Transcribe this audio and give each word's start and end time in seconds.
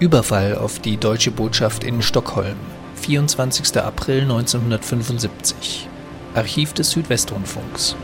Überfall 0.00 0.56
auf 0.56 0.78
die 0.78 0.96
deutsche 0.96 1.30
Botschaft 1.30 1.84
in 1.84 2.00
Stockholm, 2.00 2.56
24. 2.94 3.76
April 3.82 4.22
1975. 4.22 5.88
Archiv 6.34 6.72
des 6.72 6.92
Südwestrundfunks. 6.92 7.96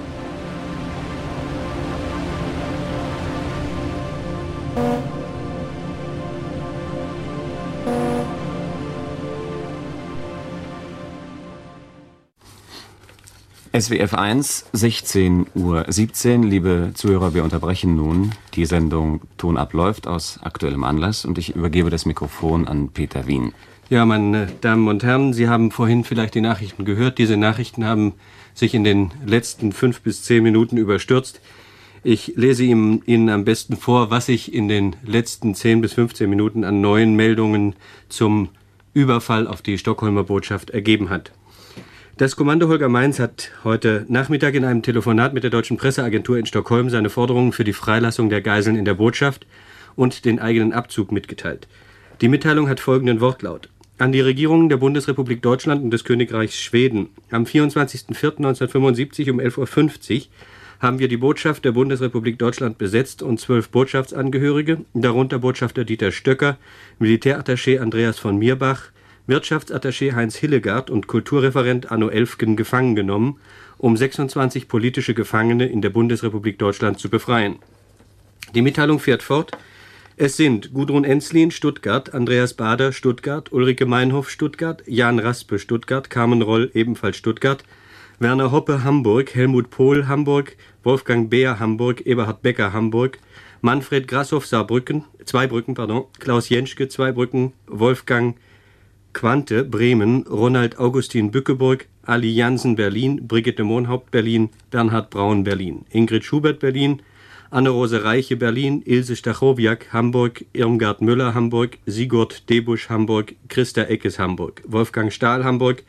SWF 13.79 14.15
1, 14.15 14.67
16 14.73 15.49
Uhr 15.55 15.85
17. 15.87 16.45
Liebe 16.45 16.93
Zuhörer, 16.95 17.35
wir 17.35 17.45
unterbrechen 17.45 17.95
nun. 17.95 18.33
Die 18.55 18.65
Sendung 18.65 19.21
Ton 19.37 19.59
abläuft 19.59 20.07
aus 20.07 20.39
aktuellem 20.43 20.83
Anlass 20.83 21.27
und 21.27 21.37
ich 21.37 21.55
übergebe 21.55 21.91
das 21.91 22.07
Mikrofon 22.07 22.67
an 22.67 22.89
Peter 22.89 23.27
Wien. 23.27 23.53
Ja, 23.91 24.07
meine 24.07 24.47
Damen 24.63 24.89
und 24.89 25.03
Herren, 25.03 25.35
Sie 25.35 25.49
haben 25.49 25.73
vorhin 25.73 26.05
vielleicht 26.05 26.35
die 26.35 26.41
Nachrichten 26.41 26.87
gehört. 26.87 27.19
Diese 27.19 27.37
Nachrichten 27.37 27.85
haben 27.85 28.15
sich 28.55 28.73
in 28.73 28.83
den 28.83 29.11
letzten 29.27 29.73
fünf 29.73 30.01
bis 30.01 30.23
zehn 30.23 30.43
Minuten 30.43 30.79
überstürzt. 30.79 31.43
Ich 32.03 32.33
lese 32.35 32.65
Ihnen 32.65 33.29
am 33.29 33.45
besten 33.45 33.77
vor, 33.77 34.11
was 34.11 34.27
sich 34.27 34.55
in 34.55 34.69
den 34.69 34.97
letzten 35.05 35.55
zehn 35.55 35.83
bis 35.83 35.93
15 35.93 36.31
Minuten 36.31 36.65
an 36.65 36.81
neuen 36.81 37.15
Meldungen 37.15 37.75
zum 38.09 38.49
Überfall 38.95 39.47
auf 39.47 39.61
die 39.61 39.77
Stockholmer 39.77 40.25
Botschaft 40.25 40.71
ergeben 40.71 41.11
hat. 41.11 41.33
Das 42.19 42.35
Kommando 42.35 42.69
Holger 42.69 42.89
Mainz 42.89 43.21
hat 43.21 43.51
heute 43.63 44.07
Nachmittag 44.09 44.55
in 44.55 44.65
einem 44.65 44.81
Telefonat 44.81 45.35
mit 45.35 45.43
der 45.43 45.51
deutschen 45.51 45.77
Presseagentur 45.77 46.39
in 46.39 46.47
Stockholm 46.47 46.89
seine 46.89 47.11
Forderungen 47.11 47.53
für 47.53 47.63
die 47.63 47.75
Freilassung 47.75 48.31
der 48.31 48.41
Geiseln 48.41 48.75
in 48.75 48.87
der 48.87 48.95
Botschaft 48.95 49.47
und 49.97 50.25
den 50.25 50.39
eigenen 50.39 50.73
Abzug 50.73 51.13
mitgeteilt. 51.13 51.69
Die 52.23 52.29
Mitteilung 52.29 52.71
hat 52.71 52.81
folgenden 52.81 53.21
Wortlaut. 53.21 53.69
An 53.99 54.13
die 54.13 54.23
Regierungen 54.23 54.71
der 54.71 54.79
Bundesrepublik 54.79 55.43
Deutschland 55.43 55.85
und 55.85 55.91
des 55.91 56.05
Königreichs 56.05 56.59
Schweden. 56.59 57.11
Am 57.31 57.45
24.04.1975 57.45 59.31
um 59.31 59.39
11.50 59.39 60.17
Uhr 60.17 60.23
haben 60.81 60.99
wir 60.99 61.09
die 61.09 61.19
Botschaft 61.19 61.67
der 61.67 61.73
Bundesrepublik 61.73 62.39
Deutschland 62.39 62.79
besetzt 62.79 63.23
und 63.23 63.41
zwölf 63.41 63.69
Botschaftsangehörige, 63.69 64.79
darunter 64.95 65.39
Botschafter 65.39 65.85
Dieter 65.85 66.13
Stöcker, 66.13 66.57
Militärattaché 66.99 67.79
Andreas 67.79 68.19
von 68.19 68.39
Mirbach, 68.39 68.91
Wirtschaftsattaché 69.27 70.15
Heinz 70.15 70.37
Hillegard 70.37 70.89
und 70.89 71.09
Kulturreferent 71.09 71.91
Anno 71.91 72.09
Elfgen 72.09 72.57
gefangen 72.57 72.95
genommen, 72.95 73.39
um 73.77 73.97
26 73.97 74.69
politische 74.69 75.15
Gefangene 75.15 75.67
in 75.67 75.83
der 75.83 75.91
Bundesrepublik 75.91 76.59
Deutschland 76.59 76.99
zu 76.99 77.11
befreien. 77.11 77.57
Die 78.55 78.63
Mitteilung 78.63 79.01
fährt 79.01 79.23
fort. 79.23 79.53
Es 80.17 80.37
sind 80.37 80.73
Gudrun 80.73 81.05
Enslin, 81.05 81.51
Stuttgart, 81.51 82.15
Andreas 82.15 82.55
Bader, 82.55 82.93
Stuttgart, 82.93 83.53
Ulrike 83.53 83.85
Meinhoff, 83.85 84.31
Stuttgart, 84.31 84.83
Jan 84.87 85.19
Raspe, 85.19 85.59
Stuttgart, 85.59 86.09
Carmen 86.09 86.41
Roll, 86.41 86.71
ebenfalls 86.73 87.17
Stuttgart, 87.17 87.65
Werner 88.19 88.51
Hoppe, 88.51 88.83
Hamburg, 88.83 89.35
Helmut 89.35 89.69
Pohl, 89.69 90.09
Hamburg, 90.09 90.57
Wolfgang 90.85 91.29
Beer, 91.29 91.59
Hamburg, 91.59 92.07
Eberhard 92.07 92.41
Becker, 92.41 92.73
Hamburg, 92.73 93.19
Manfred 93.61 94.09
Grassoff, 94.09 94.47
Saarbrücken, 94.47 95.05
Zweibrücken, 95.25 95.75
pardon, 95.75 96.05
Klaus 96.19 96.49
Jenschke, 96.49 96.89
Zweibrücken, 96.89 97.53
Wolfgang 97.67 98.37
Quante 99.17 99.65
Bremen, 99.65 100.27
Ronald 100.29 100.79
Augustin 100.79 101.31
Bückeburg, 101.31 101.87
Ali 102.03 102.35
Jansen 102.35 102.77
Berlin, 102.77 103.27
Brigitte 103.27 103.65
Mohnhaupt 103.65 104.11
Berlin, 104.11 104.51
Bernhard 104.71 105.09
Braun 105.09 105.43
Berlin, 105.43 105.87
Ingrid 105.89 106.23
Schubert 106.23 106.61
Berlin, 106.61 107.01
Anne-Rose 107.51 108.05
Reiche 108.05 108.37
Berlin, 108.37 108.83
Ilse 108.85 109.17
Stachowiak 109.17 109.91
Hamburg, 109.95 110.45
Irmgard 110.53 111.01
Müller 111.01 111.33
Hamburg, 111.33 111.79
Sigurd 111.87 112.51
Debusch 112.51 112.91
Hamburg, 112.91 113.35
Christa 113.49 113.85
Eckes 113.85 114.19
Hamburg, 114.19 114.63
Wolfgang 114.67 115.11
Stahl 115.11 115.45
Hamburg, 115.45 115.83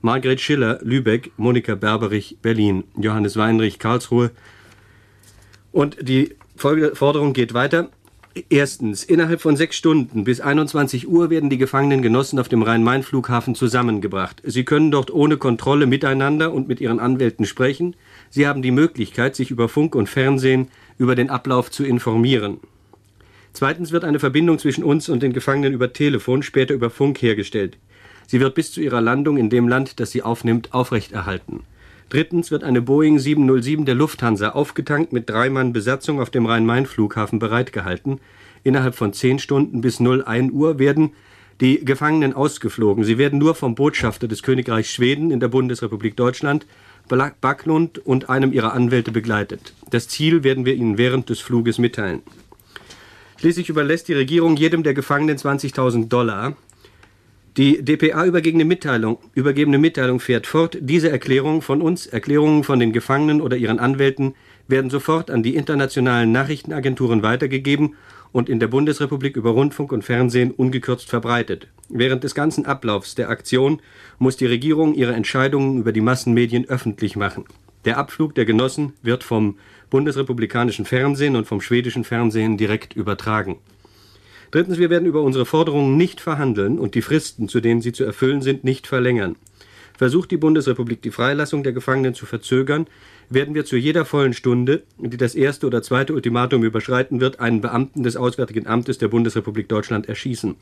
Margret 0.00 0.40
Schiller 0.40 0.78
Lübeck, 0.80 1.32
Monika 1.36 1.74
Berberich 1.74 2.36
Berlin, 2.40 2.84
Johannes 2.96 3.36
Weinrich 3.36 3.80
Karlsruhe. 3.80 4.30
Und 5.72 5.96
die 6.08 6.36
Forderung 6.54 7.32
geht 7.32 7.52
weiter. 7.52 7.90
Erstens, 8.48 9.02
innerhalb 9.02 9.40
von 9.40 9.56
sechs 9.56 9.76
Stunden 9.76 10.22
bis 10.22 10.40
21 10.40 11.08
Uhr 11.08 11.30
werden 11.30 11.50
die 11.50 11.58
gefangenen 11.58 12.00
Genossen 12.00 12.38
auf 12.38 12.48
dem 12.48 12.62
Rhein-Main-Flughafen 12.62 13.56
zusammengebracht. 13.56 14.40
Sie 14.44 14.64
können 14.64 14.92
dort 14.92 15.12
ohne 15.12 15.36
Kontrolle 15.36 15.86
miteinander 15.86 16.52
und 16.52 16.68
mit 16.68 16.80
ihren 16.80 17.00
Anwälten 17.00 17.44
sprechen. 17.44 17.96
Sie 18.28 18.46
haben 18.46 18.62
die 18.62 18.70
Möglichkeit, 18.70 19.34
sich 19.34 19.50
über 19.50 19.68
Funk 19.68 19.96
und 19.96 20.08
Fernsehen 20.08 20.68
über 20.96 21.16
den 21.16 21.28
Ablauf 21.28 21.72
zu 21.72 21.84
informieren. 21.84 22.60
Zweitens 23.52 23.90
wird 23.90 24.04
eine 24.04 24.20
Verbindung 24.20 24.60
zwischen 24.60 24.84
uns 24.84 25.08
und 25.08 25.24
den 25.24 25.32
Gefangenen 25.32 25.72
über 25.72 25.92
Telefon, 25.92 26.44
später 26.44 26.74
über 26.74 26.88
Funk 26.88 27.20
hergestellt. 27.20 27.78
Sie 28.28 28.38
wird 28.38 28.54
bis 28.54 28.70
zu 28.70 28.80
ihrer 28.80 29.00
Landung 29.00 29.38
in 29.38 29.50
dem 29.50 29.66
Land, 29.66 29.98
das 29.98 30.12
sie 30.12 30.22
aufnimmt, 30.22 30.72
aufrechterhalten. 30.72 31.64
Drittens 32.10 32.50
wird 32.50 32.64
eine 32.64 32.82
Boeing 32.82 33.20
707 33.20 33.86
der 33.86 33.94
Lufthansa 33.94 34.50
aufgetankt 34.50 35.12
mit 35.12 35.30
drei 35.30 35.48
Mann 35.48 35.72
Besatzung 35.72 36.20
auf 36.20 36.28
dem 36.28 36.44
Rhein-Main-Flughafen 36.44 37.38
bereitgehalten. 37.38 38.18
Innerhalb 38.64 38.96
von 38.96 39.12
zehn 39.12 39.38
Stunden 39.38 39.80
bis 39.80 40.00
01 40.00 40.50
Uhr 40.52 40.80
werden 40.80 41.12
die 41.60 41.84
Gefangenen 41.84 42.32
ausgeflogen. 42.32 43.04
Sie 43.04 43.16
werden 43.16 43.38
nur 43.38 43.54
vom 43.54 43.76
Botschafter 43.76 44.26
des 44.26 44.42
Königreichs 44.42 44.90
Schweden 44.90 45.30
in 45.30 45.38
der 45.38 45.46
Bundesrepublik 45.48 46.16
Deutschland, 46.16 46.66
Backlund 47.40 48.04
und 48.04 48.28
einem 48.28 48.52
ihrer 48.52 48.72
Anwälte 48.72 49.12
begleitet. 49.12 49.74
Das 49.90 50.08
Ziel 50.08 50.42
werden 50.42 50.64
wir 50.64 50.74
Ihnen 50.74 50.98
während 50.98 51.28
des 51.28 51.38
Fluges 51.38 51.78
mitteilen. 51.78 52.22
Schließlich 53.38 53.68
überlässt 53.68 54.08
die 54.08 54.14
Regierung 54.14 54.56
jedem 54.56 54.82
der 54.82 54.94
Gefangenen 54.94 55.38
20.000 55.38 56.08
Dollar. 56.08 56.56
Die 57.56 57.84
DPA 57.84 58.26
übergebene 58.26 58.64
Mitteilung, 58.64 59.18
übergebene 59.34 59.78
Mitteilung 59.78 60.20
fährt 60.20 60.46
fort. 60.46 60.78
Diese 60.80 61.10
Erklärungen 61.10 61.62
von 61.62 61.82
uns, 61.82 62.06
Erklärungen 62.06 62.62
von 62.62 62.78
den 62.78 62.92
Gefangenen 62.92 63.40
oder 63.40 63.56
ihren 63.56 63.80
Anwälten 63.80 64.34
werden 64.68 64.88
sofort 64.88 65.32
an 65.32 65.42
die 65.42 65.56
internationalen 65.56 66.30
Nachrichtenagenturen 66.30 67.24
weitergegeben 67.24 67.96
und 68.30 68.48
in 68.48 68.60
der 68.60 68.68
Bundesrepublik 68.68 69.36
über 69.36 69.50
Rundfunk 69.50 69.90
und 69.90 70.04
Fernsehen 70.04 70.52
ungekürzt 70.52 71.08
verbreitet. 71.08 71.66
Während 71.88 72.22
des 72.22 72.36
ganzen 72.36 72.66
Ablaufs 72.66 73.16
der 73.16 73.30
Aktion 73.30 73.82
muss 74.20 74.36
die 74.36 74.46
Regierung 74.46 74.94
ihre 74.94 75.14
Entscheidungen 75.14 75.78
über 75.80 75.90
die 75.90 76.00
Massenmedien 76.00 76.68
öffentlich 76.68 77.16
machen. 77.16 77.46
Der 77.84 77.98
Abflug 77.98 78.36
der 78.36 78.44
Genossen 78.44 78.92
wird 79.02 79.24
vom 79.24 79.58
bundesrepublikanischen 79.88 80.84
Fernsehen 80.84 81.34
und 81.34 81.48
vom 81.48 81.60
schwedischen 81.60 82.04
Fernsehen 82.04 82.56
direkt 82.56 82.94
übertragen. 82.94 83.58
Drittens, 84.50 84.78
wir 84.78 84.90
werden 84.90 85.06
über 85.06 85.22
unsere 85.22 85.46
Forderungen 85.46 85.96
nicht 85.96 86.20
verhandeln 86.20 86.78
und 86.78 86.94
die 86.94 87.02
Fristen, 87.02 87.48
zu 87.48 87.60
denen 87.60 87.80
sie 87.80 87.92
zu 87.92 88.04
erfüllen 88.04 88.42
sind, 88.42 88.64
nicht 88.64 88.86
verlängern. 88.86 89.36
Versucht 89.96 90.30
die 90.30 90.38
Bundesrepublik 90.38 91.02
die 91.02 91.10
Freilassung 91.10 91.62
der 91.62 91.72
Gefangenen 91.72 92.14
zu 92.14 92.26
verzögern, 92.26 92.86
werden 93.28 93.54
wir 93.54 93.64
zu 93.64 93.76
jeder 93.76 94.04
vollen 94.04 94.32
Stunde, 94.32 94.82
die 94.98 95.18
das 95.18 95.34
erste 95.34 95.66
oder 95.66 95.82
zweite 95.82 96.14
Ultimatum 96.14 96.64
überschreiten 96.64 97.20
wird, 97.20 97.38
einen 97.38 97.60
Beamten 97.60 98.02
des 98.02 98.16
Auswärtigen 98.16 98.66
Amtes 98.66 98.98
der 98.98 99.08
Bundesrepublik 99.08 99.68
Deutschland 99.68 100.08
erschießen. 100.08 100.56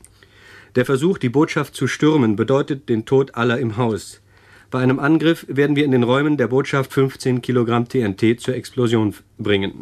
Der 0.75 0.85
Versuch, 0.85 1.17
die 1.17 1.29
Botschaft 1.29 1.73
zu 1.73 1.87
stürmen, 1.87 2.35
bedeutet 2.35 2.89
den 2.89 3.05
Tod 3.05 3.35
aller 3.35 3.59
im 3.59 3.77
Haus. 3.77 4.21
Bei 4.69 4.79
einem 4.79 4.99
Angriff 4.99 5.45
werden 5.47 5.75
wir 5.75 5.85
in 5.85 5.91
den 5.91 6.03
Räumen 6.03 6.37
der 6.37 6.47
Botschaft 6.47 6.93
15 6.93 7.41
Kilogramm 7.41 7.87
TNT 7.87 8.39
zur 8.39 8.53
Explosion 8.53 9.15
bringen. 9.39 9.81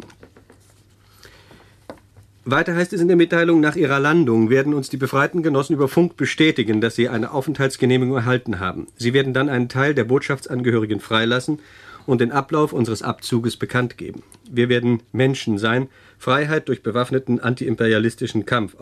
Weiter 2.50 2.74
heißt 2.74 2.94
es 2.94 3.02
in 3.02 3.08
der 3.08 3.16
Mitteilung, 3.18 3.60
nach 3.60 3.76
ihrer 3.76 4.00
Landung 4.00 4.48
werden 4.48 4.72
uns 4.72 4.88
die 4.88 4.96
befreiten 4.96 5.42
Genossen 5.42 5.74
über 5.74 5.86
Funk 5.86 6.16
bestätigen, 6.16 6.80
dass 6.80 6.96
sie 6.96 7.10
eine 7.10 7.32
Aufenthaltsgenehmigung 7.32 8.16
erhalten 8.16 8.58
haben. 8.58 8.86
Sie 8.96 9.12
werden 9.12 9.34
dann 9.34 9.50
einen 9.50 9.68
Teil 9.68 9.94
der 9.94 10.04
Botschaftsangehörigen 10.04 11.00
freilassen 11.00 11.60
und 12.06 12.22
den 12.22 12.32
Ablauf 12.32 12.72
unseres 12.72 13.02
Abzuges 13.02 13.58
bekannt 13.58 13.98
geben. 13.98 14.22
Wir 14.50 14.70
werden 14.70 15.02
Menschen 15.12 15.58
sein, 15.58 15.88
Freiheit 16.18 16.68
durch 16.68 16.82
bewaffneten 16.82 17.38
antiimperialistischen 17.38 18.46
Kampf. 18.46 18.76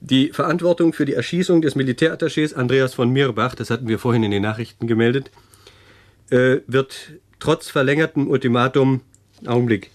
Die 0.00 0.30
Verantwortung 0.32 0.94
für 0.94 1.04
die 1.04 1.14
Erschießung 1.14 1.60
des 1.60 1.76
Militärattachés 1.76 2.54
Andreas 2.54 2.94
von 2.94 3.10
Mirbach, 3.10 3.54
das 3.54 3.68
hatten 3.68 3.88
wir 3.88 3.98
vorhin 3.98 4.22
in 4.22 4.30
den 4.30 4.42
Nachrichten 4.42 4.86
gemeldet, 4.86 5.30
äh, 6.30 6.60
wird 6.66 7.12
trotz 7.40 7.68
verlängertem 7.68 8.26
Ultimatum, 8.28 9.02
Augenblick, 9.44 9.90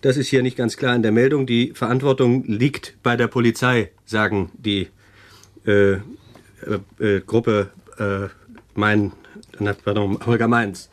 das 0.00 0.16
ist 0.16 0.28
hier 0.28 0.42
nicht 0.42 0.56
ganz 0.56 0.76
klar 0.76 0.94
in 0.94 1.02
der 1.02 1.12
Meldung. 1.12 1.46
Die 1.46 1.72
Verantwortung 1.74 2.44
liegt 2.46 2.96
bei 3.02 3.16
der 3.16 3.26
Polizei, 3.26 3.90
sagen 4.04 4.50
die 4.54 4.88
äh, 5.66 5.92
äh, 5.92 6.00
äh, 6.98 7.20
Gruppe 7.20 7.70
äh, 7.98 8.28
mein, 8.74 9.12
pardon, 9.84 10.18
Holger 10.24 10.48
Mainz. 10.48 10.88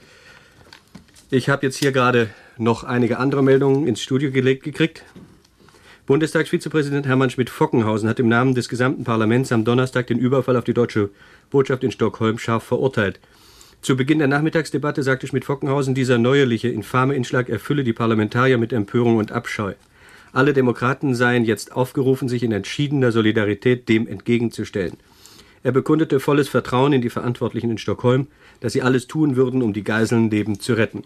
Ich 1.29 1.49
habe 1.49 1.65
jetzt 1.65 1.77
hier 1.77 1.91
gerade 1.91 2.29
noch 2.57 2.83
einige 2.83 3.19
andere 3.19 3.43
Meldungen 3.43 3.87
ins 3.87 4.01
Studio 4.01 4.31
gelegt 4.31 4.63
gekriegt. 4.63 5.03
Bundestagsvizepräsident 6.05 7.05
Hermann 7.05 7.29
Schmidt-Fockenhausen 7.29 8.07
hat 8.07 8.19
im 8.19 8.29
Namen 8.29 8.55
des 8.55 8.69
gesamten 8.69 9.03
Parlaments 9.03 9.51
am 9.51 9.65
Donnerstag 9.65 10.07
den 10.07 10.19
Überfall 10.19 10.55
auf 10.55 10.63
die 10.63 10.73
deutsche 10.73 11.09
Botschaft 11.49 11.83
in 11.83 11.91
Stockholm 11.91 12.37
scharf 12.37 12.63
verurteilt. 12.63 13.19
Zu 13.81 13.95
Beginn 13.95 14.19
der 14.19 14.27
Nachmittagsdebatte 14.27 15.03
sagte 15.03 15.27
Schmidt-Fockenhausen, 15.27 15.95
dieser 15.95 16.17
neuerliche, 16.17 16.67
infame 16.67 17.15
Inschlag 17.15 17.47
erfülle 17.47 17.83
die 17.83 17.93
Parlamentarier 17.93 18.57
mit 18.57 18.73
Empörung 18.73 19.17
und 19.17 19.31
Abscheu. 19.31 19.73
Alle 20.33 20.53
Demokraten 20.53 21.15
seien 21.15 21.45
jetzt 21.45 21.71
aufgerufen, 21.71 22.27
sich 22.27 22.43
in 22.43 22.51
entschiedener 22.51 23.11
Solidarität 23.11 23.87
dem 23.87 24.07
entgegenzustellen. 24.07 24.97
Er 25.63 25.71
bekundete 25.71 26.19
volles 26.19 26.49
Vertrauen 26.49 26.93
in 26.93 27.01
die 27.01 27.09
Verantwortlichen 27.09 27.71
in 27.71 27.77
Stockholm, 27.77 28.27
dass 28.59 28.73
sie 28.73 28.81
alles 28.81 29.07
tun 29.07 29.35
würden, 29.35 29.61
um 29.61 29.73
die 29.73 29.83
Geiseln 29.83 30.29
lebend 30.29 30.61
zu 30.61 30.73
retten. 30.73 31.03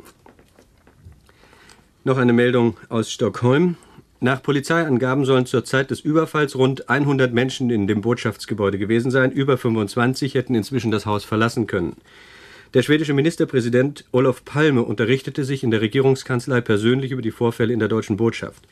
Noch 2.04 2.18
eine 2.18 2.34
Meldung 2.34 2.78
aus 2.90 3.12
Stockholm. 3.12 3.76
Nach 4.20 4.42
Polizeiangaben 4.42 5.26
sollen 5.26 5.46
zur 5.46 5.66
Zeit 5.66 5.92
des 5.92 6.00
Überfalls 6.00 6.56
rund 6.56 6.90
100 6.90 7.34
Menschen 7.34 7.70
in 7.70 7.88
dem 7.88 8.02
Botschaftsgebäude 8.02 8.78
gewesen 8.78 9.12
sein. 9.12 9.32
Über 9.32 9.58
25 9.58 10.36
hätten 10.36 10.56
inzwischen 10.56 10.92
das 10.92 11.06
Haus 11.06 11.24
verlassen 11.24 11.68
können. 11.68 11.96
Der 12.74 12.84
schwedische 12.84 13.14
Ministerpräsident 13.14 14.06
Olof 14.14 14.46
Palme 14.46 14.84
unterrichtete 14.84 15.44
sich 15.44 15.62
in 15.62 15.72
der 15.72 15.82
Regierungskanzlei 15.82 16.62
persönlich 16.62 17.12
über 17.12 17.22
die 17.22 17.32
Vorfälle 17.32 17.74
in 17.74 17.80
der 17.80 17.90
deutschen 17.90 18.16
Botschaft. 18.16 18.64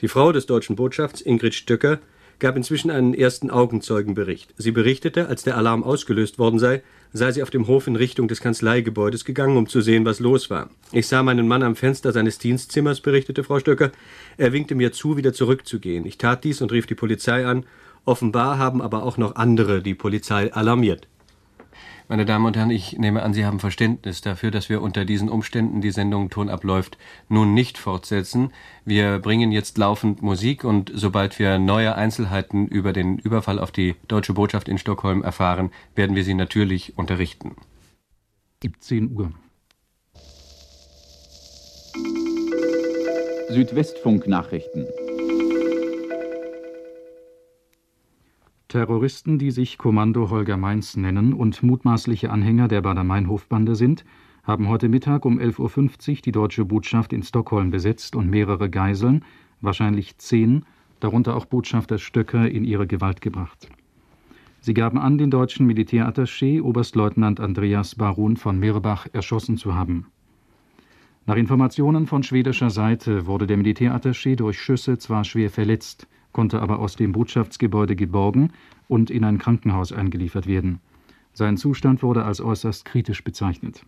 Die 0.00 0.08
Frau 0.08 0.32
des 0.32 0.46
deutschen 0.46 0.76
Botschafts, 0.76 1.20
Ingrid 1.20 1.52
Stöcker, 1.52 1.98
gab 2.38 2.56
inzwischen 2.56 2.90
einen 2.90 3.12
ersten 3.12 3.50
Augenzeugenbericht. 3.50 4.54
Sie 4.56 4.70
berichtete, 4.70 5.28
als 5.28 5.42
der 5.42 5.58
Alarm 5.58 5.84
ausgelöst 5.84 6.38
worden 6.38 6.58
sei, 6.58 6.82
sei 7.12 7.32
sie 7.32 7.42
auf 7.42 7.50
dem 7.50 7.66
Hof 7.66 7.86
in 7.86 7.96
Richtung 7.96 8.28
des 8.28 8.40
Kanzleigebäudes 8.40 9.26
gegangen, 9.26 9.58
um 9.58 9.68
zu 9.68 9.82
sehen, 9.82 10.06
was 10.06 10.20
los 10.20 10.48
war. 10.48 10.70
Ich 10.90 11.06
sah 11.06 11.22
meinen 11.22 11.46
Mann 11.46 11.62
am 11.62 11.76
Fenster 11.76 12.12
seines 12.12 12.38
Dienstzimmers, 12.38 13.02
berichtete 13.02 13.44
Frau 13.44 13.58
Stöcker. 13.58 13.92
Er 14.38 14.54
winkte 14.54 14.74
mir 14.74 14.92
zu, 14.92 15.18
wieder 15.18 15.34
zurückzugehen. 15.34 16.06
Ich 16.06 16.16
tat 16.16 16.44
dies 16.44 16.62
und 16.62 16.72
rief 16.72 16.86
die 16.86 16.94
Polizei 16.94 17.44
an. 17.44 17.66
Offenbar 18.06 18.56
haben 18.56 18.80
aber 18.80 19.02
auch 19.02 19.18
noch 19.18 19.36
andere 19.36 19.82
die 19.82 19.94
Polizei 19.94 20.50
alarmiert. 20.50 21.08
Meine 22.14 22.26
Damen 22.26 22.46
und 22.46 22.56
Herren, 22.56 22.70
ich 22.70 22.96
nehme 22.96 23.24
an, 23.24 23.34
Sie 23.34 23.44
haben 23.44 23.58
Verständnis 23.58 24.20
dafür, 24.20 24.52
dass 24.52 24.68
wir 24.68 24.82
unter 24.82 25.04
diesen 25.04 25.28
Umständen 25.28 25.80
die 25.80 25.90
Sendung 25.90 26.30
Ton 26.30 26.48
abläuft 26.48 26.96
nun 27.28 27.54
nicht 27.54 27.76
fortsetzen. 27.76 28.52
Wir 28.84 29.18
bringen 29.18 29.50
jetzt 29.50 29.78
laufend 29.78 30.22
Musik 30.22 30.62
und 30.62 30.92
sobald 30.94 31.40
wir 31.40 31.58
neue 31.58 31.96
Einzelheiten 31.96 32.68
über 32.68 32.92
den 32.92 33.18
Überfall 33.18 33.58
auf 33.58 33.72
die 33.72 33.96
deutsche 34.06 34.32
Botschaft 34.32 34.68
in 34.68 34.78
Stockholm 34.78 35.24
erfahren, 35.24 35.72
werden 35.96 36.14
wir 36.14 36.22
Sie 36.22 36.34
natürlich 36.34 36.96
unterrichten. 36.96 37.56
17 38.62 39.10
Uhr. 39.10 39.32
Südwestfunk 43.48 44.28
Nachrichten 44.28 44.86
Terroristen, 48.74 49.38
die 49.38 49.52
sich 49.52 49.78
Kommando 49.78 50.30
Holger 50.30 50.56
Mainz 50.56 50.96
nennen 50.96 51.32
und 51.32 51.62
mutmaßliche 51.62 52.28
Anhänger 52.28 52.66
der 52.66 52.80
Bader-Meinhof-Bande 52.80 53.76
sind, 53.76 54.04
haben 54.42 54.66
heute 54.66 54.88
Mittag 54.88 55.24
um 55.24 55.38
11.50 55.38 56.10
Uhr 56.10 56.16
die 56.24 56.32
deutsche 56.32 56.64
Botschaft 56.64 57.12
in 57.12 57.22
Stockholm 57.22 57.70
besetzt 57.70 58.16
und 58.16 58.28
mehrere 58.28 58.68
Geiseln, 58.68 59.24
wahrscheinlich 59.60 60.18
zehn, 60.18 60.64
darunter 60.98 61.36
auch 61.36 61.44
Botschafter 61.44 61.98
Stöcker, 61.98 62.50
in 62.50 62.64
ihre 62.64 62.88
Gewalt 62.88 63.20
gebracht. 63.20 63.68
Sie 64.60 64.74
gaben 64.74 64.98
an, 64.98 65.18
den 65.18 65.30
deutschen 65.30 65.70
Militärattaché 65.70 66.60
Oberstleutnant 66.60 67.38
Andreas 67.38 67.94
Baron 67.94 68.36
von 68.36 68.58
Mirbach 68.58 69.06
erschossen 69.12 69.56
zu 69.56 69.76
haben. 69.76 70.06
Nach 71.26 71.36
Informationen 71.36 72.08
von 72.08 72.24
schwedischer 72.24 72.70
Seite 72.70 73.26
wurde 73.26 73.46
der 73.46 73.56
Militärattaché 73.56 74.34
durch 74.34 74.60
Schüsse 74.60 74.98
zwar 74.98 75.22
schwer 75.22 75.50
verletzt, 75.50 76.08
konnte 76.34 76.60
aber 76.60 76.80
aus 76.80 76.96
dem 76.96 77.12
Botschaftsgebäude 77.12 77.96
geborgen 77.96 78.50
und 78.88 79.10
in 79.10 79.24
ein 79.24 79.38
Krankenhaus 79.38 79.92
eingeliefert 79.92 80.46
werden. 80.46 80.80
Sein 81.32 81.56
Zustand 81.56 82.02
wurde 82.02 82.24
als 82.24 82.42
äußerst 82.42 82.84
kritisch 82.84 83.24
bezeichnet. 83.24 83.86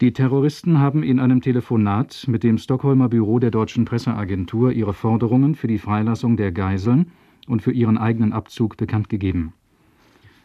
Die 0.00 0.12
Terroristen 0.12 0.78
haben 0.78 1.02
in 1.02 1.20
einem 1.20 1.40
Telefonat 1.40 2.24
mit 2.28 2.42
dem 2.42 2.58
Stockholmer 2.58 3.08
Büro 3.08 3.38
der 3.38 3.50
deutschen 3.50 3.84
Presseagentur 3.84 4.72
ihre 4.72 4.94
Forderungen 4.94 5.54
für 5.54 5.66
die 5.66 5.78
Freilassung 5.78 6.36
der 6.36 6.52
Geiseln 6.52 7.10
und 7.46 7.62
für 7.62 7.72
ihren 7.72 7.98
eigenen 7.98 8.32
Abzug 8.32 8.76
bekannt 8.76 9.08
gegeben. 9.08 9.52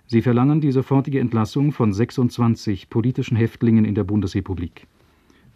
Sie 0.08 0.22
verlangen 0.22 0.60
die 0.60 0.72
sofortige 0.72 1.20
Entlassung 1.20 1.72
von 1.72 1.94
26 1.94 2.90
politischen 2.90 3.38
Häftlingen 3.38 3.86
in 3.86 3.96
der 3.96 4.04
Bundesrepublik. 4.04 4.88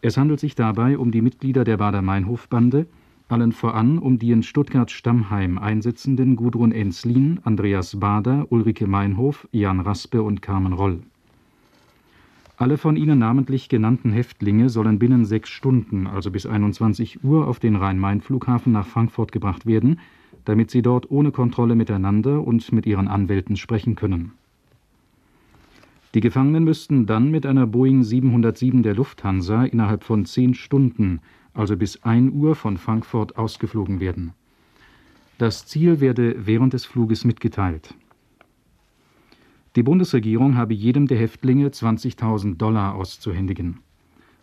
Es 0.01 0.15
handelt 0.15 0.39
sich 0.39 0.55
dabei 0.55 0.97
um 0.97 1.11
die 1.11 1.21
Mitglieder 1.21 1.63
der 1.63 1.77
Bader-Meinhof-Bande, 1.77 2.85
allen 3.29 3.51
voran 3.51 3.97
um 3.97 4.19
die 4.19 4.31
in 4.31 4.43
Stuttgart-Stammheim 4.43 5.57
einsitzenden 5.57 6.35
Gudrun 6.35 6.71
Enslin, 6.71 7.39
Andreas 7.43 7.99
Bader, 7.99 8.47
Ulrike 8.49 8.87
Meinhof, 8.87 9.47
Jan 9.51 9.79
Raspe 9.79 10.21
und 10.21 10.41
Carmen 10.41 10.73
Roll. 10.73 11.01
Alle 12.59 12.77
von 12.77 12.95
ihnen 12.95 13.19
namentlich 13.19 13.69
genannten 13.69 14.11
Häftlinge 14.11 14.69
sollen 14.69 14.97
binnen 14.97 15.25
sechs 15.25 15.49
Stunden, 15.49 16.07
also 16.07 16.31
bis 16.31 16.45
21 16.45 17.23
Uhr, 17.23 17.47
auf 17.47 17.59
den 17.59 17.75
Rhein-Main-Flughafen 17.75 18.71
nach 18.73 18.87
Frankfurt 18.87 19.31
gebracht 19.31 19.67
werden, 19.67 19.99
damit 20.45 20.71
sie 20.71 20.81
dort 20.81 21.11
ohne 21.11 21.31
Kontrolle 21.31 21.75
miteinander 21.75 22.45
und 22.47 22.71
mit 22.71 22.85
ihren 22.87 23.07
Anwälten 23.07 23.57
sprechen 23.57 23.95
können. 23.95 24.31
Die 26.13 26.21
Gefangenen 26.21 26.63
müssten 26.63 27.05
dann 27.05 27.29
mit 27.29 27.45
einer 27.45 27.67
Boeing 27.67 28.01
707 28.01 28.81
der 28.81 28.95
Lufthansa 28.95 29.65
innerhalb 29.65 30.03
von 30.03 30.25
zehn 30.25 30.55
Stunden 30.55 31.19
also 31.57 31.75
bis 31.75 32.03
1 32.03 32.33
Uhr 32.33 32.55
von 32.55 32.77
Frankfurt 32.77 33.37
ausgeflogen 33.37 33.99
werden. 33.99 34.33
Das 35.37 35.65
Ziel 35.65 35.99
werde 35.99 36.45
während 36.45 36.73
des 36.73 36.85
Fluges 36.85 37.25
mitgeteilt. 37.25 37.93
Die 39.75 39.83
Bundesregierung 39.83 40.55
habe 40.55 40.73
jedem 40.73 41.07
der 41.07 41.19
Häftlinge 41.19 41.67
20.000 41.69 42.57
Dollar 42.57 42.95
auszuhändigen. 42.95 43.79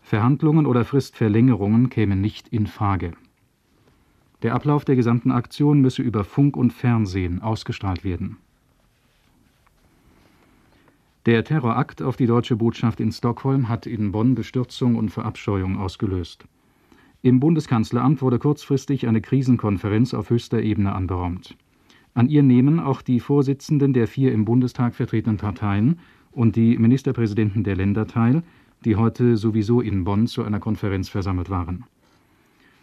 Verhandlungen 0.03 0.67
oder 0.67 0.85
Fristverlängerungen 0.85 1.89
kämen 1.89 2.21
nicht 2.21 2.49
in 2.49 2.67
Frage. 2.67 3.13
Der 4.43 4.55
Ablauf 4.55 4.85
der 4.85 4.95
gesamten 4.95 5.33
Aktion 5.33 5.81
müsse 5.81 6.03
über 6.03 6.23
Funk 6.23 6.57
und 6.57 6.73
Fernsehen 6.73 7.41
ausgestrahlt 7.43 8.05
werden. 8.05 8.37
Der 11.27 11.43
Terrorakt 11.43 12.03
auf 12.03 12.17
die 12.17 12.27
deutsche 12.27 12.55
Botschaft 12.55 13.01
in 13.01 13.11
Stockholm 13.11 13.69
hat 13.71 13.87
in 13.87 14.13
Bonn 14.13 14.35
Bestürzung 14.35 14.97
und 14.97 15.09
Verabscheuung 15.09 15.79
ausgelöst. 15.79 16.45
Im 17.25 17.41
Bundeskanzleramt 17.41 18.21
wurde 18.21 18.39
kurzfristig 18.39 19.09
eine 19.09 19.23
Krisenkonferenz 19.23 20.13
auf 20.13 20.29
höchster 20.29 20.61
Ebene 20.61 20.95
anberaumt. 20.95 21.57
An 22.13 22.29
ihr 22.29 22.43
nehmen 22.43 22.79
auch 22.79 23.01
die 23.01 23.19
Vorsitzenden 23.19 23.95
der 23.95 24.09
vier 24.09 24.31
im 24.31 24.45
Bundestag 24.45 24.95
vertretenen 24.95 25.39
Parteien 25.39 26.01
und 26.33 26.55
die 26.55 26.77
Ministerpräsidenten 26.77 27.65
der 27.65 27.77
Länder 27.77 28.07
teil, 28.07 28.43
die 28.85 28.97
heute 28.97 29.39
sowieso 29.39 29.81
in 29.81 30.05
Bonn 30.05 30.27
zu 30.27 30.43
einer 30.45 30.61
Konferenz 30.61 31.09
versammelt 31.09 31.49
waren. 31.49 31.85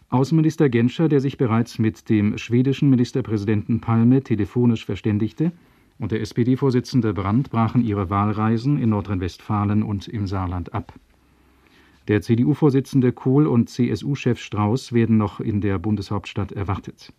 Außenminister 0.10 0.70
Genscher, 0.70 1.08
der 1.08 1.22
sich 1.22 1.38
bereits 1.38 1.78
mit 1.78 2.10
dem 2.10 2.40
schwedischen 2.40 2.90
Ministerpräsidenten 2.90 3.80
Palme 3.80 4.24
telefonisch 4.24 4.86
verständigte, 4.88 5.52
und 6.00 6.12
der 6.12 6.22
SPD-Vorsitzende 6.22 7.14
Brandt 7.14 7.52
brachen 7.52 7.86
ihre 7.86 8.10
Wahlreisen 8.10 8.82
in 8.82 8.90
Nordrhein-Westfalen 8.90 9.84
und 9.84 10.08
im 10.08 10.26
Saarland 10.26 10.74
ab. 10.74 10.94
Der 12.12 12.22
CDU-Vorsitzende 12.22 13.14
Kohl 13.14 13.48
und 13.48 13.70
CSU-Chef 13.70 14.38
Strauß 14.38 14.92
werden 14.92 15.16
noch 15.16 15.40
in 15.40 15.62
der 15.62 15.80
Bundeshauptstadt 15.80 16.52
erwartet. 16.52 17.14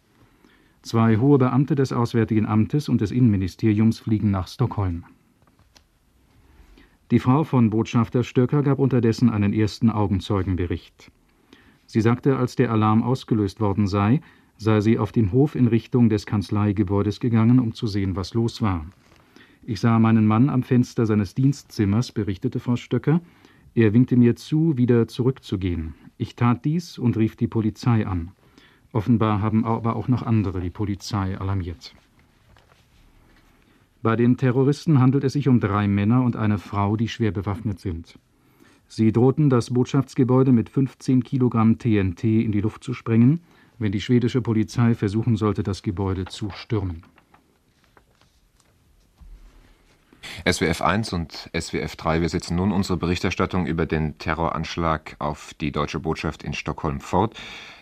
Zwei 0.82 1.16
hohe 1.16 1.38
Beamte 1.38 1.74
des 1.74 1.94
Auswärtigen 1.94 2.44
Amtes 2.44 2.90
und 2.90 3.00
des 3.00 3.10
Innenministeriums 3.10 4.00
fliegen 4.00 4.30
nach 4.30 4.48
Stockholm. 4.48 5.04
Die 7.10 7.20
Frau 7.20 7.42
von 7.42 7.70
Botschafter 7.70 8.22
Stöcker 8.22 8.62
gab 8.62 8.78
unterdessen 8.78 9.30
einen 9.30 9.54
ersten 9.54 9.88
Augenzeugenbericht. 9.88 11.10
Sie 11.86 12.02
sagte, 12.02 12.36
als 12.36 12.56
der 12.56 12.70
Alarm 12.70 13.02
ausgelöst 13.02 13.60
worden 13.60 13.86
sei, 13.86 14.20
sei 14.58 14.82
sie 14.82 14.98
auf 14.98 15.10
den 15.10 15.32
Hof 15.32 15.54
in 15.54 15.68
Richtung 15.68 16.10
des 16.10 16.26
Kanzleigebäudes 16.26 17.18
gegangen, 17.18 17.60
um 17.60 17.72
zu 17.72 17.86
sehen, 17.86 18.14
was 18.14 18.34
los 18.34 18.60
war. 18.60 18.84
Ich 19.64 19.80
sah 19.80 19.98
meinen 19.98 20.26
Mann 20.26 20.50
am 20.50 20.62
Fenster 20.62 21.06
seines 21.06 21.34
Dienstzimmers, 21.34 22.12
berichtete 22.12 22.60
Frau 22.60 22.76
Stöcker, 22.76 23.22
er 23.74 23.92
winkte 23.92 24.16
mir 24.16 24.36
zu, 24.36 24.76
wieder 24.76 25.08
zurückzugehen. 25.08 25.94
Ich 26.18 26.36
tat 26.36 26.64
dies 26.64 26.98
und 26.98 27.16
rief 27.16 27.36
die 27.36 27.46
Polizei 27.46 28.06
an. 28.06 28.32
Offenbar 28.92 29.40
haben 29.40 29.64
aber 29.64 29.96
auch 29.96 30.08
noch 30.08 30.22
andere 30.22 30.60
die 30.60 30.70
Polizei 30.70 31.38
alarmiert. 31.38 31.94
Bei 34.02 34.16
den 34.16 34.36
Terroristen 34.36 34.98
handelt 34.98 35.24
es 35.24 35.32
sich 35.32 35.48
um 35.48 35.60
drei 35.60 35.88
Männer 35.88 36.22
und 36.22 36.36
eine 36.36 36.58
Frau, 36.58 36.96
die 36.96 37.08
schwer 37.08 37.30
bewaffnet 37.30 37.78
sind. 37.78 38.18
Sie 38.88 39.12
drohten, 39.12 39.48
das 39.48 39.70
Botschaftsgebäude 39.70 40.52
mit 40.52 40.68
15 40.68 41.22
Kilogramm 41.22 41.78
TNT 41.78 42.24
in 42.24 42.52
die 42.52 42.60
Luft 42.60 42.84
zu 42.84 42.92
sprengen, 42.92 43.40
wenn 43.78 43.92
die 43.92 44.00
schwedische 44.00 44.42
Polizei 44.42 44.94
versuchen 44.94 45.36
sollte, 45.36 45.62
das 45.62 45.82
Gebäude 45.82 46.26
zu 46.26 46.50
stürmen. 46.50 47.02
SWF 50.50 50.82
1 50.82 51.12
und 51.12 51.50
SWF 51.58 51.96
3, 51.96 52.20
wir 52.20 52.28
setzen 52.28 52.56
nun 52.56 52.72
unsere 52.72 52.98
Berichterstattung 52.98 53.66
über 53.66 53.86
den 53.86 54.18
Terroranschlag 54.18 55.16
auf 55.18 55.54
die 55.60 55.72
deutsche 55.72 56.00
Botschaft 56.00 56.42
in 56.42 56.52
Stockholm 56.52 57.00
fort. 57.00 57.34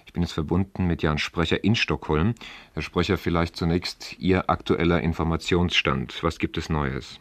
Ich 0.07 0.13
bin 0.13 0.23
jetzt 0.23 0.33
verbunden 0.33 0.87
mit 0.87 1.03
Jan 1.03 1.19
Sprecher 1.19 1.63
in 1.63 1.77
Stockholm. 1.77 2.35
Herr 2.75 2.83
Sprecher, 2.83 3.17
vielleicht 3.17 3.57
zunächst 3.57 4.19
Ihr 4.19 4.51
aktueller 4.51 5.01
Informationsstand. 5.01 6.25
Was 6.25 6.39
gibt 6.39 6.59
es 6.59 6.69
Neues? 6.69 7.21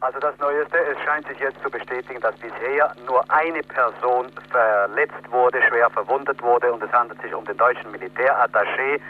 Also 0.00 0.18
das 0.20 0.36
Neueste, 0.38 0.76
es 0.76 0.98
scheint 1.04 1.26
sich 1.26 1.38
jetzt 1.38 1.62
zu 1.62 1.70
bestätigen, 1.70 2.20
dass 2.20 2.34
bisher 2.36 2.94
nur 3.06 3.24
eine 3.30 3.62
Person 3.62 4.26
verletzt 4.50 5.30
wurde, 5.30 5.60
schwer 5.68 5.88
verwundet 5.90 6.42
wurde 6.42 6.72
und 6.72 6.82
es 6.82 6.92
handelt 6.92 7.20
sich 7.22 7.32
um 7.32 7.44
den 7.44 7.56
deutschen 7.56 7.90
Militärattaché, 7.92 9.00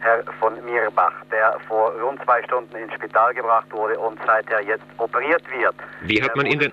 Herr 0.00 0.22
von 0.38 0.64
Mirbach, 0.64 1.12
der 1.30 1.58
vor 1.66 1.92
rund 2.00 2.22
zwei 2.24 2.42
Stunden 2.44 2.76
ins 2.76 2.92
Spital 2.94 3.34
gebracht 3.34 3.70
wurde 3.72 3.98
und 3.98 4.18
seither 4.26 4.62
jetzt 4.62 4.84
operiert 4.98 5.42
wird. 5.50 5.74
Wie 6.02 6.22
hat 6.22 6.36
man 6.36 6.46
ihn 6.46 6.58
denn, 6.58 6.72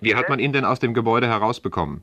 wie 0.00 0.14
hat 0.14 0.28
man 0.28 0.38
ihn 0.38 0.52
denn 0.52 0.64
aus 0.64 0.80
dem 0.80 0.94
Gebäude 0.94 1.28
herausbekommen? 1.28 2.02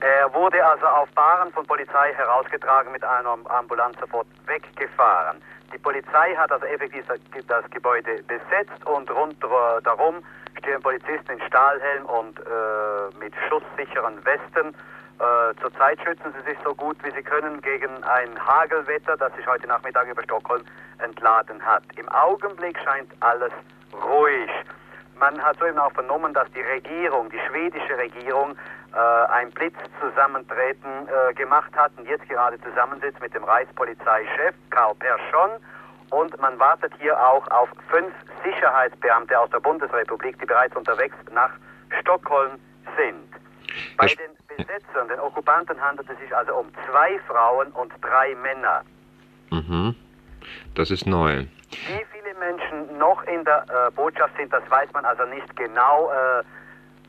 Er 0.00 0.32
wurde 0.34 0.62
also 0.64 0.86
auf 0.86 1.08
Bahnen 1.12 1.50
von 1.52 1.66
Polizei 1.66 2.12
herausgetragen, 2.14 2.92
mit 2.92 3.02
einer 3.02 3.38
Ambulanz 3.48 3.98
sofort 3.98 4.26
weggefahren. 4.46 5.40
Die 5.72 5.78
Polizei 5.78 6.34
hat 6.36 6.52
also 6.52 6.66
effektiv 6.66 7.04
das 7.48 7.70
Gebäude 7.70 8.22
besetzt 8.24 8.84
und 8.84 9.10
rund 9.10 9.36
darum 9.82 10.22
stehen 10.58 10.82
Polizisten 10.82 11.32
in 11.32 11.40
Stahlhelm 11.46 12.04
und 12.06 12.38
äh, 12.38 13.18
mit 13.18 13.32
schusssicheren 13.48 14.24
Westen. 14.24 14.74
Äh, 15.18 15.54
zurzeit 15.60 16.00
schützen 16.02 16.34
sie 16.36 16.50
sich 16.50 16.58
so 16.64 16.74
gut 16.74 16.96
wie 17.04 17.10
sie 17.12 17.22
können 17.22 17.60
gegen 17.60 18.02
ein 18.04 18.38
Hagelwetter, 18.46 19.16
das 19.16 19.34
sich 19.36 19.46
heute 19.46 19.66
Nachmittag 19.66 20.08
über 20.08 20.22
Stockholm 20.24 20.64
entladen 20.98 21.64
hat. 21.64 21.84
Im 21.96 22.08
Augenblick 22.08 22.78
scheint 22.80 23.10
alles 23.20 23.52
ruhig. 23.92 24.50
Man 25.18 25.40
hat 25.40 25.58
soeben 25.58 25.78
auch 25.78 25.92
vernommen, 25.92 26.34
dass 26.34 26.50
die 26.52 26.60
Regierung, 26.60 27.30
die 27.30 27.38
schwedische 27.48 27.96
Regierung, 27.96 28.56
äh, 28.94 28.98
ein 28.98 29.50
Blitzzusammentreten 29.50 31.08
äh, 31.08 31.34
gemacht 31.34 31.70
hat 31.76 31.92
und 31.96 32.06
jetzt 32.08 32.28
gerade 32.28 32.60
zusammensitzt 32.60 33.20
mit 33.20 33.34
dem 33.34 33.44
Reichspolizeichef 33.44 34.54
Karl 34.70 34.94
Persson. 34.96 35.50
Und 36.10 36.40
man 36.40 36.58
wartet 36.58 36.92
hier 36.98 37.18
auch 37.18 37.46
auf 37.48 37.68
fünf 37.88 38.12
Sicherheitsbeamte 38.44 39.38
aus 39.38 39.50
der 39.50 39.60
Bundesrepublik, 39.60 40.38
die 40.38 40.46
bereits 40.46 40.76
unterwegs 40.76 41.16
nach 41.32 41.50
Stockholm 42.00 42.58
sind. 42.96 43.33
Bei 43.96 44.06
den 44.06 44.36
Besetzern, 44.56 45.08
den 45.08 45.20
Okkupanten 45.20 45.80
handelt 45.80 46.08
es 46.10 46.18
sich 46.18 46.34
also 46.34 46.54
um 46.54 46.70
zwei 46.88 47.18
Frauen 47.26 47.68
und 47.72 47.92
drei 48.00 48.34
Männer. 48.36 48.82
Mhm. 49.50 49.94
Das 50.74 50.90
ist 50.90 51.06
neu. 51.06 51.46
Wie 51.70 52.06
viele 52.12 52.34
Menschen 52.38 52.98
noch 52.98 53.22
in 53.24 53.44
der 53.44 53.64
äh, 53.68 53.90
Botschaft 53.92 54.36
sind, 54.36 54.52
das 54.52 54.62
weiß 54.70 54.92
man 54.92 55.04
also 55.04 55.24
nicht 55.24 55.56
genau. 55.56 56.10
Äh, 56.10 56.44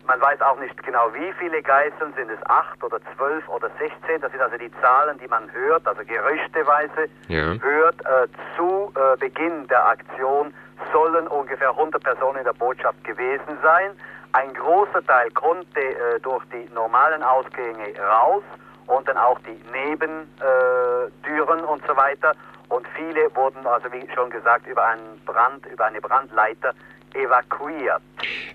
man 0.07 0.21
weiß 0.21 0.39
auch 0.41 0.59
nicht 0.59 0.81
genau, 0.83 1.11
wie 1.13 1.33
viele 1.39 1.61
Geiseln, 1.63 2.13
sind 2.15 2.29
es 2.29 2.39
acht 2.45 2.83
oder 2.83 2.99
zwölf 3.15 3.47
oder 3.49 3.69
sechzehn. 3.79 4.21
Das 4.21 4.31
sind 4.31 4.41
also 4.41 4.57
die 4.57 4.71
Zahlen, 4.81 5.17
die 5.19 5.27
man 5.27 5.51
hört, 5.51 5.87
also 5.87 6.03
gerüchteweise 6.05 7.09
ja. 7.27 7.55
hört. 7.59 8.01
Äh, 8.01 8.27
zu 8.55 8.93
äh, 8.95 9.17
Beginn 9.17 9.67
der 9.67 9.85
Aktion 9.87 10.53
sollen 10.93 11.27
ungefähr 11.27 11.69
100 11.69 12.03
Personen 12.03 12.37
in 12.39 12.43
der 12.43 12.53
Botschaft 12.53 13.03
gewesen 13.03 13.57
sein. 13.63 13.91
Ein 14.35 14.53
großer 14.53 15.01
Teil 15.05 15.31
konnte 15.31 15.79
äh, 15.79 16.19
durch 16.21 16.43
die 16.51 16.69
normalen 16.73 17.23
Ausgänge 17.23 17.97
raus 17.97 18.43
und 18.85 19.07
dann 19.07 19.15
auch 19.15 19.39
die 19.39 19.57
Nebentüren 19.71 21.63
und 21.63 21.81
so 21.87 21.95
weiter. 21.95 22.33
Und 22.67 22.85
viele 22.97 23.33
wurden 23.33 23.65
also, 23.65 23.89
wie 23.93 24.05
schon 24.13 24.29
gesagt, 24.29 24.67
über 24.67 24.85
einen 24.87 25.21
Brand, 25.25 25.65
über 25.67 25.85
eine 25.85 26.01
Brandleiter 26.01 26.73
evakuiert. 27.13 28.01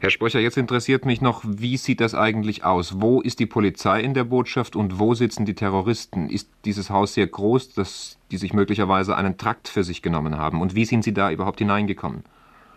Herr 0.00 0.10
Spröcher, 0.10 0.40
jetzt 0.40 0.58
interessiert 0.58 1.06
mich 1.06 1.22
noch, 1.22 1.40
wie 1.46 1.78
sieht 1.78 2.02
das 2.02 2.14
eigentlich 2.14 2.62
aus? 2.62 3.00
Wo 3.00 3.22
ist 3.22 3.38
die 3.38 3.46
Polizei 3.46 4.00
in 4.00 4.12
der 4.12 4.24
Botschaft 4.24 4.76
und 4.76 4.98
wo 4.98 5.14
sitzen 5.14 5.46
die 5.46 5.54
Terroristen? 5.54 6.28
Ist 6.28 6.50
dieses 6.66 6.90
Haus 6.90 7.14
sehr 7.14 7.26
groß, 7.26 7.72
dass 7.72 8.18
die 8.30 8.36
sich 8.36 8.52
möglicherweise 8.52 9.16
einen 9.16 9.38
Trakt 9.38 9.66
für 9.66 9.82
sich 9.82 10.02
genommen 10.02 10.36
haben? 10.36 10.60
Und 10.60 10.74
wie 10.74 10.84
sind 10.84 11.04
Sie 11.04 11.14
da 11.14 11.30
überhaupt 11.30 11.60
hineingekommen? 11.60 12.22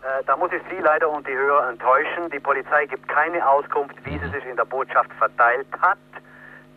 Äh, 0.03 0.24
da 0.25 0.36
muss 0.36 0.51
ich 0.51 0.62
Sie 0.69 0.81
leider 0.81 1.10
und 1.10 1.25
die 1.25 1.36
Hörer 1.36 1.69
enttäuschen. 1.69 2.29
Die 2.29 2.39
Polizei 2.39 2.86
gibt 2.88 3.07
keine 3.07 3.48
Auskunft, 3.48 3.95
wie 4.03 4.19
sie 4.19 4.29
sich 4.29 4.45
in 4.45 4.57
der 4.57 4.65
Botschaft 4.65 5.12
verteilt 5.13 5.67
hat. 5.81 5.98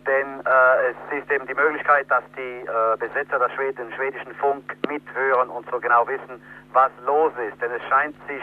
Denn 0.07 0.41
äh, 0.47 0.91
es 0.91 1.23
ist 1.23 1.31
eben 1.33 1.45
die 1.49 1.55
Möglichkeit, 1.55 2.09
dass 2.09 2.23
die 2.37 2.63
äh, 2.63 2.97
Besetzer 2.99 3.41
des 3.41 3.51
Schwed 3.53 3.77
den 3.79 3.93
schwedischen 3.95 4.33
Funk 4.37 4.77
mithören 4.89 5.51
und 5.51 5.69
so 5.69 5.81
genau 5.81 6.07
wissen, 6.07 6.41
was 6.73 6.93
los 7.05 7.33
ist. 7.51 7.61
Denn 7.61 7.73
es 7.73 7.83
scheint 7.89 8.15
sich 8.29 8.43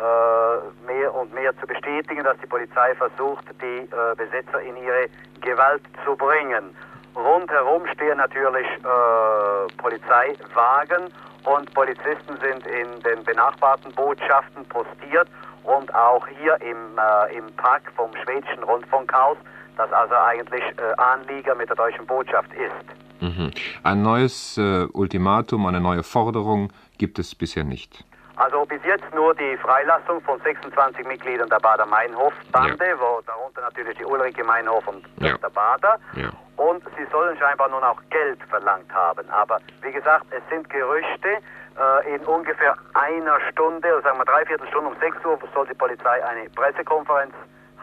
äh, 0.00 0.86
mehr 0.90 1.14
und 1.14 1.34
mehr 1.34 1.54
zu 1.58 1.66
bestätigen, 1.66 2.24
dass 2.24 2.38
die 2.38 2.46
Polizei 2.46 2.94
versucht, 2.94 3.44
die 3.60 3.80
äh, 3.80 4.14
Besetzer 4.16 4.62
in 4.62 4.78
ihre 4.78 5.10
Gewalt 5.42 5.82
zu 6.06 6.16
bringen. 6.16 6.74
Rundherum 7.16 7.86
stehen 7.94 8.18
natürlich 8.18 8.66
äh, 8.66 9.72
Polizeiwagen 9.78 11.10
und 11.44 11.72
Polizisten 11.74 12.36
sind 12.40 12.66
in 12.66 13.00
den 13.02 13.24
benachbarten 13.24 13.90
Botschaften 13.92 14.64
postiert 14.66 15.28
und 15.64 15.94
auch 15.94 16.26
hier 16.26 16.60
im, 16.60 16.98
äh, 16.98 17.36
im 17.36 17.46
Park 17.56 17.90
vom 17.96 18.10
schwedischen 18.22 18.62
Rundfunkhaus, 18.62 19.38
das 19.76 19.90
also 19.92 20.14
eigentlich 20.14 20.62
äh, 20.62 20.94
Anlieger 20.98 21.54
mit 21.54 21.68
der 21.68 21.76
deutschen 21.76 22.06
Botschaft 22.06 22.50
ist. 22.52 23.22
Mhm. 23.22 23.50
Ein 23.82 24.02
neues 24.02 24.58
äh, 24.58 24.86
Ultimatum, 24.92 25.66
eine 25.66 25.80
neue 25.80 26.02
Forderung 26.02 26.70
gibt 26.98 27.18
es 27.18 27.34
bisher 27.34 27.64
nicht. 27.64 28.04
Also 28.36 28.64
bis 28.66 28.82
jetzt 28.84 29.12
nur 29.14 29.34
die 29.34 29.56
Freilassung 29.56 30.20
von 30.20 30.38
26 30.40 31.06
Mitgliedern 31.06 31.48
der 31.48 31.58
Bader-Meinhof-Bande, 31.58 32.86
ja. 32.86 32.98
wo 32.98 33.22
darunter 33.26 33.62
natürlich 33.62 33.96
die 33.96 34.04
Ulrike 34.04 34.44
Meinhof 34.44 34.86
und 34.86 35.04
ja. 35.20 35.36
der 35.38 35.48
Bader. 35.48 35.98
Ja. 36.14 36.30
Und 36.56 36.82
sie 36.96 37.06
sollen 37.10 37.36
scheinbar 37.38 37.68
nun 37.68 37.82
auch 37.82 38.00
Geld 38.10 38.38
verlangt 38.48 38.92
haben. 38.92 39.28
Aber 39.30 39.58
wie 39.82 39.92
gesagt, 39.92 40.26
es 40.30 40.42
sind 40.50 40.68
Gerüchte. 40.70 41.38
Äh, 41.76 42.14
in 42.14 42.24
ungefähr 42.24 42.74
einer 42.94 43.38
Stunde, 43.52 43.92
oder 43.92 44.02
sagen 44.02 44.18
wir 44.18 44.24
dreiviertel 44.24 44.66
Stunde 44.68 44.90
um 44.90 44.96
6 44.98 45.16
Uhr, 45.26 45.38
soll 45.52 45.66
die 45.66 45.74
Polizei 45.74 46.24
eine 46.24 46.48
Pressekonferenz 46.48 47.34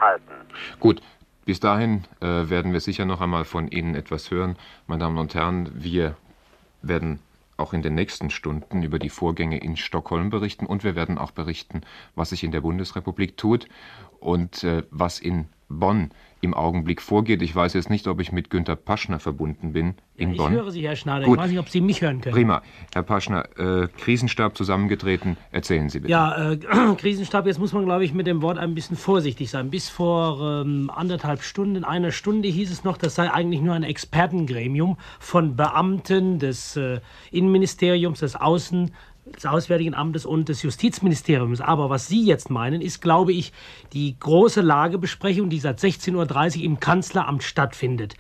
halten. 0.02 0.34
Gut, 0.80 1.00
bis 1.46 1.60
dahin 1.60 2.06
äh, 2.20 2.50
werden 2.50 2.74
wir 2.74 2.80
sicher 2.80 3.06
noch 3.06 3.22
einmal 3.22 3.46
von 3.46 3.68
Ihnen 3.68 3.94
etwas 3.94 4.32
hören. 4.32 4.58
Meine 4.88 5.02
Damen 5.02 5.20
und 5.20 5.36
Herren, 5.36 5.70
wir 5.76 6.16
werden 6.82 7.22
auch 7.64 7.74
in 7.74 7.82
den 7.82 7.96
nächsten 7.96 8.30
Stunden 8.30 8.84
über 8.84 9.00
die 9.00 9.10
Vorgänge 9.10 9.58
in 9.58 9.78
Stockholm 9.78 10.30
berichten 10.30 10.66
und 10.66 10.84
wir 10.84 10.96
werden 10.96 11.18
auch 11.18 11.32
berichten, 11.32 11.82
was 12.14 12.30
sich 12.30 12.44
in 12.44 12.52
der 12.52 12.62
Bundesrepublik 12.62 13.38
tut 13.38 13.68
und 14.20 14.64
äh, 14.66 14.84
was 14.92 15.20
in 15.20 15.48
Bonn 15.74 16.12
im 16.44 16.54
Augenblick 16.54 17.02
vorgeht. 17.02 17.42
Ich 17.42 17.56
weiß 17.56 17.74
jetzt 17.74 17.90
nicht, 17.90 18.06
ob 18.08 18.20
ich 18.20 18.32
mit 18.32 18.50
Günter 18.50 18.76
Paschner 18.76 19.20
verbunden 19.20 19.72
bin 19.72 19.96
in 20.16 20.30
ja, 20.30 20.34
ich 20.34 20.38
Bonn. 20.38 20.52
Ich 20.52 20.60
höre 20.60 20.72
Sie, 20.72 20.86
Herr 20.86 20.96
Schneider. 20.96 21.26
Gut. 21.26 21.38
Ich 21.38 21.44
weiß 21.44 21.50
nicht, 21.50 21.60
ob 21.60 21.70
Sie 21.70 21.80
mich 21.80 22.02
hören 22.02 22.20
können. 22.20 22.36
Prima. 22.36 22.62
Herr 22.94 23.04
Paschner, 23.04 23.48
äh, 23.58 23.88
Krisenstab 23.98 24.58
zusammengetreten. 24.58 25.38
Erzählen 25.52 25.90
Sie 25.90 26.02
bitte. 26.02 26.12
Ja, 26.12 26.52
äh, 26.52 26.58
Krisenstab, 26.98 27.46
jetzt 27.48 27.60
muss 27.60 27.72
man, 27.72 27.86
glaube 27.86 28.04
ich, 28.04 28.14
mit 28.14 28.28
dem 28.28 28.42
Wort 28.42 28.58
ein 28.58 28.76
bisschen 28.76 28.98
vorsichtig 28.98 29.50
sein. 29.50 29.70
Bis 29.70 29.88
vor 29.90 30.64
ähm, 30.64 30.92
anderthalb 30.94 31.44
Stunden, 31.44 31.86
einer 31.86 32.12
Stunde 32.12 32.50
hieß 32.50 32.72
es 32.72 32.84
noch, 32.84 32.98
das 32.98 33.16
sei 33.16 33.32
eigentlich 33.32 33.62
nur 33.62 33.74
ein 33.74 33.84
Expertengremium 33.84 34.98
von 35.20 35.56
Beamten 35.56 36.40
des 36.40 36.76
äh, 36.76 37.00
Innenministeriums, 37.32 38.20
des 38.20 38.36
Außen 38.36 38.92
des 39.26 39.46
Auswärtigen 39.46 39.94
Amtes 39.94 40.26
und 40.26 40.50
des 40.50 40.64
Justizministeriums. 40.64 41.62
Aber 41.62 41.90
was 41.90 42.08
Sie 42.08 42.26
jetzt 42.26 42.50
meinen, 42.50 42.82
ist, 42.82 43.02
glaube 43.02 43.32
ich, 43.32 43.54
die 43.94 44.18
große 44.20 44.62
Lagebesprechung, 44.62 45.50
die 45.50 45.60
seit 45.60 45.80
16.30 45.80 46.58
Uhr 46.58 46.64
im 46.64 46.80
Kanzleramt 46.80 47.44
stattfindet. 47.44 48.16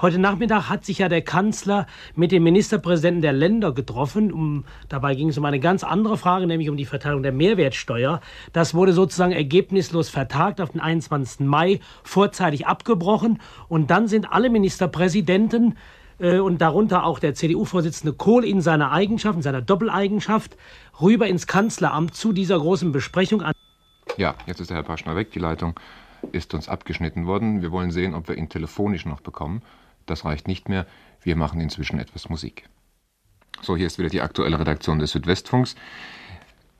Heute 0.00 0.18
Nachmittag 0.18 0.68
hat 0.68 0.84
sich 0.84 0.98
ja 0.98 1.08
der 1.08 1.22
Kanzler 1.22 1.86
mit 2.14 2.30
dem 2.30 2.42
Ministerpräsidenten 2.42 3.22
der 3.22 3.32
Länder 3.32 3.72
getroffen. 3.72 4.30
Um, 4.30 4.64
dabei 4.90 5.14
ging 5.14 5.30
es 5.30 5.38
um 5.38 5.44
eine 5.46 5.58
ganz 5.58 5.84
andere 5.84 6.18
Frage, 6.18 6.46
nämlich 6.46 6.68
um 6.68 6.76
die 6.76 6.84
Verteilung 6.84 7.22
der 7.22 7.32
Mehrwertsteuer. 7.32 8.20
Das 8.52 8.74
wurde 8.74 8.92
sozusagen 8.92 9.32
ergebnislos 9.32 10.10
vertagt 10.10 10.60
auf 10.60 10.70
den 10.70 10.82
21. 10.82 11.40
Mai, 11.46 11.80
vorzeitig 12.04 12.66
abgebrochen. 12.66 13.40
Und 13.68 13.90
dann 13.90 14.06
sind 14.06 14.30
alle 14.30 14.50
Ministerpräsidenten 14.50 15.76
und 16.18 16.58
darunter 16.58 17.04
auch 17.04 17.18
der 17.18 17.34
CDU-Vorsitzende 17.34 18.14
Kohl 18.14 18.44
in 18.44 18.60
seiner 18.60 18.92
Eigenschaft, 18.92 19.36
in 19.36 19.42
seiner 19.42 19.60
Doppeleigenschaft, 19.60 20.56
rüber 21.00 21.26
ins 21.26 21.46
Kanzleramt 21.46 22.14
zu 22.14 22.32
dieser 22.32 22.58
großen 22.58 22.92
Besprechung. 22.92 23.42
Ja, 24.16 24.34
jetzt 24.46 24.60
ist 24.60 24.70
der 24.70 24.78
Herr 24.78 24.84
Paschner 24.84 25.16
weg. 25.16 25.32
Die 25.32 25.38
Leitung 25.38 25.78
ist 26.32 26.54
uns 26.54 26.68
abgeschnitten 26.68 27.26
worden. 27.26 27.60
Wir 27.60 27.70
wollen 27.70 27.90
sehen, 27.90 28.14
ob 28.14 28.28
wir 28.28 28.36
ihn 28.36 28.48
telefonisch 28.48 29.04
noch 29.04 29.20
bekommen. 29.20 29.62
Das 30.06 30.24
reicht 30.24 30.48
nicht 30.48 30.68
mehr. 30.68 30.86
Wir 31.22 31.36
machen 31.36 31.60
inzwischen 31.60 31.98
etwas 31.98 32.28
Musik. 32.28 32.68
So, 33.60 33.76
hier 33.76 33.86
ist 33.86 33.98
wieder 33.98 34.08
die 34.08 34.20
aktuelle 34.20 34.58
Redaktion 34.58 34.98
des 34.98 35.10
Südwestfunks. 35.12 35.76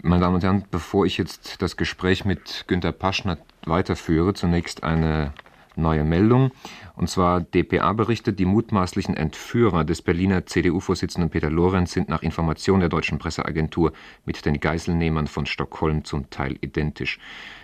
Meine 0.02 0.20
Damen 0.20 0.36
und 0.36 0.44
Herren, 0.44 0.64
bevor 0.70 1.06
ich 1.06 1.18
jetzt 1.18 1.62
das 1.62 1.76
Gespräch 1.76 2.24
mit 2.24 2.64
Günter 2.68 2.92
Paschner 2.92 3.38
weiterführe, 3.64 4.34
zunächst 4.34 4.84
eine 4.84 5.32
neue 5.74 6.04
Meldung. 6.04 6.52
Und 6.96 7.10
zwar 7.10 7.42
dpa 7.42 7.92
berichtet, 7.92 8.38
die 8.38 8.46
mutmaßlichen 8.46 9.16
Entführer 9.16 9.84
des 9.84 10.00
Berliner 10.00 10.46
CDU-Vorsitzenden 10.46 11.28
Peter 11.28 11.50
Lorenz 11.50 11.92
sind 11.92 12.08
nach 12.08 12.22
Information 12.22 12.80
der 12.80 12.88
deutschen 12.88 13.18
Presseagentur 13.18 13.92
mit 14.24 14.44
den 14.46 14.60
Geiselnehmern 14.60 15.26
von 15.26 15.44
Stockholm 15.44 16.04
zum 16.04 16.30
Teil 16.30 16.56
identisch. 16.62 17.18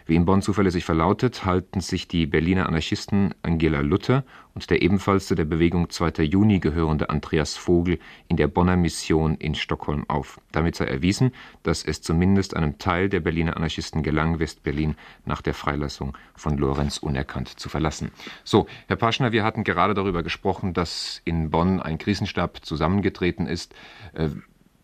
Wie 0.04 0.16
in 0.16 0.24
Bonn 0.24 0.42
zuverlässig 0.42 0.84
verlautet, 0.84 1.44
halten 1.44 1.80
sich 1.80 2.08
die 2.08 2.26
Berliner 2.26 2.66
Anarchisten 2.68 3.34
Angela 3.42 3.80
Luther 3.80 4.24
und 4.54 4.68
der 4.68 4.82
ebenfalls 4.82 5.28
zu 5.28 5.34
der 5.34 5.44
Bewegung 5.44 5.88
2. 5.88 6.24
Juni 6.24 6.58
gehörende 6.58 7.08
Andreas 7.08 7.56
Vogel 7.56 7.98
in 8.28 8.36
der 8.36 8.48
Bonner 8.48 8.76
Mission 8.76 9.36
in 9.36 9.54
Stockholm 9.54 10.04
auf. 10.08 10.40
Damit 10.50 10.76
sei 10.76 10.86
erwiesen, 10.86 11.32
dass 11.62 11.84
es 11.84 12.02
zumindest 12.02 12.56
einem 12.56 12.78
Teil 12.78 13.08
der 13.08 13.20
Berliner 13.20 13.56
Anarchisten 13.56 14.02
gelang, 14.02 14.40
West-Berlin 14.40 14.96
nach 15.24 15.40
der 15.40 15.54
Freilassung 15.54 16.16
von 16.34 16.58
Lorenz 16.58 16.98
unerkannt 16.98 17.48
zu 17.48 17.68
verlassen. 17.68 18.10
So, 18.44 18.66
Herr 18.88 18.96
Paschner, 19.22 19.32
wir 19.32 19.44
hatten 19.44 19.62
gerade 19.62 19.94
darüber 19.94 20.22
gesprochen, 20.22 20.74
dass 20.74 21.22
in 21.24 21.50
Bonn 21.50 21.80
ein 21.80 21.98
Krisenstab 21.98 22.64
zusammengetreten 22.64 23.46
ist. 23.46 23.72
Äh, 24.14 24.30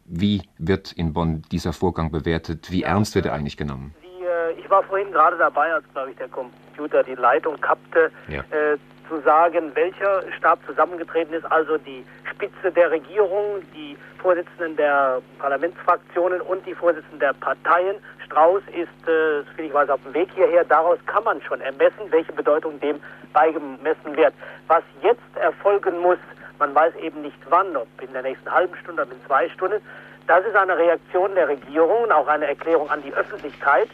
wie 0.05 0.43
wird 0.59 0.93
in 0.93 1.13
Bonn 1.13 1.43
dieser 1.51 1.73
Vorgang 1.73 2.13
bewertet? 2.13 2.71
Wie 2.71 2.85
ernst 2.85 3.15
wird 3.17 3.27
er 3.27 3.35
eigentlich 3.35 3.57
genommen? 3.57 3.95
Äh, 4.03 4.53
ich 4.61 4.71
war 4.71 4.85
vorhin 4.85 5.11
gerade 5.11 5.37
dabei, 5.39 5.73
als, 5.73 5.85
glaube 5.93 6.13
ich, 6.13 6.17
der 6.17 6.29
Computer 6.29 7.03
die 7.03 7.15
Leitung 7.15 7.61
kappte, 7.61 8.13
ja. 8.29 8.43
äh, 8.51 8.79
zu 9.09 9.21
sagen, 9.21 9.73
welcher 9.75 10.23
Stab 10.37 10.59
zusammengetreten 10.67 11.35
ist, 11.35 11.51
also 11.51 11.79
die 11.79 12.05
Spitze 12.31 12.71
der 12.71 12.91
Regierung, 12.91 13.63
die 13.75 13.97
Vorsitzenden 14.19 14.77
der 14.77 15.21
Parlamentsfraktionen 15.39 16.41
und 16.41 16.65
die 16.67 16.75
Vorsitzenden 16.75 17.21
der 17.21 17.33
Parteien. 17.35 17.97
Strauß 18.27 18.63
ist, 18.69 19.09
äh, 19.09 19.41
ich 19.63 19.73
weiß, 19.73 19.89
auf 19.91 20.03
dem 20.05 20.15
Weg 20.15 20.29
hierher. 20.35 20.65
Daraus 20.65 20.99
kann 21.07 21.25
man 21.25 21.41
schon 21.43 21.61
ermessen, 21.61 22.11
welche 22.11 22.33
Bedeutung 22.33 22.79
dem 22.81 23.01
beigemessen 23.33 24.17
wird. 24.17 24.35
Was 24.67 24.83
jetzt 25.03 25.37
erfolgen 25.41 25.99
muss, 26.01 26.19
man 26.59 26.75
weiß 26.75 26.95
eben 26.97 27.23
nicht 27.23 27.39
wann, 27.49 27.77
ob 27.77 27.89
in 28.01 28.13
der 28.13 28.23
nächsten 28.23 28.51
halben 28.51 28.77
Stunde, 28.77 29.03
ob 29.03 29.13
in 29.13 29.25
zwei 29.27 29.49
Stunden, 29.51 29.81
das 30.27 30.45
ist 30.45 30.57
eine 30.57 30.77
Reaktion 30.77 31.35
der 31.35 31.49
Regierung 31.49 32.11
auch 32.11 32.27
eine 32.27 32.47
Erklärung 32.47 32.91
an 32.91 33.03
die 33.03 33.15
Öffentlichkeit, 33.15 33.89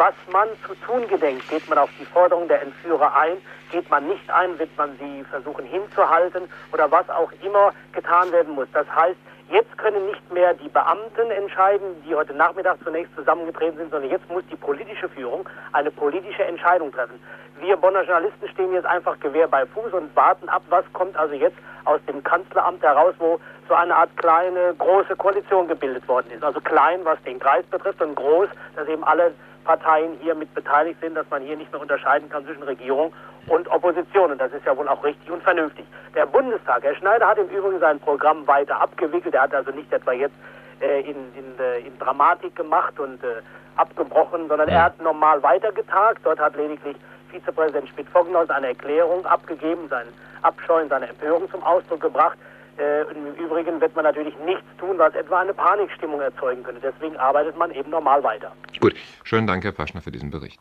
was 0.00 0.14
man 0.32 0.48
zu 0.66 0.74
tun 0.86 1.06
gedenkt. 1.08 1.46
Geht 1.50 1.68
man 1.68 1.76
auf 1.76 1.90
die 2.00 2.06
Forderung 2.06 2.48
der 2.48 2.62
Entführer 2.62 3.14
ein? 3.14 3.36
Geht 3.70 3.90
man 3.90 4.08
nicht 4.08 4.30
ein? 4.30 4.58
Wird 4.58 4.70
man 4.78 4.96
sie 4.98 5.24
versuchen 5.24 5.66
hinzuhalten? 5.66 6.48
Oder 6.72 6.90
was 6.90 7.08
auch 7.10 7.30
immer 7.42 7.74
getan 7.92 8.32
werden 8.32 8.54
muss. 8.54 8.66
Das 8.72 8.86
heißt, 8.96 9.18
jetzt 9.50 9.76
können 9.76 10.06
nicht 10.06 10.32
mehr 10.32 10.54
die 10.54 10.70
Beamten 10.70 11.30
entscheiden, 11.30 12.02
die 12.06 12.14
heute 12.14 12.32
Nachmittag 12.32 12.78
zunächst 12.82 13.14
zusammengetreten 13.14 13.76
sind, 13.76 13.90
sondern 13.90 14.10
jetzt 14.10 14.26
muss 14.30 14.42
die 14.50 14.56
politische 14.56 15.10
Führung 15.10 15.46
eine 15.72 15.90
politische 15.90 16.44
Entscheidung 16.44 16.90
treffen. 16.92 17.20
Wir 17.60 17.76
Bonner 17.76 18.02
Journalisten 18.04 18.48
stehen 18.48 18.72
jetzt 18.72 18.86
einfach 18.86 19.20
Gewehr 19.20 19.48
bei 19.48 19.66
Fuß 19.66 19.92
und 19.92 20.16
warten 20.16 20.48
ab, 20.48 20.62
was 20.70 20.84
kommt 20.94 21.14
also 21.18 21.34
jetzt 21.34 21.58
aus 21.84 22.00
dem 22.08 22.24
Kanzleramt 22.24 22.82
heraus, 22.82 23.14
wo 23.18 23.38
so 23.68 23.74
eine 23.74 23.94
Art 23.94 24.16
kleine, 24.16 24.74
große 24.78 25.14
Koalition 25.16 25.68
gebildet 25.68 26.08
worden 26.08 26.30
ist. 26.30 26.42
Also 26.42 26.58
klein, 26.62 27.00
was 27.04 27.22
den 27.24 27.38
Kreis 27.38 27.66
betrifft 27.66 28.00
und 28.00 28.14
groß, 28.14 28.48
dass 28.76 28.88
eben 28.88 29.04
alle 29.04 29.34
Parteien 29.64 30.16
hier 30.20 30.34
mit 30.34 30.52
beteiligt 30.54 31.00
sind, 31.00 31.14
dass 31.14 31.28
man 31.30 31.42
hier 31.42 31.56
nicht 31.56 31.72
mehr 31.72 31.80
unterscheiden 31.80 32.28
kann 32.28 32.44
zwischen 32.44 32.62
Regierung 32.62 33.12
und 33.46 33.68
Opposition. 33.68 34.32
Und 34.32 34.40
das 34.40 34.52
ist 34.52 34.64
ja 34.64 34.76
wohl 34.76 34.88
auch 34.88 35.02
richtig 35.04 35.30
und 35.30 35.42
vernünftig. 35.42 35.86
Der 36.14 36.26
Bundestag, 36.26 36.82
Herr 36.82 36.94
Schneider 36.94 37.28
hat 37.28 37.38
im 37.38 37.48
Übrigen 37.48 37.80
sein 37.80 38.00
Programm 38.00 38.46
weiter 38.46 38.80
abgewickelt. 38.80 39.34
Er 39.34 39.42
hat 39.42 39.54
also 39.54 39.70
nicht 39.70 39.92
etwa 39.92 40.12
jetzt 40.12 40.34
äh, 40.80 41.00
in, 41.00 41.16
in, 41.34 41.58
äh, 41.58 41.86
in, 41.86 41.98
Dramatik 41.98 42.56
gemacht 42.56 42.98
und 42.98 43.22
äh, 43.22 43.42
abgebrochen, 43.76 44.48
sondern 44.48 44.68
er 44.68 44.84
hat 44.84 45.00
normal 45.00 45.42
weitergetagt. 45.42 46.20
Dort 46.24 46.38
hat 46.38 46.56
lediglich 46.56 46.96
Vizepräsident 47.30 47.88
Schmidt-Foggenhaus 47.90 48.50
eine 48.50 48.68
Erklärung 48.68 49.24
abgegeben, 49.26 49.88
seinen 49.88 50.12
Abscheu 50.42 50.82
und 50.82 50.88
seine 50.88 51.08
Empörung 51.08 51.50
zum 51.50 51.62
Ausdruck 51.62 52.00
gebracht. 52.00 52.38
Äh, 52.80 53.02
Im 53.12 53.34
Übrigen 53.34 53.78
wird 53.80 53.94
man 53.94 54.04
natürlich 54.04 54.34
nichts 54.38 54.64
tun, 54.78 54.98
was 54.98 55.14
etwa 55.14 55.40
eine 55.40 55.52
Panikstimmung 55.52 56.20
erzeugen 56.20 56.62
könnte. 56.62 56.80
Deswegen 56.80 57.16
arbeitet 57.18 57.56
man 57.58 57.70
eben 57.72 57.90
normal 57.90 58.22
weiter. 58.22 58.52
Gut, 58.80 58.94
schönen 59.22 59.46
Dank, 59.46 59.64
Herr 59.64 59.72
Paschner, 59.72 60.00
für 60.00 60.10
diesen 60.10 60.30
Bericht. 60.30 60.60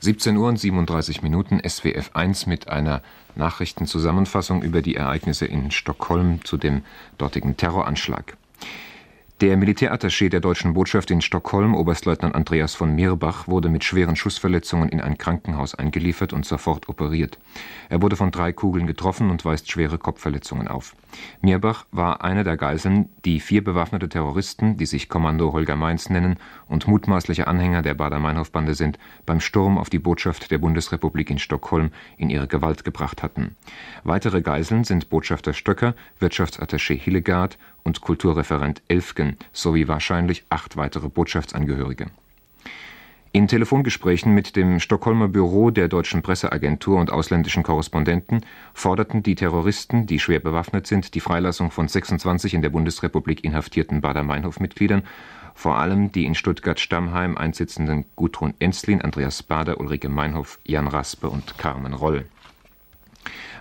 17 0.00 0.36
Uhr 0.36 0.48
und 0.48 0.56
37 0.56 1.22
Minuten 1.22 1.60
SWF 1.66 2.10
1 2.14 2.46
mit 2.46 2.68
einer 2.68 3.02
Nachrichtenzusammenfassung 3.36 4.62
über 4.62 4.82
die 4.82 4.96
Ereignisse 4.96 5.46
in 5.46 5.70
Stockholm 5.70 6.44
zu 6.44 6.56
dem 6.56 6.84
dortigen 7.18 7.56
Terroranschlag. 7.56 8.36
Der 9.42 9.58
Militärattaché 9.58 10.30
der 10.30 10.40
deutschen 10.40 10.72
Botschaft 10.72 11.10
in 11.10 11.20
Stockholm, 11.20 11.74
Oberstleutnant 11.74 12.34
Andreas 12.34 12.74
von 12.74 12.94
Mirbach, 12.94 13.46
wurde 13.46 13.68
mit 13.68 13.84
schweren 13.84 14.16
Schussverletzungen 14.16 14.88
in 14.88 15.02
ein 15.02 15.18
Krankenhaus 15.18 15.74
eingeliefert 15.74 16.32
und 16.32 16.46
sofort 16.46 16.88
operiert. 16.88 17.38
Er 17.90 18.00
wurde 18.00 18.16
von 18.16 18.30
drei 18.30 18.54
Kugeln 18.54 18.86
getroffen 18.86 19.28
und 19.28 19.44
weist 19.44 19.70
schwere 19.70 19.98
Kopfverletzungen 19.98 20.68
auf. 20.68 20.96
Mirbach 21.42 21.84
war 21.92 22.24
einer 22.24 22.44
der 22.44 22.56
Geiseln, 22.56 23.10
die 23.26 23.40
vier 23.40 23.62
bewaffnete 23.62 24.08
Terroristen, 24.08 24.78
die 24.78 24.86
sich 24.86 25.10
Kommando 25.10 25.52
Holger 25.52 25.76
Mainz 25.76 26.08
nennen 26.08 26.38
und 26.66 26.88
mutmaßliche 26.88 27.46
Anhänger 27.46 27.82
der 27.82 27.92
Bader-Meinhof-Bande 27.92 28.74
sind, 28.74 28.98
beim 29.26 29.40
Sturm 29.40 29.76
auf 29.76 29.90
die 29.90 29.98
Botschaft 29.98 30.50
der 30.50 30.56
Bundesrepublik 30.56 31.28
in 31.28 31.38
Stockholm 31.38 31.90
in 32.16 32.30
ihre 32.30 32.48
Gewalt 32.48 32.84
gebracht 32.84 33.22
hatten. 33.22 33.54
Weitere 34.02 34.40
Geiseln 34.40 34.84
sind 34.84 35.10
Botschafter 35.10 35.52
Stöcker, 35.52 35.94
Wirtschaftsattaché 36.20 36.98
Hillegaard 36.98 37.58
und 37.86 38.02
Kulturreferent 38.02 38.82
Elfgen 38.88 39.38
sowie 39.52 39.88
wahrscheinlich 39.88 40.44
acht 40.50 40.76
weitere 40.76 41.08
Botschaftsangehörige. 41.08 42.08
In 43.32 43.48
Telefongesprächen 43.48 44.32
mit 44.32 44.56
dem 44.56 44.80
Stockholmer 44.80 45.28
Büro 45.28 45.70
der 45.70 45.88
deutschen 45.88 46.22
Presseagentur 46.22 46.98
und 46.98 47.12
ausländischen 47.12 47.62
Korrespondenten 47.62 48.40
forderten 48.72 49.22
die 49.22 49.34
Terroristen, 49.34 50.06
die 50.06 50.18
schwer 50.18 50.40
bewaffnet 50.40 50.86
sind, 50.86 51.14
die 51.14 51.20
Freilassung 51.20 51.70
von 51.70 51.86
26 51.86 52.54
in 52.54 52.62
der 52.62 52.70
Bundesrepublik 52.70 53.44
inhaftierten 53.44 54.00
Bader-Meinhof-Mitgliedern, 54.00 55.02
vor 55.54 55.78
allem 55.78 56.12
die 56.12 56.24
in 56.24 56.34
Stuttgart-Stammheim 56.34 57.36
einsitzenden 57.36 58.06
Gudrun 58.16 58.54
Enzlin, 58.58 59.02
Andreas 59.02 59.42
Bader, 59.42 59.80
Ulrike 59.80 60.08
Meinhof, 60.08 60.58
Jan 60.64 60.88
Raspe 60.88 61.28
und 61.28 61.58
Carmen 61.58 61.92
Roll. 61.92 62.24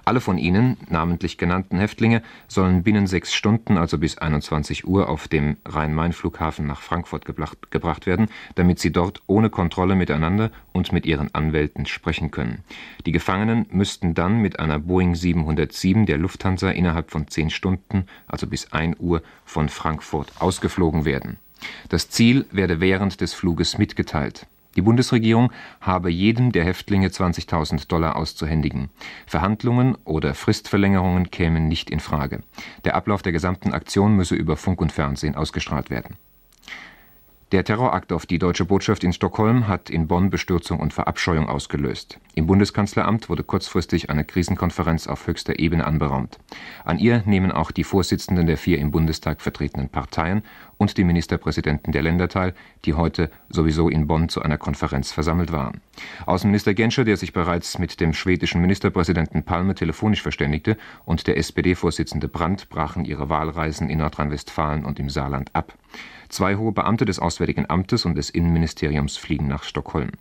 Alle 0.06 0.22
von 0.22 0.38
ihnen, 0.38 0.78
namentlich 0.88 1.40
genannten 1.40 1.80
Häftlinge, 1.80 2.22
sollen 2.48 2.84
binnen 2.84 3.08
sechs 3.08 3.34
Stunden, 3.34 3.78
also 3.78 3.98
bis 3.98 4.20
21 4.20 4.88
Uhr, 4.88 5.10
auf 5.10 5.28
dem 5.28 5.58
Rhein-Main-Flughafen 5.66 6.68
nach 6.68 6.82
Frankfurt 6.82 7.26
gebracht 7.26 8.06
werden, 8.06 8.28
damit 8.54 8.80
sie 8.80 8.92
dort 8.92 9.24
ohne 9.26 9.50
Kontrolle 9.50 9.96
miteinander 9.96 10.52
und 10.74 10.94
mit 10.94 11.08
ihren 11.08 11.34
Anwälten 11.34 11.88
sprechen 11.88 12.30
können. 12.30 12.64
Die 13.08 13.12
Gefangenen 13.12 13.66
müssten 13.72 14.14
dann 14.14 14.38
mit 14.38 14.60
einer 14.60 14.78
Boeing 14.78 15.16
707 15.16 16.06
der 16.06 16.20
Lufthansa 16.20 16.70
innerhalb 16.70 17.10
von 17.10 17.28
zehn 17.28 17.50
Stunden, 17.50 18.06
also 18.28 18.46
bis 18.46 18.72
1 18.72 19.00
Uhr, 19.00 19.24
von 19.44 19.70
Frankfurt 19.70 20.32
ausgeflogen 20.40 21.06
werden. 21.06 21.38
Das 21.90 22.10
Ziel 22.10 22.46
werde 22.52 22.80
während 22.80 23.22
des 23.22 23.34
Fluges 23.34 23.80
mitgeteilt. 23.80 24.46
Die 24.76 24.82
Bundesregierung 24.82 25.52
habe 25.80 26.10
jedem 26.10 26.52
der 26.52 26.66
Häftlinge 26.66 27.08
20.000 27.08 27.88
Dollar 27.88 28.16
auszuhändigen. 28.16 28.90
Verhandlungen 29.26 29.96
oder 30.04 30.34
Fristverlängerungen 30.34 31.32
kämen 31.32 31.68
nicht 31.68 31.90
in 31.90 32.00
Frage. 32.00 32.44
Der 32.84 32.96
Ablauf 32.96 33.22
der 33.22 33.32
gesamten 33.32 33.74
Aktion 33.74 34.16
müsse 34.16 34.36
über 34.36 34.58
Funk 34.58 34.82
und 34.82 34.92
Fernsehen 34.92 35.36
ausgestrahlt 35.36 35.90
werden 35.90 36.18
der 37.52 37.64
Terrorakt 37.64 38.12
auf 38.12 38.26
die 38.26 38.40
deutsche 38.40 38.66
Botschaft 38.66 39.04
in 39.04 39.14
Stockholm 39.14 39.68
hat 39.68 39.92
in 39.92 40.08
Bonn 40.08 40.32
Bestürzung 40.32 40.80
und 40.80 40.94
Verabscheuung 40.94 41.48
ausgelöst. 41.48 42.20
Im 42.34 42.48
Bundeskanzleramt 42.48 43.30
wurde 43.30 43.44
kurzfristig 43.44 44.10
eine 44.10 44.26
Krisenkonferenz 44.26 45.06
auf 45.06 45.28
höchster 45.28 45.60
Ebene 45.60 45.86
anberaumt. 45.86 46.40
An 46.84 46.98
ihr 46.98 47.22
nehmen 47.26 47.52
auch 47.52 47.70
die 47.70 47.84
Vorsitzenden 47.84 48.48
der 48.48 48.58
vier 48.58 48.80
im 48.80 48.90
Bundestag 48.90 49.42
vertretenen 49.42 49.90
Parteien 49.90 50.42
und 50.78 50.98
die 50.98 51.04
Ministerpräsidenten 51.04 51.92
der 51.92 52.02
Länder 52.02 52.30
teil, 52.30 52.56
die 52.84 52.96
heute 52.96 53.30
sowieso 53.50 53.90
in 53.90 54.08
Bonn 54.08 54.28
zu 54.28 54.42
einer 54.42 54.58
Konferenz 54.58 55.12
versammelt 55.12 55.52
waren. 55.52 55.82
Außenminister 56.26 56.74
Genscher, 56.74 57.06
der 57.06 57.16
sich 57.16 57.32
bereits 57.32 57.78
mit 57.78 58.00
dem 58.00 58.14
schwedischen 58.14 58.60
Ministerpräsidenten 58.60 59.44
Palme 59.44 59.76
telefonisch 59.76 60.24
verständigte, 60.24 60.78
und 61.06 61.28
der 61.28 61.38
SPD-Vorsitzende 61.38 62.28
Brandt 62.28 62.70
brachen 62.70 63.06
ihre 63.06 63.30
Wahlreisen 63.30 63.90
in 63.90 64.00
Nordrhein-Westfalen 64.00 64.84
und 64.84 65.00
im 65.00 65.12
Saarland 65.12 65.52
ab. 65.54 65.76
Zwei 66.30 66.56
hohe 66.56 66.72
Beamte 66.72 67.06
des 67.06 67.20
Auswärtigen 67.20 67.70
Amtes 67.70 68.06
und 68.06 68.16
des 68.16 68.30
Innenministeriums 68.30 69.18
fliegen 69.18 69.48
nach 69.48 69.64
Stockholm. 69.64 70.12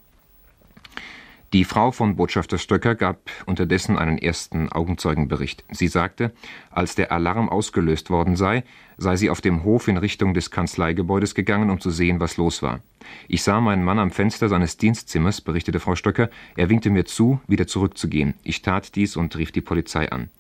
Die 1.55 1.65
Frau 1.65 1.93
von 1.93 2.17
Botschafter 2.17 2.59
Stöcker 2.59 2.97
gab 2.97 3.31
unterdessen 3.47 3.97
einen 3.97 4.19
ersten 4.19 4.73
Augenzeugenbericht. 4.73 5.65
Sie 5.71 5.87
sagte, 5.87 6.33
als 6.73 6.97
der 6.97 7.13
Alarm 7.13 7.49
ausgelöst 7.49 8.11
worden 8.11 8.35
sei, 8.35 8.65
sei 8.97 9.15
sie 9.15 9.31
auf 9.31 9.41
dem 9.41 9.63
Hof 9.63 9.87
in 9.87 9.97
Richtung 9.97 10.35
des 10.35 10.51
Kanzleigebäudes 10.51 11.37
gegangen, 11.37 11.71
um 11.71 11.81
zu 11.81 11.91
sehen, 11.91 12.19
was 12.19 12.39
los 12.39 12.61
war. 12.61 12.81
Ich 13.29 13.45
sah 13.45 13.61
meinen 13.61 13.85
Mann 13.85 14.01
am 14.01 14.11
Fenster 14.11 14.49
seines 14.49 14.79
Dienstzimmers, 14.79 15.43
berichtete 15.43 15.79
Frau 15.79 15.95
Stöcker. 15.95 16.29
Er 16.57 16.71
winkte 16.71 16.91
mir 16.91 17.05
zu, 17.05 17.41
wieder 17.47 17.69
zurückzugehen. 17.69 18.35
Ich 18.43 18.63
tat 18.63 18.97
dies 18.97 19.17
und 19.17 19.37
rief 19.37 19.53
die 19.53 19.61
Polizei 19.61 20.11
an. 20.11 20.31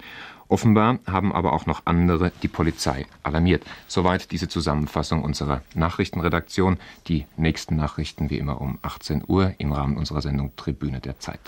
Offenbar 0.55 1.01
haben 1.09 1.33
aber 1.33 1.53
auch 1.53 1.67
noch 1.67 1.83
andere 1.85 2.31
die 2.45 2.47
Polizei 2.47 3.07
alarmiert. 3.25 3.65
Soweit 3.89 4.31
diese 4.31 4.47
Zusammenfassung 4.47 5.25
unserer 5.25 5.63
Nachrichtenredaktion. 5.75 6.79
Die 7.09 7.27
nächsten 7.37 7.75
Nachrichten 7.75 8.31
wie 8.31 8.39
immer 8.39 8.61
um 8.61 8.79
18 8.83 9.25
Uhr 9.27 9.53
im 9.59 9.73
Rahmen 9.73 9.97
unserer 9.97 10.23
Sendung 10.23 10.55
Tribüne 10.55 11.01
der 11.01 11.19
Zeit. 11.19 11.41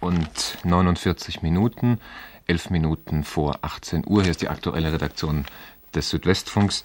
Und 0.00 0.58
49 0.64 1.42
Minuten, 1.42 2.00
11 2.48 2.70
Minuten 2.70 3.22
vor 3.22 3.60
18 3.62 4.02
Uhr. 4.04 4.22
Hier 4.22 4.32
ist 4.32 4.42
die 4.42 4.48
aktuelle 4.48 4.92
Redaktion 4.92 5.44
des 5.94 6.10
Südwestfunks. 6.10 6.82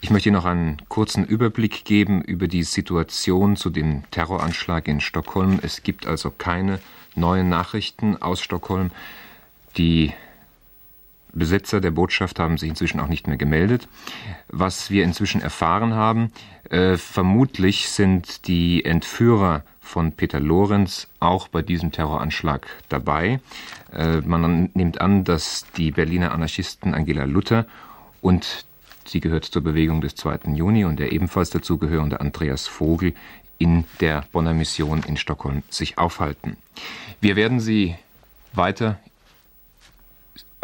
Ich 0.00 0.10
möchte 0.10 0.32
noch 0.32 0.44
einen 0.44 0.78
kurzen 0.88 1.24
Überblick 1.24 1.84
geben 1.84 2.20
über 2.20 2.48
die 2.48 2.64
Situation 2.64 3.54
zu 3.54 3.70
dem 3.70 4.02
Terroranschlag 4.10 4.88
in 4.88 5.00
Stockholm. 5.00 5.60
Es 5.62 5.84
gibt 5.84 6.04
also 6.04 6.32
keine 6.36 6.80
neuen 7.14 7.48
Nachrichten 7.48 8.20
aus 8.20 8.40
Stockholm. 8.40 8.90
Die 9.76 10.12
Besitzer 11.36 11.80
der 11.80 11.90
Botschaft 11.90 12.38
haben 12.38 12.58
sich 12.58 12.68
inzwischen 12.68 13.00
auch 13.00 13.08
nicht 13.08 13.26
mehr 13.26 13.36
gemeldet. 13.36 13.88
Was 14.48 14.90
wir 14.90 15.04
inzwischen 15.04 15.40
erfahren 15.40 15.94
haben, 15.94 16.32
äh, 16.70 16.96
vermutlich 16.96 17.88
sind 17.88 18.48
die 18.48 18.84
Entführer 18.84 19.62
von 19.80 20.12
Peter 20.12 20.40
Lorenz 20.40 21.08
auch 21.20 21.48
bei 21.48 21.62
diesem 21.62 21.92
Terroranschlag 21.92 22.66
dabei. 22.88 23.40
Äh, 23.92 24.20
man 24.22 24.70
nimmt 24.74 25.00
an, 25.00 25.24
dass 25.24 25.66
die 25.76 25.92
Berliner 25.92 26.32
Anarchisten 26.32 26.94
Angela 26.94 27.24
Luther 27.24 27.66
und 28.20 28.64
sie 29.04 29.20
gehört 29.20 29.44
zur 29.44 29.62
Bewegung 29.62 30.00
des 30.00 30.16
2. 30.16 30.54
Juni 30.54 30.84
und 30.84 30.98
der 30.98 31.12
ebenfalls 31.12 31.50
dazugehörende 31.50 32.20
Andreas 32.20 32.66
Vogel 32.66 33.14
in 33.58 33.84
der 34.00 34.24
Bonner 34.32 34.54
Mission 34.54 35.02
in 35.06 35.16
Stockholm 35.16 35.62
sich 35.70 35.98
aufhalten. 35.98 36.56
Wir 37.20 37.36
werden 37.36 37.60
Sie 37.60 37.94
weiter 38.52 38.98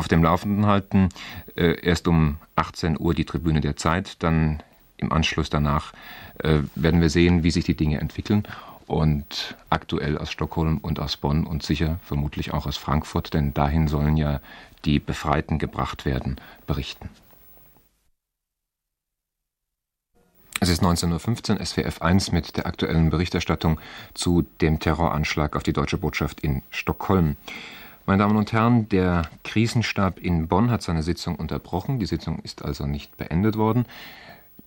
auf 0.03 0.09
dem 0.09 0.25
Laufenden 0.25 0.67
halten. 0.67 1.11
Äh, 1.55 1.81
erst 1.81 2.09
um 2.09 2.39
18 2.57 2.99
Uhr 2.99 3.15
die 3.15 3.25
Tribüne 3.25 3.61
der 3.61 3.77
Zeit, 3.77 4.21
dann 4.25 4.61
im 4.97 5.13
Anschluss 5.13 5.49
danach 5.49 5.93
äh, 6.41 6.59
werden 6.75 7.01
wir 7.01 7.09
sehen, 7.09 7.45
wie 7.45 7.53
sich 7.53 7.65
die 7.65 7.77
Dinge 7.77 8.01
entwickeln. 8.01 8.43
Und 8.89 9.57
aktuell 9.71 10.19
aus 10.19 10.33
Stockholm 10.33 10.79
und 10.79 10.99
aus 10.99 11.17
Bonn 11.17 11.47
und 11.47 11.63
sicher 11.63 12.01
vermutlich 12.03 12.53
auch 12.53 12.67
aus 12.67 12.77
Frankfurt, 12.77 13.33
denn 13.33 13.55
dahin 13.55 13.87
sollen 13.87 14.17
ja 14.17 14.41
die 14.85 14.99
Befreiten 14.99 15.61
gebracht 15.61 16.05
werden, 16.05 16.37
berichten. 16.67 17.09
Es 20.59 20.69
ist 20.69 20.83
19.15 20.83 21.59
Uhr, 21.61 21.65
SWF 21.65 22.03
1 22.03 22.33
mit 22.33 22.57
der 22.57 22.67
aktuellen 22.67 23.11
Berichterstattung 23.11 23.79
zu 24.15 24.43
dem 24.61 24.81
Terroranschlag 24.81 25.55
auf 25.55 25.63
die 25.63 25.73
deutsche 25.73 25.99
Botschaft 25.99 26.41
in 26.41 26.63
Stockholm. 26.71 27.37
Meine 28.05 28.25
Damen 28.25 28.37
und 28.37 28.53
Herren, 28.53 28.89
der 28.89 29.23
Krisenstab 29.45 30.19
in 30.19 30.49
Bonn 30.49 30.73
hat 30.73 30.83
seine 30.83 31.05
Sitzung 31.05 31.37
unterbrochen. 31.37 32.01
Die 32.01 32.07
Sitzung 32.07 32.41
ist 32.41 32.65
also 32.65 32.85
nicht 32.85 33.17
beendet 33.17 33.57
worden, 33.57 33.87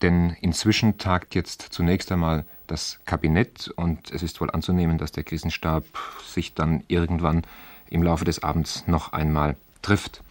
denn 0.02 0.38
inzwischen 0.39 0.98
tagt 0.98 1.36
jetzt 1.36 1.62
zunächst 1.62 2.13
einmal 2.13 2.45
das 2.67 3.00
Kabinett 3.06 3.67
und 3.76 4.10
es 4.12 4.24
ist 4.24 4.39
wohl 4.39 4.52
anzunehmen, 4.52 4.98
dass 4.98 5.12
der 5.12 5.26
Krisenstab 5.26 5.84
sich 6.26 6.54
dann 6.54 6.84
irgendwann 6.88 7.43
im 7.89 8.04
Laufe 8.04 8.24
des 8.24 8.41
Abends 8.41 8.88
noch 8.88 9.12
einmal 9.12 9.58
trifft. 9.82 10.24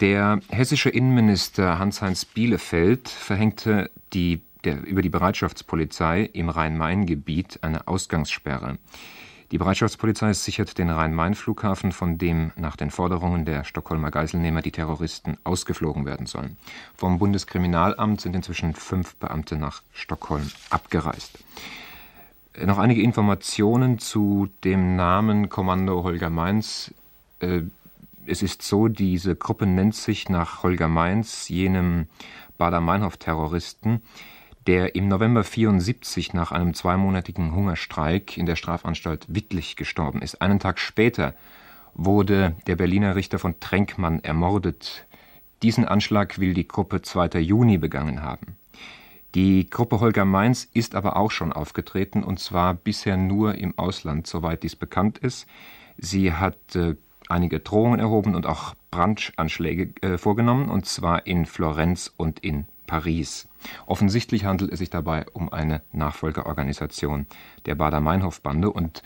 Der 0.00 0.40
hessische 0.48 0.88
Innenminister 0.88 1.78
Hans-Heinz 1.78 2.24
Bielefeld 2.24 3.10
verhängte 3.10 3.90
die, 4.14 4.40
der, 4.64 4.82
über 4.86 5.02
die 5.02 5.10
Bereitschaftspolizei 5.10 6.30
im 6.32 6.48
Rhein-Main-Gebiet 6.48 7.58
eine 7.62 7.86
Ausgangssperre. 7.86 8.78
Die 9.52 9.58
Bereitschaftspolizei 9.58 10.32
sichert 10.32 10.78
den 10.78 10.88
Rhein-Main-Flughafen, 10.88 11.92
von 11.92 12.16
dem 12.16 12.52
nach 12.56 12.74
den 12.74 12.90
Forderungen 12.90 13.44
der 13.44 13.64
Stockholmer 13.64 14.10
Geiselnehmer 14.10 14.62
die 14.62 14.72
Terroristen 14.72 15.36
ausgeflogen 15.44 16.06
werden 16.06 16.24
sollen. 16.24 16.56
Vom 16.96 17.18
Bundeskriminalamt 17.18 18.22
sind 18.22 18.34
inzwischen 18.34 18.72
fünf 18.72 19.14
Beamte 19.16 19.56
nach 19.56 19.82
Stockholm 19.92 20.50
abgereist. 20.70 21.38
Äh, 22.54 22.64
noch 22.64 22.78
einige 22.78 23.02
Informationen 23.02 23.98
zu 23.98 24.48
dem 24.64 24.96
Namen 24.96 25.50
Kommando 25.50 26.02
Holger 26.02 26.30
Mainz. 26.30 26.94
Äh, 27.40 27.60
es 28.24 28.42
ist 28.42 28.62
so, 28.62 28.88
diese 28.88 29.36
Gruppe 29.36 29.66
nennt 29.66 29.94
sich 29.94 30.30
nach 30.30 30.62
Holger 30.62 30.88
Mainz, 30.88 31.50
jenem 31.50 32.06
Bader-Meinhof-Terroristen, 32.56 34.00
der 34.66 34.94
im 34.94 35.08
November 35.08 35.44
74 35.44 36.34
nach 36.34 36.52
einem 36.52 36.74
zweimonatigen 36.74 37.54
Hungerstreik 37.54 38.36
in 38.36 38.46
der 38.46 38.56
Strafanstalt 38.56 39.26
Wittlich 39.28 39.76
gestorben 39.76 40.22
ist. 40.22 40.40
Einen 40.40 40.60
Tag 40.60 40.78
später 40.78 41.34
wurde 41.94 42.54
der 42.66 42.76
Berliner 42.76 43.16
Richter 43.16 43.38
von 43.38 43.58
Trenkmann 43.60 44.20
ermordet. 44.22 45.06
Diesen 45.62 45.84
Anschlag 45.84 46.38
will 46.38 46.54
die 46.54 46.68
Gruppe 46.68 47.02
2. 47.02 47.40
Juni 47.40 47.78
begangen 47.78 48.22
haben. 48.22 48.56
Die 49.34 49.68
Gruppe 49.70 50.00
Holger 50.00 50.24
Mainz 50.24 50.68
ist 50.74 50.94
aber 50.94 51.16
auch 51.16 51.30
schon 51.30 51.52
aufgetreten 51.52 52.22
und 52.22 52.38
zwar 52.38 52.74
bisher 52.74 53.16
nur 53.16 53.54
im 53.54 53.78
Ausland, 53.78 54.26
soweit 54.26 54.62
dies 54.62 54.76
bekannt 54.76 55.18
ist. 55.18 55.46
Sie 55.96 56.32
hat 56.32 56.76
äh, 56.76 56.96
einige 57.28 57.60
Drohungen 57.60 57.98
erhoben 57.98 58.34
und 58.34 58.46
auch 58.46 58.74
Brandanschläge 58.90 59.92
äh, 60.02 60.18
vorgenommen, 60.18 60.68
und 60.68 60.86
zwar 60.86 61.26
in 61.26 61.46
Florenz 61.46 62.12
und 62.16 62.40
in 62.40 62.66
Paris. 62.86 63.48
Offensichtlich 63.86 64.44
handelt 64.44 64.72
es 64.72 64.78
sich 64.78 64.90
dabei 64.90 65.26
um 65.32 65.52
eine 65.52 65.82
Nachfolgeorganisation 65.92 67.26
der 67.66 67.74
Bader-Meinhof-Bande 67.74 68.70
und 68.70 69.02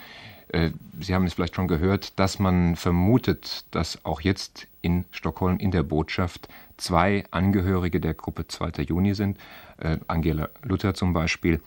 äh, 0.48 0.70
Sie 1.00 1.14
haben 1.14 1.26
es 1.26 1.34
vielleicht 1.34 1.56
schon 1.56 1.68
gehört, 1.68 2.18
dass 2.18 2.38
man 2.38 2.76
vermutet, 2.76 3.64
dass 3.72 4.04
auch 4.04 4.20
jetzt 4.20 4.66
in 4.80 5.04
Stockholm 5.10 5.58
in 5.58 5.70
der 5.70 5.82
Botschaft 5.82 6.48
zwei 6.76 7.24
Angehörige 7.30 8.00
der 8.00 8.14
Gruppe 8.14 8.46
2. 8.46 8.82
Juni 8.82 9.14
sind, 9.14 9.38
äh, 9.78 9.98
Angela 10.06 10.48
Luther 10.62 10.94
zum 10.94 11.12
Beispiel. 11.12 11.60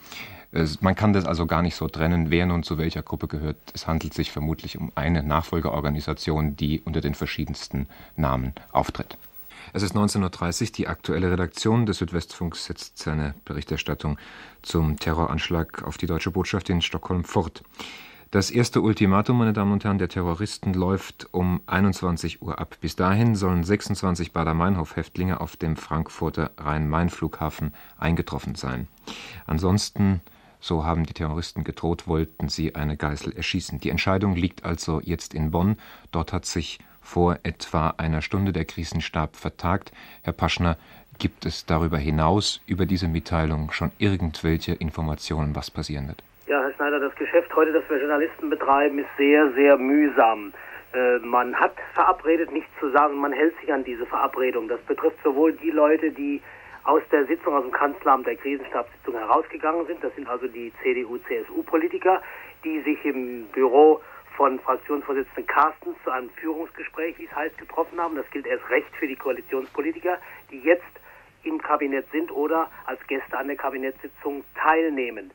Äh, 0.52 0.65
man 0.82 0.95
kann 0.95 1.13
das 1.13 1.26
also 1.26 1.45
gar 1.45 1.62
nicht 1.62 1.76
so 1.76 1.88
trennen, 1.88 2.32
wer 2.32 2.45
nun 2.45 2.63
zu 2.63 2.78
welcher 2.78 3.04
Gruppe 3.04 3.28
gehört. 3.28 3.58
Es 3.74 3.88
handelt 3.88 4.13
sich 4.13 4.32
vermutlich 4.32 4.78
um 4.78 4.91
eine 4.95 5.24
Nachfolgeorganisation, 5.24 6.56
die 6.56 6.82
unter 6.82 7.02
den 7.02 7.15
verschiedensten 7.15 7.88
Namen 8.15 8.54
auftritt. 8.72 9.17
Es 9.74 9.84
ist 9.84 9.96
19.30 9.96 10.62
Uhr. 10.62 10.72
Die 10.78 10.88
aktuelle 10.88 11.32
Redaktion 11.32 11.86
des 11.86 11.98
Südwestfunks 12.00 12.66
setzt 12.66 12.98
seine 12.98 13.36
Berichterstattung 13.46 14.18
zum 14.62 14.98
Terroranschlag 14.98 15.84
auf 15.84 15.98
die 15.98 16.08
deutsche 16.08 16.32
Botschaft 16.32 16.70
in 16.70 16.82
Stockholm 16.82 17.24
fort. 17.24 17.64
Das 18.32 18.52
erste 18.52 18.82
Ultimatum, 18.82 19.40
meine 19.40 19.54
Damen 19.54 19.72
und 19.72 19.84
Herren, 19.84 19.98
der 19.98 20.08
Terroristen 20.08 20.76
läuft 20.76 21.28
um 21.32 21.62
21 21.66 22.44
Uhr 22.44 22.60
ab. 22.60 22.78
Bis 22.80 22.96
dahin 22.96 23.36
sollen 23.36 23.64
26 23.64 24.34
Bader-Meinhof-Häftlinge 24.34 25.42
auf 25.42 25.58
dem 25.58 25.76
Frankfurter 25.76 26.52
Rhein-Main-Flughafen 26.58 27.74
eingetroffen 27.98 28.54
sein. 28.54 28.88
Ansonsten, 29.48 30.22
so 30.60 30.86
haben 30.86 31.08
die 31.08 31.14
Terroristen 31.14 31.64
gedroht, 31.64 32.08
wollten 32.08 32.50
sie 32.50 32.76
eine 32.76 32.98
Geißel 32.98 33.34
erschießen. 33.34 33.80
Die 33.80 33.90
Entscheidung 33.90 34.36
liegt 34.36 34.64
also 34.64 35.02
jetzt 35.04 35.34
in 35.34 35.50
Bonn. 35.50 35.78
Dort 36.12 36.32
hat 36.32 36.46
sich 36.46 36.78
vor 37.10 37.39
etwa 37.43 37.95
einer 37.98 38.22
Stunde 38.22 38.52
der 38.54 38.65
Krisenstab 38.65 39.36
vertagt. 39.36 39.91
Herr 40.24 40.34
Paschner, 40.34 40.78
gibt 41.17 41.45
es 41.45 41.65
darüber 41.65 41.98
hinaus 41.98 42.62
über 42.67 42.86
diese 42.86 43.08
Mitteilung 43.08 43.72
schon 43.72 43.91
irgendwelche 43.98 44.74
Informationen, 44.74 45.56
was 45.56 45.72
passieren 45.72 46.08
wird? 46.08 46.22
Ja, 46.48 46.62
Herr 46.62 46.74
Schneider, 46.74 47.00
das 47.00 47.15
Geschäft 47.15 47.54
heute, 47.56 47.74
das 47.74 47.84
wir 47.89 47.98
Journalisten 47.98 48.50
betreiben, 48.50 49.00
ist 49.00 49.10
sehr, 49.17 49.52
sehr 49.54 49.78
mühsam. 49.78 50.54
Äh, 50.93 51.17
man 51.19 51.56
hat 51.56 51.74
verabredet, 51.93 52.52
nichts 52.52 52.69
zu 52.80 52.89
sagen, 52.91 53.17
man 53.17 53.34
hält 53.34 53.60
sich 53.60 53.74
an 53.74 53.84
diese 53.84 54.06
Verabredung. 54.06 54.67
Das 54.67 54.80
betrifft 54.82 55.17
sowohl 55.24 55.54
die 55.54 55.72
Leute, 55.72 56.12
die 56.12 56.41
aus 56.84 57.02
der 57.12 57.26
Sitzung, 57.26 57.56
aus 57.56 57.63
dem 57.63 57.72
Kanzleramt 57.72 58.28
der 58.28 58.36
Krisenstabssitzung 58.36 59.15
herausgegangen 59.15 59.86
sind, 59.88 60.04
das 60.04 60.13
sind 60.15 60.30
also 60.30 60.48
die 60.48 60.72
CDU-CSU-Politiker, 60.82 62.22
die 62.63 62.82
sich 62.82 63.04
im 63.04 63.45
Büro 63.48 64.02
von 64.39 64.58
Fraktionsvorsitzenden 64.58 65.47
Carstens 65.47 65.97
zu 66.02 66.12
einem 66.12 66.30
Führungsgespräch, 66.30 67.19
wie 67.19 67.25
es 67.25 67.36
heißt, 67.36 67.58
getroffen 67.58 67.99
haben. 67.99 68.15
Das 68.15 68.30
gilt 68.32 68.45
erst 68.45 68.69
recht 68.69 68.88
für 68.95 69.06
die 69.06 69.17
Koalitionspolitiker, 69.17 70.17
die 70.49 70.60
jetzt 70.60 70.86
im 71.43 71.62
Kabinett 71.62 72.10
sind 72.13 72.32
oder 72.32 72.71
als 72.86 73.06
Gäste 73.08 73.38
an 73.38 73.47
der 73.47 73.58
Kabinettssitzung 73.58 74.45
teilnehmen. 74.56 75.32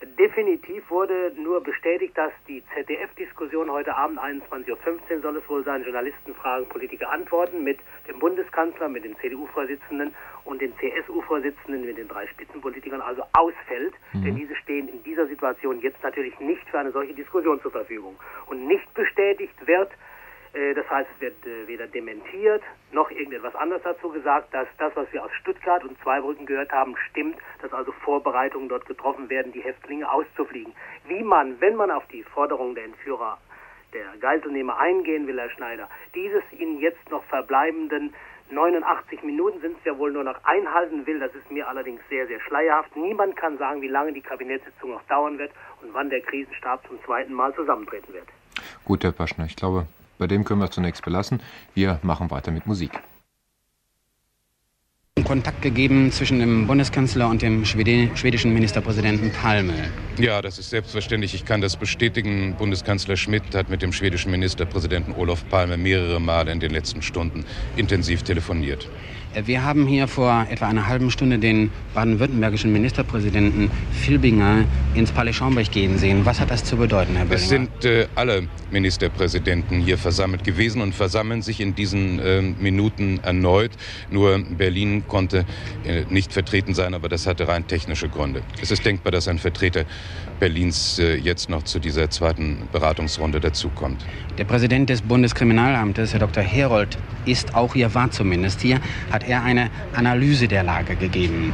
Definitiv 0.00 0.88
wurde 0.90 1.32
nur 1.36 1.60
bestätigt, 1.60 2.16
dass 2.16 2.32
die 2.46 2.62
ZDF-Diskussion 2.72 3.68
heute 3.68 3.96
Abend 3.96 4.20
21.15 4.20 4.70
Uhr 4.70 5.20
soll 5.22 5.36
es 5.38 5.48
wohl 5.48 5.64
sein, 5.64 5.82
Journalisten 5.82 6.34
fragen, 6.36 6.68
Politiker 6.68 7.10
antworten 7.10 7.64
mit 7.64 7.80
dem 8.06 8.20
Bundeskanzler, 8.20 8.88
mit 8.88 9.04
dem 9.04 9.18
CDU-Vorsitzenden 9.18 10.14
und 10.44 10.60
dem 10.60 10.72
CSU-Vorsitzenden, 10.78 11.84
mit 11.84 11.98
den 11.98 12.06
drei 12.06 12.28
Spitzenpolitikern 12.28 13.00
also 13.00 13.22
ausfällt. 13.32 13.94
Mhm. 14.12 14.24
Denn 14.24 14.36
diese 14.36 14.54
stehen 14.54 14.88
in 14.88 15.02
dieser 15.02 15.26
Situation 15.26 15.80
jetzt 15.80 16.00
natürlich 16.04 16.38
nicht 16.38 16.68
für 16.68 16.78
eine 16.78 16.92
solche 16.92 17.14
Diskussion 17.14 17.60
zur 17.60 17.72
Verfügung. 17.72 18.16
Und 18.46 18.68
nicht 18.68 18.92
bestätigt 18.94 19.66
wird, 19.66 19.90
das 20.74 20.88
heißt, 20.88 21.08
es 21.14 21.20
wird 21.20 21.46
äh, 21.46 21.66
weder 21.66 21.86
dementiert 21.86 22.62
noch 22.92 23.10
irgendetwas 23.10 23.54
anderes 23.54 23.82
dazu 23.82 24.08
gesagt, 24.08 24.52
dass 24.54 24.66
das, 24.78 24.94
was 24.96 25.12
wir 25.12 25.24
aus 25.24 25.30
Stuttgart 25.40 25.84
und 25.84 26.00
Zweibrücken 26.02 26.46
gehört 26.46 26.72
haben, 26.72 26.96
stimmt, 27.10 27.36
dass 27.60 27.72
also 27.72 27.92
Vorbereitungen 27.92 28.68
dort 28.68 28.86
getroffen 28.86 29.28
werden, 29.28 29.52
die 29.52 29.60
Häftlinge 29.60 30.10
auszufliegen. 30.10 30.72
Wie 31.06 31.22
man, 31.22 31.60
wenn 31.60 31.76
man 31.76 31.90
auf 31.90 32.06
die 32.08 32.22
Forderungen 32.22 32.74
der 32.74 32.84
Entführer, 32.84 33.38
der 33.92 34.04
Geiselnehmer 34.20 34.78
eingehen 34.78 35.26
will, 35.26 35.38
Herr 35.38 35.50
Schneider, 35.50 35.88
dieses 36.14 36.42
in 36.58 36.78
jetzt 36.78 37.10
noch 37.10 37.24
verbleibenden 37.24 38.14
89 38.50 39.22
Minuten 39.22 39.60
sind 39.60 39.76
es 39.78 39.84
ja 39.84 39.98
wohl 39.98 40.10
nur 40.10 40.24
noch 40.24 40.42
einhalten 40.44 41.06
will, 41.06 41.20
das 41.20 41.34
ist 41.34 41.50
mir 41.50 41.68
allerdings 41.68 42.00
sehr, 42.08 42.26
sehr 42.26 42.40
schleierhaft. 42.40 42.96
Niemand 42.96 43.36
kann 43.36 43.58
sagen, 43.58 43.82
wie 43.82 43.88
lange 43.88 44.12
die 44.12 44.22
Kabinettssitzung 44.22 44.90
noch 44.90 45.02
dauern 45.02 45.38
wird 45.38 45.52
und 45.82 45.92
wann 45.92 46.08
der 46.08 46.22
Krisenstab 46.22 46.86
zum 46.86 47.02
zweiten 47.04 47.34
Mal 47.34 47.54
zusammentreten 47.54 48.14
wird. 48.14 48.26
Gut, 48.84 49.04
Herr 49.04 49.12
Paschner, 49.12 49.44
ich 49.44 49.56
glaube, 49.56 49.86
bei 50.18 50.26
dem 50.26 50.44
können 50.44 50.60
wir 50.60 50.66
es 50.66 50.72
zunächst 50.72 51.04
belassen. 51.04 51.40
Wir 51.74 51.98
machen 52.02 52.30
weiter 52.30 52.50
mit 52.50 52.66
Musik. 52.66 53.00
Kontakt 55.24 55.62
gegeben 55.62 56.10
zwischen 56.12 56.38
dem 56.38 56.66
Bundeskanzler 56.66 57.28
und 57.28 57.42
dem 57.42 57.64
schwedischen 57.64 58.54
Ministerpräsidenten 58.54 59.30
Palme. 59.32 59.74
Ja, 60.18 60.40
das 60.40 60.58
ist 60.58 60.70
selbstverständlich. 60.70 61.34
Ich 61.34 61.44
kann 61.44 61.60
das 61.60 61.76
bestätigen. 61.76 62.54
Bundeskanzler 62.56 63.16
Schmidt 63.16 63.54
hat 63.54 63.68
mit 63.68 63.82
dem 63.82 63.92
schwedischen 63.92 64.30
Ministerpräsidenten 64.30 65.12
Olof 65.14 65.46
Palme 65.48 65.76
mehrere 65.76 66.20
Male 66.20 66.52
in 66.52 66.60
den 66.60 66.70
letzten 66.70 67.02
Stunden 67.02 67.44
intensiv 67.76 68.22
telefoniert. 68.22 68.88
Wir 69.34 69.62
haben 69.62 69.86
hier 69.86 70.08
vor 70.08 70.46
etwa 70.50 70.68
einer 70.68 70.86
halben 70.86 71.10
Stunde 71.10 71.38
den 71.38 71.70
baden-württembergischen 71.94 72.72
Ministerpräsidenten 72.72 73.70
Filbinger 73.92 74.64
ins 74.94 75.12
Palais 75.12 75.34
Schaumburg 75.34 75.70
gehen 75.70 75.98
sehen. 75.98 76.24
Was 76.24 76.40
hat 76.40 76.50
das 76.50 76.64
zu 76.64 76.76
bedeuten, 76.76 77.14
Herr 77.14 77.26
Böllinger? 77.26 77.42
Es 77.42 77.48
sind 77.48 77.84
äh, 77.84 78.06
alle 78.14 78.48
Ministerpräsidenten 78.70 79.80
hier 79.80 79.98
versammelt 79.98 80.44
gewesen 80.44 80.80
und 80.80 80.94
versammeln 80.94 81.42
sich 81.42 81.60
in 81.60 81.74
diesen 81.74 82.18
äh, 82.18 82.40
Minuten 82.40 83.20
erneut. 83.22 83.72
Nur 84.10 84.38
Berlin 84.38 85.04
konnte 85.06 85.44
äh, 85.84 86.04
nicht 86.08 86.32
vertreten 86.32 86.74
sein, 86.74 86.94
aber 86.94 87.08
das 87.08 87.26
hatte 87.26 87.48
rein 87.48 87.66
technische 87.66 88.08
Gründe. 88.08 88.42
Es 88.62 88.70
ist 88.70 88.84
denkbar, 88.84 89.12
dass 89.12 89.28
ein 89.28 89.38
Vertreter 89.38 89.84
Berlins 90.38 90.98
äh, 90.98 91.16
jetzt 91.16 91.50
noch 91.50 91.64
zu 91.64 91.78
dieser 91.78 92.10
zweiten 92.10 92.68
Beratungsrunde 92.72 93.40
dazukommt. 93.40 94.04
Der 94.38 94.44
Präsident 94.44 94.88
des 94.88 95.02
Bundeskriminalamtes, 95.02 96.12
Herr 96.12 96.20
Dr. 96.20 96.42
Herold, 96.42 96.96
ist 97.26 97.54
auch 97.54 97.74
hier, 97.74 97.94
war 97.94 98.10
zumindest 98.10 98.60
hier, 98.60 98.80
hat 99.10 99.27
er 99.28 99.44
eine 99.44 99.70
Analyse 99.94 100.48
der 100.48 100.62
Lage 100.62 100.96
gegeben. 100.96 101.52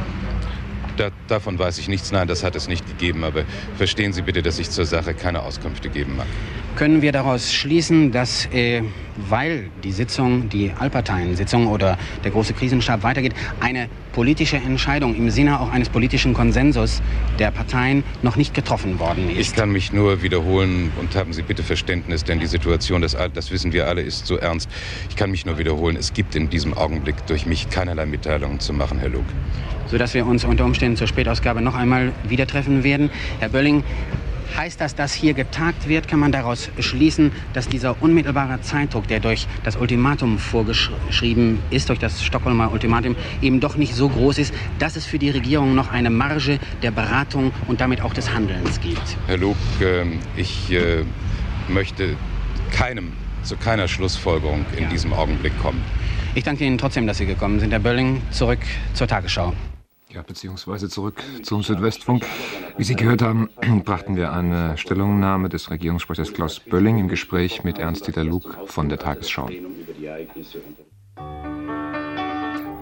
Da, 0.97 1.09
davon 1.27 1.59
weiß 1.59 1.77
ich 1.79 1.87
nichts. 1.87 2.11
Nein, 2.11 2.27
das 2.27 2.43
hat 2.43 2.55
es 2.55 2.67
nicht 2.67 2.87
gegeben. 2.87 3.23
Aber 3.23 3.43
verstehen 3.77 4.13
Sie 4.13 4.21
bitte, 4.21 4.41
dass 4.41 4.59
ich 4.59 4.69
zur 4.69 4.85
Sache 4.85 5.13
keine 5.13 5.41
Auskünfte 5.41 5.89
geben 5.89 6.15
mag. 6.15 6.27
Können 6.75 7.01
wir 7.01 7.11
daraus 7.11 7.53
schließen, 7.53 8.11
dass, 8.11 8.47
äh, 8.47 8.81
weil 9.15 9.69
die 9.83 9.91
Sitzung, 9.91 10.49
die 10.49 10.71
Allparteiensitzung 10.77 11.67
oder 11.67 11.97
der 12.23 12.31
große 12.31 12.53
Krisenstab 12.53 13.03
weitergeht, 13.03 13.33
eine 13.59 13.89
politische 14.15 14.55
Entscheidung 14.55 15.13
im 15.13 15.29
Sinne 15.29 15.59
auch 15.59 15.69
eines 15.71 15.89
politischen 15.89 16.33
Konsensus 16.33 17.01
der 17.37 17.51
Parteien 17.51 18.05
noch 18.23 18.37
nicht 18.37 18.53
getroffen 18.53 18.97
worden 18.97 19.29
ist? 19.29 19.37
Ich 19.37 19.53
kann 19.53 19.71
mich 19.71 19.91
nur 19.91 20.23
wiederholen 20.23 20.93
und 20.97 21.15
haben 21.17 21.33
Sie 21.33 21.41
bitte 21.41 21.63
Verständnis, 21.63 22.23
denn 22.23 22.39
die 22.39 22.45
Situation, 22.47 23.01
das, 23.01 23.17
das 23.33 23.51
wissen 23.51 23.73
wir 23.73 23.87
alle, 23.87 24.01
ist 24.01 24.25
so 24.25 24.37
ernst. 24.37 24.69
Ich 25.09 25.17
kann 25.17 25.31
mich 25.31 25.45
nur 25.45 25.57
wiederholen, 25.57 25.97
es 25.97 26.13
gibt 26.13 26.33
in 26.33 26.49
diesem 26.49 26.73
Augenblick 26.73 27.27
durch 27.27 27.45
mich 27.45 27.69
keinerlei 27.69 28.05
Mitteilungen 28.05 28.61
zu 28.61 28.71
machen, 28.71 28.99
Herr 28.99 29.09
Luke 29.09 29.33
sodass 29.87 30.15
wir 30.15 30.25
uns 30.25 30.43
unter 30.43 30.65
Umständen 30.65 30.97
zur 30.97 31.07
Spätausgabe 31.07 31.61
noch 31.61 31.75
einmal 31.75 32.11
wieder 32.27 32.47
treffen 32.47 32.83
werden. 32.83 33.11
Herr 33.39 33.49
Bölling, 33.49 33.83
Heißt 34.57 34.79
das, 34.79 34.95
dass 34.95 35.13
hier 35.13 35.33
getagt 35.33 35.87
wird? 35.87 36.07
Kann 36.07 36.19
man 36.19 36.31
daraus 36.31 36.69
schließen, 36.79 37.31
dass 37.53 37.67
dieser 37.67 38.01
unmittelbare 38.01 38.61
Zeitdruck, 38.61 39.07
der 39.07 39.19
durch 39.19 39.47
das 39.63 39.75
Ultimatum 39.75 40.37
vorgeschrieben 40.37 41.59
ist, 41.71 41.89
durch 41.89 41.99
das 41.99 42.23
Stockholmer 42.23 42.71
Ultimatum, 42.71 43.15
eben 43.41 43.59
doch 43.59 43.75
nicht 43.75 43.95
so 43.95 44.09
groß 44.09 44.37
ist, 44.37 44.53
dass 44.79 44.95
es 44.95 45.05
für 45.05 45.19
die 45.19 45.29
Regierung 45.29 45.75
noch 45.75 45.91
eine 45.91 46.09
Marge 46.09 46.59
der 46.81 46.91
Beratung 46.91 47.51
und 47.67 47.81
damit 47.81 48.01
auch 48.01 48.13
des 48.13 48.33
Handelns 48.33 48.79
gibt? 48.79 49.17
Herr 49.27 49.37
Luke, 49.37 49.57
ähm, 49.81 50.19
ich 50.35 50.71
äh, 50.71 51.03
möchte 51.67 52.15
keinem, 52.71 53.13
zu 53.43 53.57
keiner 53.57 53.87
Schlussfolgerung 53.87 54.65
in 54.77 54.83
ja. 54.83 54.89
diesem 54.89 55.13
Augenblick 55.13 55.57
kommen. 55.61 55.81
Ich 56.33 56.43
danke 56.43 56.65
Ihnen 56.65 56.77
trotzdem, 56.77 57.07
dass 57.07 57.17
Sie 57.17 57.25
gekommen 57.25 57.59
sind, 57.59 57.71
Herr 57.71 57.79
Bölling. 57.79 58.21
Zurück 58.31 58.59
zur 58.93 59.07
Tagesschau. 59.07 59.53
Ja, 60.15 60.21
beziehungsweise 60.21 60.87
zurück 60.87 61.21
zum 61.43 61.61
Südwestfunk. 61.61 62.25
Wie 62.77 62.85
Sie 62.85 62.95
gehört 62.95 63.21
haben, 63.21 63.49
brachten 63.83 64.15
wir 64.15 64.31
eine 64.31 64.77
Stellungnahme 64.77 65.49
des 65.49 65.69
Regierungssprechers 65.69 66.31
Klaus 66.31 66.61
Bölling 66.61 66.99
im 66.99 67.09
Gespräch 67.09 67.65
mit 67.65 67.79
Ernst-Dieter 67.79 68.23
Lug 68.23 68.57
von 68.65 68.87
der 68.87 68.97
Tagesschau. 68.97 69.49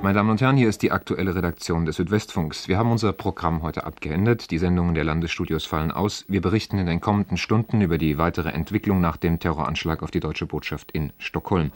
Meine 0.03 0.15
Damen 0.15 0.29
und 0.29 0.41
Herren, 0.41 0.57
hier 0.57 0.69
ist 0.69 0.83
die 0.83 0.91
aktuelle 0.91 1.33
Redaktion 1.33 1.87
des 1.87 1.95
Südwestfunks. 1.95 2.67
Wir 2.67 2.77
haben 2.77 2.91
unser 2.91 3.13
Programm 3.13 3.63
heute 3.63 3.85
abgeändert. 3.85 4.51
Die 4.51 4.59
Sendungen 4.59 4.93
der 4.93 5.05
Landesstudios 5.05 5.65
fallen 5.65 5.91
aus. 5.91 6.25
Wir 6.27 6.41
berichten 6.41 6.77
in 6.77 6.85
den 6.85 7.01
kommenden 7.01 7.37
Stunden 7.37 7.81
über 7.81 7.97
die 7.97 8.19
weitere 8.19 8.49
Entwicklung 8.49 9.01
nach 9.01 9.17
dem 9.17 9.39
Terroranschlag 9.39 10.03
auf 10.03 10.11
die 10.11 10.19
deutsche 10.19 10.45
Botschaft 10.45 10.91
in 10.91 11.13
Stockholm. 11.17 11.71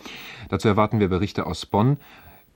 Dazu 0.50 0.67
erwarten 0.67 1.00
wir 1.00 1.08
Berichte 1.08 1.48
aus 1.48 1.65
Bonn 1.65 1.98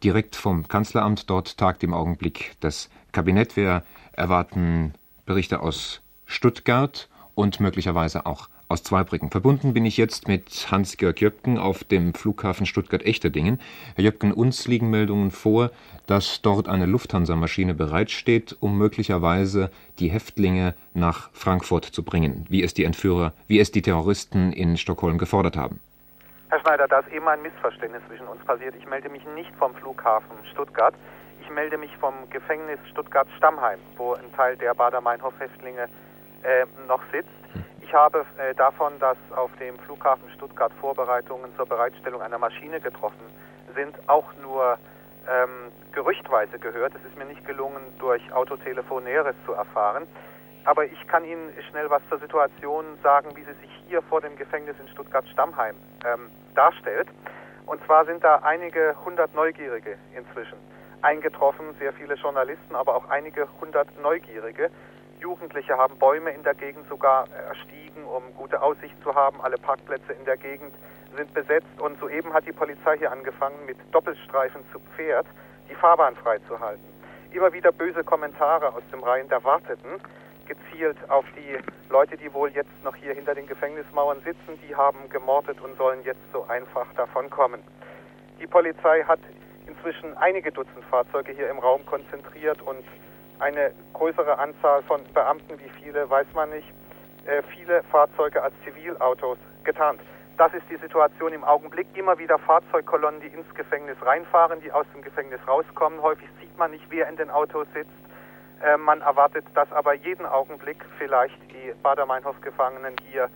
direkt 0.04 0.36
vom 0.36 0.68
Kanzleramt. 0.68 1.30
Dort 1.30 1.58
tagt 1.58 1.84
im 1.84 1.94
Augenblick 1.94 2.54
das 2.60 2.90
Kabinett. 3.12 3.56
Wir 3.56 3.84
erwarten 4.14 4.94
Berichte 5.26 5.62
aus 5.62 6.02
Stuttgart 6.26 7.10
und 7.36 7.60
möglicherweise 7.60 8.26
auch 8.26 8.50
aus 8.72 8.84
Zweibrücken. 8.84 9.30
Verbunden 9.30 9.74
bin 9.74 9.86
ich 9.86 9.98
jetzt 9.98 10.28
mit 10.28 10.72
Hans-Georg 10.72 11.20
Jöpken 11.20 11.58
auf 11.58 11.84
dem 11.84 12.14
Flughafen 12.14 12.66
Stuttgart-Echterdingen. 12.66 13.60
Herr 13.96 14.06
Jöpken, 14.06 14.32
uns 14.32 14.66
liegen 14.68 14.90
Meldungen 14.90 15.32
vor, 15.32 15.72
dass 16.08 16.42
dort 16.42 16.70
eine 16.70 16.86
Lufthansa-Maschine 16.86 17.74
bereitsteht, 17.74 18.56
um 18.60 18.78
möglicherweise 18.78 19.72
die 20.00 20.10
Häftlinge 20.10 20.74
nach 20.94 21.30
Frankfurt 21.34 21.86
zu 21.86 22.04
bringen, 22.04 22.46
wie 22.50 22.64
es 22.64 22.74
die 22.74 22.86
Entführer, 22.86 23.34
wie 23.48 23.60
es 23.60 23.72
die 23.72 23.82
Terroristen 23.82 24.54
in 24.54 24.78
Stockholm 24.78 25.18
gefordert 25.18 25.58
haben. 25.58 25.82
Herr 26.52 26.60
Schneider, 26.60 26.86
da 26.90 27.00
ist 27.00 27.08
eben 27.14 27.30
ein 27.30 27.42
Missverständnis 27.42 28.02
zwischen 28.10 28.28
uns 28.28 28.44
passiert. 28.44 28.76
Ich 28.76 28.86
melde 28.86 29.08
mich 29.08 29.26
nicht 29.36 29.56
vom 29.56 29.74
Flughafen 29.74 30.36
Stuttgart. 30.52 30.94
Ich 31.40 31.50
melde 31.50 31.78
mich 31.78 31.96
vom 31.96 32.30
Gefängnis 32.30 32.78
Stuttgart-Stammheim, 32.90 33.80
wo 33.96 34.16
ein 34.16 34.30
Teil 34.36 34.58
der 34.58 34.74
Bader-Meinhof-Häftlinge 34.74 35.84
äh, 36.44 36.66
noch 36.90 37.00
sitzt. 37.10 37.30
Ich 37.80 37.94
habe 37.94 38.26
äh, 38.38 38.54
davon, 38.54 39.00
dass 39.00 39.16
auf 39.34 39.50
dem 39.62 39.80
Flughafen 39.80 40.30
Stuttgart 40.32 40.74
Vorbereitungen 40.82 41.56
zur 41.56 41.68
Bereitstellung 41.68 42.22
einer 42.22 42.38
Maschine 42.38 42.82
getroffen 42.82 43.24
sind, 43.74 43.96
auch 44.10 44.28
nur 44.44 44.78
ähm, 45.30 45.72
gerüchtweise 45.94 46.60
gehört. 46.60 46.92
Es 46.96 47.06
ist 47.06 47.18
mir 47.18 47.24
nicht 47.24 47.48
gelungen, 47.48 47.82
durch 47.98 48.22
Autotelefon 48.34 49.06
Näheres 49.06 49.38
zu 49.46 49.54
erfahren. 49.54 50.06
Aber 50.66 50.84
ich 50.84 51.08
kann 51.08 51.24
Ihnen 51.24 51.54
schnell 51.70 51.90
was 51.90 52.02
zur 52.10 52.20
Situation 52.20 52.84
sagen, 53.02 53.30
wie 53.36 53.44
sie 53.44 53.54
sich 53.62 53.72
hier 53.88 54.02
vor 54.02 54.20
dem 54.20 54.36
Gefängnis 54.36 54.76
in 54.82 54.90
Stuttgart-Stammheim 54.90 55.76
ähm, 56.06 56.30
darstellt. 56.56 57.08
Und 57.66 57.84
zwar 57.86 58.06
sind 58.06 58.24
da 58.24 58.38
einige 58.44 58.96
hundert 59.06 59.34
Neugierige 59.34 59.98
inzwischen 60.16 60.58
eingetroffen, 61.02 61.74
sehr 61.80 61.94
viele 61.94 62.16
Journalisten, 62.16 62.76
aber 62.76 62.96
auch 62.96 63.10
einige 63.10 63.48
hundert 63.60 63.88
Neugierige. 64.02 64.70
Jugendliche 65.20 65.78
haben 65.78 65.98
Bäume 65.98 66.32
in 66.32 66.44
der 66.44 66.56
Gegend 66.56 66.88
sogar 66.90 67.28
erstiegen, 67.48 68.04
um 68.06 68.24
gute 68.36 68.62
Aussicht 68.62 68.96
zu 69.04 69.14
haben. 69.14 69.40
Alle 69.42 69.58
Parkplätze 69.58 70.14
in 70.14 70.26
der 70.26 70.38
Gegend 70.38 70.74
sind 71.16 71.34
besetzt 71.34 71.80
und 71.80 72.00
soeben 72.00 72.34
hat 72.34 72.46
die 72.46 72.52
Polizei 72.52 72.98
hier 72.98 73.12
angefangen, 73.12 73.66
mit 73.66 73.78
Doppelstreifen 73.92 74.64
zu 74.72 74.80
Pferd 74.96 75.28
die 75.70 75.76
Fahrbahn 75.76 76.16
freizuhalten. 76.16 76.84
Immer 77.32 77.54
wieder 77.54 77.72
böse 77.72 78.04
Kommentare 78.04 78.74
aus 78.74 78.84
dem 78.92 79.04
Reihen 79.04 79.30
der 79.30 79.44
Warteten 79.44 80.02
gezielt 80.52 80.98
auf 81.10 81.26
die 81.38 81.58
Leute, 81.90 82.18
die 82.18 82.34
wohl 82.34 82.50
jetzt 82.52 82.84
noch 82.84 82.96
hier 82.96 83.14
hinter 83.14 83.34
den 83.34 83.48
Gefängnismauern 83.48 84.22
sitzen. 84.26 84.60
Die 84.68 84.76
haben 84.76 85.10
gemordet 85.10 85.62
und 85.62 85.78
sollen 85.78 86.04
jetzt 86.04 86.20
so 86.34 86.46
einfach 86.48 86.88
davonkommen. 86.96 87.62
Die 88.42 88.48
Polizei 88.48 89.04
hat 89.04 89.20
inzwischen 89.66 90.18
einige 90.18 90.52
Dutzend 90.52 90.84
Fahrzeuge 90.86 91.32
hier 91.32 91.50
im 91.50 91.60
Raum 91.60 91.86
konzentriert 91.86 92.62
und 92.62 92.84
eine 93.40 93.72
größere 93.94 94.38
Anzahl 94.38 94.84
von 94.84 95.02
Beamten, 95.14 95.58
wie 95.58 95.70
viele, 95.82 96.10
weiß 96.10 96.28
man 96.34 96.50
nicht, 96.50 96.68
äh, 97.26 97.42
viele 97.44 97.84
Fahrzeuge 97.84 98.42
als 98.42 98.54
Zivilautos 98.66 99.38
getarnt. 99.64 100.02
Das 100.38 100.54
ist 100.54 100.66
die 100.70 100.78
Situation 100.78 101.32
im 101.34 101.44
Augenblick. 101.44 101.88
Immer 101.94 102.18
wieder 102.18 102.38
Fahrzeugkolonnen, 102.40 103.22
die 103.22 103.28
ins 103.28 103.54
Gefängnis 103.56 103.98
reinfahren, 104.02 104.60
die 104.62 104.72
aus 104.72 104.86
dem 104.94 105.02
Gefängnis 105.02 105.40
rauskommen. 105.48 106.02
Häufig 106.02 106.28
sieht 106.40 106.58
man 106.58 106.72
nicht, 106.72 106.86
wer 106.90 107.08
in 107.08 107.16
den 107.16 107.30
Autos 107.30 107.68
sitzt. 107.74 108.01
Äh, 108.64 108.78
man 108.78 109.02
erwartet, 109.02 109.46
dass 109.54 109.72
aber 109.72 109.94
jeden 109.94 110.26
Augenblick 110.26 110.78
vielleicht 110.98 111.38
die 111.50 111.74
Bader-Meinhof-Gefangenen 111.82 112.96
hier 113.10 113.30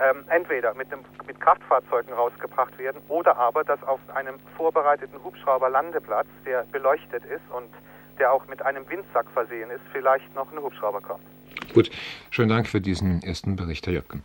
ähm, 0.00 0.24
entweder 0.28 0.74
mit, 0.74 0.90
dem, 0.90 1.00
mit 1.26 1.40
Kraftfahrzeugen 1.40 2.12
rausgebracht 2.12 2.76
werden 2.78 3.00
oder 3.08 3.36
aber, 3.36 3.62
dass 3.62 3.82
auf 3.84 4.00
einem 4.14 4.40
vorbereiteten 4.56 5.22
Hubschrauberlandeplatz, 5.22 6.26
der 6.44 6.64
beleuchtet 6.72 7.24
ist 7.24 7.42
und 7.56 7.70
der 8.18 8.32
auch 8.32 8.46
mit 8.48 8.62
einem 8.62 8.88
Windsack 8.88 9.26
versehen 9.32 9.70
ist, 9.70 9.82
vielleicht 9.92 10.34
noch 10.34 10.50
ein 10.52 10.58
Hubschrauber 10.58 11.00
kommt. 11.00 11.22
Gut, 11.72 11.90
schönen 12.30 12.48
Dank 12.48 12.66
für 12.66 12.80
diesen 12.80 13.22
ersten 13.22 13.56
Bericht, 13.56 13.86
Herr 13.86 13.94
Jöpken. 13.94 14.24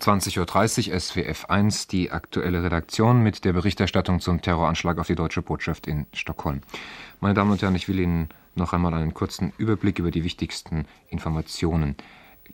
20.30 0.00 0.90
Uhr 0.90 1.00
SWF 1.00 1.46
1, 1.46 1.86
die 1.86 2.10
aktuelle 2.10 2.62
Redaktion 2.62 3.22
mit 3.22 3.44
der 3.44 3.54
Berichterstattung 3.54 4.20
zum 4.20 4.42
Terroranschlag 4.42 4.98
auf 4.98 5.06
die 5.06 5.14
deutsche 5.14 5.40
Botschaft 5.40 5.86
in 5.86 6.06
Stockholm. 6.12 6.60
Meine 7.20 7.34
Damen 7.34 7.52
und 7.52 7.62
Herren, 7.62 7.74
ich 7.74 7.88
will 7.88 7.98
Ihnen 7.98 8.28
noch 8.56 8.72
einmal 8.72 8.94
einen 8.94 9.14
kurzen 9.14 9.52
Überblick 9.58 9.98
über 9.98 10.10
die 10.10 10.24
wichtigsten 10.24 10.86
Informationen 11.08 11.96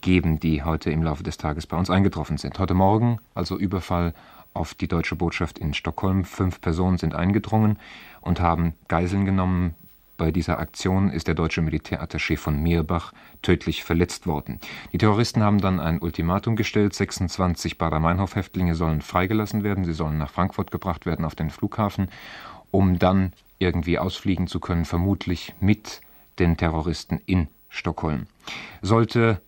geben, 0.00 0.40
die 0.40 0.62
heute 0.62 0.90
im 0.90 1.02
Laufe 1.02 1.22
des 1.22 1.38
Tages 1.38 1.66
bei 1.66 1.76
uns 1.76 1.90
eingetroffen 1.90 2.38
sind. 2.38 2.58
Heute 2.58 2.74
Morgen 2.74 3.18
also 3.34 3.58
Überfall 3.58 4.14
auf 4.54 4.74
die 4.74 4.88
deutsche 4.88 5.16
Botschaft 5.16 5.58
in 5.58 5.74
Stockholm. 5.74 6.24
Fünf 6.24 6.60
Personen 6.60 6.98
sind 6.98 7.14
eingedrungen 7.14 7.78
und 8.20 8.40
haben 8.40 8.74
Geiseln 8.88 9.24
genommen. 9.24 9.74
Bei 10.18 10.30
dieser 10.30 10.58
Aktion 10.58 11.10
ist 11.10 11.26
der 11.26 11.34
deutsche 11.34 11.62
Militärattaché 11.62 12.36
von 12.36 12.62
Mirbach 12.62 13.12
tödlich 13.40 13.82
verletzt 13.82 14.26
worden. 14.26 14.60
Die 14.92 14.98
Terroristen 14.98 15.42
haben 15.42 15.60
dann 15.60 15.80
ein 15.80 16.00
Ultimatum 16.00 16.54
gestellt. 16.54 16.94
26 16.94 17.78
Bader-Meinhof-Häftlinge 17.78 18.74
sollen 18.74 19.00
freigelassen 19.00 19.64
werden. 19.64 19.84
Sie 19.84 19.94
sollen 19.94 20.18
nach 20.18 20.30
Frankfurt 20.30 20.70
gebracht 20.70 21.06
werden 21.06 21.24
auf 21.24 21.34
den 21.34 21.50
Flughafen, 21.50 22.08
um 22.70 22.98
dann 22.98 23.32
irgendwie 23.62 23.98
ausfliegen 23.98 24.46
zu 24.46 24.61
können, 24.61 24.85
vermutlich 24.85 25.55
mit 25.61 26.01
den 26.38 26.57
Terroristen 26.57 27.20
in 27.27 27.48
Stockholm. 27.68 28.27
Sollte 28.83 29.40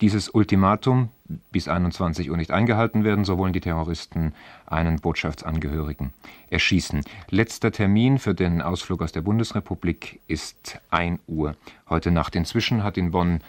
dieses 0.00 0.28
Ultimatum 0.28 1.08
bis 1.50 1.68
21 1.68 2.30
Uhr 2.30 2.36
nicht 2.36 2.50
eingehalten 2.50 3.02
werden, 3.02 3.24
so 3.24 3.38
wollen 3.38 3.52
die 3.52 3.60
Terroristen 3.60 4.32
einen 4.66 5.00
Botschaftsangehörigen 5.00 6.12
erschießen. 6.50 7.02
Letzter 7.30 7.72
Termin 7.72 8.18
für 8.18 8.34
den 8.34 8.62
Ausflug 8.62 9.02
aus 9.02 9.12
der 9.12 9.22
Bundesrepublik 9.22 10.20
ist 10.28 10.80
1 10.90 11.20
Uhr 11.26 11.56
heute 11.88 12.10
Nacht. 12.10 12.36
Inzwischen 12.36 12.84
hat 12.84 12.96
in 12.96 13.10
Bonn 13.10 13.40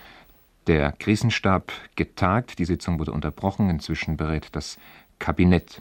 der 0.67 0.91
Krisenstab 0.93 1.71
getagt. 1.95 2.59
Die 2.59 2.65
Sitzung 2.65 2.99
wurde 2.99 3.11
unterbrochen. 3.11 3.69
Inzwischen 3.69 4.17
berät 4.17 4.47
das 4.53 4.77
Kabinett. 5.19 5.79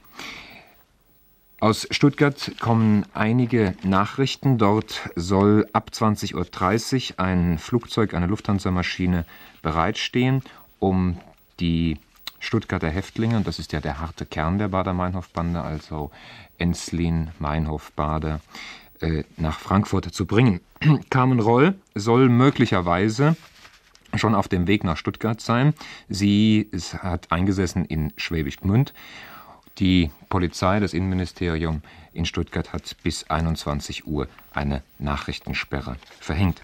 Aus 1.58 1.88
Stuttgart 1.90 2.52
kommen 2.60 3.06
einige 3.14 3.74
Nachrichten. 3.82 4.58
Dort 4.58 5.08
soll 5.16 5.66
ab 5.72 5.90
20.30 5.90 6.34
Uhr 7.14 7.20
ein 7.20 7.58
Flugzeug, 7.58 8.12
eine 8.12 8.26
Lufthansa-Maschine 8.26 9.24
bereitstehen, 9.62 10.42
um 10.80 11.16
die 11.58 11.98
Stuttgarter 12.40 12.90
Häftlinge, 12.90 13.38
und 13.38 13.46
das 13.46 13.58
ist 13.58 13.72
ja 13.72 13.80
der 13.80 14.00
harte 14.00 14.26
Kern 14.26 14.58
der 14.58 14.68
Bader-Meinhof-Bande, 14.68 15.62
also 15.62 16.10
Enslin, 16.58 17.30
Meinhof, 17.38 17.90
Bader, 17.92 18.40
äh, 19.00 19.24
nach 19.38 19.58
Frankfurt 19.58 20.12
zu 20.12 20.26
bringen. 20.26 20.60
Carmen 21.10 21.40
Roll 21.40 21.74
soll 21.94 22.28
möglicherweise 22.28 23.34
schon 24.14 24.34
auf 24.34 24.48
dem 24.48 24.66
Weg 24.66 24.84
nach 24.84 24.98
Stuttgart 24.98 25.40
sein. 25.40 25.72
Sie 26.10 26.68
hat 26.98 27.32
eingesessen 27.32 27.86
in 27.86 28.12
Schwäbisch 28.18 28.58
Gmünd 28.60 28.92
die 29.78 30.10
Polizei, 30.28 30.80
das 30.80 30.92
Innenministerium 30.92 31.82
in 32.12 32.24
Stuttgart 32.24 32.72
hat 32.72 32.96
bis 33.02 33.24
21 33.24 34.06
Uhr 34.06 34.28
eine 34.52 34.82
Nachrichtensperre 34.98 35.96
verhängt. 36.20 36.62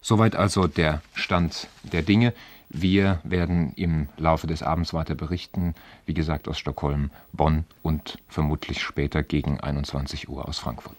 Soweit 0.00 0.36
also 0.36 0.66
der 0.66 1.02
Stand 1.14 1.68
der 1.82 2.02
Dinge. 2.02 2.32
Wir 2.68 3.20
werden 3.22 3.74
im 3.76 4.08
Laufe 4.16 4.46
des 4.46 4.62
Abends 4.62 4.94
weiter 4.94 5.14
berichten, 5.14 5.74
wie 6.06 6.14
gesagt 6.14 6.48
aus 6.48 6.58
Stockholm, 6.58 7.10
Bonn 7.32 7.64
und 7.82 8.18
vermutlich 8.28 8.82
später 8.82 9.22
gegen 9.22 9.60
21 9.60 10.28
Uhr 10.28 10.48
aus 10.48 10.58
Frankfurt. 10.58 10.96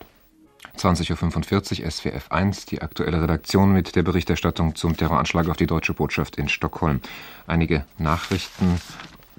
20.45 0.77 1.83
Uhr 1.83 1.91
SWF 1.91 2.31
1, 2.31 2.65
die 2.65 2.81
aktuelle 2.81 3.21
Redaktion 3.21 3.73
mit 3.73 3.95
der 3.95 4.03
Berichterstattung 4.03 4.75
zum 4.75 4.95
Terroranschlag 4.95 5.49
auf 5.49 5.57
die 5.57 5.67
deutsche 5.67 5.93
Botschaft 5.93 6.35
in 6.35 6.47
Stockholm. 6.47 7.01
Einige 7.47 7.85
Nachrichten 7.97 8.79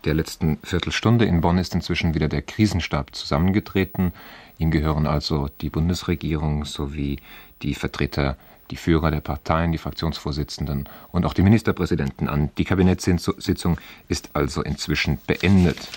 der 0.04 0.14
letzten 0.14 0.58
Viertelstunde. 0.62 1.24
In 1.24 1.40
Bonn 1.40 1.58
ist 1.58 1.74
inzwischen 1.74 2.14
wieder 2.14 2.28
der 2.28 2.42
Krisenstab 2.42 3.14
zusammengetreten. 3.14 4.12
Ihm 4.58 4.70
gehören 4.70 5.06
also 5.06 5.48
die 5.60 5.70
Bundesregierung 5.70 6.64
sowie 6.64 7.18
die 7.62 7.74
Vertreter, 7.74 8.36
die 8.70 8.76
Führer 8.76 9.10
der 9.10 9.20
Parteien, 9.20 9.72
die 9.72 9.78
Fraktionsvorsitzenden 9.78 10.88
und 11.12 11.26
auch 11.26 11.34
die 11.34 11.42
Ministerpräsidenten 11.42 12.28
an. 12.28 12.50
Die 12.58 12.64
Kabinettssitzung 12.64 13.78
ist 14.08 14.30
also 14.34 14.62
inzwischen 14.62 15.18
beendet. 15.26 15.88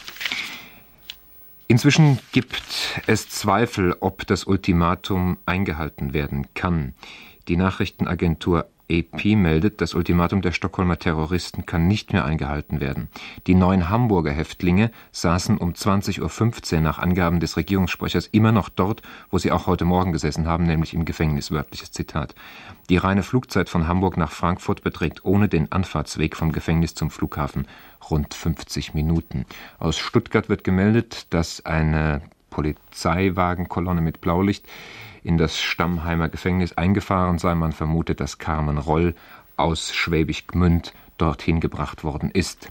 Inzwischen 1.68 2.20
gibt 2.32 3.02
es 3.08 3.30
Zweifel, 3.30 3.96
ob 4.00 4.26
das 4.26 4.46
Ultimatum 4.46 5.38
eingehalten 5.46 6.14
werden 6.14 6.48
kann. 6.54 6.94
Die 7.50 7.58
Nachrichtenagentur 7.58 8.68
AP 8.90 9.36
meldet, 9.36 9.82
das 9.82 9.94
Ultimatum 9.94 10.42
der 10.42 10.52
Stockholmer 10.52 10.98
Terroristen 10.98 11.66
kann 11.66 11.88
nicht 11.88 12.14
mehr 12.14 12.26
eingehalten 12.26 12.80
werden. 12.80 13.10
Die 13.46 13.56
neun 13.56 13.90
Hamburger 13.90 14.32
Häftlinge 14.32 14.92
saßen 15.12 15.58
um 15.58 15.74
20.15 15.74 16.76
Uhr 16.76 16.82
nach 16.82 17.00
Angaben 17.00 17.40
des 17.40 17.58
Regierungssprechers 17.58 18.28
immer 18.28 18.52
noch 18.52 18.70
dort, 18.70 19.02
wo 19.30 19.38
sie 19.38 19.52
auch 19.52 19.68
heute 19.68 19.86
Morgen 19.86 20.14
gesessen 20.14 20.48
haben, 20.48 20.66
nämlich 20.66 20.94
im 20.94 21.06
Gefängnis. 21.06 21.52
Wörtliches 21.52 21.92
Zitat. 21.92 22.36
Die 22.90 22.98
reine 22.98 23.24
Flugzeit 23.24 23.70
von 23.70 23.88
Hamburg 23.88 24.16
nach 24.18 24.32
Frankfurt 24.32 24.84
beträgt 24.84 25.26
ohne 25.26 25.50
den 25.50 25.72
Anfahrtsweg 25.72 26.36
vom 26.36 26.52
Gefängnis 26.52 26.96
zum 26.96 27.10
Flughafen 27.10 27.68
rund 28.10 28.34
50 28.34 28.94
Minuten. 28.94 29.46
Aus 29.80 29.98
Stuttgart 29.98 30.50
wird 30.50 30.64
gemeldet, 30.64 31.28
dass 31.32 31.66
eine 31.66 32.22
Polizeiwagenkolonne 32.50 34.02
mit 34.02 34.22
Blaulicht 34.22 34.66
in 35.28 35.38
das 35.38 35.60
Stammheimer 35.60 36.30
Gefängnis 36.30 36.78
eingefahren 36.78 37.38
sei. 37.38 37.54
Man 37.54 37.74
vermutet, 37.74 38.22
dass 38.22 38.38
Carmen 38.38 38.78
Roll 38.78 39.14
aus 39.58 39.94
Schwäbisch 39.94 40.48
Gmünd 40.48 40.94
dorthin 41.18 41.60
gebracht 41.60 42.06
worden 42.06 42.32
ist. 42.32 42.70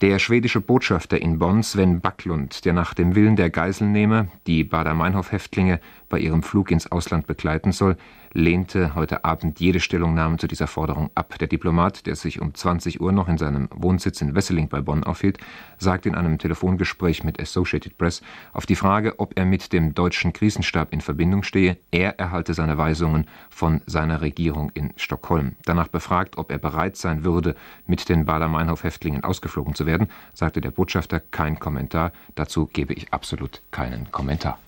Der 0.00 0.18
schwedische 0.18 0.60
Botschafter 0.60 1.22
in 1.22 1.38
Bonn, 1.38 1.62
Sven 1.62 2.00
Backlund, 2.00 2.64
der 2.64 2.72
nach 2.72 2.94
dem 2.94 3.14
Willen 3.14 3.36
der 3.36 3.48
Geiselnehmer 3.48 4.26
die 4.48 4.64
Bader-Meinhof-Häftlinge 4.64 5.80
bei 6.08 6.18
ihrem 6.18 6.42
Flug 6.42 6.72
ins 6.72 6.90
Ausland 6.90 7.28
begleiten 7.28 7.70
soll, 7.70 7.96
lehnte 8.36 8.94
heute 8.94 9.24
Abend 9.24 9.60
jede 9.60 9.80
Stellungnahme 9.80 10.36
zu 10.36 10.46
dieser 10.46 10.66
Forderung 10.66 11.10
ab. 11.14 11.38
Der 11.38 11.48
Diplomat, 11.48 12.06
der 12.06 12.16
sich 12.16 12.40
um 12.40 12.54
20 12.54 13.00
Uhr 13.00 13.10
noch 13.10 13.28
in 13.28 13.38
seinem 13.38 13.68
Wohnsitz 13.74 14.20
in 14.20 14.34
Wesseling 14.34 14.68
bei 14.68 14.82
Bonn 14.82 15.04
aufhielt, 15.04 15.38
sagte 15.78 16.10
in 16.10 16.14
einem 16.14 16.38
Telefongespräch 16.38 17.24
mit 17.24 17.40
Associated 17.40 17.96
Press 17.96 18.22
auf 18.52 18.66
die 18.66 18.76
Frage, 18.76 19.18
ob 19.18 19.38
er 19.38 19.46
mit 19.46 19.72
dem 19.72 19.94
deutschen 19.94 20.34
Krisenstab 20.34 20.92
in 20.92 21.00
Verbindung 21.00 21.44
stehe, 21.44 21.78
er 21.90 22.18
erhalte 22.18 22.52
seine 22.52 22.76
Weisungen 22.76 23.26
von 23.48 23.80
seiner 23.86 24.20
Regierung 24.20 24.70
in 24.74 24.92
Stockholm. 24.96 25.56
Danach 25.64 25.88
befragt, 25.88 26.36
ob 26.36 26.50
er 26.50 26.58
bereit 26.58 26.96
sein 26.96 27.24
würde, 27.24 27.56
mit 27.86 28.06
den 28.10 28.26
Bader-Meinhof-Häftlingen 28.26 29.24
ausgeflogen 29.24 29.74
zu 29.74 29.86
werden, 29.86 30.08
sagte 30.34 30.60
der 30.60 30.72
Botschafter 30.72 31.20
kein 31.20 31.58
Kommentar. 31.58 32.12
Dazu 32.34 32.66
gebe 32.66 32.92
ich 32.92 33.14
absolut 33.14 33.62
keinen 33.70 34.12
Kommentar. 34.12 34.58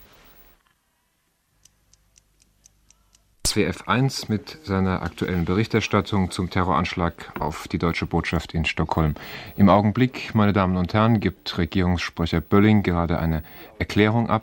SWF 3.49 3.89
1 3.89 4.29
mit 4.29 4.59
seiner 4.63 5.01
aktuellen 5.01 5.47
Berichterstattung 5.47 6.31
zum 6.31 6.51
Terroranschlag 6.51 7.33
auf 7.41 7.67
die 7.67 7.79
deutsche 7.79 8.05
Botschaft 8.05 8.53
in 8.53 8.67
Stockholm. 8.67 9.15
Im 9.57 9.71
Augenblick, 9.71 10.35
meine 10.35 10.53
Damen 10.53 10.77
und 10.77 10.93
Herren, 10.93 11.19
gibt 11.19 11.57
Regierungssprecher 11.57 12.43
Bölling 12.43 12.83
gerade 12.83 13.19
eine 13.19 13.43
Erklärung 13.79 14.29
ab. 14.29 14.43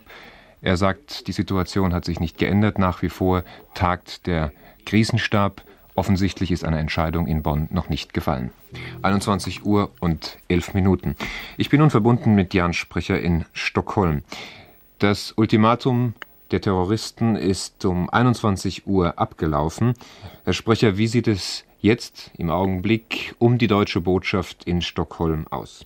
Er 0.60 0.76
sagt, 0.76 1.28
die 1.28 1.32
Situation 1.32 1.94
hat 1.94 2.04
sich 2.04 2.18
nicht 2.18 2.36
geändert. 2.36 2.80
Nach 2.80 3.00
wie 3.00 3.08
vor 3.08 3.44
tagt 3.74 4.26
der 4.26 4.50
Krisenstab. 4.86 5.62
Offensichtlich 5.94 6.50
ist 6.50 6.64
eine 6.64 6.80
Entscheidung 6.80 7.28
in 7.28 7.44
Bonn 7.44 7.68
noch 7.70 7.88
nicht 7.88 8.12
gefallen. 8.12 8.50
21 9.02 9.64
Uhr 9.64 9.92
und 10.00 10.36
11 10.48 10.74
Minuten. 10.74 11.14
Ich 11.56 11.70
bin 11.70 11.78
nun 11.78 11.90
verbunden 11.90 12.34
mit 12.34 12.54
Jan 12.54 12.72
Sprecher 12.72 13.20
in 13.20 13.44
Stockholm. 13.52 14.24
Das 14.98 15.32
Ultimatum 15.36 16.14
der 16.52 16.60
Terroristen 16.60 17.36
ist 17.36 17.84
um 17.84 18.08
21 18.10 18.86
Uhr 18.86 19.18
abgelaufen. 19.18 19.94
Herr 20.44 20.52
Sprecher, 20.52 20.96
wie 20.96 21.06
sieht 21.06 21.26
es 21.26 21.64
jetzt 21.80 22.30
im 22.38 22.50
Augenblick 22.50 23.34
um 23.38 23.58
die 23.58 23.66
deutsche 23.66 24.00
Botschaft 24.00 24.64
in 24.64 24.80
Stockholm 24.80 25.46
aus? 25.50 25.84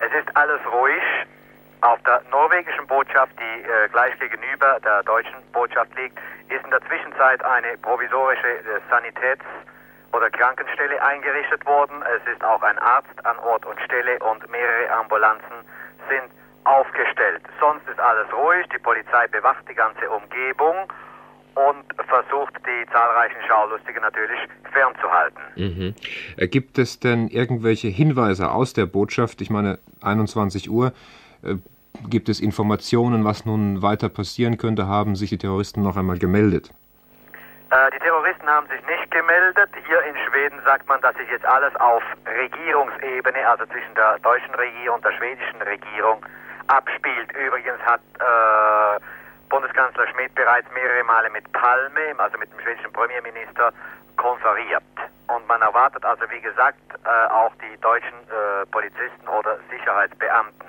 Es 0.00 0.12
ist 0.12 0.36
alles 0.36 0.60
ruhig. 0.72 1.02
Auf 1.82 2.02
der 2.02 2.20
norwegischen 2.30 2.86
Botschaft, 2.86 3.32
die 3.38 3.62
äh, 3.62 3.88
gleich 3.90 4.18
gegenüber 4.18 4.78
der 4.84 5.02
deutschen 5.04 5.36
Botschaft 5.52 5.90
liegt, 5.96 6.18
ist 6.48 6.64
in 6.64 6.70
der 6.70 6.80
Zwischenzeit 6.82 7.42
eine 7.42 7.78
provisorische 7.78 8.48
äh, 8.48 8.80
Sanitäts- 8.90 9.46
oder 10.12 10.28
Krankenstelle 10.30 11.00
eingerichtet 11.02 11.64
worden. 11.64 12.02
Es 12.16 12.32
ist 12.32 12.42
auch 12.44 12.62
ein 12.62 12.78
Arzt 12.78 13.14
an 13.24 13.38
Ort 13.38 13.64
und 13.64 13.80
Stelle 13.80 14.18
und 14.18 14.50
mehrere 14.50 14.90
Ambulanzen 14.90 15.64
sind 16.08 16.30
aufgestellt. 16.64 17.42
Sonst 17.58 17.88
ist 17.88 17.98
alles 17.98 18.26
ruhig, 18.32 18.66
die 18.72 18.78
Polizei 18.78 19.26
bewacht 19.28 19.64
die 19.68 19.74
ganze 19.74 20.08
Umgebung 20.10 20.92
und 21.54 21.84
versucht 22.06 22.54
die 22.66 22.90
zahlreichen 22.92 23.40
Schaulustigen 23.46 24.02
natürlich 24.02 24.38
fernzuhalten. 24.72 25.40
Mhm. 25.56 25.94
Äh, 26.36 26.48
gibt 26.48 26.78
es 26.78 27.00
denn 27.00 27.28
irgendwelche 27.28 27.88
Hinweise 27.88 28.50
aus 28.50 28.72
der 28.72 28.86
Botschaft? 28.86 29.40
Ich 29.40 29.50
meine, 29.50 29.78
21 30.02 30.70
Uhr. 30.70 30.92
Äh, 31.42 31.56
gibt 32.08 32.28
es 32.28 32.40
Informationen, 32.40 33.24
was 33.24 33.44
nun 33.44 33.82
weiter 33.82 34.08
passieren 34.08 34.58
könnte? 34.58 34.86
Haben 34.86 35.16
sich 35.16 35.30
die 35.30 35.38
Terroristen 35.38 35.82
noch 35.82 35.96
einmal 35.96 36.18
gemeldet? 36.18 36.70
Äh, 37.70 37.90
die 37.94 37.98
Terroristen 37.98 38.48
haben 38.48 38.66
sich 38.68 38.80
nicht 38.86 39.10
gemeldet. 39.10 39.70
Hier 39.86 40.02
in 40.02 40.16
Schweden 40.28 40.60
sagt 40.64 40.88
man, 40.88 41.00
dass 41.00 41.16
sich 41.16 41.28
jetzt 41.30 41.44
alles 41.44 41.74
auf 41.76 42.02
Regierungsebene, 42.26 43.46
also 43.46 43.66
zwischen 43.66 43.94
der 43.94 44.18
deutschen 44.20 44.54
Regierung 44.54 44.96
und 44.96 45.04
der 45.04 45.12
schwedischen 45.12 45.62
Regierung, 45.62 46.24
abspielt. 46.70 47.32
Übrigens 47.32 47.80
hat 47.82 48.00
äh, 48.18 49.00
Bundeskanzler 49.48 50.06
Schmidt 50.08 50.34
bereits 50.34 50.68
mehrere 50.72 51.04
Male 51.04 51.30
mit 51.30 51.50
Palme, 51.52 52.14
also 52.18 52.38
mit 52.38 52.52
dem 52.52 52.60
schwedischen 52.60 52.92
Premierminister, 52.92 53.72
konferiert. 54.16 54.82
Und 55.26 55.46
man 55.48 55.60
erwartet 55.62 56.04
also, 56.04 56.22
wie 56.30 56.40
gesagt, 56.40 56.78
äh, 57.04 57.32
auch 57.32 57.52
die 57.56 57.80
deutschen 57.80 58.18
äh, 58.28 58.66
Polizisten 58.70 59.28
oder 59.28 59.58
Sicherheitsbeamten. 59.70 60.68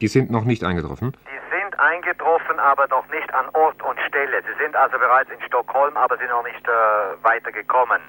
Die 0.00 0.08
sind 0.08 0.30
noch 0.30 0.44
nicht 0.44 0.64
eingetroffen? 0.64 1.12
Die 1.26 1.40
sind 1.54 1.78
eingetroffen, 1.78 2.58
aber 2.58 2.86
noch 2.88 3.06
nicht 3.08 3.32
an 3.34 3.46
Ort 3.52 3.82
und 3.82 3.98
Stelle. 4.08 4.42
Sie 4.42 4.62
sind 4.62 4.74
also 4.74 4.98
bereits 4.98 5.30
in 5.30 5.40
Stockholm, 5.46 5.96
aber 5.96 6.16
sind 6.16 6.30
noch 6.30 6.44
nicht 6.44 6.66
äh, 6.66 6.70
weitergekommen. 7.22 8.00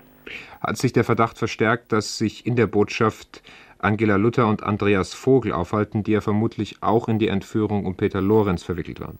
Hat 0.61 0.77
sich 0.77 0.93
der 0.93 1.03
Verdacht 1.03 1.37
verstärkt, 1.37 1.91
dass 1.91 2.17
sich 2.17 2.45
in 2.45 2.55
der 2.55 2.67
Botschaft 2.67 3.41
Angela 3.81 4.15
Luther 4.15 4.47
und 4.47 4.63
Andreas 4.63 5.13
Vogel 5.13 5.53
aufhalten, 5.53 6.03
die 6.03 6.13
ja 6.13 6.21
vermutlich 6.21 6.77
auch 6.81 7.07
in 7.07 7.19
die 7.19 7.27
Entführung 7.27 7.85
um 7.85 7.97
Peter 7.97 8.21
Lorenz 8.21 8.63
verwickelt 8.63 8.99
waren. 8.99 9.19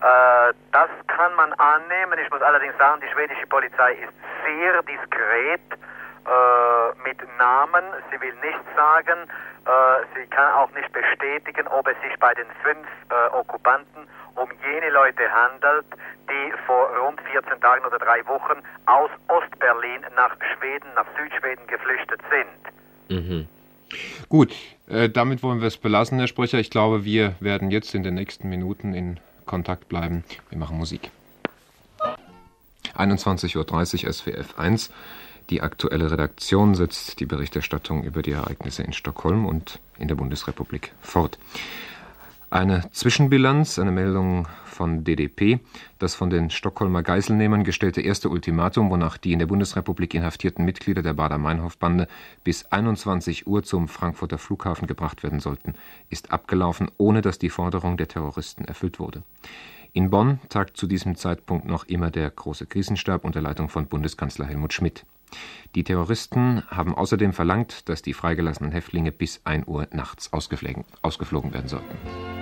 Äh, 0.00 0.54
das 0.72 0.88
kann 1.08 1.34
man 1.34 1.52
annehmen. 1.54 2.18
Ich 2.24 2.30
muss 2.30 2.42
allerdings 2.42 2.76
sagen, 2.78 3.00
die 3.02 3.12
schwedische 3.12 3.46
Polizei 3.48 3.94
ist 3.94 4.12
sehr 4.44 4.82
diskret 4.82 5.60
äh, 5.70 7.08
mit 7.08 7.18
Namen. 7.38 7.84
Sie 8.10 8.20
will 8.20 8.34
nichts 8.42 8.68
sagen. 8.76 9.26
Äh, 9.66 10.04
sie 10.14 10.26
kann 10.28 10.52
auch 10.54 10.70
nicht 10.72 10.92
bestätigen, 10.92 11.66
ob 11.68 11.88
es 11.88 11.96
sich 12.00 12.18
bei 12.20 12.32
den 12.34 12.46
fünf 12.62 12.86
äh, 13.10 13.34
Okkupanten 13.34 14.06
um 14.36 14.48
jene 14.62 14.90
Leute 14.90 15.28
handelt, 15.30 15.86
die 16.30 16.52
vor 16.66 16.88
rund 16.96 17.20
14 17.32 17.60
Tagen 17.60 17.84
oder 17.84 17.98
drei 17.98 18.24
Wochen 18.26 18.62
aus 18.86 19.10
Ostberlin 19.26 20.02
nach 20.14 20.36
Schweden, 20.54 20.86
nach 20.94 21.06
Südschweden 21.16 21.66
geflüchtet 21.66 22.20
sind. 22.30 23.18
Mhm. 23.18 23.48
Gut, 24.28 24.54
äh, 24.88 25.08
damit 25.08 25.42
wollen 25.42 25.60
wir 25.60 25.68
es 25.68 25.76
belassen, 25.76 26.18
Herr 26.18 26.26
Sprecher. 26.26 26.58
Ich 26.58 26.70
glaube, 26.70 27.04
wir 27.04 27.34
werden 27.40 27.70
jetzt 27.70 27.94
in 27.94 28.02
den 28.02 28.14
nächsten 28.14 28.48
Minuten 28.48 28.94
in 28.94 29.20
Kontakt 29.46 29.88
bleiben. 29.88 30.24
Wir 30.50 30.58
machen 30.58 30.78
Musik. 30.78 31.10
21.30 32.96 34.06
Uhr 34.06 34.12
SWF 34.12 34.58
1. 34.58 34.90
Die 35.50 35.62
aktuelle 35.62 36.10
Redaktion 36.10 36.74
setzt 36.74 37.20
die 37.20 37.26
Berichterstattung 37.26 38.04
über 38.04 38.20
die 38.20 38.32
Ereignisse 38.32 38.82
in 38.82 38.92
Stockholm 38.92 39.46
und 39.46 39.80
in 39.98 40.08
der 40.08 40.14
Bundesrepublik 40.14 40.92
fort. 41.00 41.38
Eine 42.50 42.90
Zwischenbilanz, 42.92 43.78
eine 43.78 43.90
Meldung 43.90 44.48
von 44.64 45.04
DDP, 45.04 45.60
das 45.98 46.14
von 46.14 46.30
den 46.30 46.48
Stockholmer 46.48 47.02
Geiselnehmern 47.02 47.62
gestellte 47.62 48.00
erste 48.00 48.30
Ultimatum, 48.30 48.88
wonach 48.88 49.18
die 49.18 49.34
in 49.34 49.38
der 49.38 49.46
Bundesrepublik 49.46 50.14
inhaftierten 50.14 50.64
Mitglieder 50.64 51.02
der 51.02 51.12
Bader-Meinhof-Bande 51.12 52.08
bis 52.44 52.64
21 52.64 53.46
Uhr 53.46 53.64
zum 53.64 53.86
Frankfurter 53.86 54.38
Flughafen 54.38 54.86
gebracht 54.86 55.22
werden 55.22 55.40
sollten, 55.40 55.74
ist 56.08 56.32
abgelaufen, 56.32 56.90
ohne 56.96 57.20
dass 57.20 57.38
die 57.38 57.50
Forderung 57.50 57.98
der 57.98 58.08
Terroristen 58.08 58.64
erfüllt 58.64 58.98
wurde. 58.98 59.22
In 59.92 60.08
Bonn 60.08 60.40
tagt 60.48 60.78
zu 60.78 60.86
diesem 60.86 61.16
Zeitpunkt 61.16 61.66
noch 61.66 61.84
immer 61.84 62.10
der 62.10 62.30
Große 62.30 62.64
Krisenstab 62.64 63.26
unter 63.26 63.42
Leitung 63.42 63.68
von 63.68 63.88
Bundeskanzler 63.88 64.46
Helmut 64.46 64.72
Schmidt. 64.72 65.04
Die 65.74 65.84
Terroristen 65.84 66.62
haben 66.68 66.94
außerdem 66.94 67.34
verlangt, 67.34 67.90
dass 67.90 68.00
die 68.00 68.14
freigelassenen 68.14 68.72
Häftlinge 68.72 69.12
bis 69.12 69.42
1 69.44 69.66
Uhr 69.66 69.86
nachts 69.92 70.32
ausgeflogen 70.32 71.52
werden 71.52 71.68
sollten. 71.68 72.37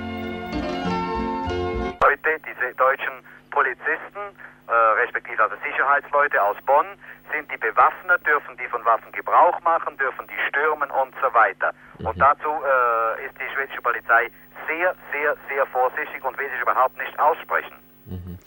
Heute 2.07 2.39
diese 2.47 2.73
deutschen 2.75 3.13
Polizisten, 3.51 4.23
äh, 4.69 4.73
respektive 5.03 5.43
also 5.43 5.57
Sicherheitsleute 5.65 6.41
aus 6.41 6.57
Bonn, 6.65 6.87
sind 7.33 7.51
die 7.51 7.57
bewaffnet, 7.57 8.25
dürfen 8.25 8.57
die 8.57 8.69
von 8.69 8.85
Waffen 8.85 9.11
Gebrauch 9.11 9.61
machen, 9.63 9.97
dürfen 9.99 10.27
die 10.29 10.49
stürmen 10.49 10.89
und 10.91 11.13
so 11.21 11.35
weiter. 11.35 11.73
Mhm. 11.99 12.07
Und 12.07 12.21
dazu 12.21 12.49
äh, 12.49 13.27
ist 13.27 13.35
die 13.35 13.53
schwedische 13.55 13.83
Polizei 13.83 14.31
sehr, 14.69 14.95
sehr, 15.11 15.37
sehr 15.49 15.67
vorsichtig 15.67 16.23
und 16.23 16.39
will 16.39 16.49
sich 16.51 16.63
überhaupt 16.63 16.97
nicht 16.97 17.19
aussprechen. 17.19 17.75
Mhm. 18.07 18.39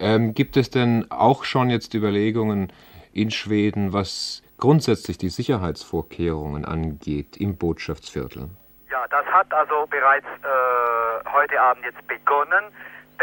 Ähm, 0.00 0.34
gibt 0.34 0.56
es 0.56 0.70
denn 0.70 1.06
auch 1.10 1.44
schon 1.44 1.70
jetzt 1.70 1.94
Überlegungen, 1.94 2.72
in 3.12 3.30
Schweden, 3.30 3.92
was 3.92 4.42
grundsätzlich 4.58 5.18
die 5.18 5.28
Sicherheitsvorkehrungen 5.28 6.64
angeht 6.64 7.36
im 7.36 7.56
Botschaftsviertel? 7.56 8.48
Ja, 8.90 9.06
das 9.08 9.24
hat 9.26 9.52
also 9.54 9.86
bereits 9.88 10.26
äh, 10.26 11.30
heute 11.32 11.60
Abend 11.60 11.84
jetzt 11.84 12.04
begonnen, 12.08 12.64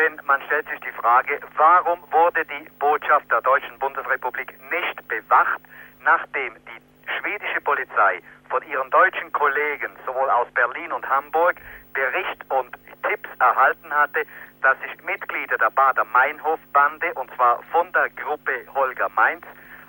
denn 0.01 0.19
man 0.25 0.41
stellt 0.47 0.67
sich 0.67 0.79
die 0.79 0.91
Frage, 0.93 1.39
warum 1.57 1.99
wurde 2.11 2.43
die 2.45 2.67
Botschaft 2.79 3.29
der 3.29 3.41
Deutschen 3.41 3.77
Bundesrepublik 3.77 4.51
nicht 4.71 5.07
bewacht, 5.07 5.61
nachdem 6.03 6.55
die 6.55 6.81
schwedische 7.19 7.61
Polizei 7.61 8.19
von 8.49 8.63
ihren 8.63 8.89
deutschen 8.89 9.31
Kollegen 9.31 9.91
sowohl 10.05 10.29
aus 10.31 10.47
Berlin 10.55 10.91
und 10.91 11.07
Hamburg 11.07 11.57
Bericht 11.93 12.43
und 12.49 12.75
Tipps 13.03 13.29
erhalten 13.39 13.93
hatte, 13.93 14.25
dass 14.63 14.75
sich 14.79 15.03
Mitglieder 15.03 15.57
der 15.57 15.69
Bader-Meinhof-Bande, 15.69 17.13
und 17.13 17.29
zwar 17.35 17.61
von 17.71 17.91
der 17.91 18.09
Gruppe 18.09 18.65
Holger 18.73 19.09
Mainz, 19.09 19.45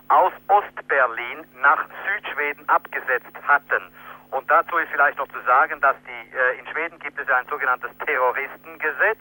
aus 0.08 0.32
Ostberlin 0.48 1.46
nach 1.62 1.86
Südschweden 2.04 2.68
abgesetzt 2.68 3.32
hatten. 3.48 3.82
Und 4.30 4.50
dazu 4.50 4.76
ist 4.76 4.90
vielleicht 4.90 5.16
noch 5.18 5.28
zu 5.28 5.40
sagen, 5.46 5.80
dass 5.80 5.96
die, 6.04 6.36
äh, 6.36 6.58
in 6.58 6.66
Schweden 6.66 6.98
gibt 6.98 7.18
es 7.18 7.28
ja 7.28 7.36
ein 7.36 7.46
sogenanntes 7.46 7.90
Terroristengesetz, 8.04 9.20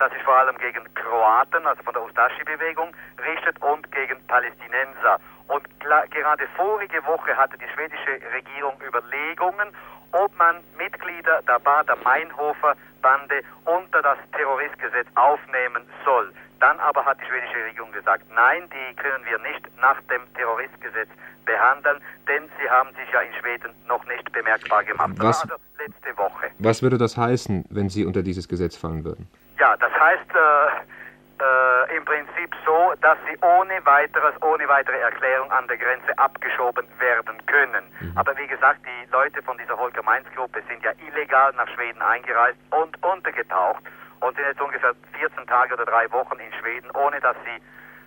das 0.00 0.12
sich 0.12 0.22
vor 0.22 0.34
allem 0.34 0.56
gegen 0.58 0.82
Kroaten, 0.94 1.66
also 1.66 1.82
von 1.82 1.92
der 1.92 2.02
Ustaschi-Bewegung, 2.02 2.96
richtet 3.22 3.60
und 3.62 3.90
gegen 3.92 4.16
Palästinenser. 4.26 5.20
Und 5.48 5.68
gerade 5.80 6.48
vorige 6.56 7.04
Woche 7.06 7.36
hatte 7.36 7.58
die 7.58 7.68
schwedische 7.74 8.18
Regierung 8.32 8.74
Überlegungen, 8.86 9.68
ob 10.12 10.36
man 10.38 10.56
Mitglieder 10.78 11.42
der 11.42 11.58
Bader-Meinhofer-Bande 11.60 13.42
unter 13.64 14.02
das 14.02 14.18
Terroristgesetz 14.32 15.06
aufnehmen 15.14 15.84
soll. 16.04 16.32
Dann 16.60 16.78
aber 16.80 17.04
hat 17.04 17.18
die 17.20 17.26
schwedische 17.26 17.64
Regierung 17.64 17.92
gesagt, 17.92 18.24
nein, 18.34 18.68
die 18.70 18.96
können 18.96 19.24
wir 19.24 19.38
nicht 19.38 19.64
nach 19.80 20.00
dem 20.02 20.22
Terroristgesetz 20.34 21.08
behandeln, 21.44 22.00
denn 22.26 22.48
sie 22.58 22.70
haben 22.70 22.90
sich 22.90 23.10
ja 23.12 23.20
in 23.20 23.34
Schweden 23.40 23.74
noch 23.86 24.04
nicht 24.06 24.30
bemerkbar 24.32 24.84
gemacht. 24.84 25.12
Was, 25.16 25.42
also 25.42 25.56
letzte 25.78 26.16
Woche. 26.16 26.50
Was 26.58 26.82
würde 26.82 26.98
das 26.98 27.16
heißen, 27.16 27.64
wenn 27.70 27.88
sie 27.88 28.04
unter 28.04 28.22
dieses 28.22 28.48
Gesetz 28.48 28.76
fallen 28.76 29.04
würden? 29.04 29.28
Ja, 29.60 29.76
das 29.76 29.92
heißt 29.92 30.30
äh, 30.32 31.44
äh, 31.44 31.96
im 31.96 32.04
Prinzip 32.06 32.48
so, 32.64 32.94
dass 33.02 33.18
sie 33.28 33.36
ohne 33.44 33.84
weiteres, 33.84 34.34
ohne 34.40 34.66
weitere 34.68 34.96
Erklärung 34.96 35.52
an 35.52 35.68
der 35.68 35.76
Grenze 35.76 36.16
abgeschoben 36.16 36.86
werden 36.98 37.36
können. 37.44 37.84
Mhm. 38.00 38.16
Aber 38.16 38.36
wie 38.38 38.46
gesagt, 38.46 38.80
die 38.84 39.10
Leute 39.12 39.42
von 39.42 39.58
dieser 39.58 39.76
Holger 39.76 40.02
Mainz 40.02 40.26
Gruppe 40.34 40.62
sind 40.66 40.82
ja 40.82 40.92
illegal 41.06 41.52
nach 41.56 41.68
Schweden 41.74 42.00
eingereist 42.00 42.58
und 42.70 42.96
untergetaucht 43.04 43.84
und 44.20 44.34
sind 44.36 44.46
jetzt 44.46 44.60
ungefähr 44.62 44.94
14 45.18 45.46
Tage 45.46 45.74
oder 45.74 45.84
drei 45.84 46.10
Wochen 46.10 46.38
in 46.40 46.52
Schweden, 46.58 46.90
ohne 46.92 47.20
dass 47.20 47.36
sie 47.44 47.60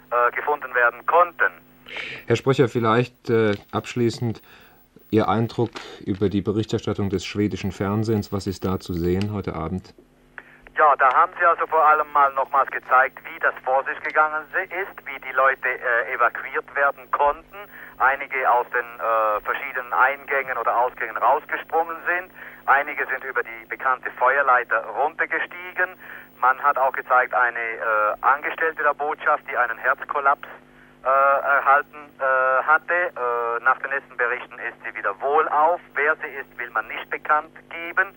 äh, 0.09 0.31
gefunden 0.31 0.73
werden 0.73 1.05
konnten. 1.05 1.53
Herr 2.25 2.35
Sprecher, 2.35 2.67
vielleicht 2.67 3.29
äh, 3.29 3.55
abschließend 3.71 4.41
Ihr 5.11 5.27
Eindruck 5.27 5.69
über 6.03 6.29
die 6.29 6.41
Berichterstattung 6.41 7.11
des 7.11 7.23
schwedischen 7.23 7.71
Fernsehens. 7.71 8.31
Was 8.31 8.47
ist 8.47 8.65
da 8.65 8.79
zu 8.79 8.93
sehen 8.93 9.31
heute 9.33 9.53
Abend? 9.53 9.93
Ja, 10.76 10.95
da 10.95 11.13
haben 11.13 11.32
Sie 11.39 11.45
also 11.45 11.67
vor 11.67 11.86
allem 11.86 12.11
mal 12.13 12.34
nochmals 12.34 12.69
gezeigt, 12.71 13.19
wie 13.26 13.39
das 13.39 13.53
vor 13.63 13.84
sich 13.84 13.99
gegangen 14.01 14.43
ist, 14.53 15.05
wie 15.05 15.19
die 15.19 15.32
Leute 15.34 15.69
äh, 15.69 16.13
evakuiert 16.13 16.65
werden 16.76 17.09
konnten. 17.11 17.57
Einige 17.99 18.49
aus 18.49 18.65
den 18.71 18.99
äh, 18.99 19.41
verschiedenen 19.41 19.93
Eingängen 19.93 20.57
oder 20.57 20.76
Ausgängen 20.76 21.15
rausgesprungen 21.17 21.97
sind. 22.07 22.32
Einige 22.65 23.05
sind 23.05 23.24
über 23.24 23.43
die 23.43 23.65
bekannte 23.69 24.09
Feuerleiter 24.17 24.84
runtergestiegen. 24.97 25.95
Man 26.41 26.57
hat 26.63 26.78
auch 26.80 26.93
gezeigt, 26.93 27.36
eine 27.36 27.59
äh, 27.59 28.15
Angestellte 28.21 28.82
der 28.82 28.95
Botschaft, 28.95 29.43
die 29.51 29.55
einen 29.55 29.78
Herzkollaps 29.78 30.47
äh, 31.03 31.07
erhalten 31.07 32.09
äh, 32.17 32.63
hatte. 32.63 32.93
Äh, 32.93 33.63
nach 33.63 33.78
den 33.78 33.91
letzten 33.91 34.17
Berichten 34.17 34.57
ist 34.57 34.78
sie 34.84 34.95
wieder 34.95 35.13
wohlauf. 35.21 35.80
Wer 35.93 36.15
sie 36.15 36.28
ist, 36.28 36.57
will 36.57 36.71
man 36.71 36.88
nicht 36.88 37.07
bekannt 37.11 37.53
geben. 37.69 38.07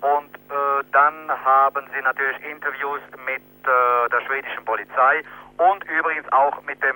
Und 0.00 0.34
äh, 0.34 0.84
dann 0.92 1.30
haben 1.44 1.84
sie 1.94 2.02
natürlich 2.02 2.42
Interviews 2.44 3.00
mit 3.26 3.42
äh, 3.42 4.08
der 4.10 4.20
schwedischen 4.26 4.64
Polizei 4.64 5.22
und 5.58 5.82
übrigens 5.84 6.30
auch 6.32 6.62
mit 6.62 6.80
dem 6.82 6.94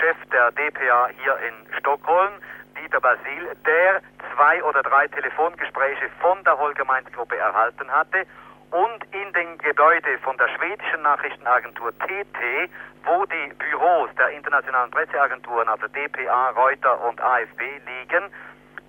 Chef 0.00 0.16
der 0.32 0.50
DPA 0.52 1.08
hier 1.20 1.36
in 1.46 1.78
Stockholm, 1.78 2.32
Dieter 2.80 3.00
Basil, 3.00 3.54
der 3.66 4.00
zwei 4.34 4.62
oder 4.64 4.82
drei 4.82 5.06
Telefongespräche 5.08 6.08
von 6.20 6.42
der 6.44 6.58
Holgemeins-Gruppe 6.58 7.36
erhalten 7.36 7.90
hatte 7.90 8.24
und 8.70 9.04
in 9.14 9.32
den 9.32 9.58
Gebäude 9.58 10.18
von 10.22 10.36
der 10.36 10.48
schwedischen 10.48 11.02
Nachrichtenagentur 11.02 11.92
TT, 11.92 12.70
wo 13.04 13.24
die 13.26 13.52
Büros 13.54 14.10
der 14.18 14.30
internationalen 14.30 14.90
Presseagenturen, 14.90 15.68
also 15.68 15.86
DPA, 15.88 16.50
Reuter 16.50 17.00
und 17.06 17.20
AFB 17.20 17.60
liegen, 17.60 18.30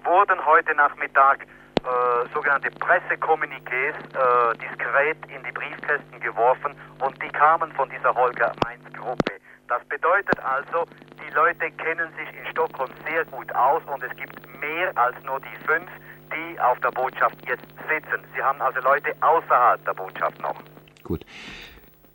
wurden 0.04 0.44
heute 0.46 0.74
Nachmittag 0.76 1.46
äh, 1.86 2.34
sogenannte 2.34 2.70
Pressekommuniqués 2.72 3.94
äh, 3.94 4.58
diskret 4.58 5.18
in 5.30 5.44
die 5.44 5.52
Briefkästen 5.52 6.20
geworfen 6.20 6.76
und 7.00 7.16
die 7.22 7.30
kamen 7.30 7.72
von 7.74 7.90
dieser 7.90 8.14
Holger 8.14 8.52
Mainz 8.66 8.84
Gruppe. 8.94 9.34
Das 9.68 9.84
bedeutet 9.86 10.40
also, 10.44 10.86
die 11.22 11.34
Leute 11.34 11.70
kennen 11.72 12.10
sich 12.18 12.30
in 12.38 12.46
Stockholm 12.52 12.90
sehr 13.08 13.24
gut 13.26 13.54
aus 13.54 13.84
und 13.86 14.04
es 14.04 14.16
gibt 14.18 14.36
mehr 14.60 14.92
als 14.98 15.16
nur 15.24 15.40
die 15.40 15.66
fünf, 15.66 15.90
die 16.32 16.60
auf 16.60 16.80
der 16.80 16.92
Botschaft 16.92 17.36
jetzt 17.48 17.66
sitzen. 17.88 18.24
Sie 18.36 18.42
haben 18.42 18.60
also 18.62 18.80
Leute 18.82 19.14
außerhalb 19.22 19.84
der 19.86 19.94
Botschaft 19.94 20.42
noch. 20.42 20.56
Gut. 21.04 21.26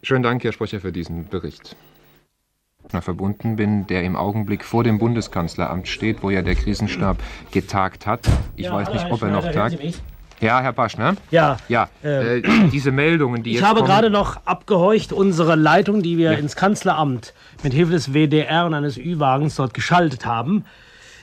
Schönen 0.02 0.22
Dank, 0.22 0.42
Herr 0.42 0.52
Sprecher, 0.52 0.80
für 0.80 0.92
diesen 0.92 1.28
Bericht. 1.28 1.76
Verbunden 3.00 3.56
bin, 3.56 3.86
der 3.86 4.02
im 4.02 4.16
Augenblick 4.16 4.64
vor 4.64 4.84
dem 4.84 4.98
Bundeskanzleramt 4.98 5.88
steht, 5.88 6.22
wo 6.22 6.30
ja 6.30 6.42
der 6.42 6.56
Krisenstab 6.56 7.18
getagt 7.50 8.06
hat. 8.06 8.28
Ich 8.56 8.66
ja, 8.66 8.74
weiß 8.74 8.92
nicht, 8.92 9.06
ob 9.10 9.22
er 9.22 9.30
noch 9.30 9.50
tagt. 9.50 9.78
Ja, 10.40 10.60
Herr 10.60 10.72
Paschner? 10.72 11.16
Ja. 11.30 11.58
Ja, 11.68 11.88
äh, 12.02 12.38
äh, 12.38 12.42
diese 12.72 12.92
Meldungen, 12.92 13.42
die 13.42 13.50
ich 13.50 13.56
jetzt. 13.56 13.62
Ich 13.62 13.68
habe 13.68 13.82
gerade 13.82 14.08
noch 14.08 14.38
abgehorcht, 14.46 15.12
unsere 15.12 15.54
Leitung, 15.54 16.02
die 16.02 16.16
wir 16.16 16.32
ja. 16.32 16.38
ins 16.38 16.56
Kanzleramt 16.56 17.34
mit 17.62 17.74
Hilfe 17.74 17.92
des 17.92 18.14
WDR 18.14 18.64
und 18.66 18.74
eines 18.74 18.96
Ü-Wagens 18.96 19.56
dort 19.56 19.74
geschaltet 19.74 20.24
haben. 20.24 20.64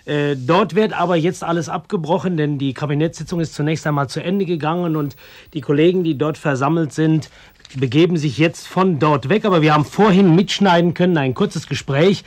Äh, 0.05 0.37
dort 0.37 0.75
wird 0.75 0.93
aber 0.93 1.17
jetzt 1.17 1.43
alles 1.43 1.67
abgebrochen, 1.67 2.37
denn 2.37 2.59
die 2.59 2.73
Kabinettssitzung 2.73 3.41
ist 3.41 3.55
zunächst 3.55 3.85
einmal 3.85 4.07
zu 4.07 4.23
Ende 4.23 4.45
gegangen 4.45 4.95
und 4.95 5.17
die 5.53 5.61
Kollegen, 5.61 6.05
die 6.05 6.17
dort 6.17 6.37
versammelt 6.37 6.93
sind, 6.93 7.29
begeben 7.75 8.17
sich 8.17 8.37
jetzt 8.37 8.67
von 8.67 8.99
dort 8.99 9.29
weg. 9.29 9.45
Aber 9.45 9.61
wir 9.61 9.73
haben 9.73 9.85
vorhin 9.85 10.35
mitschneiden 10.35 10.93
können, 10.93 11.17
ein 11.17 11.33
kurzes 11.33 11.67
Gespräch 11.67 12.23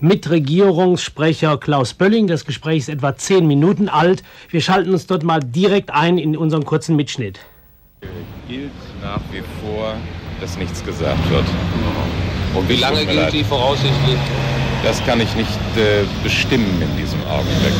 mit 0.00 0.28
Regierungssprecher 0.28 1.58
Klaus 1.58 1.94
Bölling. 1.94 2.26
Das 2.26 2.44
Gespräch 2.44 2.78
ist 2.78 2.88
etwa 2.88 3.16
zehn 3.16 3.46
Minuten 3.46 3.88
alt. 3.88 4.22
Wir 4.50 4.60
schalten 4.60 4.90
uns 4.90 5.06
dort 5.06 5.22
mal 5.22 5.40
direkt 5.40 5.90
ein 5.90 6.18
in 6.18 6.36
unseren 6.36 6.64
kurzen 6.64 6.96
Mitschnitt. 6.96 7.40
Gilt 8.48 8.70
nach 9.02 9.20
wie 9.32 9.42
vor, 9.60 9.94
dass 10.40 10.56
nichts 10.58 10.84
gesagt 10.84 11.30
wird. 11.30 11.44
Und 12.54 12.68
wie 12.68 12.76
lange 12.76 13.04
gilt 13.06 13.32
die 13.32 13.44
voraussichtlich? 13.44 14.18
Das 14.84 15.04
kann 15.04 15.20
ich 15.20 15.34
nicht 15.34 15.50
äh, 15.76 16.04
bestimmen 16.22 16.80
in 16.80 17.02
diesem 17.02 17.18
Augenblick. 17.26 17.72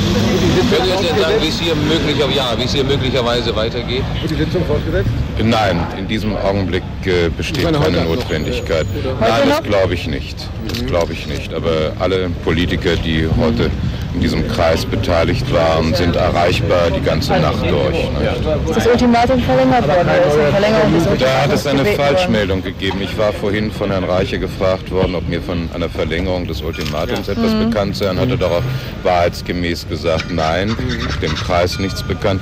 Können 0.71 0.99
Sie 0.99 1.07
denn 1.07 1.19
sagen, 1.19 1.35
wie 1.41 1.49
es 1.49 1.61
hier, 1.61 1.75
möglicher, 1.75 2.29
ja, 2.35 2.59
wie 2.59 2.65
es 2.65 2.73
hier 2.73 2.85
möglicherweise 2.85 3.55
weitergeht? 3.55 4.03
Wird 4.21 4.31
die 4.33 4.45
Sitzung 4.45 4.65
fortgesetzt? 4.67 5.11
Nein, 5.43 5.87
in 5.99 6.09
diesem 6.09 6.37
Augenblick 6.37 6.83
äh, 7.05 7.29
besteht 7.29 7.73
keine 7.73 8.05
Notwendigkeit. 8.05 8.87
Nein, 9.21 9.43
das 9.49 9.63
glaube 9.63 9.95
ich 9.95 10.07
nicht. 10.09 10.49
Das 10.69 10.85
glaube 10.87 11.13
ich 11.13 11.27
nicht. 11.27 11.55
Aber 11.55 11.93
alle 12.01 12.31
Politiker, 12.45 12.97
die 12.97 13.29
heute 13.39 13.71
in 14.17 14.23
diesem 14.23 14.49
Kreis 14.49 14.87
beteiligt 14.87 15.53
waren, 15.53 15.95
sind 15.95 16.17
erreichbar 16.17 16.91
die 16.91 17.03
ganze 17.03 17.33
Nacht 17.39 17.63
durch. 17.71 17.93
Nicht? 17.93 18.69
Ist 18.71 18.77
das 18.77 18.87
Ultimatum 18.87 19.41
verlängert 19.43 19.87
worden? 19.87 20.09
Verlängerung 20.51 21.19
Da 21.19 21.43
hat 21.43 21.53
es 21.53 21.67
eine? 21.67 21.85
Falschmeldung 21.85 22.63
gegeben. 22.63 22.99
Ich 23.03 23.17
war 23.19 23.33
vorhin 23.35 23.71
von 23.71 23.91
Herrn 23.91 24.05
Reiche 24.05 24.39
gefragt 24.39 24.91
worden, 24.91 25.15
ob 25.15 25.29
mir 25.29 25.43
von 25.43 25.69
einer 25.75 25.91
Verlängerung 25.91 26.47
des 26.47 26.63
Ultimatums 26.63 27.29
etwas 27.29 27.53
Mhm. 27.53 27.69
bekannt 27.71 27.97
sei 27.97 28.09
und 28.11 28.19
hatte 28.19 28.39
darauf 28.39 28.63
wahrheitsgemäß 29.03 29.87
gesagt, 29.89 30.31
nein, 30.31 30.75
dem 31.21 31.35
Kreis 31.35 31.79
nichts 31.79 32.03
bekannt. 32.03 32.41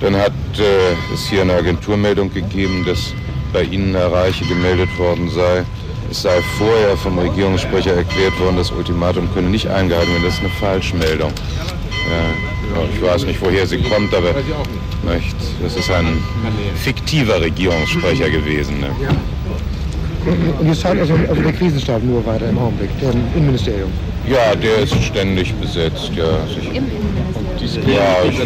Dann 0.00 0.14
hat 0.16 0.30
äh, 0.58 1.12
es 1.12 1.28
hier 1.28 1.42
eine 1.42 1.54
Agenturmeldung 1.54 2.32
gegeben, 2.32 2.84
dass 2.86 3.12
bei 3.52 3.62
Ihnen 3.64 3.92
Herr 3.96 4.12
Reiche 4.12 4.44
gemeldet 4.44 4.88
worden 4.98 5.28
sei. 5.34 5.64
Es 6.10 6.22
sei 6.22 6.40
vorher 6.56 6.96
vom 6.96 7.18
Regierungssprecher 7.18 7.92
erklärt 7.92 8.38
worden, 8.40 8.56
das 8.56 8.70
Ultimatum 8.70 9.28
könne 9.34 9.50
nicht 9.50 9.68
eingehalten 9.68 10.10
werden. 10.12 10.24
Das 10.24 10.34
ist 10.34 10.40
eine 10.40 10.48
Falschmeldung. 10.48 11.32
Ja, 12.74 12.82
ich 12.94 13.02
weiß 13.02 13.24
nicht, 13.24 13.40
woher 13.42 13.66
sie 13.66 13.78
kommt, 13.78 14.14
aber 14.14 14.34
nicht, 15.12 15.36
das 15.62 15.76
ist 15.76 15.90
ein 15.90 16.22
fiktiver 16.76 17.40
Regierungssprecher 17.40 18.30
gewesen. 18.30 18.80
Ne? 18.80 18.88
Und 20.58 20.66
jetzt 20.66 20.80
zahlt 20.80 21.00
also, 21.00 21.14
also 21.28 21.42
der 21.42 21.52
Krisenstab 21.52 22.02
nur 22.02 22.24
weiter 22.24 22.48
im 22.48 22.58
Augenblick, 22.58 22.90
der 23.00 23.10
Innenministerium. 23.34 23.90
Ja, 24.28 24.54
der 24.54 24.78
ist 24.78 24.94
ständig 25.02 25.54
besetzt, 25.54 26.10
ja. 26.14 26.24
Sicher. 26.46 27.80
Ja, 27.86 28.24
ich, 28.28 28.38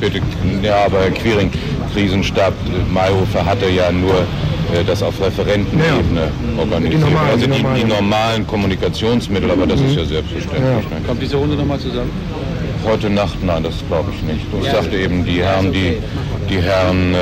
bitte, 0.00 0.20
ja, 0.62 0.84
aber 0.86 1.00
Herr 1.00 1.10
Quiring, 1.10 1.50
Krisenstab, 1.94 2.52
Mayhofer 2.92 3.44
hatte 3.44 3.68
ja 3.68 3.90
nur 3.92 4.26
das 4.86 5.02
auf 5.02 5.20
Referentenebene 5.20 6.28
organisiert. 6.58 6.94
Die 6.94 7.04
normalen, 7.04 7.30
also 7.30 7.46
die 7.46 7.52
die, 7.52 7.56
die 7.58 7.62
normalen. 7.62 7.88
normalen 7.88 8.46
Kommunikationsmittel, 8.46 9.50
aber 9.50 9.66
das 9.66 9.80
ist 9.80 9.96
ja 9.96 10.04
selbstverständlich. 10.04 10.90
Ne? 10.90 11.00
Kommt 11.06 11.22
diese 11.22 11.36
Runde 11.36 11.56
nochmal 11.56 11.78
zusammen? 11.78 12.10
Heute 12.84 13.10
Nacht, 13.10 13.42
nein, 13.44 13.62
das 13.62 13.74
glaube 13.88 14.10
ich 14.14 14.22
nicht. 14.22 14.46
Ich 14.62 14.70
sagte 14.70 14.96
eben, 14.96 15.24
die 15.24 15.42
Herren, 15.42 15.72
die, 15.72 15.98
die 16.48 16.60
Herren, 16.60 17.14
äh, 17.14 17.18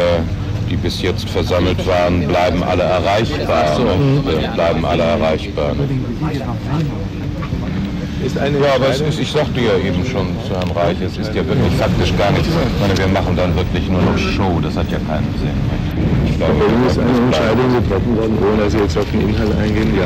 die 0.70 0.76
bis 0.76 1.03
jetzt 1.03 1.28
versammelt 1.28 1.84
waren, 1.86 2.26
bleiben 2.28 2.62
alle 2.62 2.84
erreichbar. 2.84 3.78
Ne? 3.78 4.22
Äh, 4.32 4.55
Bleiben 4.55 4.84
alle 4.84 5.03
erreichbar. 5.03 5.74
Ne? 5.74 5.88
ja, 8.62 8.74
aber 8.74 8.88
es 8.90 9.01
ist, 9.01 9.18
ich 9.20 9.32
sagte 9.32 9.61
ja 9.61 9.76
eben 9.78 10.05
schon 10.05 10.26
zu 10.46 10.55
Herrn 10.55 10.70
Reich, 10.72 10.96
es 11.01 11.16
ist 11.16 11.34
ja 11.34 11.46
wirklich 11.46 11.72
faktisch 11.78 12.16
gar 12.16 12.30
nichts. 12.32 12.49
Ich 12.49 12.80
meine, 12.80 12.99
wir 12.99 13.09
machen 13.09 13.36
dann 13.36 13.55
wirklich 13.57 13.88
nur 13.88 14.03
noch 14.03 14.18
Show, 14.18 14.61
das 14.62 14.76
hat 14.76 14.90
ja 14.90 14.99
keinen 14.99 15.34
Sinn. 15.38 16.08
Ich 16.39 16.45
glaube, 16.45 16.86
Ist 16.86 16.99
eine 17.01 17.11
Entscheidung 17.11 17.82
getroffen 17.82 18.16
worden, 18.16 18.39
ohne 18.39 18.70
Sie 18.70 18.78
jetzt 18.78 18.97
auf 18.97 19.11
den 19.11 19.28
Inhalt 19.28 19.57
eingehen? 19.57 19.93
Ja. 19.97 20.05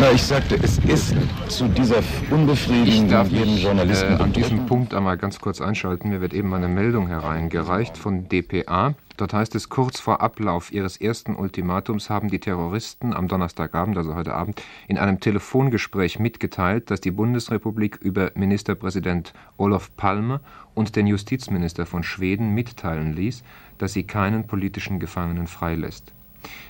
Na, 0.00 0.12
ich 0.12 0.22
sagte, 0.22 0.56
es 0.62 0.78
ist 0.86 1.16
zu 1.48 1.66
dieser 1.66 1.96
unbefriedigenden 2.30 3.06
Ich 3.06 3.10
darf 3.10 3.28
jedem 3.30 3.54
mich 3.54 3.64
Journalisten 3.64 4.12
äh, 4.12 4.22
an 4.22 4.32
diesem 4.32 4.66
Punkt 4.66 4.94
einmal 4.94 5.18
ganz 5.18 5.40
kurz 5.40 5.60
einschalten. 5.60 6.10
Mir 6.10 6.20
wird 6.20 6.34
eben 6.34 6.54
eine 6.54 6.68
Meldung 6.68 7.08
hereingereicht 7.08 7.98
von 7.98 8.28
dpa. 8.28 8.94
Dort 9.16 9.32
heißt 9.32 9.54
es, 9.54 9.68
kurz 9.68 10.00
vor 10.00 10.20
Ablauf 10.20 10.72
ihres 10.72 10.96
ersten 10.96 11.36
Ultimatums 11.36 12.10
haben 12.10 12.28
die 12.28 12.40
Terroristen 12.40 13.14
am 13.14 13.28
Donnerstagabend, 13.28 13.96
also 13.96 14.16
heute 14.16 14.34
Abend, 14.34 14.60
in 14.88 14.98
einem 14.98 15.20
Telefongespräch 15.20 16.18
mitgeteilt, 16.18 16.90
dass 16.90 17.00
die 17.00 17.12
Bundesrepublik 17.12 17.96
über 17.96 18.32
Ministerpräsident 18.34 19.32
Olof 19.56 19.96
Palme 19.96 20.40
und 20.74 20.96
den 20.96 21.06
Justizminister 21.06 21.86
von 21.86 22.02
Schweden 22.02 22.54
mitteilen 22.54 23.14
ließ, 23.14 23.44
dass 23.78 23.92
sie 23.92 24.02
keinen 24.02 24.48
politischen 24.48 24.98
Gefangenen 24.98 25.46
freilässt. 25.46 26.12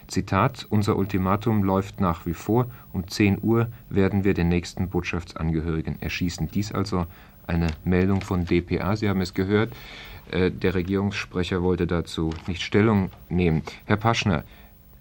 Zitat, 0.07 0.67
unser 0.69 0.97
Ultimatum 0.97 1.65
läuft 1.65 2.01
nach 2.01 2.27
wie 2.27 2.35
vor. 2.35 2.67
Um 2.93 3.09
10 3.09 3.39
Uhr 3.43 3.69
werden 3.89 4.23
wir 4.23 4.35
den 4.35 4.49
nächsten 4.49 4.89
Botschaftsangehörigen 4.89 6.01
erschießen. 6.01 6.49
Dies 6.49 6.73
also 6.73 7.07
eine 7.47 7.69
Meldung 7.85 8.21
von 8.21 8.45
dpa. 8.45 8.97
Sie 8.97 9.09
haben 9.09 9.21
es 9.21 9.35
gehört. 9.35 9.73
Äh, 10.31 10.51
Der 10.51 10.75
Regierungssprecher 10.75 11.63
wollte 11.63 11.87
dazu 11.87 12.31
nicht 12.47 12.63
Stellung 12.63 13.11
nehmen. 13.29 13.63
Herr 13.85 13.97
Paschner, 13.97 14.45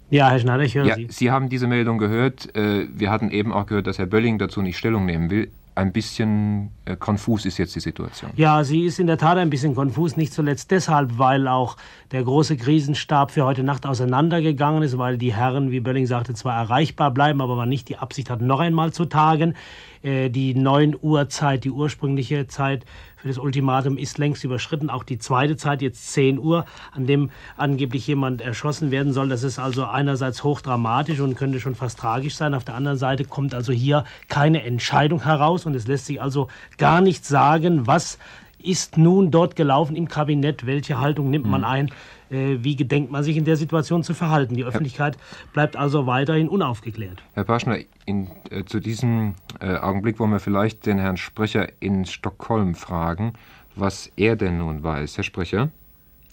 Ja, 0.10 0.30
Herr 0.30 0.40
Schneider, 0.40 0.64
ich 0.64 0.76
höre 0.76 0.86
ja, 0.86 0.96
Sie. 0.96 1.08
Sie 1.10 1.32
haben 1.32 1.50
diese 1.50 1.68
Meldung 1.68 1.98
gehört. 1.98 2.56
Äh, 2.56 2.88
Wir 2.94 3.10
hatten 3.12 3.32
eben 3.32 3.52
auch 3.54 3.66
gehört, 3.66 3.88
dass 3.88 3.98
Herr 4.00 4.06
Bölling 4.06 4.38
dazu 4.38 4.62
nicht 4.62 4.78
Stellung 4.78 5.06
nehmen 5.06 5.30
will. 5.30 5.50
Ein 5.76 5.92
bisschen 5.92 6.70
äh, 6.86 6.96
konfus 6.96 7.46
ist 7.48 7.58
jetzt 7.58 7.76
die 7.76 7.80
Situation. 7.80 8.30
Ja, 8.36 8.64
sie 8.64 8.84
ist 8.86 9.00
in 9.00 9.08
der 9.08 9.18
Tat 9.18 9.40
ein 9.40 9.50
bisschen 9.50 9.74
konfus, 9.74 10.16
nicht 10.18 10.32
zuletzt 10.32 10.70
deshalb, 10.70 11.18
weil 11.18 11.48
auch 11.48 11.78
der 12.12 12.24
große 12.24 12.58
Krisenstab 12.58 13.32
für 13.32 13.44
heute 13.44 13.64
Nacht 13.64 13.88
auseinandergegangen 13.88 14.84
ist, 14.84 15.00
weil 15.00 15.18
die 15.18 15.34
Herren, 15.34 15.72
wie 15.72 15.80
Bölling 15.80 16.06
sagte, 16.06 16.36
zwar 16.36 16.56
erreichbar 16.56 17.10
bleiben, 17.10 17.42
aber 17.42 17.56
man 17.56 17.70
nicht 17.70 17.90
die 17.90 17.98
Absicht 17.98 18.30
hat, 18.30 18.40
noch 18.40 18.60
einmal 18.60 18.94
zu 18.94 19.06
tagen. 19.06 19.56
Äh, 20.04 20.30
Die 20.30 20.54
9 20.54 20.96
Uhr 21.02 21.30
Zeit, 21.30 21.64
die 21.64 21.72
ursprüngliche 21.72 22.48
Zeit 22.48 22.86
für 23.16 23.30
das 23.30 23.38
Ultimatum 23.38 23.98
ist 23.98 24.18
längst 24.18 24.44
überschritten. 24.44 24.90
Auch 24.90 25.04
die 25.04 25.18
zweite 25.18 25.56
Zeit, 25.56 25.82
jetzt 25.82 26.12
10 26.12 26.40
Uhr, 26.40 26.66
an 26.92 27.08
dem 27.08 27.30
angeblich 27.56 28.06
jemand 28.06 28.42
erschossen 28.42 28.92
werden 28.92 29.14
soll. 29.14 29.30
Das 29.30 29.44
ist 29.44 29.60
also 29.60 29.86
einerseits 29.86 30.44
hochdramatisch 30.44 31.22
und 31.22 31.36
könnte 31.36 31.60
schon 31.62 31.76
fast 31.76 32.00
tragisch 32.00 32.36
sein. 32.36 32.54
Auf 32.54 32.66
der 32.66 32.76
anderen 32.76 32.98
Seite 32.98 33.24
kommt 33.24 33.54
also 33.56 33.72
hier 33.72 34.04
keine 34.28 34.64
Entscheidung 34.64 35.24
heraus 35.24 35.66
und 35.66 35.74
es 35.74 35.88
lässt 35.88 36.06
sich 36.08 36.22
also 36.22 36.50
gar 36.78 37.00
nicht 37.00 37.26
sagen, 37.26 37.88
was 37.88 38.18
ist 38.62 38.98
nun 38.98 39.30
dort 39.30 39.56
gelaufen 39.58 39.96
im 39.96 40.08
Kabinett, 40.08 40.66
welche 40.66 41.00
Haltung 41.00 41.30
nimmt 41.30 41.46
man 41.46 41.62
Mhm. 41.62 41.68
ein, 41.68 41.92
wie 42.30 42.76
gedenkt 42.76 43.12
man 43.12 43.24
sich 43.24 43.38
in 43.38 43.46
der 43.46 43.56
Situation 43.56 44.04
zu 44.04 44.14
verhalten. 44.14 44.56
Die 44.56 44.64
Öffentlichkeit 44.64 45.18
bleibt 45.54 45.76
also 45.76 46.08
weiterhin 46.08 46.48
unaufgeklärt. 46.48 47.24
Herr 47.34 47.44
Paschner, 47.44 47.80
in, 48.06 48.28
äh, 48.50 48.64
zu 48.66 48.80
diesem 48.80 49.36
äh, 49.60 49.76
Augenblick 49.76 50.20
wollen 50.20 50.32
wir 50.32 50.40
vielleicht 50.40 50.86
den 50.86 50.98
Herrn 50.98 51.18
Sprecher 51.18 51.68
in 51.80 52.06
Stockholm 52.06 52.76
fragen, 52.76 53.34
was 53.76 54.12
er 54.16 54.36
denn 54.36 54.58
nun 54.58 54.84
weiß. 54.84 55.18
Herr 55.18 55.24
Sprecher? 55.24 55.70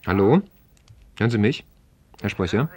Hallo? 0.07 0.43
Hören 1.19 1.31
Sie 1.31 1.39
mich? 1.39 1.65
Herr 2.21 2.31
Sprecher? 2.31 2.69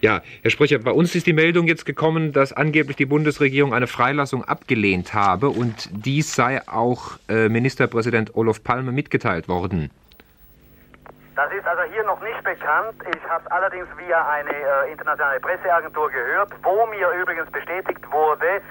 Ja, 0.00 0.22
Herr 0.42 0.50
Sprecher, 0.50 0.78
bei 0.78 0.90
uns 0.90 1.14
ist 1.14 1.26
die 1.26 1.32
Meldung 1.32 1.68
jetzt 1.68 1.84
gekommen, 1.84 2.32
dass 2.32 2.52
angeblich 2.52 2.96
die 2.96 3.06
Bundesregierung 3.06 3.74
eine 3.74 3.86
Freilassung 3.86 4.44
abgelehnt 4.44 5.14
habe 5.14 5.50
und 5.50 5.90
dies 5.92 6.34
sei 6.34 6.66
auch 6.66 7.18
äh, 7.28 7.48
Ministerpräsident 7.48 8.34
Olof 8.34 8.64
Palme 8.64 8.92
mitgeteilt 8.92 9.48
worden. 9.48 9.90
Das 11.36 11.52
ist 11.52 11.66
also 11.66 11.82
hier 11.92 12.02
noch 12.04 12.20
nicht 12.22 12.42
bekannt. 12.42 12.96
Ich 13.14 13.22
habe 13.28 13.44
es 13.44 13.50
allerdings 13.52 13.86
via 13.98 14.26
eine 14.26 14.50
äh, 14.50 14.90
internationale 14.90 15.38
Presseagentur 15.38 16.10
gehört, 16.10 16.50
wo 16.62 16.86
mir 16.86 17.10
übrigens 17.20 17.50
bestätigt 17.52 18.00
wurde, 18.10 18.62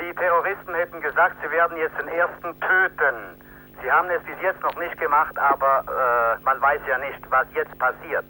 die 0.00 0.14
Terroristen 0.14 0.74
hätten 0.74 1.02
gesagt, 1.02 1.36
sie 1.44 1.50
werden 1.50 1.76
jetzt 1.76 1.96
den 2.00 2.08
ersten 2.08 2.58
töten. 2.60 3.36
Sie 3.82 3.92
haben 3.92 4.08
es 4.08 4.22
bis 4.24 4.40
jetzt 4.42 4.62
noch 4.62 4.74
nicht 4.80 4.98
gemacht, 4.98 5.36
aber 5.38 5.84
äh, 5.84 6.42
man 6.42 6.60
weiß 6.62 6.80
ja 6.88 6.96
nicht, 6.98 7.20
was 7.30 7.46
jetzt 7.54 7.78
passiert. 7.78 8.24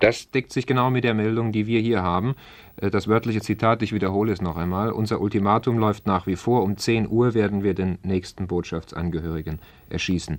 Das 0.00 0.30
deckt 0.30 0.52
sich 0.52 0.66
genau 0.66 0.90
mit 0.90 1.04
der 1.04 1.14
Meldung, 1.14 1.50
die 1.50 1.66
wir 1.66 1.80
hier 1.80 2.02
haben. 2.02 2.34
Äh, 2.76 2.90
Das 2.90 3.08
wörtliche 3.08 3.40
Zitat, 3.40 3.82
ich 3.82 3.92
wiederhole 3.92 4.32
es 4.32 4.40
noch 4.40 4.56
einmal. 4.56 4.90
Unser 4.92 5.20
Ultimatum 5.20 5.78
läuft 5.78 6.06
nach 6.06 6.26
wie 6.26 6.36
vor. 6.36 6.62
Um 6.62 6.76
10 6.76 7.08
Uhr 7.08 7.34
werden 7.34 7.62
wir 7.62 7.74
den 7.74 7.98
nächsten 8.02 8.46
Botschaftsangehörigen 8.46 9.58
erschießen. 9.88 10.38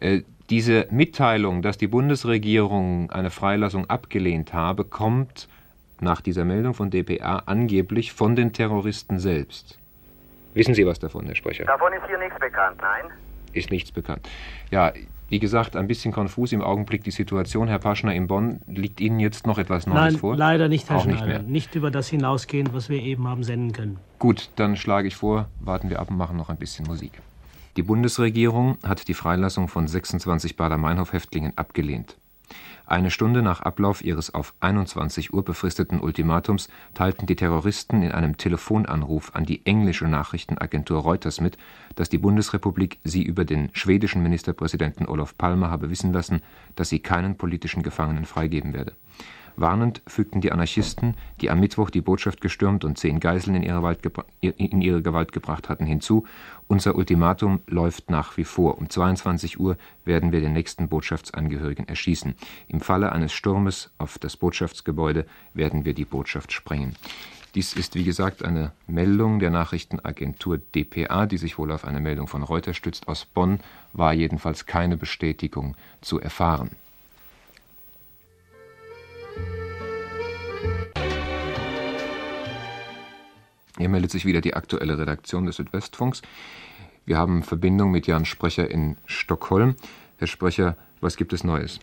Äh, 0.00 0.22
Diese 0.50 0.86
Mitteilung, 0.90 1.60
dass 1.62 1.76
die 1.76 1.88
Bundesregierung 1.88 3.10
eine 3.10 3.30
Freilassung 3.30 3.88
abgelehnt 3.90 4.54
habe, 4.54 4.84
kommt 4.84 5.48
nach 6.00 6.20
dieser 6.20 6.44
Meldung 6.44 6.74
von 6.74 6.90
dpa 6.90 7.42
angeblich 7.46 8.12
von 8.12 8.36
den 8.36 8.52
Terroristen 8.52 9.18
selbst. 9.18 9.78
Wissen 10.54 10.72
Sie 10.74 10.86
was 10.86 10.98
davon, 10.98 11.26
Herr 11.26 11.34
Sprecher? 11.34 11.64
Davon 11.64 11.92
ist 11.92 12.06
hier 12.06 12.18
nichts 12.18 12.38
bekannt, 12.38 12.78
nein? 12.80 13.04
Ist 13.52 13.70
nichts 13.70 13.92
bekannt. 13.92 14.28
Ja, 14.70 14.92
wie 15.28 15.38
gesagt, 15.38 15.76
ein 15.76 15.86
bisschen 15.86 16.12
konfus 16.12 16.52
im 16.52 16.62
Augenblick 16.62 17.04
die 17.04 17.10
Situation. 17.10 17.68
Herr 17.68 17.78
Paschner 17.78 18.14
in 18.14 18.26
Bonn, 18.26 18.60
liegt 18.66 19.00
Ihnen 19.00 19.20
jetzt 19.20 19.46
noch 19.46 19.58
etwas 19.58 19.86
Neues 19.86 19.98
Nein, 20.00 20.16
vor? 20.16 20.36
leider 20.36 20.68
nicht, 20.68 20.88
Herr 20.88 20.98
Auch 20.98 21.04
nicht 21.06 21.18
Schneider. 21.18 21.40
mehr. 21.40 21.42
Nicht 21.42 21.74
über 21.74 21.90
das 21.90 22.08
hinausgehen, 22.08 22.70
was 22.72 22.88
wir 22.88 23.02
eben 23.02 23.28
haben 23.28 23.44
senden 23.44 23.72
können. 23.72 23.98
Gut, 24.18 24.50
dann 24.56 24.76
schlage 24.76 25.08
ich 25.08 25.16
vor, 25.16 25.48
warten 25.60 25.90
wir 25.90 26.00
ab 26.00 26.10
und 26.10 26.16
machen 26.16 26.36
noch 26.36 26.48
ein 26.48 26.56
bisschen 26.56 26.86
Musik. 26.86 27.20
Die 27.76 27.82
Bundesregierung 27.82 28.78
hat 28.82 29.06
die 29.06 29.14
Freilassung 29.14 29.68
von 29.68 29.86
26 29.86 30.56
Baader-Meinhof-Häftlingen 30.56 31.52
abgelehnt. 31.56 32.16
Eine 32.88 33.10
Stunde 33.10 33.42
nach 33.42 33.60
Ablauf 33.60 34.02
ihres 34.02 34.32
auf 34.32 34.54
21 34.60 35.34
Uhr 35.34 35.44
befristeten 35.44 36.00
Ultimatums 36.00 36.70
teilten 36.94 37.26
die 37.26 37.36
Terroristen 37.36 38.02
in 38.02 38.12
einem 38.12 38.38
Telefonanruf 38.38 39.32
an 39.34 39.44
die 39.44 39.66
englische 39.66 40.08
Nachrichtenagentur 40.08 41.02
Reuters 41.02 41.38
mit, 41.38 41.58
dass 41.96 42.08
die 42.08 42.16
Bundesrepublik 42.16 42.98
sie 43.04 43.22
über 43.22 43.44
den 43.44 43.68
schwedischen 43.74 44.22
Ministerpräsidenten 44.22 45.06
Olof 45.06 45.36
Palme 45.36 45.68
habe 45.68 45.90
wissen 45.90 46.14
lassen, 46.14 46.40
dass 46.76 46.88
sie 46.88 47.00
keinen 47.00 47.36
politischen 47.36 47.82
Gefangenen 47.82 48.24
freigeben 48.24 48.72
werde 48.72 48.94
Warnend 49.60 50.02
fügten 50.06 50.40
die 50.40 50.52
Anarchisten, 50.52 51.14
die 51.40 51.50
am 51.50 51.58
Mittwoch 51.58 51.90
die 51.90 52.00
Botschaft 52.00 52.40
gestürmt 52.40 52.84
und 52.84 52.96
zehn 52.96 53.18
Geiseln 53.18 53.56
in 53.56 53.64
ihre, 53.64 53.96
in 54.40 54.80
ihre 54.80 55.02
Gewalt 55.02 55.32
gebracht 55.32 55.68
hatten, 55.68 55.84
hinzu: 55.84 56.24
Unser 56.68 56.94
Ultimatum 56.94 57.60
läuft 57.66 58.08
nach 58.08 58.36
wie 58.36 58.44
vor. 58.44 58.78
Um 58.78 58.88
22 58.88 59.58
Uhr 59.58 59.76
werden 60.04 60.30
wir 60.30 60.40
den 60.40 60.52
nächsten 60.52 60.88
Botschaftsangehörigen 60.88 61.88
erschießen. 61.88 62.36
Im 62.68 62.80
Falle 62.80 63.10
eines 63.10 63.32
Sturmes 63.32 63.90
auf 63.98 64.18
das 64.18 64.36
Botschaftsgebäude 64.36 65.26
werden 65.54 65.84
wir 65.84 65.92
die 65.92 66.04
Botschaft 66.04 66.52
sprengen. 66.52 66.94
Dies 67.56 67.72
ist 67.72 67.96
wie 67.96 68.04
gesagt 68.04 68.44
eine 68.44 68.70
Meldung 68.86 69.40
der 69.40 69.50
Nachrichtenagentur 69.50 70.58
dpa, 70.58 71.26
die 71.26 71.38
sich 71.38 71.58
wohl 71.58 71.72
auf 71.72 71.84
eine 71.84 71.98
Meldung 71.98 72.28
von 72.28 72.44
Reuters 72.44 72.76
stützt. 72.76 73.08
Aus 73.08 73.24
Bonn 73.24 73.58
war 73.92 74.12
jedenfalls 74.12 74.66
keine 74.66 74.96
Bestätigung 74.96 75.74
zu 76.00 76.20
erfahren 76.20 76.70
Hier 83.78 83.88
meldet 83.88 84.10
sich 84.10 84.26
wieder 84.26 84.40
die 84.40 84.54
aktuelle 84.54 84.98
Redaktion 84.98 85.46
des 85.46 85.54
Südwestfunks. 85.56 86.22
Wir 87.06 87.16
haben 87.16 87.44
Verbindung 87.44 87.92
mit 87.92 88.08
Jan 88.08 88.24
Sprecher 88.24 88.68
in 88.68 88.96
Stockholm. 89.06 89.76
Herr 90.18 90.26
Sprecher, 90.26 90.76
was 91.00 91.16
gibt 91.16 91.32
es 91.32 91.44
Neues? 91.44 91.78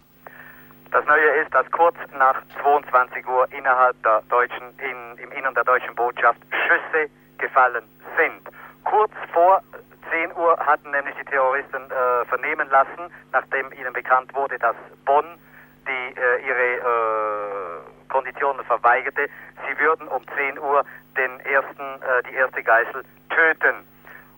Das 0.91 1.05
Neue 1.05 1.41
ist, 1.41 1.53
dass 1.53 1.65
kurz 1.71 1.95
nach 2.19 2.35
22 2.61 3.25
Uhr 3.25 3.47
innerhalb 3.57 3.95
der 4.03 4.21
deutschen, 4.29 4.77
in, 4.79 5.23
im 5.23 5.31
Innern 5.31 5.53
der 5.53 5.63
deutschen 5.63 5.95
Botschaft 5.95 6.39
Schüsse 6.51 7.09
gefallen 7.37 7.85
sind. 8.17 8.53
Kurz 8.83 9.13
vor 9.31 9.61
10 10.11 10.35
Uhr 10.35 10.57
hatten 10.59 10.91
nämlich 10.91 11.15
die 11.15 11.25
Terroristen 11.25 11.79
äh, 11.91 12.25
vernehmen 12.25 12.67
lassen, 12.69 13.09
nachdem 13.31 13.71
ihnen 13.71 13.93
bekannt 13.93 14.35
wurde, 14.35 14.59
dass 14.59 14.75
Bonn 15.05 15.25
die 15.87 16.19
äh, 16.19 16.45
ihre 16.45 16.75
äh, 16.75 17.94
Konditionen 18.09 18.63
verweigerte, 18.65 19.27
sie 19.67 19.79
würden 19.79 20.07
um 20.07 20.23
10 20.35 20.59
Uhr 20.59 20.83
den 21.17 21.39
ersten, 21.41 22.01
äh, 22.01 22.23
die 22.29 22.35
erste 22.35 22.63
Geißel 22.63 23.03
töten. 23.29 23.85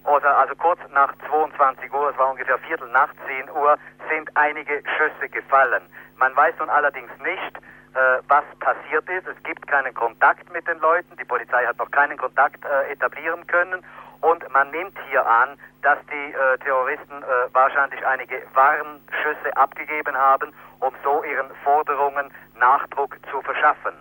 Oder 0.03 0.37
also 0.37 0.55
kurz 0.55 0.79
nach 0.93 1.13
22 1.27 1.91
Uhr, 1.91 2.09
es 2.09 2.17
war 2.17 2.31
ungefähr 2.31 2.57
Viertel 2.59 2.89
nach 2.91 3.09
10 3.27 3.49
Uhr, 3.51 3.77
sind 4.09 4.29
einige 4.35 4.81
Schüsse 4.95 5.29
gefallen. 5.29 5.83
Man 6.17 6.35
weiß 6.35 6.55
nun 6.59 6.69
allerdings 6.69 7.11
nicht, 7.19 7.57
äh, 7.93 8.21
was 8.27 8.45
passiert 8.59 9.09
ist. 9.09 9.27
Es 9.27 9.41
gibt 9.43 9.67
keinen 9.67 9.93
Kontakt 9.93 10.51
mit 10.53 10.67
den 10.67 10.79
Leuten. 10.79 11.17
Die 11.17 11.25
Polizei 11.25 11.65
hat 11.65 11.77
noch 11.77 11.91
keinen 11.91 12.17
Kontakt 12.17 12.63
äh, 12.63 12.91
etablieren 12.91 13.45
können. 13.47 13.83
Und 14.21 14.43
man 14.51 14.71
nimmt 14.71 14.97
hier 15.09 15.25
an, 15.25 15.57
dass 15.81 15.97
die 16.11 16.33
äh, 16.33 16.57
Terroristen 16.63 17.23
äh, 17.23 17.53
wahrscheinlich 17.53 18.05
einige 18.05 18.41
Warnschüsse 18.53 19.55
abgegeben 19.55 20.15
haben, 20.15 20.51
um 20.79 20.91
so 21.03 21.23
ihren 21.23 21.47
Forderungen 21.63 22.31
Nachdruck 22.59 23.17
zu 23.31 23.41
verschaffen. 23.41 23.93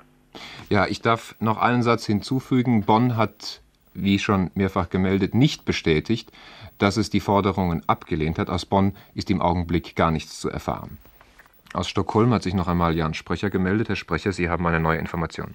Ja, 0.69 0.87
ich 0.87 1.01
darf 1.01 1.35
noch 1.39 1.59
einen 1.59 1.83
Satz 1.83 2.07
hinzufügen. 2.07 2.85
Bonn 2.85 3.17
hat, 3.17 3.62
wie 3.95 4.19
schon 4.19 4.51
mehrfach 4.55 4.91
gemeldet, 4.91 5.35
nicht 5.35 5.64
bestätigt, 5.64 6.33
dass 6.79 6.97
es 6.97 7.11
die 7.11 7.21
Forderungen 7.21 7.83
abgelehnt 7.87 8.39
hat. 8.39 8.51
Aus 8.51 8.67
Bonn 8.67 8.97
ist 9.14 9.31
im 9.31 9.41
Augenblick 9.41 9.97
gar 9.97 10.11
nichts 10.11 10.41
zu 10.41 10.51
erfahren. 10.51 10.99
Aus 11.73 11.89
Stockholm 11.89 12.33
hat 12.33 12.43
sich 12.43 12.55
noch 12.55 12.69
einmal 12.69 12.97
Jan 12.97 13.14
Sprecher 13.14 13.51
gemeldet. 13.51 13.89
Herr 13.89 13.97
Sprecher, 13.97 14.33
Sie 14.33 14.49
haben 14.49 14.67
eine 14.67 14.81
neue 14.81 14.99
Information. 14.99 15.55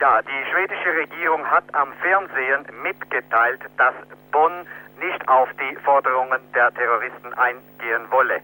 Ja, 0.00 0.22
die 0.22 0.50
schwedische 0.52 0.94
Regierung 0.96 1.44
hat 1.44 1.64
am 1.74 1.92
Fernsehen 2.00 2.64
mitgeteilt, 2.82 3.60
dass 3.76 3.94
Bonn 4.30 4.64
nicht 5.00 5.28
auf 5.28 5.48
die 5.54 5.76
Forderungen 5.82 6.40
der 6.54 6.72
Terroristen 6.72 7.32
eingehen 7.34 8.08
wolle. 8.10 8.40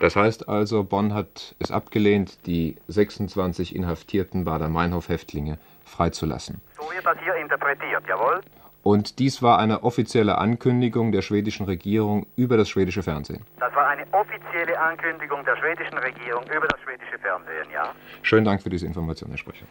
Das 0.00 0.16
heißt 0.16 0.48
also, 0.48 0.82
Bonn 0.82 1.14
hat 1.14 1.54
es 1.60 1.70
abgelehnt, 1.70 2.44
die 2.46 2.76
26 2.88 3.76
inhaftierten 3.76 4.44
Bader-Meinhof-Häftlinge 4.44 5.58
freizulassen. 5.84 6.60
So 6.76 6.90
wird 6.90 7.06
das 7.06 7.18
hier 7.22 7.36
interpretiert, 7.36 8.02
jawohl? 8.08 8.40
Und 8.82 9.18
dies 9.18 9.42
war 9.42 9.58
eine 9.58 9.84
offizielle 9.84 10.38
Ankündigung 10.38 11.12
der 11.12 11.22
schwedischen 11.22 11.66
Regierung 11.66 12.26
über 12.34 12.56
das 12.56 12.68
schwedische 12.68 13.02
Fernsehen. 13.02 13.44
Das 13.60 13.72
war 13.74 13.86
eine 13.88 14.06
offizielle 14.12 14.80
Ankündigung 14.80 15.44
der 15.44 15.56
schwedischen 15.56 15.98
Regierung 15.98 16.44
über 16.44 16.66
das 16.66 16.80
schwedische 16.80 17.18
Fernsehen, 17.18 17.70
ja. 17.72 17.92
Schönen 18.22 18.46
Dank 18.46 18.62
für 18.62 18.70
diese 18.70 18.86
Information, 18.86 19.28
Herr 19.30 19.38
Sprecher. 19.38 19.66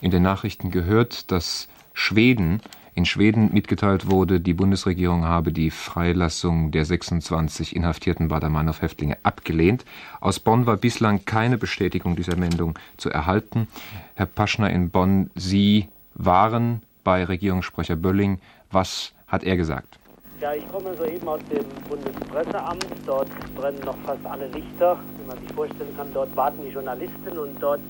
In 0.00 0.10
den 0.10 0.22
Nachrichten 0.22 0.70
gehört, 0.70 1.30
dass 1.30 1.68
Schweden 1.92 2.62
in 2.94 3.06
Schweden 3.06 3.52
mitgeteilt 3.52 4.10
wurde, 4.10 4.40
die 4.40 4.54
Bundesregierung 4.54 5.24
habe 5.24 5.52
die 5.52 5.70
Freilassung 5.70 6.70
der 6.72 6.84
26 6.84 7.76
inhaftierten 7.76 8.28
Bader-Meinhof-Häftlinge 8.28 9.16
abgelehnt. 9.22 9.84
Aus 10.20 10.40
Bonn 10.40 10.66
war 10.66 10.76
bislang 10.76 11.24
keine 11.24 11.56
Bestätigung 11.56 12.16
dieser 12.16 12.36
Meldung 12.36 12.78
zu 12.96 13.08
erhalten. 13.08 13.68
Herr 14.14 14.26
Paschner 14.26 14.70
in 14.70 14.90
Bonn, 14.90 15.30
Sie 15.34 15.88
waren 16.14 16.82
bei 17.04 17.24
Regierungssprecher 17.24 17.96
Bölling. 17.96 18.40
Was 18.70 19.12
hat 19.28 19.44
er 19.44 19.56
gesagt? 19.56 19.99
Ja, 20.40 20.54
ich 20.54 20.66
komme 20.70 20.94
soeben 20.94 21.28
aus 21.28 21.40
dem 21.50 21.66
Bundespresseamt. 21.86 22.86
Dort 23.06 23.28
brennen 23.54 23.80
noch 23.84 23.96
fast 24.06 24.24
alle 24.24 24.46
Lichter, 24.46 24.98
wie 25.18 25.26
man 25.28 25.36
sich 25.38 25.52
vorstellen 25.52 25.94
kann. 25.94 26.08
Dort 26.14 26.34
warten 26.34 26.62
die 26.64 26.70
Journalisten 26.70 27.38
und 27.38 27.62
dort 27.62 27.80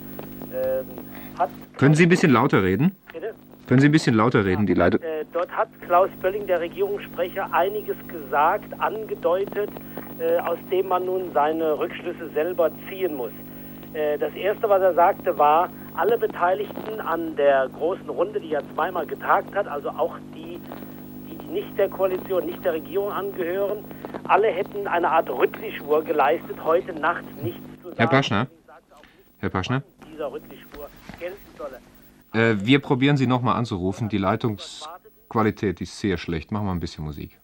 ähm, 0.52 0.86
hat. 1.38 1.50
Können 1.76 1.94
Sie 1.94 2.06
ein 2.06 2.08
bisschen 2.08 2.32
lauter 2.32 2.64
reden? 2.64 2.96
Bitte? 3.12 3.34
Können 3.68 3.80
Sie 3.80 3.88
ein 3.88 3.92
bisschen 3.92 4.16
lauter 4.16 4.44
reden, 4.44 4.66
die 4.66 4.74
Leitung? 4.74 5.00
Äh, 5.00 5.24
dort 5.32 5.56
hat 5.56 5.68
Klaus 5.86 6.10
Bölling, 6.20 6.48
der 6.48 6.58
Regierungssprecher, 6.58 7.52
einiges 7.52 7.96
gesagt, 8.08 8.80
angedeutet, 8.80 9.70
äh, 10.18 10.38
aus 10.40 10.58
dem 10.72 10.88
man 10.88 11.06
nun 11.06 11.30
seine 11.32 11.78
Rückschlüsse 11.78 12.30
selber 12.34 12.72
ziehen 12.88 13.14
muss. 13.16 13.30
Äh, 13.92 14.18
das 14.18 14.32
Erste, 14.34 14.68
was 14.68 14.82
er 14.82 14.94
sagte, 14.94 15.38
war, 15.38 15.70
alle 15.94 16.18
Beteiligten 16.18 17.00
an 17.00 17.36
der 17.36 17.68
großen 17.68 18.08
Runde, 18.08 18.40
die 18.40 18.50
ja 18.50 18.60
zweimal 18.74 19.06
getagt 19.06 19.54
hat, 19.54 19.68
also 19.68 19.90
auch 19.90 20.16
die, 20.34 20.58
die 20.58 20.59
nicht 21.52 21.76
der 21.78 21.88
Koalition, 21.88 22.46
nicht 22.46 22.64
der 22.64 22.74
Regierung 22.74 23.12
angehören, 23.12 23.84
alle 24.24 24.48
hätten 24.48 24.86
eine 24.86 25.10
Art 25.10 25.28
Rüttlischwur 25.28 26.04
geleistet, 26.04 26.62
heute 26.62 26.92
Nacht 26.92 27.24
nichts 27.42 27.60
zu 27.82 27.88
sagen. 27.88 27.96
Herr 27.96 28.06
Paschner? 28.06 28.46
Herr 29.38 29.50
Paschner? 29.50 29.82
Dieser 30.12 30.32
Rüttlischwur 30.32 30.88
gelten 31.18 31.36
solle. 31.56 31.80
Äh, 32.32 32.56
wir 32.64 32.80
probieren 32.80 33.16
Sie 33.16 33.26
nochmal 33.26 33.56
anzurufen. 33.56 34.08
Die 34.08 34.18
Leitungsqualität 34.18 35.80
ist 35.80 35.98
sehr 35.98 36.18
schlecht. 36.18 36.52
Machen 36.52 36.66
wir 36.66 36.72
ein 36.72 36.80
bisschen 36.80 37.04
Musik. 37.04 37.38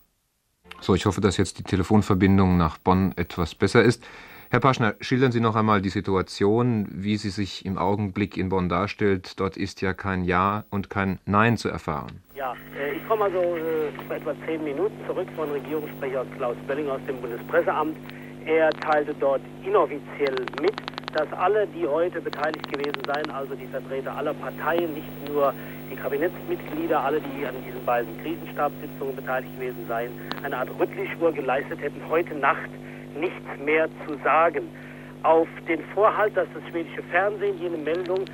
So, 0.80 0.94
ich 0.94 1.06
hoffe, 1.06 1.20
dass 1.20 1.36
jetzt 1.36 1.58
die 1.58 1.62
Telefonverbindung 1.62 2.56
nach 2.56 2.78
Bonn 2.78 3.12
etwas 3.16 3.54
besser 3.54 3.82
ist. 3.82 4.04
Herr 4.48 4.60
Paschner, 4.60 4.94
schildern 5.00 5.32
Sie 5.32 5.40
noch 5.40 5.56
einmal 5.56 5.82
die 5.82 5.88
Situation, 5.88 6.86
wie 6.92 7.16
sie 7.16 7.30
sich 7.30 7.66
im 7.66 7.78
Augenblick 7.78 8.36
in 8.36 8.48
Bonn 8.48 8.68
darstellt. 8.68 9.40
Dort 9.40 9.56
ist 9.56 9.82
ja 9.82 9.92
kein 9.92 10.22
Ja 10.22 10.64
und 10.70 10.88
kein 10.88 11.18
Nein 11.26 11.56
zu 11.56 11.68
erfahren. 11.68 12.22
Ja, 12.36 12.54
äh, 12.78 12.94
ich 12.94 13.08
komme 13.08 13.24
also 13.24 13.38
äh, 13.38 13.90
vor 14.06 14.14
etwa 14.14 14.34
zehn 14.46 14.62
Minuten 14.62 14.94
zurück 15.08 15.26
von 15.34 15.50
Regierungssprecher 15.50 16.24
Klaus 16.36 16.56
Belling 16.68 16.88
aus 16.88 17.00
dem 17.08 17.20
Bundespresseamt. 17.20 17.96
Er 18.46 18.70
teilte 18.70 19.14
dort 19.18 19.40
inoffiziell 19.64 20.36
mit, 20.62 20.76
dass 21.12 21.32
alle, 21.32 21.66
die 21.66 21.84
heute 21.84 22.20
beteiligt 22.20 22.70
gewesen 22.70 23.02
seien, 23.04 23.28
also 23.30 23.56
die 23.56 23.66
Vertreter 23.66 24.16
aller 24.16 24.34
Parteien, 24.34 24.94
nicht 24.94 25.28
nur 25.28 25.52
die 25.90 25.96
Kabinettsmitglieder, 25.96 27.02
alle, 27.02 27.20
die 27.20 27.44
an 27.44 27.54
diesen 27.66 27.84
beiden 27.84 28.16
Krisenstabssitzungen 28.22 29.16
beteiligt 29.16 29.52
gewesen 29.56 29.84
seien, 29.88 30.12
eine 30.44 30.56
Art 30.56 30.70
Rüttlischwur 30.78 31.32
geleistet 31.32 31.80
hätten, 31.82 32.00
heute 32.08 32.36
Nacht 32.36 32.70
nichts 33.20 33.64
mehr 33.64 33.88
zu 34.06 34.16
sagen. 34.22 34.68
Auf 35.22 35.48
den 35.68 35.82
Vorhalt, 35.94 36.36
dass 36.36 36.46
das 36.54 36.62
schwedische 36.70 37.02
Fernsehen 37.10 37.58
jene 37.58 37.76
Meldung, 37.78 38.24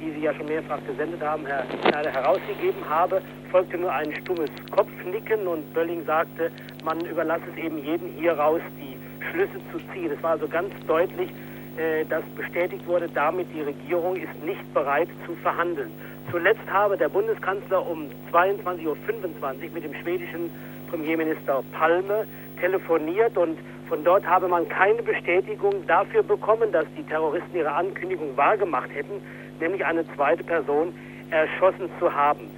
die 0.00 0.10
Sie 0.12 0.24
ja 0.24 0.34
schon 0.34 0.46
mehrfach 0.46 0.78
gesendet 0.86 1.20
haben, 1.22 1.46
Herr 1.46 1.64
Schneider, 1.82 2.10
herausgegeben 2.10 2.82
habe, 2.88 3.22
folgte 3.50 3.78
nur 3.78 3.92
ein 3.92 4.12
stummes 4.16 4.50
Kopfnicken 4.70 5.46
und 5.46 5.72
Bölling 5.74 6.04
sagte, 6.06 6.50
man 6.84 7.00
überlasse 7.04 7.44
es 7.54 7.62
eben 7.62 7.78
jedem 7.84 8.08
hieraus, 8.14 8.60
die 8.80 8.96
Schlüsse 9.30 9.60
zu 9.70 9.78
ziehen. 9.92 10.10
Es 10.16 10.22
war 10.22 10.32
also 10.32 10.48
ganz 10.48 10.72
deutlich, 10.86 11.30
äh, 11.76 12.04
dass 12.06 12.24
bestätigt 12.36 12.86
wurde, 12.86 13.08
damit 13.14 13.46
die 13.54 13.62
Regierung 13.62 14.16
ist 14.16 14.44
nicht 14.44 14.74
bereit 14.74 15.08
zu 15.26 15.34
verhandeln. 15.36 15.90
Zuletzt 16.30 16.68
habe 16.70 16.96
der 16.96 17.08
Bundeskanzler 17.08 17.86
um 17.88 18.06
22.25 18.32 18.86
Uhr 18.86 18.96
mit 19.74 19.84
dem 19.84 19.94
schwedischen 19.94 20.50
Premierminister 20.90 21.62
Palme 21.72 22.26
telefoniert 22.60 23.36
und 23.36 23.58
von 23.88 24.04
dort 24.04 24.26
habe 24.26 24.48
man 24.48 24.68
keine 24.68 25.02
Bestätigung 25.02 25.86
dafür 25.86 26.22
bekommen, 26.22 26.70
dass 26.72 26.86
die 26.96 27.02
Terroristen 27.02 27.56
ihre 27.56 27.72
Ankündigung 27.72 28.36
wahrgemacht 28.36 28.94
hätten, 28.94 29.20
nämlich 29.60 29.84
eine 29.84 30.06
zweite 30.14 30.44
Person 30.44 30.94
erschossen 31.30 31.88
zu 31.98 32.14
haben. 32.14 32.50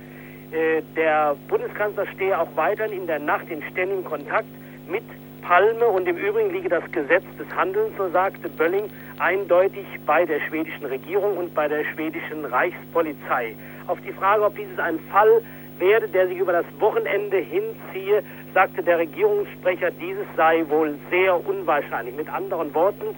Äh, 0.53 0.83
der 0.97 1.37
Bundeskanzler 1.49 2.07
stehe 2.09 2.39
auch 2.39 2.49
weiterhin 2.55 2.93
in 2.93 3.07
der 3.07 3.19
Nacht 3.19 3.49
in 3.49 3.63
ständigem 3.71 4.05
Kontakt 4.05 4.49
mit 4.87 5.05
Palme 5.43 5.87
und 5.87 6.07
im 6.07 6.17
Übrigen 6.17 6.51
liege 6.51 6.69
das 6.69 6.85
Gesetz 6.93 7.25
des 7.39 7.47
Handelns, 7.57 7.97
so 7.97 8.09
sagte 8.11 8.49
Bölling, 8.49 8.91
eindeutig 9.19 9.87
bei 10.07 10.25
der 10.25 10.41
schwedischen 10.41 10.87
Regierung 10.87 11.37
und 11.37 11.55
bei 11.55 11.69
der 11.69 11.85
schwedischen 11.93 12.45
Reichspolizei. 12.45 13.57
Auf 13.87 14.01
die 14.03 14.13
Frage, 14.13 14.45
ob 14.45 14.57
dieses 14.57 14.79
ein 14.79 14.99
Fall 15.11 15.43
werde, 15.79 16.09
der 16.09 16.29
sich 16.29 16.39
über 16.39 16.53
das 16.53 16.67
Wochenende 16.79 17.39
hinziehe, 17.39 18.23
sagte 18.55 18.83
der 18.83 18.99
Regierungssprecher, 18.99 19.91
dieses 19.91 20.27
sei 20.37 20.65
wohl 20.69 20.99
sehr 21.11 21.47
unwahrscheinlich. 21.47 22.15
Mit 22.15 22.33
anderen 22.33 22.75
Worten, 22.75 23.15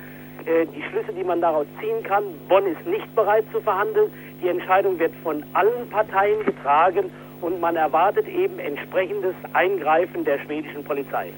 äh, 0.47 0.67
die 0.67 0.83
Schlüsse, 0.91 1.13
die 1.13 1.25
man 1.25 1.41
daraus 1.41 1.67
ziehen 1.81 2.03
kann, 2.03 2.25
Bonn 2.49 2.67
ist 2.67 2.87
nicht 2.87 3.15
bereit 3.15 3.45
zu 3.53 3.61
verhandeln. 3.61 4.11
Die 4.43 4.49
Entscheidung 4.49 4.99
wird 4.99 5.13
von 5.23 5.43
allen 5.53 5.89
Parteien 5.89 6.45
getragen 6.45 7.11
und 7.41 7.61
man 7.61 7.77
erwartet 7.77 8.29
eben 8.29 8.59
entsprechendes 8.59 9.35
Eingreifen 9.53 10.25
der 10.25 10.39
schwedischen 10.41 10.85
Polizei. 10.85 11.33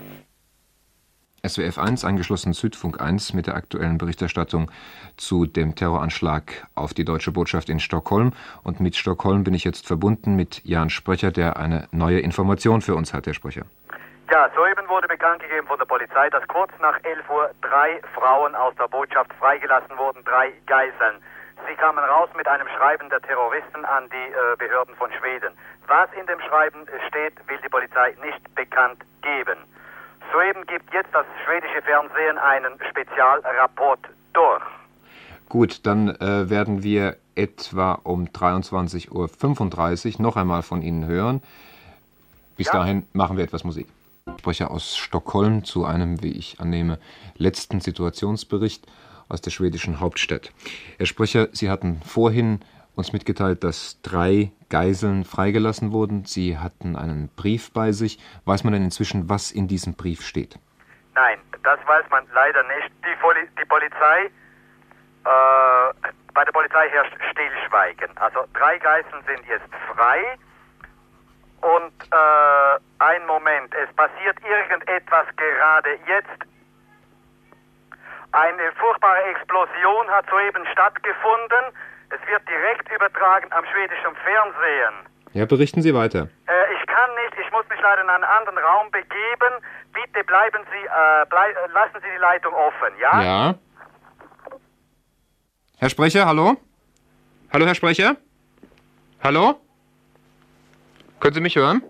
SWF 1.49 1.79
1 1.79 2.05
angeschlossen 2.05 2.53
Südfunk 2.53 3.01
1 3.01 3.33
mit 3.33 3.47
der 3.47 3.55
aktuellen 3.55 3.99
Berichterstattung 3.99 4.71
zu 5.17 5.47
dem 5.47 5.75
Terroranschlag 5.75 6.67
auf 6.75 6.95
die 6.95 7.05
deutsche 7.05 7.33
Botschaft 7.33 7.69
in 7.69 7.81
Stockholm. 7.81 8.33
Und 8.63 8.81
mit 8.81 8.97
Stockholm 8.97 9.45
bin 9.45 9.55
ich 9.55 9.65
jetzt 9.65 9.87
verbunden 9.87 10.37
mit 10.37 10.65
Jan 10.65 10.91
Sprecher, 10.91 11.31
der 11.31 11.57
eine 11.57 11.89
neue 11.93 12.21
Information 12.21 12.83
für 12.83 12.95
uns 12.95 13.15
hat, 13.15 13.27
Herr 13.27 13.35
Sprecher. 13.35 13.63
Ja, 14.31 14.51
soeben 14.57 14.89
wurde 14.89 15.07
bekannt 15.07 15.41
gegeben 15.41 15.67
von 15.69 15.79
der 15.79 15.87
Polizei, 15.87 16.29
dass 16.31 16.47
kurz 16.49 16.73
nach 16.81 16.99
11 17.05 17.31
Uhr 17.31 17.51
drei 17.63 18.01
Frauen 18.15 18.55
aus 18.57 18.75
der 18.77 18.89
Botschaft 18.89 19.33
freigelassen 19.35 19.97
wurden, 19.97 20.25
drei 20.25 20.53
Geiseln. 20.67 21.23
Sie 21.69 21.75
kamen 21.77 22.05
raus 22.05 22.29
mit 22.37 22.47
einem 22.49 22.69
Schreiben 22.77 23.09
der 23.09 23.21
Terroristen 23.23 23.85
an 23.85 24.11
die 24.11 24.33
äh, 24.33 24.57
Behörden 24.59 24.95
von 24.97 25.11
Schweden. 25.13 25.57
Was 25.87 26.09
in 26.19 26.27
dem 26.27 26.41
Schreiben 26.41 26.87
steht, 27.09 27.35
will 27.49 27.59
die 27.63 27.69
Polizei 27.69 28.15
nicht 28.23 28.55
bekannt 28.55 29.03
geben. 29.23 29.59
Soeben 30.33 30.67
gibt 30.67 30.93
jetzt 30.93 31.11
das 31.13 31.27
schwedische 31.45 31.83
Fernsehen 31.83 32.39
einen 32.39 32.79
Spezialrapport 32.91 34.01
durch. 34.33 34.63
Gut, 35.49 35.87
dann 35.87 36.09
äh, 36.09 36.51
werden 36.51 36.83
wir 36.83 37.17
etwa 37.35 37.93
um 38.03 38.27
23.35 38.27 40.17
Uhr 40.17 40.23
noch 40.23 40.37
einmal 40.37 40.63
von 40.63 40.83
Ihnen 40.83 41.07
hören. 41.07 41.43
Bis 42.57 42.67
ja. 42.69 42.73
dahin 42.73 43.07
machen 43.13 43.37
wir 43.37 43.45
etwas 43.45 43.65
Musik. 43.65 43.87
Sprecher 44.39 44.71
aus 44.71 44.97
Stockholm 44.97 45.65
zu 45.65 45.85
einem, 45.85 46.23
wie 46.23 46.33
ich 46.33 46.59
annehme, 46.59 46.99
letzten 47.37 47.81
Situationsbericht 47.81 48.87
aus 49.29 49.41
der 49.41 49.51
schwedischen 49.51 50.01
Hauptstadt. 50.01 50.53
Herr 50.99 51.07
Sprecher, 51.07 51.49
Sie 51.53 51.71
hatten 51.71 52.01
vorhin 52.05 52.61
uns 52.97 53.13
mitgeteilt, 53.13 53.63
dass 53.63 54.01
drei 54.03 54.51
Geiseln 54.69 55.25
freigelassen 55.25 55.93
wurden. 55.93 56.25
Sie 56.25 56.59
hatten 56.59 56.97
einen 56.97 57.29
Brief 57.29 57.73
bei 57.73 57.93
sich. 57.93 58.19
Weiß 58.45 58.65
man 58.65 58.73
denn 58.73 58.83
inzwischen, 58.83 59.29
was 59.29 59.53
in 59.53 59.69
diesem 59.69 59.95
Brief 59.95 60.23
steht? 60.23 60.59
Nein, 61.15 61.39
das 61.63 61.79
weiß 61.87 62.05
man 62.11 62.27
leider 62.35 62.63
nicht. 62.65 62.91
Die, 63.05 63.17
Poli 63.21 63.49
die 63.61 63.65
Polizei, 63.67 64.31
äh, 65.25 66.13
bei 66.35 66.45
der 66.45 66.53
Polizei 66.53 66.89
herrscht 66.91 67.17
Stillschweigen. 67.31 68.17
Also 68.17 68.45
drei 68.55 68.79
Geiseln 68.79 69.23
sind 69.27 69.47
jetzt 69.47 69.69
frei. 69.95 70.39
Und 71.61 71.93
äh, 72.13 72.81
ein 72.99 73.27
Moment, 73.27 73.75
es 73.75 73.95
passiert 73.95 74.39
irgendetwas 74.45 75.27
gerade 75.37 75.99
jetzt. 76.07 76.47
Eine 78.33 78.73
furchtbare 78.73 79.23
Explosion 79.25 80.09
hat 80.09 80.27
soeben 80.29 80.67
stattgefunden. 80.73 81.73
Es 82.11 82.21
wird 82.29 82.49
direkt 82.49 82.91
übertragen 82.93 83.51
am 83.53 83.65
schwedischen 83.67 84.15
Fernsehen. 84.25 84.95
Ja, 85.33 85.45
berichten 85.45 85.83
Sie 85.83 85.95
weiter. 85.95 86.29
Äh, 86.47 86.75
ich 86.81 86.87
kann 86.87 87.11
nicht, 87.17 87.35
ich 87.45 87.51
muss 87.53 87.69
mich 87.69 87.81
leider 87.83 88.03
in 88.03 88.09
einen 88.09 88.25
anderen 88.25 88.59
Raum 88.59 88.91
begeben. 88.91 89.53
Bitte 89.93 90.25
bleiben 90.25 90.65
Sie, 90.73 90.87
äh, 90.87 91.27
blei 91.29 91.51
äh, 91.51 91.73
lassen 91.73 91.99
Sie 92.03 92.11
die 92.15 92.21
Leitung 92.21 92.55
offen, 92.55 92.97
ja? 93.01 93.23
Ja. 93.23 93.55
Herr 95.79 95.91
Sprecher, 95.91 96.27
hallo? 96.27 96.57
Hallo, 97.53 97.67
Herr 97.67 97.75
Sprecher? 97.75 98.17
Hallo? 99.23 99.61
Können 101.21 101.35
Sie 101.35 101.41
mich 101.41 101.57
hören? 101.57 101.83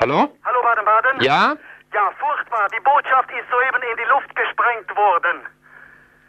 Hallo? 0.00 0.28
Hallo, 0.44 0.62
Baden-Baden? 0.62 1.20
Ja? 1.20 1.56
Ja, 1.94 2.12
furchtbar. 2.18 2.68
Die 2.76 2.80
Botschaft 2.80 3.30
ist 3.30 3.48
soeben 3.50 3.82
in 3.90 3.96
die 3.96 4.08
Luft 4.10 4.34
gesprengt 4.34 4.96
worden. 4.96 5.46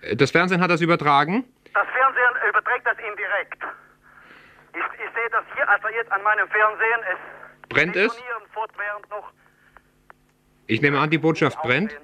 Äh, 0.01 0.15
das 0.15 0.31
Fernsehen 0.31 0.61
hat 0.61 0.69
das 0.69 0.81
übertragen? 0.81 1.45
Das 1.73 1.87
Fernsehen 1.87 2.49
überträgt 2.49 2.85
das 2.85 2.97
indirekt. 2.99 3.63
Ich, 4.73 5.05
ich 5.05 5.13
sehe 5.13 5.29
das 5.31 5.43
hier, 5.55 5.67
also 5.67 5.87
jetzt 5.89 6.11
an 6.11 6.21
meinem 6.23 6.47
Fernsehen. 6.49 6.99
Es 7.11 7.69
Brennt 7.69 7.95
es? 7.95 8.15
fortwährend 8.53 9.09
noch. 9.09 9.31
Ich 10.67 10.81
nehme 10.81 10.99
an, 10.99 11.09
die 11.09 11.17
Botschaft 11.17 11.59
brennt? 11.61 11.99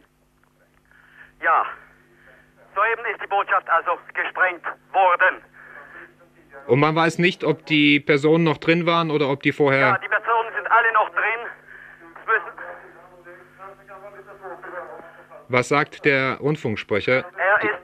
Ja. 1.42 1.66
Soeben 2.76 3.06
ist 3.14 3.22
die 3.22 3.28
Botschaft 3.28 3.70
also 3.70 3.98
gesprengt 4.14 4.66
worden. 4.92 5.44
Und 6.68 6.80
man 6.80 6.96
weiß 6.96 7.20
nicht, 7.20 7.44
ob 7.44 7.66
die 7.66 8.00
Personen 8.00 8.44
noch 8.44 8.58
drin 8.58 8.86
waren 8.86 9.12
oder 9.12 9.30
ob 9.30 9.44
die 9.44 9.52
vorher. 9.52 9.80
Ja, 9.80 9.98
die 9.98 10.08
Personen 10.08 10.54
sind 10.56 10.70
alle 10.70 10.92
noch 10.94 11.10
drin. 11.10 11.48
Es 12.22 12.28
müssen 12.28 12.60
Was 15.50 15.68
sagt 15.68 16.06
der 16.06 16.38
Rundfunksprecher? 16.38 17.26
Er 17.38 17.64
ist 17.64 17.80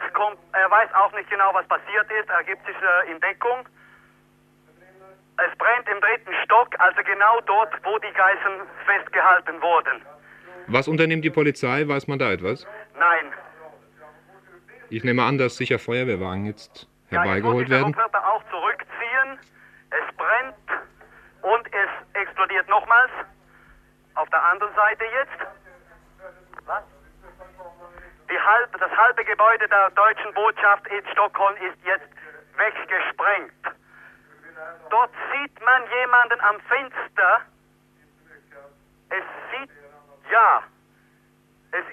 er 0.66 0.72
weiß 0.72 0.90
auch 0.94 1.12
nicht 1.14 1.30
genau, 1.30 1.54
was 1.54 1.68
passiert 1.68 2.10
ist. 2.20 2.30
Er 2.30 2.44
gibt 2.44 2.66
sich 2.66 2.76
äh, 2.76 3.12
in 3.12 3.20
Deckung. 3.20 3.68
Es 5.38 5.58
brennt 5.58 5.88
im 5.90 6.00
dritten 6.00 6.34
Stock, 6.44 6.70
also 6.80 7.04
genau 7.04 7.42
dort, 7.42 7.74
wo 7.84 8.00
die 8.00 8.14
Geiseln 8.14 8.62
festgehalten 8.86 9.62
wurden. 9.62 10.02
Was 10.68 10.88
unternimmt 10.88 11.26
die 11.26 11.30
Polizei? 11.30 11.88
Weiß 11.88 12.08
man 12.08 12.20
da 12.20 12.32
etwas? 12.32 12.66
Nein. 12.98 13.34
Ich 14.90 15.04
nehme 15.04 15.24
an, 15.24 15.38
dass 15.38 15.58
sicher 15.58 15.78
Feuerwehrwagen 15.78 16.46
jetzt 16.46 16.88
herbeigeholt 17.10 17.68
ja, 17.68 17.78
werden. 17.78 17.96
wird 17.96 18.14
er 18.14 18.34
auch 18.34 18.44
zurückziehen. 18.50 19.38
Es 19.92 20.16
brennt 20.16 20.56
und 21.42 21.68
es 21.68 22.22
explodiert 22.22 22.68
nochmals. 22.70 23.12
Auf 24.16 24.30
der 24.30 24.44
anderen 24.44 24.74
Seite 24.74 25.04
jetzt. 25.04 25.65
Was? 28.28 28.36
halb, 28.46 28.80
das 28.80 28.92
halbe 28.92 29.26
Gebäude 29.26 29.68
der 29.68 29.90
deutschen 29.92 30.34
Botschaft 30.34 30.88
in 30.88 31.04
Stockholm 31.12 31.56
ist 31.58 31.78
jetzt 31.84 32.08
weggesprengt. 32.58 33.54
Dort 34.90 35.12
sieht 35.32 35.66
man 35.66 35.84
jemanden 35.90 36.40
am 36.42 36.60
Fenster. 36.62 37.42
Es 39.10 39.24
sieht, 39.52 39.70
ja, 40.32 40.64
es, 41.72 41.86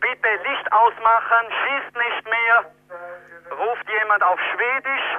bitte 0.00 0.48
Licht 0.48 0.72
ausmachen, 0.72 1.46
schießt 1.50 1.96
nicht 1.96 2.24
mehr, 2.28 2.72
ruft 3.56 3.88
jemand 3.88 4.22
auf 4.22 4.38
Schwedisch. 4.52 5.18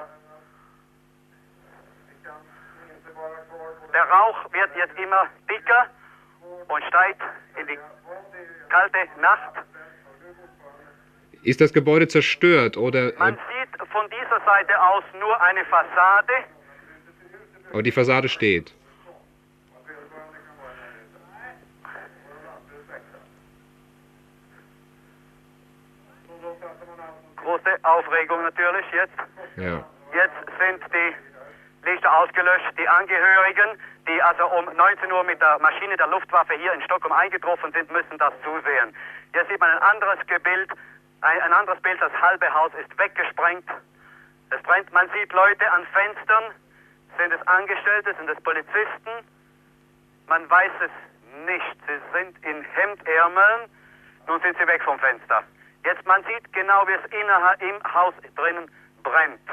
Der 3.93 4.09
Rauch 4.09 4.53
wird 4.53 4.76
jetzt 4.76 4.97
immer 4.97 5.26
dicker 5.49 5.89
und 6.68 6.84
steigt 6.86 7.22
in 7.60 7.68
die 7.68 7.78
kalte 8.70 8.97
Nacht. 9.22 9.54
Ist 11.43 11.62
das 11.62 11.74
Gebäude 11.74 12.08
zerstört 12.08 12.78
oder? 12.78 13.14
Man 13.18 13.36
sieht 13.36 13.88
von 13.89 14.10
dieser 14.10 14.39
Seite 14.45 14.82
aus 14.82 15.04
nur 15.20 15.41
eine 15.41 15.64
Fassade. 15.66 16.34
Aber 17.72 17.84
die 17.84 17.91
Fassade 17.91 18.28
steht. 18.28 18.74
Große 27.38 27.78
Aufregung 27.84 28.43
natürlich 28.43 28.86
jetzt. 28.93 29.14
Ja. 29.56 29.86
Jetzt 30.14 30.60
sind 30.60 30.82
die 30.93 31.89
Lichter 31.89 32.14
ausgelöscht. 32.18 32.74
Die 32.78 32.88
Angehörigen 32.88 33.80
die 34.10 34.22
also 34.24 34.45
um 34.47 34.66
19 34.76 35.12
Uhr 35.12 35.24
mit 35.24 35.39
der 35.39 35.60
Maschine 35.60 35.95
der 35.95 36.07
Luftwaffe 36.07 36.53
hier 36.55 36.74
in 36.74 36.82
Stockholm 36.82 37.14
eingetroffen 37.14 37.72
sind, 37.72 37.91
müssen 37.91 38.18
das 38.18 38.34
zusehen. 38.43 38.95
Hier 39.34 39.45
sieht 39.45 39.60
man 39.60 39.70
ein 39.70 39.84
anderes 39.84 40.20
Bild, 40.26 40.72
ein, 41.22 41.41
ein 41.41 41.53
anderes 41.53 41.80
Bild, 41.82 42.01
das 42.01 42.12
halbe 42.20 42.51
Haus 42.51 42.72
ist 42.82 42.97
weggesprengt. 42.97 43.70
Es 44.49 44.62
brennt, 44.64 44.91
man 44.91 45.07
sieht 45.12 45.32
Leute 45.32 45.72
an 45.72 45.86
Fenstern, 45.93 46.43
sind 47.18 47.34
es 47.34 47.47
Angestellte, 47.47 48.16
sind 48.16 48.30
es 48.30 48.41
Polizisten? 48.41 49.12
Man 50.28 50.49
weiß 50.49 50.72
es 50.82 51.45
nicht. 51.45 51.78
Sie 51.86 51.99
sind 52.14 52.45
in 52.45 52.64
Hemdärmeln, 52.64 53.70
nun 54.28 54.41
sind 54.41 54.57
sie 54.57 54.66
weg 54.66 54.82
vom 54.84 54.97
Fenster. 54.97 55.43
Jetzt, 55.86 56.05
man 56.07 56.24
sieht 56.24 56.51
genau, 56.53 56.88
wie 56.88 56.93
es 56.93 57.12
innerhalb 57.12 57.62
im 57.62 57.78
Haus 57.93 58.14
drinnen 58.36 58.72
brennt. 59.03 59.49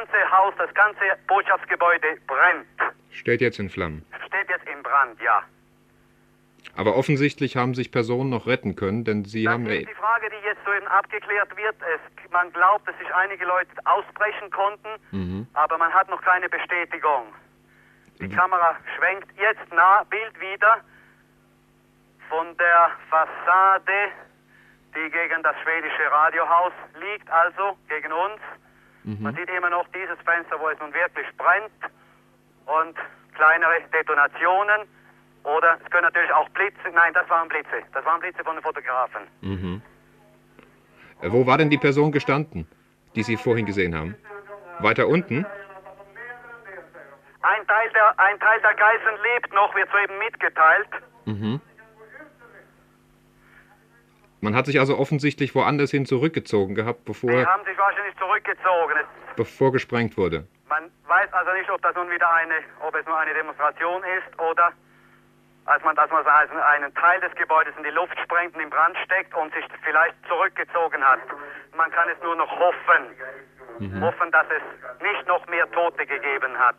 Das 0.00 0.08
ganze 0.08 0.30
Haus, 0.30 0.54
das 0.56 0.72
ganze 0.74 1.00
Botschaftsgebäude 1.26 2.06
brennt. 2.26 2.66
Steht 3.10 3.40
jetzt 3.42 3.58
in 3.58 3.68
Flammen. 3.68 4.04
Steht 4.26 4.48
jetzt 4.48 4.66
in 4.68 4.82
Brand, 4.82 5.20
ja. 5.20 5.42
Aber 6.76 6.96
offensichtlich 6.96 7.56
haben 7.56 7.74
sich 7.74 7.90
Personen 7.92 8.30
noch 8.30 8.46
retten 8.46 8.76
können, 8.76 9.04
denn 9.04 9.24
Sie 9.24 9.44
das 9.44 9.52
haben 9.52 9.66
ja. 9.66 9.74
ist 9.80 9.88
die 9.90 9.94
Frage, 9.94 10.30
die 10.30 10.46
jetzt 10.46 10.60
so 10.64 10.72
eben 10.72 10.86
abgeklärt 10.86 11.54
wird. 11.56 11.76
Es, 11.82 12.30
man 12.32 12.50
glaubt, 12.52 12.88
dass 12.88 12.96
sich 12.98 13.12
einige 13.14 13.44
Leute 13.44 13.70
ausbrechen 13.84 14.50
konnten, 14.50 14.88
Mhm. 15.10 15.46
aber 15.52 15.76
man 15.76 15.92
hat 15.92 16.08
noch 16.08 16.22
keine 16.22 16.48
Bestätigung. 16.48 17.24
Die 18.20 18.28
Kamera 18.28 18.76
schwenkt 18.96 19.28
jetzt 19.38 19.72
nah, 19.72 20.04
Bild 20.04 20.38
wieder 20.40 20.78
von 22.28 22.56
der 22.56 22.90
Fassade, 23.10 24.08
die 24.94 25.10
gegen 25.10 25.42
das 25.42 25.56
schwedische 25.62 26.10
Radiohaus 26.10 26.72
liegt, 27.00 27.28
also 27.30 27.76
gegen 27.88 28.12
uns. 28.12 28.40
Man 29.04 29.34
sieht 29.34 29.48
immer 29.50 29.70
noch 29.70 29.86
dieses 29.88 30.18
Fenster, 30.24 30.58
wo 30.60 30.68
es 30.68 30.78
nun 30.78 30.92
wirklich 30.92 31.26
brennt 31.36 31.72
und 32.66 32.96
kleinere 33.34 33.80
Detonationen. 33.92 34.86
Oder 35.42 35.78
es 35.82 35.90
können 35.90 36.02
natürlich 36.04 36.32
auch 36.32 36.48
Blitze, 36.50 36.90
nein, 36.92 37.14
das 37.14 37.28
waren 37.30 37.48
Blitze, 37.48 37.82
das 37.94 38.04
waren 38.04 38.20
Blitze 38.20 38.44
von 38.44 38.56
den 38.56 38.62
Fotografen. 38.62 39.22
Mhm. 39.40 39.80
Äh, 41.22 41.32
Wo 41.32 41.46
war 41.46 41.56
denn 41.56 41.70
die 41.70 41.78
Person 41.78 42.12
gestanden, 42.12 42.68
die 43.14 43.22
Sie 43.22 43.36
vorhin 43.38 43.64
gesehen 43.64 43.96
haben? 43.96 44.14
Weiter 44.80 45.08
unten? 45.08 45.46
Ein 47.42 47.66
Teil 47.66 47.90
der, 47.94 48.20
ein 48.20 48.38
Teil 48.38 48.60
der 48.60 48.74
Geiseln 48.74 49.18
lebt 49.34 49.54
noch, 49.54 49.74
wird 49.74 49.88
soeben 49.90 50.18
mitgeteilt. 50.18 50.88
Mhm. 51.24 51.60
Man 54.40 54.54
hat 54.54 54.66
sich 54.66 54.78
also 54.80 54.96
offensichtlich 54.98 55.54
woanders 55.54 55.90
hin 55.90 56.06
zurückgezogen 56.06 56.74
gehabt, 56.74 57.00
Die 57.00 57.12
bevor, 57.12 57.44
haben 57.46 57.64
sich 57.64 57.76
wahrscheinlich 57.76 58.16
zurückgezogen. 58.16 58.96
Bevor 59.36 59.72
gesprengt 59.72 60.16
wurde. 60.16 60.46
man 60.68 60.90
weiß 61.06 61.32
also 61.32 61.52
nicht, 61.52 61.70
ob 61.70 61.82
das 61.82 61.94
nun 61.94 62.10
wieder 62.10 62.30
eine, 62.32 62.54
ob 62.80 62.94
es 62.94 63.04
nur 63.06 63.18
eine 63.18 63.34
Demonstration 63.34 64.02
ist 64.18 64.40
oder 64.40 64.72
als 65.66 65.84
man, 65.84 65.94
dass 65.94 66.10
man 66.10 66.24
also 66.26 66.54
einen 66.54 66.92
Teil 66.94 67.20
des 67.20 67.34
Gebäudes 67.34 67.74
in 67.76 67.84
die 67.84 67.90
Luft 67.90 68.18
sprengt 68.24 68.54
und 68.54 68.62
in 68.62 68.70
Brand 68.70 68.96
steckt 69.04 69.34
und 69.34 69.52
sich 69.52 69.64
vielleicht 69.84 70.16
zurückgezogen 70.26 71.04
hat. 71.04 71.20
Man 71.76 71.90
kann 71.90 72.08
es 72.08 72.20
nur 72.22 72.34
noch 72.34 72.50
hoffen. 72.50 73.02
Mhm. 73.78 74.02
Hoffen, 74.02 74.30
dass 74.30 74.46
es 74.48 75.02
nicht 75.02 75.26
noch 75.28 75.46
mehr 75.48 75.70
Tote 75.70 76.06
gegeben 76.06 76.58
hat. 76.58 76.76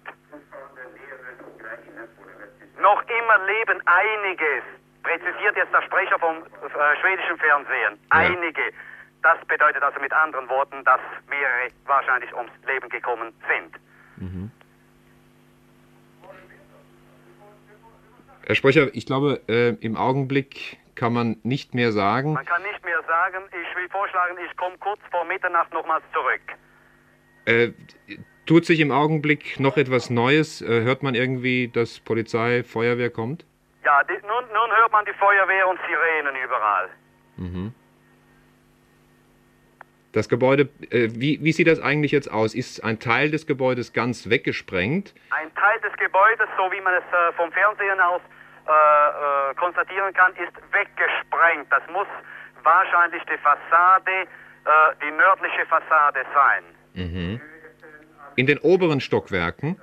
Noch 2.82 3.02
immer 3.04 3.38
leben 3.46 3.82
einiges, 3.86 4.64
präzisiert 5.04 5.56
jetzt 5.56 5.74
der 5.74 5.82
Sprecher 5.84 6.20
vom 6.20 6.38
äh, 6.38 7.00
schwedischen 7.02 7.38
Fernsehen. 7.38 8.00
Einige. 8.10 8.62
Das 9.22 9.38
bedeutet 9.46 9.84
also 9.84 10.00
mit 10.00 10.12
anderen 10.14 10.50
Worten, 10.50 10.84
dass 10.84 11.00
mehrere 11.30 11.70
wahrscheinlich 11.86 12.34
ums 12.34 12.52
Leben 12.66 12.90
gekommen 12.90 13.34
sind. 13.48 13.78
Herr 18.46 18.56
Sprecher, 18.56 18.94
ich 18.94 19.06
glaube, 19.06 19.42
äh, 19.48 19.70
im 19.80 19.96
Augenblick 19.96 20.78
kann 20.96 21.14
man 21.14 21.38
nicht 21.44 21.74
mehr 21.74 21.92
sagen. 21.92 22.34
Man 22.34 22.46
kann 22.46 22.62
nicht 22.64 22.84
mehr 22.84 23.02
sagen, 23.08 23.44
ich 23.48 23.78
will 23.78 23.88
vorschlagen, 23.90 24.36
ich 24.46 24.58
komme 24.58 24.78
kurz 24.80 25.00
vor 25.10 25.24
Mitternacht 25.26 25.72
nochmals 25.74 26.04
zurück. 26.12 26.42
Äh, 27.46 27.72
tut 28.46 28.66
sich 28.66 28.80
im 28.80 28.92
Augenblick 28.92 29.60
noch 29.60 29.78
etwas 29.78 30.10
Neues? 30.10 30.62
Äh, 30.62 30.82
hört 30.82 31.02
man 31.02 31.16
irgendwie, 31.16 31.70
dass 31.70 32.00
Polizei, 32.00 32.64
Feuerwehr 32.64 33.10
kommt? 33.10 33.46
Ja, 33.84 34.04
die, 34.04 34.14
nun, 34.26 34.46
nun 34.54 34.72
hört 34.72 34.92
man 34.92 35.06
die 35.06 35.14
Feuerwehr 35.14 35.68
und 35.68 35.80
Sirenen 35.88 36.36
überall. 36.44 36.90
Mhm. 37.38 37.74
Das 40.14 40.28
Gebäude, 40.28 40.64
äh, 40.90 41.08
wie, 41.12 41.40
wie 41.42 41.52
sieht 41.54 41.68
das 41.68 41.80
eigentlich 41.80 42.12
jetzt 42.12 42.30
aus? 42.30 42.54
Ist 42.54 42.84
ein 42.84 43.00
Teil 43.00 43.32
des 43.32 43.48
Gebäudes 43.48 43.94
ganz 43.94 44.30
weggesprengt? 44.30 45.14
Ein 45.30 45.54
Teil 45.56 45.80
des 45.80 45.94
Gebäudes, 45.98 46.48
so 46.58 46.72
wie 46.72 46.82
man 46.82 46.94
es 46.96 47.04
äh, 47.04 47.34
vom 47.38 47.52
Fernsehen 47.52 48.00
aus 48.02 48.22
äh, 48.68 48.72
äh, 48.72 49.56
konstatieren 49.56 50.14
kann, 50.14 50.34
ist 50.34 50.54
weggesprengt. 50.72 51.72
Das 51.72 51.82
muss 51.92 52.08
wahrscheinlich 52.62 53.24
die 53.24 53.38
Fassade, 53.38 54.12
äh, 54.12 54.96
die 55.02 55.12
nördliche 55.12 55.66
Fassade 55.66 56.26
sein. 56.34 56.64
Mhm. 56.94 57.42
In 58.36 58.46
den 58.48 58.60
oberen 58.60 59.00
Stockwerken? 59.00 59.80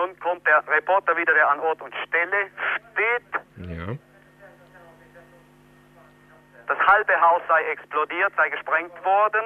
Nun 0.00 0.18
kommt 0.20 0.46
der 0.46 0.66
Reporter 0.66 1.14
wieder, 1.14 1.34
der 1.34 1.50
an 1.50 1.60
Ort 1.60 1.82
und 1.82 1.94
Stelle 2.06 2.50
steht. 2.92 3.68
Ja. 3.68 3.96
Das 6.66 6.78
halbe 6.86 7.20
Haus 7.20 7.42
sei 7.48 7.62
explodiert, 7.64 8.32
sei 8.36 8.48
gesprengt 8.48 9.04
worden. 9.04 9.44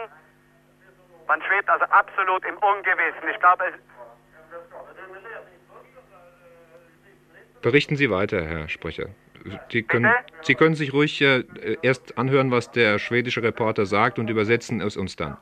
Man 1.27 1.43
schwebt 1.43 1.69
also 1.69 1.85
absolut 1.87 2.45
im 2.45 2.57
Ungewissen. 2.59 3.29
Ich 3.33 3.41
glaube, 3.41 3.65
es, 3.65 3.75
Berichten 7.63 7.97
Sie 7.97 8.11
weiter, 8.11 8.45
Herr 8.45 8.69
Sprecher. 8.69 9.07
Sie 9.73 9.83
können? 9.83 10.13
Sie 10.43 10.55
können 10.55 10.75
sich 10.75 10.93
ruhig 10.93 11.21
äh, 11.21 11.45
erst 11.83 12.17
anhören, 12.17 12.51
was 12.53 12.71
der 12.71 12.99
schwedische 12.99 13.43
Reporter 13.43 13.87
sagt 13.87 14.19
und 14.19 14.31
übersetzen 14.31 14.81
es 14.81 14.97
uns 14.97 15.17
dann. 15.17 15.37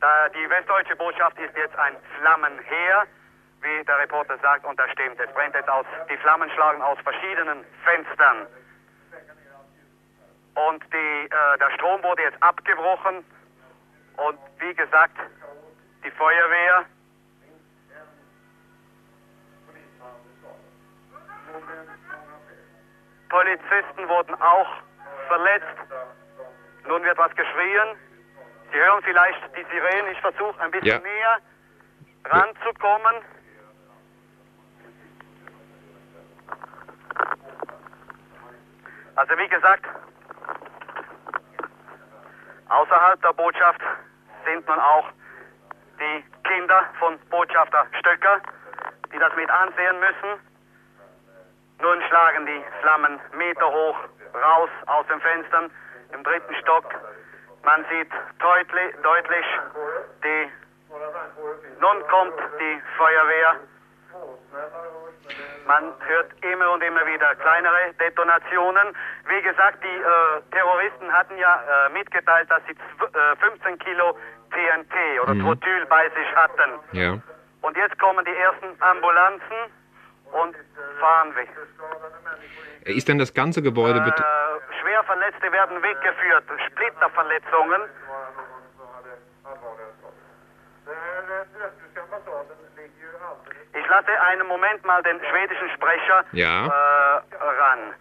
da 0.00 0.28
die 0.30 0.48
westdeutsche 0.48 0.96
Botschaft 0.96 1.38
ist 1.38 1.54
jetzt 1.56 1.76
ein 1.76 1.94
Flammenheer, 2.18 3.06
wie 3.62 3.84
der 3.84 3.98
Reporter 3.98 4.38
sagt, 4.38 4.64
und 4.64 4.78
das 4.78 4.90
stimmt. 4.92 5.18
Es 5.20 5.32
brennt 5.32 5.54
jetzt 5.54 5.68
aus, 5.68 5.86
die 6.08 6.16
Flammen 6.18 6.50
schlagen 6.50 6.82
aus 6.82 6.98
verschiedenen 7.00 7.64
Fenstern. 7.84 8.46
Und 10.54 10.82
die, 10.92 11.24
äh, 11.26 11.58
der 11.58 11.70
Strom 11.76 12.02
wurde 12.02 12.22
jetzt 12.22 12.42
abgebrochen. 12.42 13.24
Und 14.16 14.38
wie 14.58 14.74
gesagt, 14.74 15.16
die 16.04 16.10
Feuerwehr 16.10 16.84
Polizisten 23.28 24.08
wurden 24.08 24.34
auch 24.34 24.68
verletzt. 25.28 25.66
Nun 26.86 27.02
wird 27.04 27.18
was 27.18 27.34
geschrien. 27.36 27.96
Sie 28.72 28.78
hören 28.78 29.02
vielleicht 29.04 29.40
die 29.56 29.64
Sirenen. 29.70 30.12
Ich 30.12 30.20
versuche 30.20 30.60
ein 30.60 30.70
bisschen 30.70 30.86
Ja. 30.88 30.98
näher 30.98 31.38
ranzukommen. 32.24 33.14
Also 39.20 39.36
wie 39.36 39.48
gesagt, 39.48 39.84
außerhalb 42.70 43.20
der 43.20 43.34
Botschaft 43.34 43.82
sind 44.46 44.66
nun 44.66 44.78
auch 44.78 45.10
die 46.00 46.24
Kinder 46.48 46.86
von 46.98 47.18
Botschafter 47.28 47.86
Stöcker, 47.98 48.40
die 49.12 49.18
das 49.18 49.36
mit 49.36 49.50
ansehen 49.50 50.00
müssen. 50.00 50.40
Nun 51.82 52.02
schlagen 52.08 52.46
die 52.46 52.64
Flammen 52.80 53.20
Meter 53.32 53.70
hoch 53.70 53.98
raus 54.42 54.70
aus 54.86 55.06
den 55.08 55.20
Fenstern 55.20 55.70
im 56.14 56.24
dritten 56.24 56.54
Stock. 56.54 56.86
Man 57.62 57.84
sieht 57.90 58.10
deutlich, 58.38 58.94
deutlich 59.02 59.46
die. 60.24 60.50
Nun 61.78 62.08
kommt 62.08 62.40
die 62.58 62.82
Feuerwehr. 62.96 63.56
Man 65.66 65.84
hört 66.00 66.32
immer 66.42 66.72
und 66.72 66.82
immer 66.82 67.06
wieder 67.06 67.34
kleinere 67.36 67.92
Detonationen. 68.00 68.88
Wie 69.28 69.42
gesagt, 69.42 69.78
die 69.84 69.86
äh, 69.86 70.40
Terroristen 70.50 71.12
hatten 71.12 71.36
ja 71.38 71.60
äh, 71.86 71.90
mitgeteilt, 71.90 72.50
dass 72.50 72.62
sie 72.66 72.72
äh, 72.72 73.36
15 73.36 73.78
Kilo 73.78 74.16
TNT 74.50 75.20
oder 75.22 75.34
Mhm. 75.34 75.42
Trotyl 75.44 75.86
bei 75.86 76.08
sich 76.10 76.34
hatten. 76.36 76.70
Ja. 76.92 77.18
Und 77.62 77.76
jetzt 77.76 77.98
kommen 77.98 78.24
die 78.24 78.34
ersten 78.34 78.74
Ambulanzen 78.82 79.70
und 80.32 80.56
fahren 80.98 81.34
weg. 81.36 81.48
Ist 82.84 83.06
denn 83.08 83.18
das 83.18 83.32
ganze 83.34 83.62
Gebäude 83.62 83.98
Äh, 84.00 84.80
Schwerverletzte 84.80 85.52
werden 85.52 85.82
weggeführt, 85.82 86.44
Splitterverletzungen. 86.66 87.82
Ich 93.90 93.96
lasse 93.96 94.20
einen 94.22 94.46
Moment 94.46 94.84
mal 94.84 95.02
den 95.02 95.18
schwedischen 95.18 95.68
Sprecher 95.70 96.24
Ja. 96.30 96.66
äh, 96.66 96.70
ran. 96.70 97.92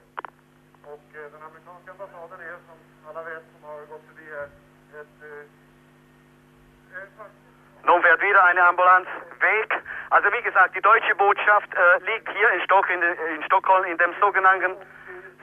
Nun 7.86 8.02
fährt 8.04 8.22
wieder 8.22 8.44
eine 8.44 8.64
Ambulanz 8.68 9.08
weg. 9.40 9.82
Also 10.12 10.32
wie 10.32 10.44
gesagt, 10.44 10.76
die 10.76 10.82
deutsche 10.82 11.16
Botschaft 11.16 11.74
äh, 11.74 11.98
liegt 12.06 12.30
hier 12.38 12.52
in, 12.52 12.62
Stock, 12.62 12.88
in, 12.92 13.02
in 13.02 13.44
Stockholm 13.46 13.84
in 13.86 13.98
dem 13.98 14.14
sogenannten, 14.22 14.76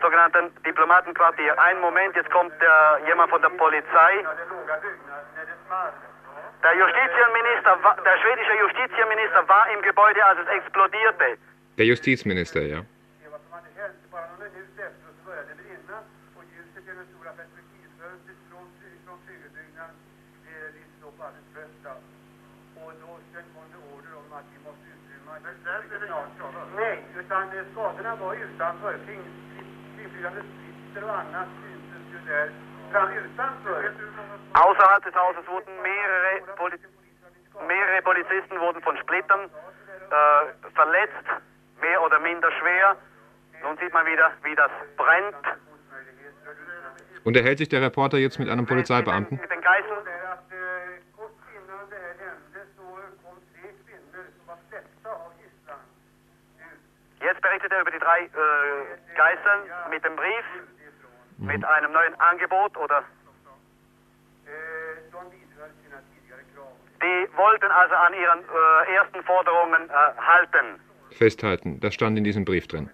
sogenannten 0.01 0.55
Diplomatenquartier. 0.63 1.59
Einen 1.59 1.81
Moment, 1.81 2.15
jetzt 2.15 2.31
kommt 2.31 2.53
der, 2.63 3.01
jemand 3.09 3.31
von 3.31 3.43
der 3.43 3.49
Polizei. 3.49 4.25
Der, 6.67 6.75
Justizminister, 6.75 7.79
der 8.05 8.19
schwedische 8.19 8.55
Justizminister 8.59 9.47
war 9.47 9.71
im 9.71 9.83
Gebäude, 9.83 10.25
als 10.25 10.41
es 10.41 10.49
explodierte. 10.49 11.39
Der 11.79 11.87
Justizminister, 11.87 12.63
ja. 12.63 12.81
Nej, 26.77 27.05
utan 27.19 27.49
eh, 27.53 27.65
skadorna 27.73 28.15
var 28.17 28.35
utanför. 28.35 28.99
Kringflygande 29.97 30.43
splitter 30.43 31.05
och 31.05 31.19
annat 31.19 31.49
syntes 31.63 32.13
ju 32.13 32.19
där. 32.31 32.66
Außerhalb 34.55 35.05
des 35.05 35.15
Hauses 35.15 35.47
wurden 35.49 35.83
mehrere, 35.83 36.57
Poli 36.57 36.77
mehrere 37.67 38.03
Polizisten 38.03 38.61
wurden 38.61 38.83
von 38.83 38.97
Splittern 38.99 39.51
äh, 40.11 40.71
verletzt, 40.75 41.27
mehr 41.81 42.03
oder 42.03 42.19
minder 42.21 42.51
schwer. 42.53 42.97
Nun 43.63 43.77
sieht 43.79 43.93
man 43.93 44.07
wieder, 44.07 44.31
wie 44.43 44.55
das 44.55 44.71
brennt. 44.97 45.59
Unterhält 47.25 47.59
sich 47.59 47.69
der 47.69 47.83
Reporter 47.83 48.19
jetzt 48.19 48.39
mit 48.39 48.49
einem 48.49 48.67
Polizeibeamten? 48.67 49.39
Mit 49.41 49.51
den 49.51 49.61
Geiseln. 49.61 50.07
Jetzt 57.21 57.43
berichtet 57.43 57.73
er 57.73 57.81
über 57.81 57.91
die 57.91 57.99
drei 57.99 58.21
äh, 58.21 58.29
Geiseln 59.17 59.63
mit 59.91 60.05
dem 60.05 60.15
Brief, 60.15 60.45
mit 61.39 61.65
einem 61.65 61.93
neuen 61.93 62.15
Angebot 62.21 62.77
oder 62.77 63.05
die 67.03 67.29
wollten 67.37 67.71
also 67.71 67.95
an 67.95 68.15
ihren 68.15 68.41
äh, 68.41 68.95
ersten 68.95 69.23
Forderungen 69.25 69.91
äh, 69.91 69.93
halten. 70.21 70.81
Festhalten, 71.11 71.81
das 71.81 71.95
stand 71.95 72.17
in 72.19 72.25
diesem 72.25 72.45
Brief 72.45 72.67
drin. 72.67 72.91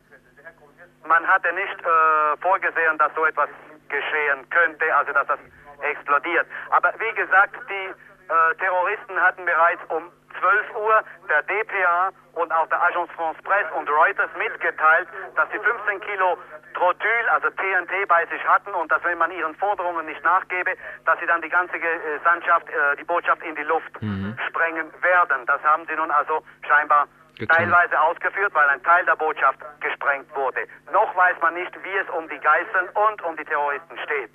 Man 1.07 1.26
hatte 1.26 1.53
nicht 1.53 1.78
äh, 1.80 2.36
vorgesehen, 2.40 2.99
dass 2.99 3.14
so 3.14 3.24
etwas 3.24 3.49
geschehen 3.88 4.49
könnte, 4.51 4.95
also 4.97 5.12
dass 5.12 5.26
das 5.26 5.38
explodiert. 5.80 6.47
Aber 6.70 6.93
wie 6.99 7.14
gesagt, 7.14 7.57
die 7.68 7.90
äh, 8.32 8.55
Terroristen 8.59 9.20
hatten 9.20 9.45
bereits 9.45 9.82
um 9.88 10.11
12 10.41 10.74
Uhr 10.76 11.05
der 11.28 11.43
DPA 11.43 12.11
und 12.35 12.53
auch 12.53 12.66
der 12.68 12.80
Agence 12.83 13.11
France 13.16 13.41
Presse 13.43 13.72
und 13.74 13.89
Reuters 13.91 14.30
mitgeteilt, 14.39 15.09
dass 15.37 15.51
sie 15.51 15.59
15 15.59 16.01
Kilo 16.01 16.37
Trotyl, 16.74 17.28
also 17.30 17.51
TNT, 17.51 18.09
bei 18.09 18.24
sich 18.26 18.43
hatten 18.49 18.72
und 18.74 18.91
dass 18.91 19.05
wenn 19.05 19.18
man 19.18 19.30
ihren 19.30 19.55
Forderungen 19.57 20.07
nicht 20.07 20.22
nachgebe, 20.24 20.72
dass 21.05 21.18
sie 21.20 21.26
dann 21.26 21.43
die 21.43 21.51
ganze 21.51 21.76
äh, 21.76 22.18
Sandschaft, 22.24 22.66
äh, 22.68 22.97
die 22.99 23.05
Botschaft 23.05 23.43
in 23.43 23.55
die 23.55 23.62
Luft 23.64 23.93
Mhm. 24.01 24.37
sprengen 24.49 24.91
werden. 25.03 25.45
Das 25.47 25.62
haben 25.62 25.85
sie 25.87 25.95
nun 25.95 26.11
also 26.11 26.43
scheinbar 26.66 27.07
Getan. 27.39 27.57
teilweise 27.57 28.01
ausgeführt, 28.01 28.55
weil 28.55 28.68
ein 28.70 28.83
Teil 28.83 29.05
der 29.05 29.16
Botschaft 29.16 29.59
gesprengt 29.80 30.35
wurde. 30.35 30.66
Noch 30.93 31.14
weiß 31.14 31.37
man 31.43 31.55
nicht, 31.55 31.72
wie 31.85 31.97
es 31.97 32.09
um 32.16 32.26
die 32.28 32.39
Geiseln 32.39 32.89
und 32.95 33.22
um 33.22 33.37
die 33.37 33.45
Terroristen 33.45 33.99
steht. 34.05 34.30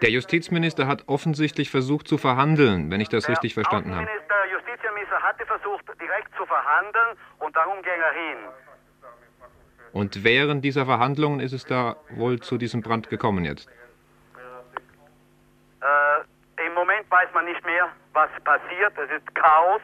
Der 0.00 0.10
Justizminister 0.10 0.86
hat 0.88 1.04
offensichtlich 1.06 1.70
versucht 1.70 2.08
zu 2.08 2.16
verhandeln, 2.18 2.90
wenn 2.90 3.00
ich 3.00 3.08
das 3.10 3.28
richtig 3.28 3.54
verstanden 3.54 3.94
habe. 3.94 4.08
Hatte 5.32 5.46
versucht, 5.46 5.84
direkt 5.98 6.28
zu 6.36 6.44
verhandeln 6.44 7.16
und 7.38 7.56
darum 7.56 7.80
ging 7.82 8.00
er 8.00 8.12
hin. 8.12 8.38
Und 9.92 10.24
während 10.24 10.62
dieser 10.62 10.84
Verhandlungen 10.84 11.40
ist 11.40 11.52
es 11.52 11.64
da 11.64 11.96
wohl 12.10 12.38
zu 12.40 12.58
diesem 12.58 12.82
Brand 12.82 13.08
gekommen 13.08 13.44
jetzt. 13.44 13.66
Äh, 15.80 16.66
Im 16.66 16.74
Moment 16.74 17.10
weiß 17.10 17.28
man 17.32 17.46
nicht 17.46 17.64
mehr, 17.64 17.88
was 18.12 18.28
passiert. 18.44 18.92
Es 18.98 19.10
ist 19.10 19.34
Chaos, 19.34 19.80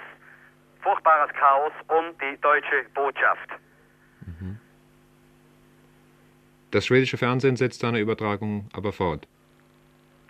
furchtbares 0.83 1.33
Chaos 1.33 1.73
um 1.89 2.05
die 2.19 2.39
deutsche 2.43 2.85
Botschaft. 2.95 3.49
Das 6.73 6.85
schwedische 6.85 7.17
Fernsehen 7.17 7.57
setzt 7.57 7.81
seine 7.81 8.01
Übertragung 8.01 8.69
aber 8.75 8.93
fort. 8.93 9.27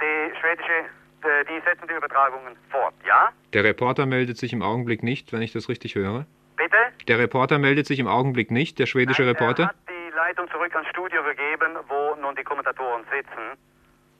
Die 0.00 0.38
schwedische, 0.38 0.86
äh, 1.22 1.44
die 1.44 1.60
setzen 1.64 1.88
die 1.88 1.94
Übertragungen 2.18 2.56
fort, 2.70 2.94
ja? 3.06 3.30
Der 3.52 3.64
Reporter 3.64 4.06
meldet 4.06 4.38
sich 4.38 4.52
im 4.52 4.62
Augenblick 4.62 5.02
nicht, 5.02 5.32
wenn 5.32 5.42
ich 5.42 5.52
das 5.52 5.68
richtig 5.68 5.94
höre. 5.94 6.26
Bitte? 6.56 6.76
Der 7.06 7.18
Reporter 7.18 7.58
meldet 7.58 7.86
sich 7.86 7.98
im 7.98 8.08
Augenblick 8.08 8.50
nicht, 8.50 8.78
der 8.78 8.86
schwedische 8.86 9.26
Reporter. 9.26 9.64
Er 9.64 9.68
hat 9.68 9.76
die 9.88 10.14
Leitung 10.14 10.48
zurück 10.50 10.74
ans 10.74 10.88
Studio 10.88 11.22
gegeben, 11.22 11.76
wo 11.88 12.20
nun 12.20 12.34
die 12.34 12.42
Kommentatoren 12.42 13.04
sitzen. 13.04 13.58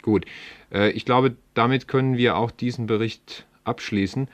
Gut, 0.03 0.25
äh, 0.73 0.91
ich 0.91 1.05
glaube, 1.05 1.37
damit 1.55 1.89
können 1.89 2.17
wir 2.17 2.37
auch 2.37 2.51
diesen 2.51 2.87
Bericht 2.87 3.47
abschließen. 3.65 4.29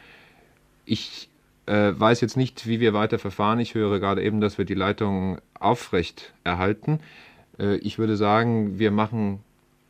Ich 0.84 1.30
äh, 1.66 1.92
weiß 1.94 2.20
jetzt 2.20 2.36
nicht, 2.36 2.66
wie 2.66 2.80
wir 2.80 2.92
weiter 2.92 3.18
verfahren. 3.18 3.58
Ich 3.58 3.74
höre 3.74 3.98
gerade 3.98 4.22
eben, 4.22 4.40
dass 4.40 4.58
wir 4.58 4.66
die 4.66 4.74
Leitung 4.74 5.40
aufrecht 5.58 6.34
erhalten. 6.44 7.00
Äh, 7.58 7.76
ich 7.76 7.98
würde 7.98 8.16
sagen, 8.16 8.78
wir 8.78 8.90
machen 8.90 9.42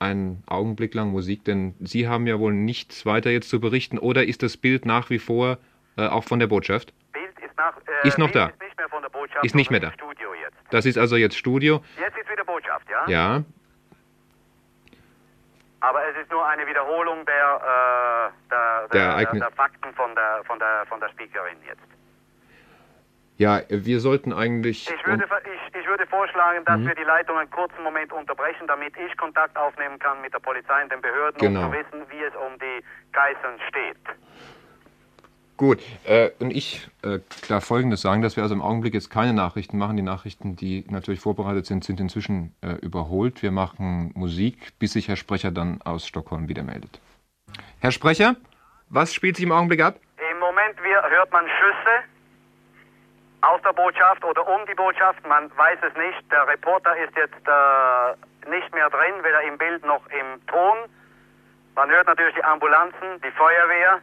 einen 0.05 0.43
Augenblick 0.47 0.95
lang 0.95 1.11
Musik, 1.11 1.45
denn 1.45 1.75
Sie 1.81 2.07
haben 2.09 2.27
ja 2.27 2.39
wohl 2.39 2.53
nichts 2.53 3.05
weiter 3.07 3.31
jetzt 3.31 3.49
zu 3.49 3.61
berichten. 3.61 3.99
Oder 3.99 4.25
ist 4.25 4.43
das 4.43 4.57
Bild 4.57 4.87
nach 4.87 5.11
wie 5.11 5.19
vor 5.19 5.59
äh, 5.97 6.07
auch 6.07 6.25
von 6.25 6.39
der 6.39 6.47
Botschaft? 6.47 6.93
Bild 7.13 7.39
ist, 7.41 7.57
nach, 7.57 7.77
äh, 8.05 8.09
Ist 8.09 8.19
noch 8.19 8.31
Bild 8.31 8.37
da. 8.37 8.47
Ist 8.49 8.61
nicht 8.63 8.79
mehr 8.79 8.89
von 8.89 9.03
der 9.03 9.09
Botschaft. 9.09 9.45
Ist 9.45 9.55
nicht 9.55 9.71
mehr 9.71 9.81
da. 9.81 9.93
Das 10.71 10.87
ist 10.87 10.99
also 10.99 11.17
jetzt 11.17 11.37
Studio. 11.37 11.83
Jetzt 11.99 12.17
ist 12.19 12.31
wieder 12.31 12.45
Botschaft, 12.45 12.87
ja? 12.91 13.09
Ja, 13.09 13.45
Aber 15.81 16.01
es 16.09 16.17
ist 16.17 16.31
nur 16.31 16.47
eine 16.47 16.67
Wiederholung 16.67 17.27
der, 17.27 17.33
äh, 17.33 18.51
der, 18.51 18.89
Der 18.89 19.17
der, 19.17 19.41
der 19.41 19.51
Fakten 19.53 19.93
von 19.95 20.15
der, 20.15 20.43
von, 20.45 20.59
der, 20.59 20.87
von 20.89 20.99
der 20.99 21.09
Speakerin 21.11 21.57
jetzt. 21.67 21.83
Ja, 23.37 23.61
wir 23.69 24.01
sollten 24.01 24.33
eigentlich. 24.33 24.89
Ich 24.89 25.07
würde, 25.07 25.25
ich, 25.25 25.77
ich 25.81 25.87
würde 25.87 26.07
vorschlagen, 26.07 26.65
dass 26.65 26.79
Mhm. 26.79 26.87
wir 26.87 26.95
die 26.95 27.03
Leitung 27.03 27.37
einen 27.37 27.51
kurzen 27.51 27.83
Moment 27.83 28.13
unterbrechen, 28.13 28.67
damit 28.67 28.95
ich 28.97 29.17
Kontakt 29.17 29.57
aufnehmen 29.57 29.99
kann 29.99 30.21
mit 30.23 30.33
der 30.33 30.39
Polizei 30.39 30.83
und 30.83 30.93
den 30.93 31.01
Behörden, 31.03 31.39
Genau. 31.39 31.67
um 31.67 31.73
zu 31.73 31.79
wissen, 31.79 32.07
wie 32.11 32.23
es 32.23 32.35
um 32.37 32.59
die 32.59 32.85
Geiseln 33.13 33.59
steht. 33.69 33.97
Gut, 35.57 35.79
äh, 36.05 36.31
und 36.41 36.51
ich 36.51 36.89
äh, 37.03 37.21
darf 37.49 37.65
Folgendes 37.65 38.03
sagen, 38.03 38.23
dass 38.23 38.35
wir 38.37 38.43
also 38.43 38.57
im 38.57 38.63
Augenblick 38.63 38.93
jetzt 38.93 39.09
keine 39.09 39.33
Nachrichten 39.33 39.79
machen. 39.79 39.97
Die 39.97 40.03
Nachrichten, 40.03 40.57
die 40.57 40.85
natürlich 40.89 41.21
vorbereitet 41.21 41.65
sind, 41.67 41.85
sind 41.85 42.01
inzwischen 42.01 42.55
äh, 42.61 42.73
überholt. 42.83 43.41
Wir 43.41 43.53
machen 43.53 44.11
Musik, 44.17 44.73
bis 44.81 44.95
sich 44.95 45.07
Herr 45.09 45.15
Sprecher 45.17 45.53
dann 45.53 45.81
aus 45.83 46.09
Stockholm 46.09 46.49
wieder 46.49 46.65
meldet. 46.65 47.01
Herr 47.81 47.93
Sprecher, 47.93 48.35
was 48.89 49.15
spielt 49.15 49.37
sich 49.37 49.45
im 49.45 49.53
Augenblick 49.53 49.81
ab? 49.81 50.01
Im 50.33 50.39
Moment 50.41 50.77
wir, 50.83 51.01
hört 51.09 51.31
man 51.31 51.45
Schüsse 51.47 52.03
aus 53.45 53.61
der 53.63 53.73
Botschaft 53.73 54.25
oder 54.25 54.47
um 54.47 54.67
die 54.67 54.75
Botschaft, 54.75 55.27
man 55.27 55.51
weiß 55.57 55.79
es 55.83 55.95
nicht. 55.97 56.31
Der 56.31 56.47
Reporter 56.49 56.97
ist 56.97 57.15
jetzt 57.17 57.47
äh, 57.47 58.51
nicht 58.51 58.73
mehr 58.75 58.89
drin, 58.91 59.15
weder 59.23 59.43
im 59.43 59.59
Bild 59.59 59.85
noch 59.85 60.07
im 60.07 60.45
Ton. 60.47 60.79
Man 61.75 61.91
hört 61.91 62.07
natürlich 62.07 62.35
die 62.35 62.45
Ambulanzen, 62.45 63.21
die 63.25 63.31
Feuerwehr 63.33 64.01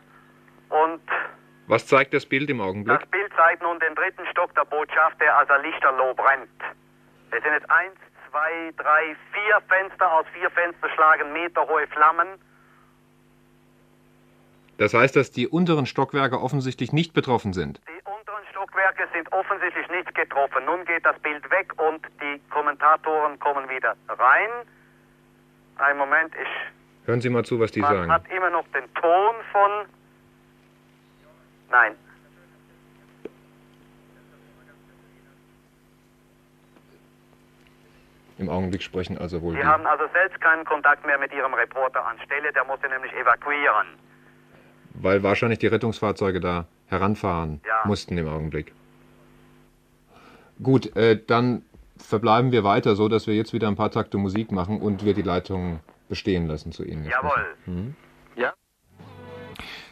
und 0.70 1.02
Was 1.68 1.88
zeigt 1.88 2.14
das 2.14 2.26
Bild 2.26 2.50
im 2.50 2.62
Augenblick? 2.62 3.00
das 3.00 3.10
Bild 3.10 3.32
zeigt 3.36 3.62
nun 3.64 3.80
den 3.80 3.96
dritten 3.96 4.26
Stock 4.32 4.54
der 4.56 4.66
Botschaft, 4.66 5.20
der 5.22 5.38
also 5.38 5.54
lichterloh 5.62 6.14
brennt. 6.14 6.50
Es 7.32 7.42
sind 7.44 7.54
jetzt 7.54 7.70
eins, 7.70 7.96
zwei, 8.30 8.72
drei, 8.78 9.16
vier 9.34 9.62
Fenster. 9.70 10.12
Aus 10.12 10.26
vier 10.34 10.50
Fenster 10.52 10.90
schlagen 10.90 11.32
meterhohe 11.32 11.88
Flammen. 11.88 12.28
Das 14.78 14.94
heißt, 14.94 15.16
dass 15.16 15.32
die 15.32 15.48
unteren 15.48 15.86
Stockwerke 15.86 16.42
offensichtlich 16.42 16.92
nicht 16.92 17.14
betroffen 17.14 17.54
sind. 17.54 17.80
Die 17.88 18.01
Stockwerke 18.72 19.08
sind 19.14 19.32
offensichtlich 19.32 19.88
nicht 19.90 20.14
getroffen. 20.16 20.66
Nun 20.66 20.86
geht 20.86 21.06
das 21.06 21.18
Bild 21.20 21.50
weg 21.52 21.74
und 21.80 22.06
die 22.22 22.40
Kommentatoren 22.50 23.40
kommen 23.40 23.70
wieder 23.70 23.96
rein. 24.08 24.50
Ein 25.78 25.98
Moment, 25.98 26.34
ich. 26.36 27.08
Hören 27.08 27.22
Sie 27.22 27.30
mal 27.30 27.44
zu, 27.44 27.60
was 27.60 27.72
die 27.72 27.82
man 27.82 27.94
sagen. 27.96 28.12
hat 28.12 28.24
immer 28.32 28.50
noch 28.50 28.66
den 28.70 28.94
Ton 28.94 29.36
von. 29.52 29.72
Nein. 31.70 31.96
Im 38.38 38.50
Augenblick 38.50 38.82
sprechen 38.82 39.18
also 39.20 39.42
wohl 39.42 39.54
Sie 39.54 39.64
haben 39.64 39.86
also 39.86 40.06
selbst 40.14 40.42
keinen 40.42 40.66
Kontakt 40.66 41.06
mehr 41.06 41.18
mit 41.18 41.32
Ihrem 41.32 41.54
Reporter 41.54 42.06
anstelle. 42.06 42.52
Der 42.52 42.64
musste 42.66 42.90
nämlich 42.90 43.14
evakuieren. 43.14 43.88
Weil 44.94 45.24
wahrscheinlich 45.24 45.60
die 45.60 45.68
Rettungsfahrzeuge 45.68 46.40
da 46.40 46.66
heranfahren 46.88 47.62
Ja. 47.66 47.88
mussten 47.88 48.18
im 48.18 48.28
Augenblick. 48.28 48.74
Gut, 50.62 50.96
äh, 50.96 51.20
dann 51.26 51.64
verbleiben 51.98 52.52
wir 52.52 52.64
weiter 52.64 52.96
so, 52.96 53.08
dass 53.08 53.28
wir 53.28 53.36
jetzt 53.36 53.54
wieder 53.54 53.68
ein 53.68 53.76
paar 53.76 53.92
Takte 53.92 54.18
Musik 54.18 54.52
machen 54.52 54.82
und 54.82 55.06
wir 55.06 55.14
die 55.14 55.22
Leitung 55.22 55.80
bestehen 56.10 56.46
lassen 56.48 56.72
zu 56.72 56.84
Ihnen. 56.84 57.06
Jawohl. 57.06 57.46
Mhm. 57.66 57.96
Ja. 58.36 58.54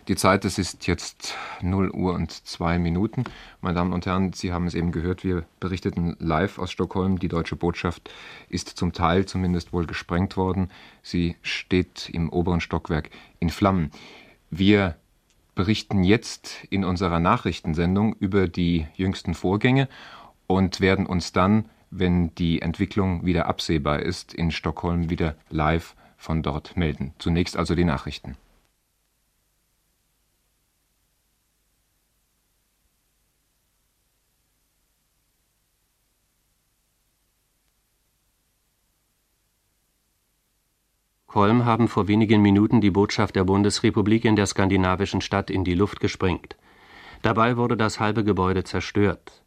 Die 0.08 0.16
Zeit, 0.16 0.44
es 0.44 0.58
ist 0.58 0.88
jetzt 0.88 1.36
0 1.62 1.92
Uhr 1.92 2.14
und 2.14 2.32
2 2.32 2.80
Minuten. 2.80 3.24
Meine 3.62 3.76
Damen 3.76 3.94
und 3.94 4.06
Herren, 4.06 4.34
Sie 4.34 4.52
haben 4.52 4.66
es 4.66 4.74
eben 4.74 4.92
gehört, 4.92 5.24
wir 5.24 5.46
berichteten 5.60 6.16
live 6.20 6.58
aus 6.58 6.72
Stockholm. 6.72 7.20
Die 7.20 7.28
deutsche 7.28 7.56
Botschaft 7.56 8.12
ist 8.50 8.70
zum 8.70 8.92
Teil 8.92 9.26
zumindest 9.26 9.72
wohl 9.72 9.86
gesprengt 9.86 10.36
worden. 10.36 10.72
Sie 11.04 11.36
steht 11.42 12.10
im 12.10 12.30
oberen 12.30 12.60
Stockwerk 12.60 13.12
in 13.40 13.50
Flammen. 13.50 13.92
Wir 14.50 14.96
berichten 15.56 16.04
jetzt 16.04 16.64
in 16.70 16.84
unserer 16.84 17.20
Nachrichtensendung 17.20 18.16
über 18.16 18.48
die 18.48 18.88
jüngsten 18.96 19.34
Vorgänge 19.34 19.88
und 20.48 20.82
werden 20.82 21.06
uns 21.06 21.32
dann, 21.32 21.66
wenn 21.92 22.34
die 22.36 22.62
Entwicklung 22.62 23.26
wieder 23.26 23.48
absehbar 23.48 24.00
ist, 24.02 24.34
in 24.34 24.52
Stockholm 24.52 25.10
wieder 25.10 25.36
live 25.50 25.96
von 26.18 26.44
dort 26.44 26.78
melden. 26.78 27.14
Zunächst 27.20 27.58
also 27.58 27.76
die 27.76 27.86
Nachrichten. 27.86 28.36
Stockholm 41.30 41.64
haben 41.64 41.88
vor 41.88 42.08
wenigen 42.08 42.42
Minuten 42.42 42.82
die 42.82 42.90
Botschaft 42.90 43.36
der 43.36 43.44
Bundesrepublik 43.44 44.26
in 44.26 44.36
der 44.36 44.48
skandinavischen 44.48 45.22
Stadt 45.22 45.52
in 45.52 45.64
die 45.64 45.76
Luft 45.76 46.00
gesprengt. 46.00 46.58
Dabei 47.22 47.56
wurde 47.56 47.78
das 47.78 48.00
halbe 48.00 48.24
Gebäude 48.24 48.64
zerstört. 48.64 49.44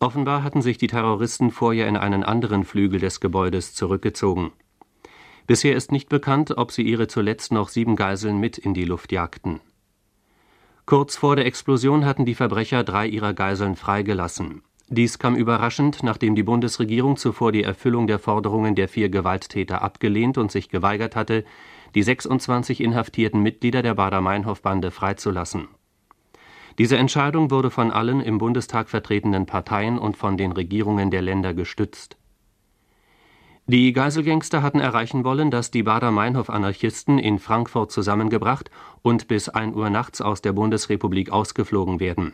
Offenbar 0.00 0.42
hatten 0.42 0.60
sich 0.60 0.76
die 0.76 0.86
Terroristen 0.86 1.50
vorher 1.50 1.88
in 1.88 1.96
einen 1.96 2.24
anderen 2.24 2.62
Flügel 2.62 3.00
des 3.00 3.20
Gebäudes 3.20 3.72
zurückgezogen. 3.72 4.52
Bisher 5.46 5.74
ist 5.74 5.92
nicht 5.92 6.10
bekannt, 6.10 6.58
ob 6.58 6.72
sie 6.72 6.82
ihre 6.82 7.08
zuletzt 7.08 7.52
noch 7.52 7.70
sieben 7.70 7.96
Geiseln 7.96 8.38
mit 8.38 8.58
in 8.58 8.74
die 8.74 8.84
Luft 8.84 9.10
jagten. 9.10 9.60
Kurz 10.84 11.16
vor 11.16 11.36
der 11.36 11.46
Explosion 11.46 12.04
hatten 12.04 12.26
die 12.26 12.34
Verbrecher 12.34 12.84
drei 12.84 13.06
ihrer 13.06 13.32
Geiseln 13.32 13.76
freigelassen. 13.76 14.60
Dies 14.90 15.18
kam 15.18 15.36
überraschend, 15.36 16.02
nachdem 16.02 16.34
die 16.34 16.42
Bundesregierung 16.42 17.18
zuvor 17.18 17.52
die 17.52 17.62
Erfüllung 17.62 18.06
der 18.06 18.18
Forderungen 18.18 18.74
der 18.74 18.88
vier 18.88 19.10
Gewalttäter 19.10 19.82
abgelehnt 19.82 20.38
und 20.38 20.50
sich 20.50 20.70
geweigert 20.70 21.14
hatte, 21.14 21.44
die 21.94 22.02
26 22.02 22.80
inhaftierten 22.80 23.42
Mitglieder 23.42 23.82
der 23.82 23.94
Baader-Meinhof-Bande 23.94 24.90
freizulassen. 24.90 25.68
Diese 26.78 26.96
Entscheidung 26.96 27.50
wurde 27.50 27.70
von 27.70 27.90
allen 27.90 28.20
im 28.20 28.38
Bundestag 28.38 28.88
vertretenen 28.88 29.44
Parteien 29.44 29.98
und 29.98 30.16
von 30.16 30.38
den 30.38 30.52
Regierungen 30.52 31.10
der 31.10 31.22
Länder 31.22 31.52
gestützt. 31.52 32.16
Die 33.66 33.92
Geiselgangster 33.92 34.62
hatten 34.62 34.80
erreichen 34.80 35.24
wollen, 35.24 35.50
dass 35.50 35.70
die 35.70 35.82
Baader-Meinhof-Anarchisten 35.82 37.18
in 37.18 37.38
Frankfurt 37.38 37.92
zusammengebracht 37.92 38.70
und 39.02 39.28
bis 39.28 39.50
1 39.50 39.76
Uhr 39.76 39.90
nachts 39.90 40.22
aus 40.22 40.40
der 40.40 40.54
Bundesrepublik 40.54 41.30
ausgeflogen 41.30 42.00
werden. 42.00 42.32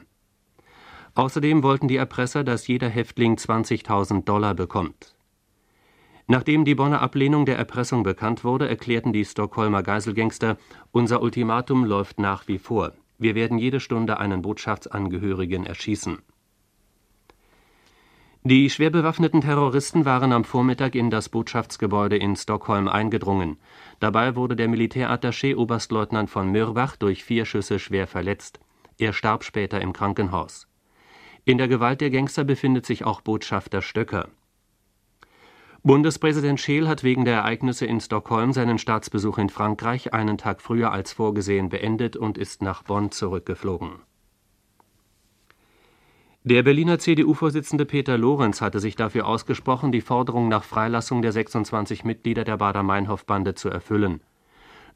Außerdem 1.15 1.63
wollten 1.63 1.89
die 1.89 1.97
Erpresser, 1.97 2.43
dass 2.43 2.67
jeder 2.67 2.89
Häftling 2.89 3.37
20.000 3.37 4.25
Dollar 4.25 4.55
bekommt. 4.55 5.15
Nachdem 6.27 6.65
die 6.65 6.75
Bonner 6.75 7.03
Ablehnung 7.03 7.45
der 7.45 7.59
Erpressung 7.59 8.03
bekannt 8.03 8.45
wurde, 8.45 8.67
erklärten 8.69 9.13
die 9.13 9.25
Stockholmer 9.25 9.83
Geiselgangster, 9.83 10.57
unser 10.91 11.21
Ultimatum 11.23 11.85
läuft 11.85 12.19
nach 12.19 12.49
wie 12.49 12.59
vor. 12.59 12.93
Wir 13.19 13.35
werden 13.35 13.59
jede 13.59 13.79
Stunde 13.79 14.19
einen 14.19 14.43
Botschaftsangehörigen 14.43 15.67
erschießen. 15.67 16.19
Die 18.43 18.69
schwer 18.69 18.91
bewaffneten 18.91 19.41
Terroristen 19.41 20.05
waren 20.05 20.33
am 20.33 20.45
Vormittag 20.45 20.95
in 20.95 21.11
das 21.11 21.29
Botschaftsgebäude 21.29 22.17
in 22.17 22.37
Stockholm 22.37 22.89
eingedrungen. 22.89 23.59
Dabei 24.01 24.37
wurde 24.37 24.57
der 24.57 24.69
Militärattaché 24.69 25.57
Oberstleutnant 25.57 26.29
von 26.29 26.51
Mürbach 26.51 26.97
durch 26.97 27.25
vier 27.25 27.47
Schüsse 27.47 27.79
schwer 27.79 28.07
verletzt. 28.07 28.61
Er 28.99 29.13
starb 29.13 29.45
später 29.45 29.81
im 29.81 29.95
Krankenhaus. 29.95 30.67
In 31.47 31.59
der 31.59 31.69
Gewalt 31.69 32.01
der 32.01 32.11
Gangster 32.11 32.43
befindet 32.43 32.87
sich 32.87 33.05
auch 33.05 33.21
Botschafter 33.21 33.83
Stöcker. 33.83 34.29
Bundespräsident 35.83 36.59
Scheel 36.59 36.89
hat 36.89 37.05
wegen 37.05 37.27
der 37.27 37.35
Ereignisse 37.35 37.85
in 37.85 38.01
Stockholm 38.01 38.55
seinen 38.55 38.79
Staatsbesuch 38.79 39.37
in 39.37 39.51
Frankreich 39.51 40.15
einen 40.15 40.39
Tag 40.39 40.63
früher 40.63 40.91
als 40.91 41.13
vorgesehen 41.13 41.69
beendet 41.69 42.17
und 42.17 42.39
ist 42.39 42.63
nach 42.63 42.85
Bonn 42.85 43.11
zurückgeflogen. 43.11 43.91
Der 46.45 46.63
Berliner 46.63 46.99
CDU-Vorsitzende 46.99 47.85
Peter 47.85 48.17
Lorenz 48.17 48.63
hatte 48.63 48.81
sich 48.81 48.97
dafür 48.97 49.27
ausgesprochen, 49.27 49.93
die 49.93 50.01
Forderung 50.01 50.49
nach 50.49 50.65
Freilassung 50.65 51.21
der 51.21 51.33
26 51.33 52.05
Mitglieder 52.05 52.45
der 52.45 52.57
Bader-Meinhof-Bande 52.57 53.55
zu 53.55 53.69
erfüllen. 53.69 54.23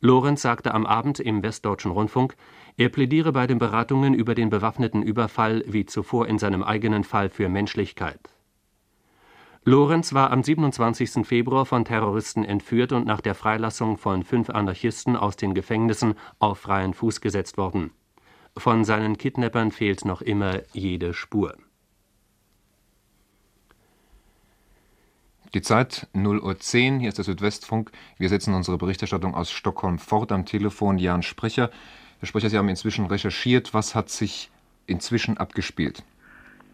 Lorenz 0.01 0.41
sagte 0.41 0.73
am 0.73 0.87
Abend 0.87 1.21
im 1.21 1.43
Westdeutschen 1.43 1.91
Rundfunk, 1.91 2.37
er 2.79 2.89
plädiere 2.91 3.33
bei 3.33 3.49
den 3.49 3.59
Beratungen 3.59 4.14
über 4.14 4.37
den 4.37 4.51
bewaffneten 4.51 5.03
Überfall 5.03 5.64
wie 5.66 5.85
zuvor 5.85 6.29
in 6.29 6.39
seinem 6.39 6.62
eigenen 6.62 7.03
Fall 7.03 7.29
für 7.29 7.49
Menschlichkeit. 7.49 8.20
Lorenz 9.64 10.14
war 10.14 10.31
am 10.31 10.45
27. 10.45 11.26
Februar 11.26 11.66
von 11.66 11.85
Terroristen 11.85 12.45
entführt 12.45 12.93
und 12.93 13.05
nach 13.05 13.20
der 13.20 13.35
Freilassung 13.35 13.99
von 13.99 14.22
fünf 14.22 14.49
Anarchisten 14.49 15.16
aus 15.16 15.35
den 15.35 15.55
Gefängnissen 15.55 16.14
auf 16.39 16.61
freien 16.61 16.95
Fuß 16.95 17.20
gesetzt 17.20 17.59
worden. 17.59 17.91
Von 18.57 18.85
seinen 18.85 19.18
Kidnappern 19.18 19.72
fehlt 19.72 20.05
noch 20.05 20.22
immer 20.22 20.62
jede 20.72 21.14
Spur. 21.14 21.57
Die 25.53 25.62
Zeit 25.62 26.07
0 26.12 26.39
Uhr 26.41 26.59
10, 26.59 27.01
hier 27.01 27.09
ist 27.09 27.18
der 27.18 27.24
Südwestfunk. 27.24 27.91
Wir 28.18 28.29
setzen 28.29 28.55
unsere 28.55 28.79
Berichterstattung 28.79 29.35
aus 29.35 29.51
Stockholm 29.51 29.99
fort. 29.99 30.31
Am 30.31 30.47
Telefon 30.47 30.99
Jan 30.99 31.22
Sprecher. 31.22 31.70
Herr 32.21 32.27
Sprecher, 32.27 32.51
Sie 32.51 32.59
haben 32.59 32.69
inzwischen 32.69 33.07
recherchiert. 33.07 33.75
Was 33.75 33.95
hat 33.95 34.09
sich 34.11 34.51
inzwischen 34.87 35.39
abgespielt? 35.39 36.03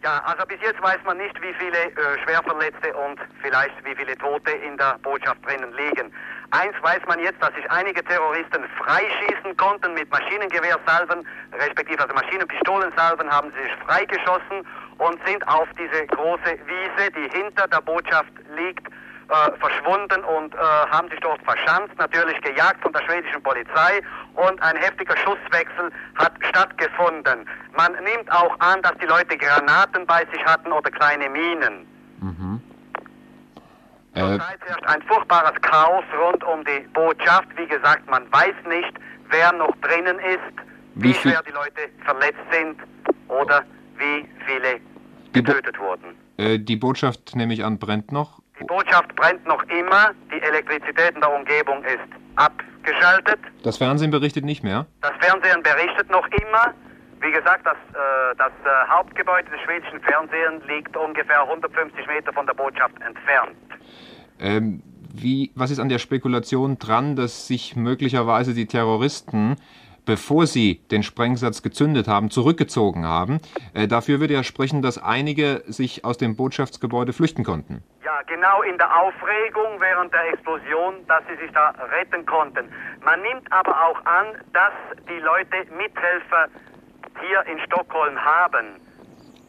Ja, 0.03 0.21
also 0.25 0.45
bis 0.45 0.57
jetzt 0.61 0.81
weiß 0.81 0.99
man 1.05 1.17
nicht, 1.17 1.35
wie 1.41 1.53
viele 1.57 1.77
äh, 1.77 2.23
Schwerverletzte 2.23 2.93
und 2.93 3.19
vielleicht 3.41 3.73
wie 3.85 3.95
viele 3.95 4.15
Tote 4.17 4.51
in 4.51 4.77
der 4.77 4.99
Botschaft 5.01 5.43
drinnen 5.45 5.73
liegen. 5.73 6.11
Eins 6.51 6.75
weiß 6.81 7.01
man 7.07 7.19
jetzt, 7.19 7.41
dass 7.41 7.53
sich 7.55 7.69
einige 7.71 8.03
Terroristen 8.03 8.63
freischießen 8.77 9.57
konnten 9.57 9.93
mit 9.95 10.09
Maschinengewehrsalven, 10.11 11.25
respektive 11.53 12.01
also 12.01 12.13
Maschinenpistolensalven 12.13 13.29
haben 13.31 13.51
sie 13.55 13.63
sich 13.63 13.73
freigeschossen 13.83 14.65
und 14.99 15.19
sind 15.25 15.47
auf 15.47 15.67
diese 15.77 16.05
große 16.07 16.57
Wiese, 16.65 17.11
die 17.11 17.37
hinter 17.37 17.67
der 17.67 17.81
Botschaft 17.81 18.31
liegt, 18.55 18.87
äh, 19.29 19.51
verschwunden 19.59 20.23
und 20.23 20.53
äh, 20.53 20.57
haben 20.57 21.09
sich 21.09 21.19
dort 21.19 21.41
verschanzt, 21.43 21.97
natürlich 21.97 22.39
gejagt 22.41 22.81
von 22.81 22.93
der 22.93 23.01
schwedischen 23.03 23.41
Polizei 23.41 24.01
und 24.35 24.61
ein 24.61 24.75
heftiger 24.77 25.17
Schusswechsel 25.17 25.91
hat 26.15 26.33
stattgefunden. 26.49 27.47
Man 27.75 27.93
nimmt 28.03 28.31
auch 28.31 28.59
an, 28.59 28.81
dass 28.83 28.93
die 29.01 29.07
Leute 29.07 29.37
Granaten 29.37 30.05
bei 30.05 30.25
sich 30.31 30.43
hatten 30.45 30.71
oder 30.71 30.91
kleine 30.91 31.29
Minen. 31.29 31.87
Mhm. 32.21 32.61
Zurzeit 34.15 34.61
äh, 34.61 34.69
herrscht 34.69 34.85
ein 34.85 35.01
furchtbares 35.03 35.59
Chaos 35.61 36.03
rund 36.21 36.43
um 36.43 36.63
die 36.63 36.87
Botschaft. 36.93 37.47
Wie 37.57 37.67
gesagt, 37.67 38.09
man 38.09 38.31
weiß 38.31 38.55
nicht, 38.67 38.93
wer 39.29 39.51
noch 39.53 39.75
drinnen 39.81 40.19
ist, 40.19 40.39
wie, 40.95 41.09
wie 41.09 41.13
schwer 41.15 41.41
die 41.45 41.51
Leute 41.51 41.89
verletzt 42.05 42.39
sind 42.51 42.79
oder 43.27 43.63
wie 43.97 44.27
viele 44.45 44.79
getötet 45.33 45.77
wurden. 45.79 46.15
Äh, 46.37 46.59
die 46.59 46.75
Botschaft, 46.75 47.35
nehme 47.35 47.53
ich 47.53 47.63
an, 47.65 47.77
brennt 47.77 48.11
noch? 48.11 48.41
Die 48.59 48.63
Botschaft 48.63 49.15
brennt 49.15 49.45
noch 49.45 49.63
immer, 49.63 50.11
die 50.31 50.41
Elektrizität 50.41 51.13
in 51.15 51.21
der 51.21 51.33
Umgebung 51.33 51.83
ist 51.83 51.99
abgeschaltet. 52.35 53.39
Das 53.63 53.77
Fernsehen 53.77 54.11
berichtet 54.11 54.45
nicht 54.45 54.63
mehr? 54.63 54.85
Das 55.01 55.11
Fernsehen 55.19 55.61
berichtet 55.61 56.09
noch 56.09 56.27
immer. 56.27 56.73
Wie 57.19 57.31
gesagt, 57.31 57.65
das, 57.65 57.77
äh, 57.93 58.35
das 58.37 58.51
äh, 58.63 58.89
Hauptgebäude 58.89 59.49
des 59.49 59.59
schwedischen 59.61 59.99
Fernsehens 60.01 60.63
liegt 60.67 60.95
ungefähr 60.95 61.41
150 61.41 62.07
Meter 62.07 62.31
von 62.33 62.45
der 62.45 62.53
Botschaft 62.53 62.95
entfernt. 63.01 63.57
Ähm, 64.39 64.83
wie, 65.13 65.51
was 65.55 65.71
ist 65.71 65.79
an 65.79 65.89
der 65.89 65.99
Spekulation 65.99 66.77
dran, 66.77 67.15
dass 67.15 67.47
sich 67.47 67.75
möglicherweise 67.75 68.53
die 68.53 68.67
Terroristen 68.67 69.55
bevor 70.05 70.47
sie 70.47 70.81
den 70.91 71.03
Sprengsatz 71.03 71.61
gezündet 71.61 72.07
haben, 72.07 72.29
zurückgezogen 72.29 73.05
haben. 73.05 73.39
Äh, 73.73 73.87
dafür 73.87 74.19
würde 74.19 74.33
ja 74.33 74.43
sprechen, 74.43 74.81
dass 74.81 75.01
einige 75.01 75.63
sich 75.67 76.05
aus 76.05 76.17
dem 76.17 76.35
Botschaftsgebäude 76.35 77.13
flüchten 77.13 77.43
konnten. 77.43 77.83
Ja, 78.03 78.21
genau 78.27 78.61
in 78.61 78.77
der 78.77 78.95
Aufregung 78.95 79.79
während 79.79 80.13
der 80.13 80.29
Explosion, 80.33 81.05
dass 81.07 81.23
sie 81.27 81.43
sich 81.43 81.51
da 81.51 81.73
retten 81.99 82.25
konnten. 82.25 82.71
Man 83.03 83.21
nimmt 83.21 83.51
aber 83.51 83.71
auch 83.71 84.05
an, 84.05 84.27
dass 84.53 84.73
die 85.09 85.19
Leute 85.19 85.65
Mithelfer 85.75 86.47
hier 87.19 87.43
in 87.51 87.59
Stockholm 87.65 88.17
haben. 88.23 88.79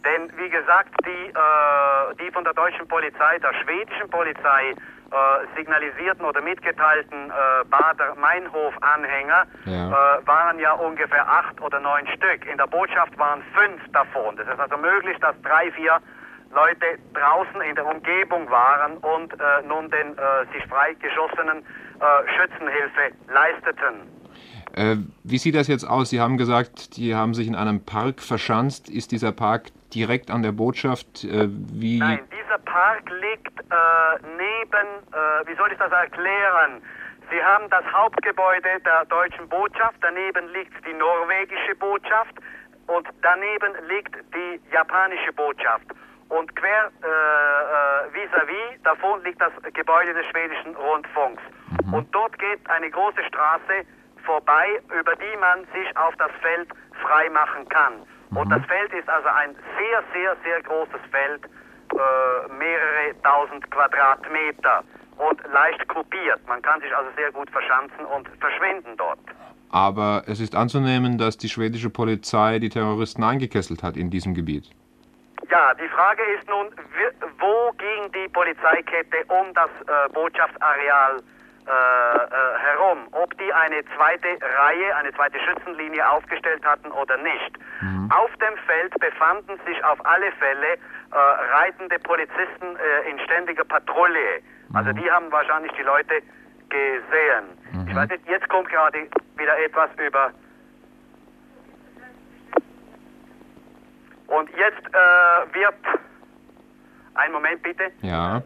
Denn 0.05 0.31
wie 0.39 0.49
gesagt, 0.49 0.95
die, 1.05 1.31
äh, 1.31 2.15
die 2.25 2.31
von 2.31 2.45
der 2.45 2.55
deutschen 2.55 2.87
Polizei, 2.87 3.39
der 3.39 3.53
schwedischen 3.65 4.09
Polizei, 4.09 4.75
äh, 5.11 5.57
signalisierten 5.57 6.25
oder 6.25 6.41
mitgeteilten 6.41 7.31
äh, 7.31 7.65
Bader-Meinhof-Anhänger 7.71 9.47
ja. 9.65 9.89
äh, 9.89 10.27
waren 10.27 10.59
ja 10.59 10.73
ungefähr 10.73 11.29
acht 11.29 11.61
oder 11.61 11.79
neun 11.81 12.07
Stück. 12.09 12.45
In 12.51 12.59
der 12.59 12.67
Botschaft 12.67 13.17
waren 13.19 13.43
fünf 13.55 13.81
davon. 13.93 14.37
Das 14.37 14.49
ist 14.49 14.59
also 14.59 14.77
möglich, 14.77 15.17
dass 15.21 15.35
drei, 15.43 15.71
vier 15.73 16.01
Leute 16.53 16.99
draußen 17.15 17.61
in 17.61 17.75
der 17.75 17.87
Umgebung 17.87 18.51
waren 18.51 18.97
und 18.99 19.33
äh, 19.35 19.63
nun 19.67 19.91
den 19.91 20.17
äh, 20.19 20.47
sich 20.53 20.67
freigeschossenen 20.69 21.59
äh, 21.59 22.05
Schützenhilfe 22.37 23.13
leisteten. 23.29 24.17
Wie 25.25 25.39
sieht 25.39 25.55
das 25.55 25.69
jetzt 25.69 25.85
aus? 25.85 26.11
Sie 26.11 26.21
haben 26.21 26.37
gesagt, 26.37 26.99
die 26.99 27.15
haben 27.15 27.33
sich 27.33 27.47
in 27.47 27.55
einem 27.55 27.87
Park 27.87 28.21
verschanzt. 28.21 28.91
Ist 28.91 29.11
dieser 29.11 29.33
Park 29.33 29.71
direkt 29.95 30.31
an 30.31 30.43
der 30.43 30.53
Botschaft? 30.53 31.25
Äh, 31.25 31.49
wie 31.49 31.99
Nein, 31.99 32.21
dieser 32.31 32.59
Park 32.59 33.09
liegt 33.11 33.59
äh, 33.61 33.75
neben, 34.37 34.87
äh, 35.13 35.47
wie 35.47 35.55
soll 35.57 35.73
ich 35.73 35.79
das 35.79 35.93
erklären? 35.93 36.83
Sie 37.31 37.43
haben 37.43 37.69
das 37.71 37.85
Hauptgebäude 37.93 38.81
der 38.85 39.05
deutschen 39.07 39.49
Botschaft, 39.49 39.97
daneben 40.01 40.49
liegt 40.53 40.75
die 40.87 40.93
norwegische 40.93 41.75
Botschaft 41.75 42.35
und 42.87 43.09
daneben 43.23 43.73
liegt 43.89 44.15
die 44.35 44.61
japanische 44.73 45.33
Botschaft. 45.33 45.87
Und 46.29 46.55
quer 46.57 46.91
äh, 47.03 47.07
äh, 47.07 48.15
vis-à-vis 48.15 48.83
davon 48.83 49.23
liegt 49.23 49.41
das 49.41 49.53
Gebäude 49.75 50.13
des 50.13 50.27
schwedischen 50.27 50.75
Rundfunks. 50.75 51.43
Mhm. 51.85 51.95
Und 51.95 52.15
dort 52.15 52.37
geht 52.39 52.69
eine 52.69 52.91
große 52.91 53.23
Straße 53.29 53.87
vorbei, 54.25 54.81
über 54.99 55.15
die 55.15 55.37
man 55.39 55.61
sich 55.73 55.97
auf 55.97 56.15
das 56.17 56.31
Feld 56.43 56.69
freimachen 57.01 57.69
kann. 57.69 58.03
Mhm. 58.31 58.37
Und 58.37 58.51
das 58.51 58.65
Feld 58.67 58.93
ist 58.93 59.09
also 59.09 59.29
ein 59.29 59.55
sehr, 59.79 60.03
sehr, 60.13 60.37
sehr 60.45 60.63
großes 60.63 61.01
Feld, 61.11 61.45
äh, 61.45 62.53
mehrere 62.53 63.23
tausend 63.23 63.71
Quadratmeter. 63.71 64.83
und 65.19 65.41
leicht 65.53 65.89
gruppiert. 65.89 66.47
Man 66.47 66.61
kann 66.63 66.81
sich 66.81 66.95
also 66.95 67.11
sehr 67.17 67.33
gut 67.33 67.51
verschanzen 67.51 68.05
und 68.05 68.29
verschwinden 68.39 68.97
dort. 68.97 69.19
Aber 69.71 70.25
es 70.27 70.41
ist 70.41 70.55
anzunehmen, 70.55 71.19
dass 71.19 71.39
die 71.39 71.49
schwedische 71.49 71.91
Polizei 71.91 72.59
die 72.59 72.69
Terroristen 72.69 73.25
eingekesselt 73.25 73.83
hat 73.83 73.97
in 73.97 74.11
diesem 74.11 74.35
Gebiet. 74.35 74.71
Ja, 75.51 75.75
die 75.75 75.89
Frage 75.89 76.23
ist 76.39 76.49
nun, 76.49 76.67
wo 77.39 77.73
ging 77.73 78.13
die 78.13 78.29
Polizeikette 78.29 79.25
um 79.29 79.53
das 79.55 79.71
äh, 79.87 80.13
Botschaftsareal 80.13 81.23
äh, 81.67 81.71
äh, 81.71 82.59
herum? 82.59 83.09
Ob 83.11 83.37
die 83.39 83.53
eine 83.53 83.85
zweite 83.97 84.29
Reihe, 84.59 84.95
eine 84.97 85.13
zweite 85.15 85.39
Schützenlinie 85.41 86.09
aufgestellt 86.09 86.65
hatten 86.65 86.93
oder 86.93 87.17
nicht. 87.17 87.59
Auf 88.11 88.31
dem 88.37 88.57
Feld 88.67 88.95
befanden 89.01 89.59
sich 89.67 89.83
auf 89.85 89.99
alle 90.07 90.31
Fälle 90.33 90.75
äh, 90.75 90.79
reitende 91.59 91.99
Polizisten 91.99 92.77
äh, 92.77 93.11
in 93.11 93.19
ständiger 93.21 93.65
Patrouille. 93.65 94.43
Also 94.75 94.93
die 94.93 95.11
haben 95.11 95.31
wahrscheinlich 95.33 95.73
die 95.73 95.83
Leute 95.83 96.23
gesehen. 96.69 97.87
Ich 97.89 97.95
weiß 97.95 98.11
nicht, 98.11 98.29
jetzt 98.29 98.49
kommt 98.49 98.69
gerade 98.69 99.09
wieder 99.37 99.59
etwas 99.59 99.91
über 99.97 100.31
Und 104.29 104.51
jetzt 104.57 104.93
wird. 105.53 105.75
Einen 107.15 107.33
Moment 107.33 107.63
bitte. 107.63 107.91
Ja. 108.03 108.43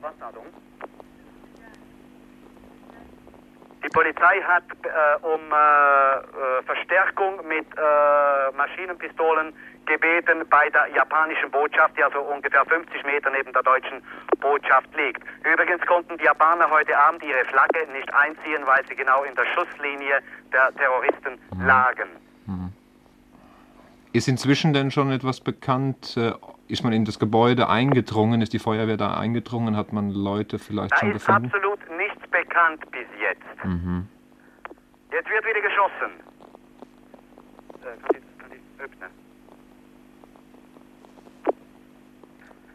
Die 3.83 3.89
Polizei 3.89 4.41
hat 4.47 4.65
äh, 4.85 5.25
um 5.25 5.41
äh, 5.53 5.57
äh, 5.57 6.63
Verstärkung 6.65 7.41
mit 7.49 7.67
äh, 7.77 8.57
Maschinenpistolen 8.57 9.55
gebeten 9.87 10.45
bei 10.51 10.69
der 10.71 10.89
japanischen 10.95 11.51
Botschaft, 11.51 11.97
die 11.97 12.05
also 12.05 12.21
ungefähr 12.21 12.65
50 12.67 13.05
Meter 13.05 13.31
neben 13.31 13.53
der 13.53 13.63
deutschen 13.63 14.03
Botschaft 14.41 14.89
liegt. 14.97 15.23
Übrigens 15.51 15.85
konnten 15.87 16.19
die 16.19 16.25
Japaner 16.25 16.71
heute 16.71 16.97
Abend 16.97 17.23
ihre 17.25 17.45
Flagge 17.47 17.87
nicht 17.93 18.13
einziehen, 18.15 18.63
weil 18.67 18.87
sie 18.87 18.95
genau 18.95 19.25
in 19.25 19.35
der 19.35 19.47
Schusslinie 19.55 20.21
der 20.53 20.73
Terroristen 20.77 21.39
lagen. 21.65 22.09
Ist 24.13 24.27
inzwischen 24.27 24.73
denn 24.73 24.91
schon 24.91 25.13
etwas 25.13 25.41
bekannt? 25.41 26.17
Äh, 26.17 26.33
Ist 26.67 26.83
man 26.83 26.93
in 26.93 27.05
das 27.05 27.19
Gebäude 27.21 27.69
eingedrungen? 27.69 28.43
Ist 28.43 28.53
die 28.53 28.59
Feuerwehr 28.59 28.97
da 28.97 29.17
eingedrungen? 29.17 29.77
Hat 29.77 29.93
man 29.93 30.11
Leute 30.11 30.59
vielleicht 30.59 30.93
Da 30.93 30.97
schon 30.99 31.13
gefunden? 31.13 31.45
absolut 31.47 31.79
bekannt 32.45 32.91
bis 32.91 33.07
jetzt. 33.21 33.65
Mhm. 33.65 34.09
Jetzt 35.13 35.29
wird 35.29 35.45
wieder 35.45 35.61
geschossen. 35.61 36.13
Äh, 37.83 37.97
kann 38.03 38.17
ich, 38.17 38.39
kann 38.39 38.53
ich 38.53 38.81
öffnen? 38.81 39.11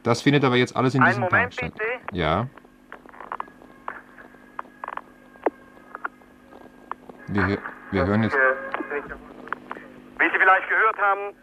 Das 0.03 0.21
findet 0.21 0.43
aber 0.43 0.55
jetzt 0.55 0.75
alles 0.75 0.93
in 0.93 1.01
Einen 1.01 1.09
diesem 1.09 1.23
Moment 1.23 1.53
statt. 1.53 1.73
bitte. 1.73 1.89
Ja. 2.11 2.47
Wir, 7.27 7.57
wir 7.91 8.05
hören 8.05 8.23
jetzt. 8.23 8.35
Wie 8.35 10.29
Sie 10.29 10.39
vielleicht 10.39 10.69
gehört 10.69 10.97
haben, 11.01 11.33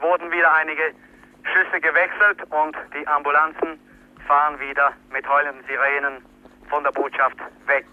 wurden 0.00 0.30
wieder 0.30 0.54
einige 0.54 0.94
Schüsse 1.42 1.80
gewechselt 1.80 2.42
und 2.50 2.76
die 2.94 3.06
Ambulanzen 3.08 3.80
fahren 4.26 4.58
wieder 4.60 4.92
mit 5.10 5.28
heulenden 5.28 5.64
Sirenen 5.66 6.22
von 6.68 6.82
der 6.84 6.92
Botschaft 6.92 7.36
weg. 7.66 7.86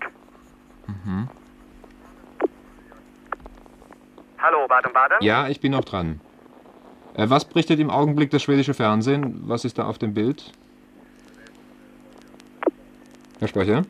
Mhm. 0.88 1.28
Hallo, 4.40 4.68
Baden-Baden? 4.68 5.18
Ja, 5.22 5.48
ich 5.48 5.62
bin 5.62 5.72
noch 5.72 5.86
dran. 5.86 6.20
Äh, 7.16 7.30
was 7.30 7.46
berichtet 7.46 7.80
im 7.80 7.90
Augenblick 7.90 8.32
das 8.32 8.44
schwedische 8.44 8.74
Fernsehen? 8.74 9.42
Was 9.48 9.64
ist 9.66 9.78
da 9.78 9.86
auf 9.86 9.98
dem 9.98 10.14
Bild? 10.14 10.52
Herr 13.40 13.48
Sprecher? 13.48 13.84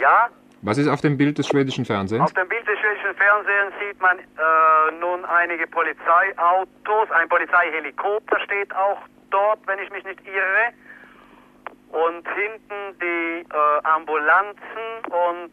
Ja, 0.00 0.28
Was 0.62 0.78
ist 0.78 0.88
auf 0.88 1.00
dem 1.00 1.16
Bild 1.18 1.38
des 1.38 1.46
schwedischen 1.48 1.84
Fernsehens? 1.84 2.22
auf 2.24 2.32
dem 2.34 2.48
Bild 2.48 2.66
des 2.66 2.78
schwedischen 2.78 3.14
Fernsehens 3.16 3.72
sieht 3.80 4.00
man 4.00 4.18
äh, 4.18 4.22
nun 5.00 5.24
einige 5.24 5.66
Polizeiautos. 5.66 7.10
Ein 7.10 7.28
Polizeihelikopter 7.28 8.38
steht 8.40 8.74
auch 8.74 8.98
dort, 9.30 9.58
wenn 9.66 9.78
ich 9.80 9.90
mich 9.90 10.04
nicht 10.04 10.20
irre. 10.26 10.72
Und 11.92 12.26
hinten 12.34 12.98
die 13.00 13.44
äh, 13.48 13.84
Ambulanzen 13.84 15.04
und 15.04 15.52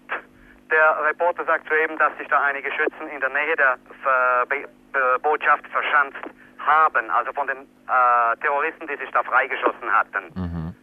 der 0.72 1.04
Reporter 1.06 1.44
sagt 1.46 1.68
soeben, 1.68 1.98
dass 1.98 2.18
sich 2.18 2.28
da 2.30 2.42
einige 2.42 2.72
Schützen 2.72 3.08
in 3.14 3.20
der 3.20 3.30
Nähe 3.30 3.56
der 3.56 3.78
Ver 4.04 4.46
Be 4.48 4.68
Be 4.94 5.20
Botschaft 5.22 5.66
verschanzt 5.68 6.18
haben. 6.60 7.10
Also 7.12 7.32
von 7.34 7.46
den 7.48 7.58
äh, 7.58 8.38
Terroristen, 8.42 8.88
die 8.88 8.96
sich 8.98 9.10
da 9.12 9.22
freigeschossen 9.24 9.92
hatten. 9.92 10.74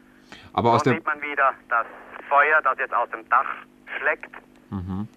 Aber 0.53 0.73
aus 0.73 0.85
Nun 0.85 0.95
der. 0.95 1.01
sieht 1.01 1.07
man 1.07 1.23
wieder 1.23 1.53
das 1.69 1.87
Feuer, 2.28 2.61
das 2.62 2.78
jetzt 2.78 2.95
aus 2.95 3.09
dem 3.11 3.28
Dach 3.28 3.47
schlägt. 3.99 4.31
Mhm. 4.70 5.09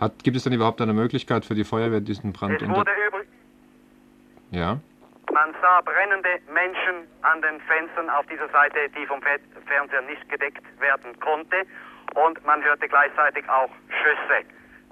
Hat, 0.00 0.22
gibt 0.22 0.36
es 0.36 0.44
denn 0.44 0.52
überhaupt 0.52 0.80
eine 0.80 0.92
Möglichkeit 0.92 1.44
für 1.44 1.54
die 1.54 1.64
Feuerwehr, 1.64 2.00
diesen 2.00 2.32
Brand 2.32 2.54
Es 2.54 2.62
unter. 2.62 2.76
wurde 2.76 2.90
übrigens 3.08 3.28
Ja. 4.50 4.78
Man 5.32 5.54
sah 5.60 5.80
brennende 5.82 6.40
Menschen 6.52 7.06
an 7.22 7.42
den 7.42 7.60
Fenstern 7.62 8.08
auf 8.10 8.26
dieser 8.26 8.48
Seite, 8.48 8.88
die 8.96 9.06
vom 9.06 9.20
Fe 9.22 9.38
Fernseher 9.66 10.02
nicht 10.02 10.26
gedeckt 10.28 10.62
werden 10.80 11.18
konnte. 11.20 11.64
Und 12.14 12.44
man 12.46 12.62
hörte 12.64 12.88
gleichzeitig 12.88 13.46
auch 13.48 13.70
Schüsse. 13.88 14.46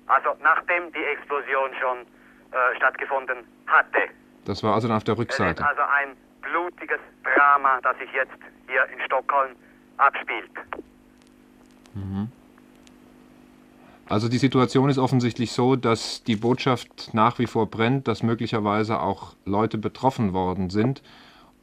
Also 0.06 0.36
nachdem 0.42 0.92
die 0.92 1.02
Explosion 1.04 1.70
schon 1.80 1.98
äh, 2.52 2.76
stattgefunden 2.76 3.38
hatte. 3.66 4.08
Das 4.44 4.62
war 4.62 4.74
also 4.74 4.88
dann 4.88 4.98
auf 4.98 5.04
der 5.04 5.14
Es 5.14 5.18
ist 5.20 5.24
Rückseite. 5.24 5.66
also 5.66 5.82
ein 5.82 6.16
blutiges 6.42 7.00
Drama, 7.24 7.80
das 7.82 7.96
sich 7.98 8.12
jetzt 8.12 8.36
hier 8.68 8.84
in 8.92 9.00
Stockholm 9.04 9.56
abspielt. 9.96 10.50
Mhm. 11.94 12.30
Also 14.08 14.28
die 14.28 14.38
Situation 14.38 14.88
ist 14.88 14.98
offensichtlich 14.98 15.50
so, 15.50 15.74
dass 15.74 16.22
die 16.22 16.36
Botschaft 16.36 17.10
nach 17.12 17.40
wie 17.40 17.46
vor 17.46 17.66
brennt, 17.66 18.06
dass 18.06 18.22
möglicherweise 18.22 19.00
auch 19.00 19.34
Leute 19.44 19.78
betroffen 19.78 20.32
worden 20.32 20.70
sind 20.70 21.02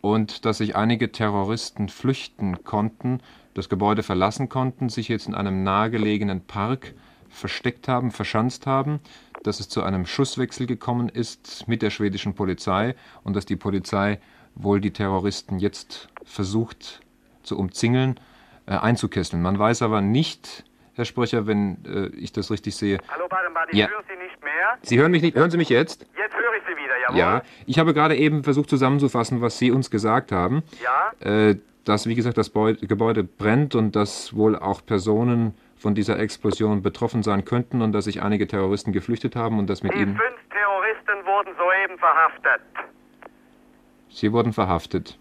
und 0.01 0.43
dass 0.43 0.57
sich 0.57 0.75
einige 0.75 1.13
Terroristen 1.13 1.87
flüchten 1.87 2.65
konnten, 2.65 3.21
das 3.53 3.69
Gebäude 3.69 4.03
verlassen 4.03 4.49
konnten, 4.49 4.89
sich 4.89 5.07
jetzt 5.07 5.27
in 5.27 5.35
einem 5.35 5.63
nahegelegenen 5.63 6.41
Park 6.41 6.93
versteckt 7.29 7.87
haben, 7.87 8.11
verschanzt 8.11 8.67
haben, 8.67 8.99
dass 9.43 9.61
es 9.61 9.69
zu 9.69 9.81
einem 9.81 10.05
Schusswechsel 10.05 10.67
gekommen 10.67 11.07
ist 11.07 11.65
mit 11.69 11.81
der 11.81 11.91
schwedischen 11.91 12.35
Polizei 12.35 12.95
und 13.23 13.37
dass 13.37 13.45
die 13.45 13.55
Polizei 13.55 14.19
wohl 14.55 14.81
die 14.81 14.91
Terroristen 14.91 15.59
jetzt 15.59 16.09
versucht 16.25 17.01
zu 17.41 17.57
umzingeln, 17.57 18.19
äh, 18.65 18.75
einzukesseln. 18.75 19.41
Man 19.41 19.57
weiß 19.57 19.81
aber 19.81 20.01
nicht, 20.01 20.65
Herr 20.95 21.05
Sprecher, 21.05 21.47
wenn 21.47 21.77
äh, 21.85 22.15
ich 22.15 22.31
das 22.33 22.51
richtig 22.51 22.75
sehe. 22.75 22.99
Hallo 23.11 23.27
Baden-Baden, 23.27 23.69
ich 23.73 23.79
Ja. 23.79 23.87
höre 23.89 24.03
Sie 24.07 24.15
nicht 24.21 24.43
mehr. 24.43 24.77
Sie 24.83 24.99
hören 24.99 25.11
mich 25.11 25.23
nicht, 25.23 25.35
hören 25.35 25.49
Sie 25.49 25.57
mich 25.57 25.69
jetzt? 25.69 26.05
Jetzt 26.15 26.35
höre 26.35 26.53
ich 26.55 26.63
Sie 26.67 26.75
wieder, 26.77 26.97
jawohl. 26.99 27.17
Ja, 27.17 27.41
ich 27.65 27.79
habe 27.79 27.93
gerade 27.93 28.15
eben 28.15 28.43
versucht 28.43 28.69
zusammenzufassen, 28.69 29.41
was 29.41 29.57
Sie 29.57 29.71
uns 29.71 29.89
gesagt 29.89 30.31
haben. 30.31 30.61
Ja? 30.83 31.11
Äh, 31.49 31.55
dass, 31.85 32.07
wie 32.07 32.15
gesagt, 32.15 32.37
das 32.37 32.49
Beu 32.49 32.75
Gebäude 32.75 33.23
brennt 33.23 33.75
und 33.75 33.95
dass 33.95 34.35
wohl 34.35 34.55
auch 34.55 34.85
Personen 34.85 35.53
von 35.77 35.95
dieser 35.95 36.17
Explosion 36.19 36.81
betroffen 36.81 37.23
sein 37.23 37.43
könnten 37.43 37.81
und 37.81 37.91
dass 37.91 38.05
sich 38.05 38.21
einige 38.21 38.47
Terroristen 38.47 38.93
geflüchtet 38.93 39.35
haben 39.35 39.59
und 39.59 39.69
dass 39.69 39.83
mit 39.83 39.93
Die 39.93 39.97
ihnen. 39.97 40.15
fünf 40.15 40.39
Terroristen 40.49 41.25
wurden 41.25 41.53
soeben 41.57 41.97
verhaftet. 41.99 42.61
Sie 44.09 44.31
wurden 44.31 44.53
verhaftet. 44.53 45.17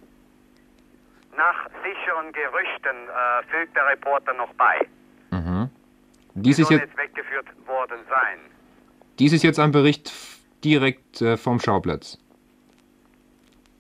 Nach 1.36 1.66
sicheren 1.82 2.30
Gerüchten 2.32 3.08
äh, 3.08 3.42
fügt 3.50 3.74
der 3.74 3.86
Reporter 3.86 4.34
noch 4.34 4.52
bei. 4.54 4.86
Dies, 6.34 6.56
Die 6.56 6.62
ist 6.62 6.70
jetzt, 6.70 6.80
jetzt 6.82 6.96
weggeführt 6.96 7.46
worden 7.66 7.98
sein. 8.08 8.38
dies 9.18 9.32
ist 9.32 9.42
jetzt 9.42 9.58
ein 9.58 9.70
Bericht 9.72 10.12
direkt 10.64 11.20
äh, 11.20 11.36
vom 11.36 11.60
Schauplatz. 11.60 12.18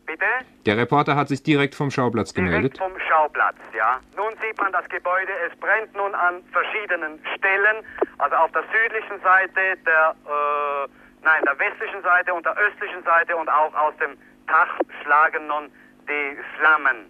Bitte? 0.06 0.24
Der 0.66 0.76
Reporter 0.76 1.16
hat 1.16 1.28
sich 1.28 1.42
direkt 1.42 1.74
vom 1.74 1.90
Schauplatz 1.90 2.34
gemeldet. 2.34 2.76
Direkt 2.76 2.78
vom 2.78 3.00
Schauplatz, 3.08 3.56
ja. 3.74 4.00
Nun 4.16 4.32
sieht 4.46 4.58
man 4.58 4.70
das 4.72 4.86
Gebäude, 4.88 5.32
es 5.50 5.58
brennt 5.58 5.94
nun 5.94 6.14
an 6.14 6.42
verschiedenen 6.52 7.18
Stellen. 7.36 7.84
Also 8.18 8.36
auf 8.36 8.52
der 8.52 8.64
südlichen 8.64 9.20
Seite, 9.22 9.78
der, 9.86 10.14
äh, 10.26 10.88
nein, 11.24 11.42
der 11.46 11.58
westlichen 11.58 12.02
Seite 12.02 12.34
und 12.34 12.44
der 12.44 12.56
östlichen 12.58 13.02
Seite 13.04 13.36
und 13.36 13.48
auch 13.48 13.72
aus 13.74 13.94
dem 13.96 14.16
Dach 14.46 14.78
schlagen 15.02 15.46
nun 15.46 15.70
die 16.08 16.36
Flammen. 16.58 17.06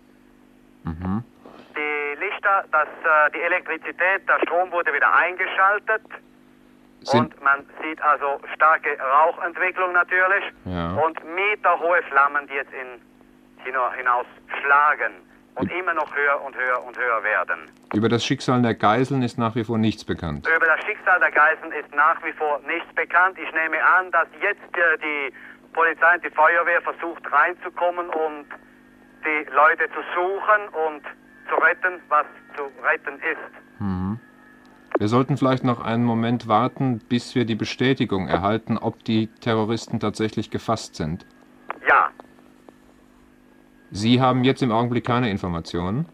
Mhm. 0.84 1.24
Die 1.76 2.18
Lichter, 2.20 2.64
das, 2.70 2.88
äh, 2.88 3.30
die 3.34 3.40
Elektrizität, 3.42 4.28
der 4.28 4.38
Strom 4.46 4.70
wurde 4.72 4.92
wieder 4.92 5.12
eingeschaltet. 5.14 6.02
Sind- 7.00 7.34
und 7.34 7.42
man 7.42 7.66
sieht 7.82 8.00
also 8.02 8.40
starke 8.54 8.96
Rauchentwicklung 9.00 9.92
natürlich. 9.92 10.44
Ja. 10.64 10.92
Und 10.94 11.18
meterhohe 11.34 12.02
Flammen, 12.04 12.46
die 12.46 12.54
jetzt 12.54 12.72
in, 12.72 13.00
hina- 13.64 13.92
hinaus 13.92 14.26
schlagen. 14.60 15.12
Und 15.54 15.70
immer 15.70 15.92
noch 15.92 16.14
höher 16.16 16.40
und 16.40 16.56
höher 16.56 16.82
und 16.82 16.96
höher 16.96 17.22
werden. 17.24 17.70
Über 17.92 18.08
das 18.08 18.24
Schicksal 18.24 18.62
der 18.62 18.72
Geiseln 18.74 19.22
ist 19.22 19.36
nach 19.36 19.54
wie 19.54 19.64
vor 19.64 19.76
nichts 19.76 20.02
bekannt. 20.02 20.46
Über 20.46 20.64
das 20.64 20.82
Schicksal 20.86 21.20
der 21.20 21.30
Geiseln 21.30 21.72
ist 21.72 21.94
nach 21.94 22.24
wie 22.24 22.32
vor 22.32 22.58
nichts 22.66 22.90
bekannt. 22.94 23.38
Ich 23.38 23.52
nehme 23.52 23.76
an, 23.84 24.10
dass 24.12 24.28
jetzt 24.40 24.62
äh, 24.78 24.96
die 24.96 25.34
Polizei 25.74 26.14
und 26.14 26.24
die 26.24 26.30
Feuerwehr 26.30 26.80
versucht 26.80 27.30
reinzukommen 27.30 28.08
und 28.08 28.46
die 29.26 29.46
Leute 29.52 29.90
zu 29.90 30.00
suchen 30.14 30.68
und 30.86 31.02
zu 31.48 31.54
retten, 31.56 32.00
was 32.08 32.26
zu 32.56 32.64
retten 32.82 33.16
ist. 33.16 33.80
Mhm. 33.80 34.18
Wir 34.98 35.08
sollten 35.08 35.36
vielleicht 35.36 35.64
noch 35.64 35.80
einen 35.80 36.04
Moment 36.04 36.48
warten, 36.48 37.00
bis 37.08 37.34
wir 37.34 37.44
die 37.44 37.54
Bestätigung 37.54 38.28
erhalten, 38.28 38.78
ob 38.78 39.02
die 39.04 39.26
Terroristen 39.40 39.98
tatsächlich 40.00 40.50
gefasst 40.50 40.94
sind. 40.94 41.26
Ja. 41.88 42.10
Sie 43.90 44.20
haben 44.20 44.44
jetzt 44.44 44.62
im 44.62 44.70
Augenblick 44.70 45.04
keine 45.04 45.30
Informationen? 45.30 46.06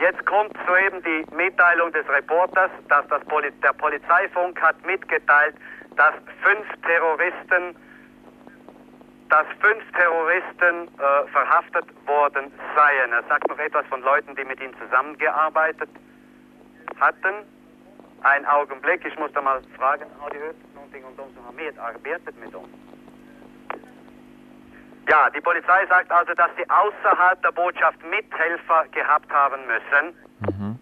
Jetzt 0.00 0.26
kommt 0.26 0.54
soeben 0.66 1.02
die 1.02 1.24
Mitteilung 1.34 1.92
des 1.92 2.06
Reporters, 2.08 2.70
dass 2.88 3.06
das 3.08 3.24
Poli 3.24 3.50
der 3.62 3.72
Polizeifunk 3.72 4.60
hat 4.60 4.76
mitgeteilt, 4.84 5.54
dass 5.96 6.14
fünf 6.42 6.66
Terroristen, 6.82 7.76
dass 9.34 9.46
fünf 9.58 9.82
Terroristen 9.92 10.86
äh, 10.86 11.26
verhaftet 11.32 11.86
worden 12.06 12.52
seien. 12.76 13.12
Er 13.12 13.24
sagt 13.24 13.48
noch 13.48 13.58
etwas 13.58 13.84
von 13.86 14.00
Leuten, 14.00 14.36
die 14.36 14.44
mit 14.44 14.60
ihm 14.60 14.72
zusammengearbeitet 14.78 15.90
hatten. 17.00 17.34
Ein 18.22 18.46
Augenblick, 18.46 19.04
ich 19.04 19.18
muss 19.18 19.32
da 19.32 19.42
mal 19.42 19.60
fragen, 19.76 20.06
har 20.20 20.30
de 20.30 20.38
hört 20.38 20.74
någonting 20.74 21.04
om 21.04 21.16
de 21.16 21.24
som 21.34 21.44
har 21.46 21.52
medarbetet 21.52 22.38
med 22.38 22.52
dem? 22.52 22.64
Ja, 25.08 25.30
die 25.30 25.40
Polizei 25.40 25.84
sagt 25.88 26.12
also, 26.12 26.32
dass 26.34 26.50
sie 26.56 26.66
außerhalb 26.70 27.42
der 27.42 27.52
Botschaft 27.52 27.98
Mithelfer 28.04 28.84
gehabt 28.92 29.30
haben 29.32 29.60
müssen. 29.66 30.04
Mhm. 30.38 30.73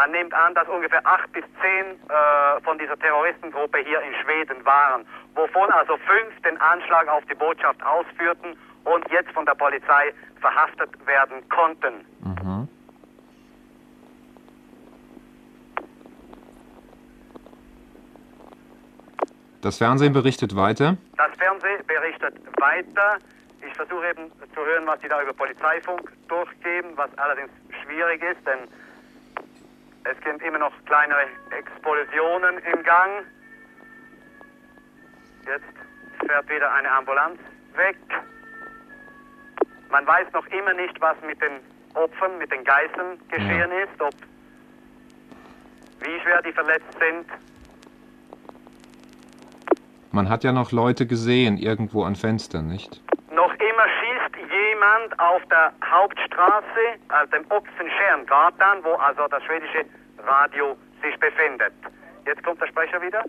Man 0.00 0.12
nimmt 0.12 0.32
an, 0.32 0.54
dass 0.54 0.66
ungefähr 0.66 1.06
acht 1.06 1.30
bis 1.32 1.44
zehn 1.60 1.84
äh, 2.08 2.60
von 2.62 2.78
dieser 2.78 2.98
Terroristengruppe 2.98 3.80
hier 3.80 4.00
in 4.00 4.14
Schweden 4.14 4.64
waren, 4.64 5.04
wovon 5.34 5.70
also 5.72 5.98
fünf 5.98 6.40
den 6.40 6.58
Anschlag 6.58 7.06
auf 7.08 7.22
die 7.26 7.34
Botschaft 7.34 7.84
ausführten 7.84 8.56
und 8.84 9.10
jetzt 9.10 9.30
von 9.32 9.44
der 9.44 9.54
Polizei 9.56 10.14
verhaftet 10.40 10.88
werden 11.06 11.46
konnten. 11.50 12.06
Mhm. 12.20 12.68
Das 19.60 19.76
Fernsehen 19.76 20.14
berichtet 20.14 20.56
weiter. 20.56 20.96
Das 21.18 21.36
Fernsehen 21.36 21.84
berichtet 21.86 22.36
weiter. 22.58 23.18
Ich 23.60 23.74
versuche 23.74 24.08
eben 24.08 24.32
zu 24.54 24.64
hören, 24.64 24.86
was 24.86 24.98
sie 25.02 25.08
da 25.08 25.20
über 25.20 25.34
Polizeifunk 25.34 26.10
durchgeben, 26.28 26.92
was 26.96 27.10
allerdings 27.18 27.50
schwierig 27.84 28.22
ist, 28.22 28.46
denn 28.46 28.66
es 30.04 30.16
sind 30.24 30.42
immer 30.42 30.58
noch 30.58 30.72
kleinere 30.86 31.26
Explosionen 31.50 32.58
im 32.58 32.82
Gang. 32.82 33.24
Jetzt 35.46 36.26
fährt 36.26 36.48
wieder 36.48 36.72
eine 36.72 36.90
Ambulanz 36.90 37.38
weg. 37.74 37.96
Man 39.90 40.06
weiß 40.06 40.32
noch 40.32 40.46
immer 40.46 40.74
nicht, 40.74 41.00
was 41.00 41.16
mit 41.26 41.40
den 41.40 41.60
Opfern, 41.94 42.38
mit 42.38 42.52
den 42.52 42.64
Geiseln 42.64 43.18
geschehen 43.28 43.70
ist, 43.72 44.00
ob 44.00 44.14
wie 46.00 46.20
schwer 46.20 46.40
die 46.42 46.52
verletzt 46.52 46.96
sind. 46.98 47.26
Man 50.12 50.28
hat 50.28 50.44
ja 50.44 50.52
noch 50.52 50.72
Leute 50.72 51.06
gesehen, 51.06 51.56
irgendwo 51.56 52.04
an 52.04 52.16
Fenstern, 52.16 52.68
nicht? 52.68 53.02
Immer 53.60 53.86
schießt 54.00 54.50
jemand 54.50 55.20
auf 55.20 55.42
der 55.50 55.72
Hauptstraße, 55.84 56.98
also 57.08 57.30
dem 57.30 57.44
Ochsenstierngatan, 57.50 58.82
wo 58.82 58.94
also 58.94 59.28
das 59.28 59.42
schwedische 59.44 59.84
Radio 60.26 60.78
sich 61.02 61.18
befindet. 61.20 61.74
Jetzt 62.24 62.42
kommt 62.42 62.60
der 62.62 62.68
Sprecher 62.68 63.02
wieder. 63.02 63.22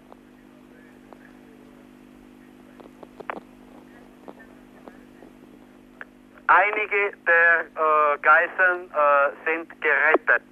Einige 6.48 7.12
der 7.28 7.62
äh, 7.62 8.18
Geiseln 8.22 8.90
äh, 8.92 9.30
sind 9.46 9.82
gerettet. 9.82 10.44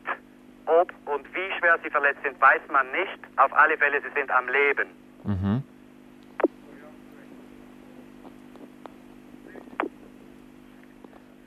Ob 0.65 0.91
und 1.05 1.25
wie 1.33 1.57
schwer 1.57 1.79
sie 1.83 1.89
verletzt 1.89 2.21
sind, 2.23 2.39
weiß 2.41 2.61
man 2.69 2.89
nicht. 2.91 3.19
Auf 3.37 3.51
alle 3.53 3.77
Fälle, 3.77 4.01
sie 4.01 4.09
sind 4.13 4.29
am 4.29 4.47
Leben. 4.49 4.89
Mhm. 5.23 5.63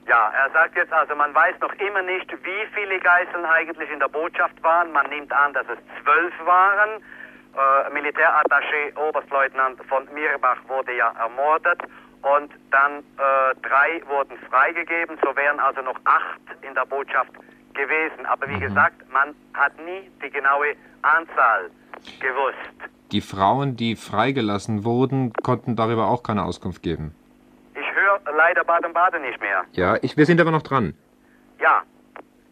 Ja, 0.07 0.33
er 0.37 0.51
sagt 0.51 0.77
jetzt 0.77 0.93
also, 0.93 1.15
man 1.15 1.35
weiß 1.35 1.55
noch 1.61 1.73
immer 1.75 2.03
nicht, 2.03 2.31
wie 2.45 2.67
viele 2.75 2.99
Geiseln 2.99 3.45
eigentlich 3.45 3.91
in 3.91 4.01
der 4.01 4.09
Botschaft 4.09 4.61
waren. 4.63 4.91
Man 4.93 5.09
nimmt 5.09 5.33
an, 5.33 5.53
dass 5.53 5.67
es 5.69 5.79
zwölf 6.03 6.35
waren. 6.45 7.03
Äh, 7.55 7.91
Militärattaché 7.93 8.97
Oberstleutnant 8.97 9.79
von 9.89 10.09
Mirbach 10.13 10.59
wurde 10.69 10.97
ja 10.97 11.13
ermordet 11.21 11.81
und 12.23 12.51
dann 12.71 12.99
äh, 12.99 13.55
drei 13.63 14.03
wurden 14.09 14.39
freigegeben. 14.51 15.19
So 15.23 15.37
wären 15.37 15.61
also 15.61 15.83
noch 15.83 15.99
acht 16.05 16.41
in 16.63 16.75
der 16.75 16.87
Botschaft 16.87 17.33
gewesen. 17.75 18.27
Aber 18.27 18.49
wie 18.49 18.59
gesagt, 18.59 18.97
man 19.13 19.35
hat 19.55 19.73
nie 19.85 20.11
die 20.23 20.31
genaue 20.31 20.75
Anzahl 21.03 21.71
gewusst. 22.21 22.91
Die 23.13 23.21
Frauen, 23.21 23.77
die 23.77 23.95
freigelassen 23.97 24.85
wurden, 24.85 25.33
konnten 25.35 25.77
darüber 25.77 26.09
auch 26.09 26.23
keine 26.23 26.45
Auskunft 26.45 26.83
geben. 26.83 27.15
Ich 27.93 27.99
höre 28.01 28.21
leider 28.37 28.65
Baden-Baden 28.65 29.23
nicht 29.23 29.41
mehr. 29.41 29.65
Ja, 29.73 29.97
ich, 30.03 30.17
wir 30.17 30.25
sind 30.27 30.41
aber 30.41 30.51
noch 30.51 30.63
dran. 30.63 30.95
Ja, 31.61 31.83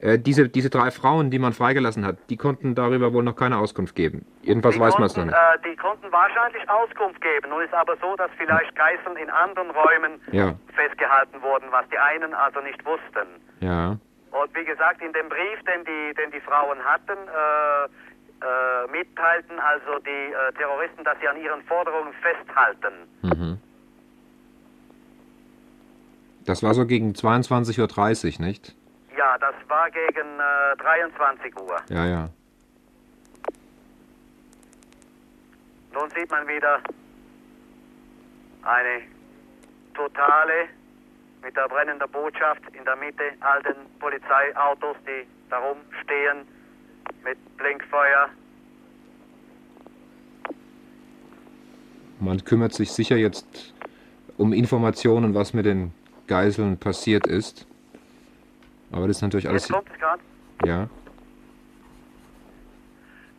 Äh, 0.03 0.19
diese, 0.19 0.49
diese 0.49 0.71
drei 0.71 0.91
Frauen, 0.91 1.31
die 1.31 1.39
man 1.39 1.53
freigelassen 1.53 2.07
hat, 2.07 2.17
die 2.31 2.39
konnten 2.39 2.75
darüber 2.75 3.13
wohl 3.13 3.23
noch 3.23 3.37
keine 3.37 3.59
Auskunft 3.59 3.95
geben. 3.95 4.25
Jedenfalls 4.43 4.75
die 4.77 4.81
weiß 4.81 4.95
man 4.95 5.05
es 5.05 5.17
noch 5.17 5.27
nicht. 5.27 5.35
Äh, 5.35 5.59
die 5.71 5.77
konnten 5.77 6.11
wahrscheinlich 6.11 6.67
Auskunft 6.71 7.21
geben. 7.21 7.51
Nun 7.51 7.61
ist 7.63 7.75
aber 7.75 7.97
so, 8.01 8.17
dass 8.17 8.31
vielleicht 8.39 8.75
Geiseln 8.77 9.17
in 9.19 9.29
anderen 9.29 9.71
Räumen 9.71 10.13
Ja, 10.33 10.55
festgehalten 10.75 11.43
wurden, 11.43 11.67
was 11.71 11.85
die 11.91 11.99
einen 11.99 12.33
also 12.33 12.61
nicht 12.61 12.83
wussten. 12.87 13.29
ja. 13.61 13.99
Und 14.33 14.55
wie 14.55 14.65
gesagt, 14.65 15.03
in 15.03 15.13
dem 15.13 15.29
Brief, 15.29 15.59
den 15.67 15.85
die, 15.85 16.15
den 16.15 16.31
die 16.31 16.41
Frauen 16.41 16.79
hatten, 16.85 17.19
äh, 17.19 17.85
äh, 18.47 18.87
mitteilten 18.91 19.59
also 19.59 19.99
die 19.99 20.33
äh, 20.33 20.53
Terroristen, 20.57 21.03
dass 21.05 21.19
sie 21.21 21.27
an 21.29 21.37
ihren 21.37 21.61
Forderungen 21.65 22.13
festhalten. 22.23 22.95
Mhm. 23.23 23.59
Das 26.47 26.63
war 26.63 26.75
so 26.75 26.87
gegen 26.87 27.13
22.30 27.13 28.41
Uhr, 28.41 28.47
nicht? 28.47 28.75
Ja, 29.17 29.37
das 29.39 29.55
war 29.69 29.91
gegen 29.91 30.41
äh, 30.41 30.77
23 30.79 31.61
Uhr. 31.61 31.77
Ja, 31.91 32.07
ja. 32.07 32.31
Nun 35.93 36.09
sieht 36.11 36.31
man 36.31 36.47
wieder 36.47 36.81
eine 38.63 39.03
totale 39.95 40.69
mit 41.43 41.57
der 41.57 41.69
brennenden 41.69 42.11
Botschaft 42.11 42.63
in 42.73 42.85
der 42.85 42.97
Mitte, 42.97 43.23
all 43.41 43.63
den 43.63 43.75
Polizeiautos, 43.99 44.97
die 45.07 45.27
darum 45.49 45.79
stehen, 46.03 46.47
mit 47.25 47.39
Blinkfeuer. 47.57 48.29
Man 52.21 52.45
kümmert 52.45 52.75
sich 52.75 52.93
sicher 52.93 53.17
jetzt 53.17 53.75
um 54.37 54.53
Informationen, 54.53 55.35
was 55.35 55.55
mit 55.55 55.65
den 55.65 55.93
Geiseln 56.31 56.79
passiert 56.79 57.27
ist. 57.27 57.67
Aber 58.93 59.09
das 59.09 59.17
ist 59.17 59.23
natürlich 59.23 59.49
alles. 59.49 59.69
Jetzt 59.69 59.75
kommt 59.75 59.89
es 59.93 59.99
gerade. 59.99 60.23
Ja. 60.65 60.89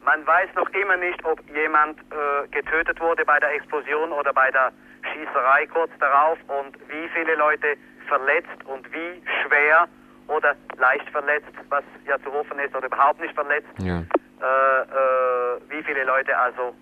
Man 0.04 0.28
weiß 0.28 0.50
noch 0.56 0.70
immer 0.72 0.98
nicht, 0.98 1.24
ob 1.24 1.40
jemand 1.56 2.00
äh, 2.00 2.48
getötet 2.50 3.00
wurde 3.00 3.24
bei 3.24 3.40
der 3.40 3.54
Explosion 3.56 4.12
oder 4.12 4.34
bei 4.34 4.52
der 4.52 4.72
Schießerei 5.14 5.68
kurz 5.68 5.92
darauf 6.00 6.38
und 6.60 6.76
wie 6.90 7.08
viele 7.14 7.36
Leute 7.36 7.78
verletzt 8.08 8.60
und 8.66 8.92
wie 8.92 9.22
schwer 9.42 9.88
oder 10.28 10.56
leicht 10.78 11.08
verletzt, 11.12 11.52
was 11.70 11.84
ja 12.06 12.18
zu 12.24 12.32
hoffen 12.34 12.60
ist, 12.60 12.76
oder 12.76 12.88
überhaupt 12.88 13.22
nicht 13.22 13.34
verletzt, 13.34 13.70
ja. 13.80 14.00
äh, 14.00 14.82
äh, 14.82 15.60
wie 15.70 15.84
viele 15.84 16.04
Leute 16.04 16.38
also 16.38 16.76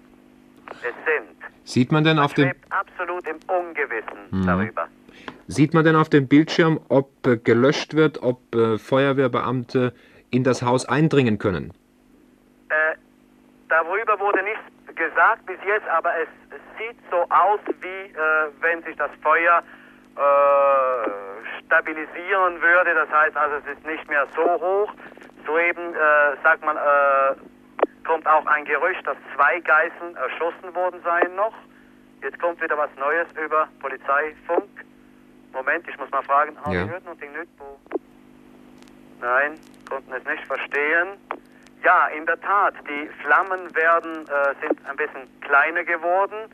es 0.81 0.95
sind. 1.06 1.36
Sieht 1.65 1.91
man 1.91 2.03
denn 2.03 2.18
auf 2.19 2.34
dem 2.34 2.52
absolut 2.69 3.27
im 3.27 3.38
Ungewissen 3.48 4.19
Mhm. 4.31 4.45
darüber. 4.48 4.88
Sieht 5.52 5.74
man 5.74 5.84
denn 5.84 5.96
auf 5.96 6.10
dem 6.10 6.28
Bildschirm, 6.28 6.80
ob 6.90 7.10
äh, 7.26 7.36
gelöscht 7.36 7.96
wird, 7.96 8.22
ob 8.22 8.38
äh, 8.54 8.78
Feuerwehrbeamte 8.78 9.96
in 10.30 10.44
das 10.44 10.62
Haus 10.62 10.88
eindringen 10.88 11.40
können? 11.40 11.74
Äh, 12.70 12.96
darüber 13.68 14.20
wurde 14.20 14.44
nichts 14.44 14.62
gesagt 14.96 15.44
bis 15.48 15.58
jetzt, 15.66 15.88
aber 15.88 16.12
es, 16.22 16.28
sieht 16.78 16.96
so 17.10 17.24
aus, 17.32 17.60
wie 17.82 18.14
äh, 18.14 18.52
wenn 18.62 18.84
sich 18.84 18.96
das 18.98 19.10
Feuer 19.24 19.64
äh, 20.16 21.60
stabilisieren 21.66 22.62
würde. 22.62 22.94
Das 22.94 23.10
heißt 23.10 23.36
also, 23.36 23.56
es 23.56 23.76
ist 23.76 23.84
nicht 23.88 24.08
mehr 24.08 24.28
so 24.36 24.44
hoch. 24.44 24.94
Soeben, 25.48 25.96
äh, 25.96 26.38
sagt 26.44 26.64
man, 26.64 26.78
kommt 28.06 28.28
auch 28.28 28.46
ein 28.46 28.66
Gerücht, 28.66 29.06
dass 29.08 29.18
zwei 29.36 29.60
Geiseln 29.62 30.16
erschossen 30.16 30.76
worden 30.76 31.00
seien 31.04 31.36
noch. 31.36 31.54
Jetzt 32.22 32.40
kommt 32.40 32.62
wieder 32.62 32.78
was 32.78 32.92
Neues 33.00 33.28
über 33.44 33.68
Polizeifunk. 33.80 34.70
Moment, 35.54 35.88
ich 35.88 35.98
muss 35.98 36.10
mal 36.12 36.24
fragen. 36.24 36.56
Haben 36.64 36.72
Ja. 36.74 36.84
Gehört 36.86 37.06
noch 37.06 37.18
den 37.18 37.32
Nüt, 37.34 37.50
wo? 37.58 37.80
Nein, 39.22 39.60
konnten 39.90 40.14
es 40.14 40.24
nicht 40.26 40.46
verstehen. 40.46 41.18
Ja, 41.84 42.08
in 42.08 42.26
der 42.26 42.40
Tat. 42.42 42.74
Die 42.88 43.08
Flammen 43.24 43.74
werden, 43.76 44.26
äh, 44.28 44.54
sind 44.62 44.80
ein 44.90 44.96
bisschen 44.98 45.28
kleiner 45.42 45.84
geworden. 45.84 46.50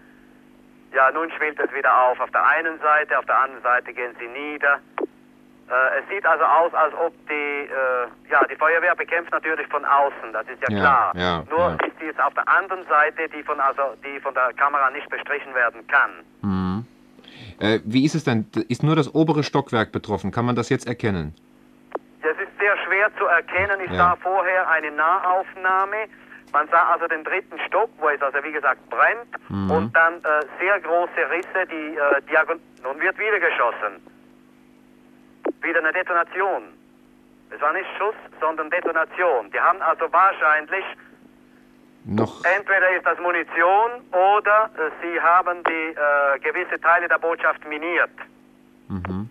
Ja, 0.94 1.12
nun 1.12 1.30
schwillt 1.32 1.60
es 1.60 1.72
wieder 1.74 1.92
auf. 2.06 2.20
Auf 2.20 2.32
der 2.32 2.46
einen 2.46 2.80
Seite, 2.80 3.18
auf 3.20 3.26
der 3.26 3.38
anderen 3.40 3.64
Seite 3.64 3.92
gehen 3.94 4.16
sie 4.20 4.28
nieder. 4.28 4.80
Äh, 5.68 6.00
es 6.00 6.08
sieht 6.10 6.26
also 6.26 6.44
aus, 6.44 6.74
als 6.76 6.94
ob 6.94 7.12
die, 7.28 7.34
äh, 7.34 8.08
ja, 8.30 8.46
die 8.46 8.56
Feuerwehr 8.56 8.96
bekämpft 8.96 9.32
natürlich 9.32 9.68
von 9.68 9.84
außen, 9.84 10.32
das 10.32 10.48
ist 10.48 10.62
ja, 10.62 10.68
Ja, 10.70 10.80
klar. 10.80 11.12
ja, 11.16 11.44
Nur 11.50 11.60
ja. 11.72 11.88
ist 11.88 12.00
die 12.00 12.06
jetzt 12.06 12.22
auf 12.22 12.36
der 12.36 12.48
anderen 12.48 12.86
Seite, 12.88 13.28
die 13.30 13.42
von, 13.42 13.60
also, 13.60 13.96
die 14.06 14.20
von 14.20 14.34
der 14.36 14.54
Kamera 14.54 14.92
nicht 14.92 15.10
bestrichen 15.10 15.54
werden 15.56 15.86
kann. 15.88 16.12
Mhm. 16.42 16.86
Äh, 17.60 17.80
wie 17.86 18.06
ist 18.06 18.16
es 18.16 18.24
denn? 18.24 18.48
Ist 18.70 18.84
nur 18.84 18.96
das 18.96 19.14
obere 19.14 19.44
Stockwerk 19.44 19.92
betroffen? 19.92 20.32
Kann 20.32 20.46
man 20.46 20.56
das 20.56 20.70
jetzt 20.70 20.88
erkennen? 20.88 21.34
Das 22.22 22.34
ist 22.38 22.58
sehr 22.60 22.76
schwer 22.86 23.10
zu 23.18 23.26
erkennen. 23.26 23.80
Ich 23.86 23.92
Ja. 23.92 23.98
sah 23.98 24.16
vorher 24.18 24.70
eine 24.70 24.92
Nahaufnahme. 24.92 26.08
Man 26.54 26.68
sah 26.70 26.84
also 26.94 27.08
den 27.08 27.24
dritten 27.24 27.60
Stock, 27.68 27.90
wo 28.00 28.10
es 28.10 28.22
also 28.22 28.38
wie 28.44 28.52
gesagt 28.52 28.80
brennt. 28.90 29.30
Mhm. 29.50 29.72
Und 29.72 29.96
dann 29.96 30.16
äh, 30.16 30.46
sehr 30.60 30.80
große 30.80 31.30
Risse, 31.32 31.68
die 31.70 31.98
äh, 31.98 32.22
diagon 32.30 32.60
Nun 32.84 33.00
wird 33.02 33.18
wieder 33.18 33.40
geschossen. 33.40 34.00
Wieder 35.62 35.80
eine 35.80 35.92
Detonation. 35.92 36.64
Es 37.50 37.62
war 37.62 37.74
nicht 37.74 37.86
Schuss, 37.98 38.16
sondern 38.42 38.70
Detonation. 38.70 39.52
Die 39.52 39.60
haben 39.60 39.82
also 39.82 40.06
wahrscheinlich, 40.12 40.84
Noch. 42.06 42.44
entweder 42.46 42.90
ist 42.96 43.06
das 43.06 43.18
Munition 43.20 43.92
oder 44.12 44.70
äh, 44.78 44.92
sie 45.02 45.20
haben 45.20 45.64
die 45.64 45.96
äh, 45.96 46.40
gewisse 46.40 46.80
Teile 46.80 47.08
der 47.08 47.18
Botschaft 47.18 47.68
miniert. 47.68 48.12
Mhm. 48.88 49.30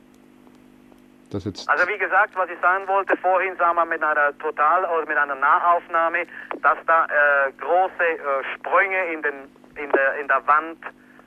Das 1.30 1.44
jetzt. 1.44 1.68
Also 1.68 1.88
wie 1.88 1.98
gesagt, 1.98 2.34
was 2.34 2.50
ich 2.50 2.58
sagen 2.60 2.86
wollte, 2.88 3.16
vorhin 3.16 3.56
sah 3.56 3.72
man 3.72 3.88
mit 3.88 4.02
einer 4.02 4.36
Total- 4.38 4.84
oder 4.84 5.06
mit 5.06 5.16
einer 5.16 5.34
Nahaufnahme, 5.36 6.26
dass 6.62 6.78
da 6.86 7.06
äh, 7.06 7.52
große 7.60 8.04
äh, 8.04 8.18
Sprünge 8.54 9.04
in, 9.12 9.22
den, 9.22 9.34
in, 9.76 9.90
der, 9.92 10.16
in 10.16 10.28
der 10.28 10.46
Wand, 10.46 10.78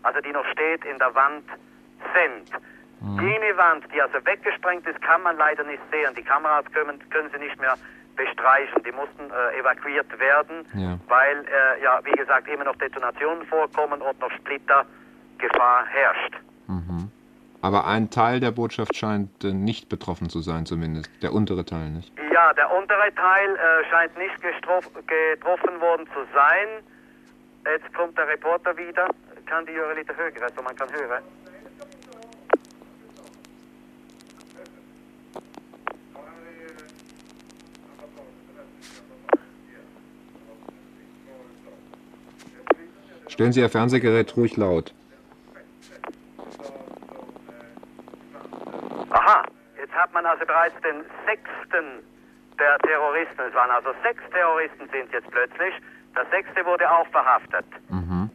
also 0.04 0.20
die 0.20 0.32
noch 0.32 0.46
steht, 0.52 0.84
in 0.86 0.98
der 1.00 1.14
Wand 1.16 1.46
sind. 2.14 2.52
Jene 3.22 3.56
Wand, 3.58 3.86
die 3.94 4.02
also 4.02 4.18
weggesprengt 4.26 4.88
ist, 4.88 5.00
kann 5.02 5.22
man 5.22 5.38
leider 5.38 5.64
nicht 5.64 5.82
sehen. 5.92 6.16
Die 6.16 6.24
Kameras 6.24 6.66
können, 6.74 6.98
können 7.10 7.30
sie 7.32 7.38
nicht 7.38 7.60
mehr 7.60 7.78
bestreichen. 8.18 8.84
Die 8.84 8.92
mussten 8.92 9.32
äh, 9.32 9.60
evakuiert 9.60 10.20
werden, 10.20 10.66
Ja. 10.74 10.98
weil, 11.08 11.46
äh, 11.46 11.84
ja, 11.84 12.00
wie 12.04 12.12
gesagt, 12.12 12.48
immer 12.50 12.66
noch 12.66 12.76
Detonationen 12.76 13.46
vorkommen 13.46 14.02
und 14.02 14.20
noch 14.20 14.32
Splittergefahr 14.32 15.86
herrscht. 15.86 16.34
Mhm. 16.68 17.12
Aber 17.62 17.88
ein 17.88 18.10
Teil 18.10 18.40
der 18.40 18.52
Botschaft 18.52 18.96
scheint 18.96 19.44
äh, 19.44 19.52
nicht 19.54 19.90
betroffen 19.90 20.30
zu 20.30 20.42
sein, 20.42 20.66
zumindest. 20.66 21.10
Der 21.24 21.34
untere 21.34 21.66
Teil 21.66 21.90
nicht. 21.90 22.12
Ja, 22.34 22.54
der 22.54 22.70
untere 22.72 23.14
Teil 23.16 23.56
äh, 23.56 23.90
scheint 23.90 24.18
nicht 24.18 24.36
getroffen 24.42 25.82
worden 25.82 26.06
zu 26.14 26.20
sein. 26.34 26.68
Jetzt 27.66 27.94
kommt 27.94 28.18
der 28.18 28.28
Reporter 28.28 28.78
wieder. 28.78 29.08
Kann 29.46 29.66
die 29.66 29.74
Jöre 29.74 29.96
höher, 29.96 30.44
also 30.44 30.62
man 30.62 30.76
kann 30.76 30.90
hören. 30.92 31.24
Stellen 43.38 43.54
Sie 43.54 43.62
Ihr 43.62 43.70
Fernsehgerät 43.70 44.36
ruhig 44.36 44.58
laut. 44.58 44.96
Aha, 49.12 49.44
jetzt 49.78 49.94
hat 49.94 50.12
man 50.12 50.26
also 50.26 50.44
bereits 50.44 50.74
den 50.82 51.04
sechsten 51.24 52.02
der 52.58 52.80
Terroristen. 52.80 53.42
Es 53.48 53.54
waren 53.54 53.70
also 53.70 53.90
sechs 54.02 54.24
Terroristen 54.32 54.90
sind 54.90 55.14
jetzt 55.14 55.30
plötzlich. 55.30 55.72
Der 56.16 56.26
sechste 56.32 56.66
wurde 56.66 56.90
auch 56.90 57.06
verhaftet. 57.10 57.66
Mhm. 57.90 58.32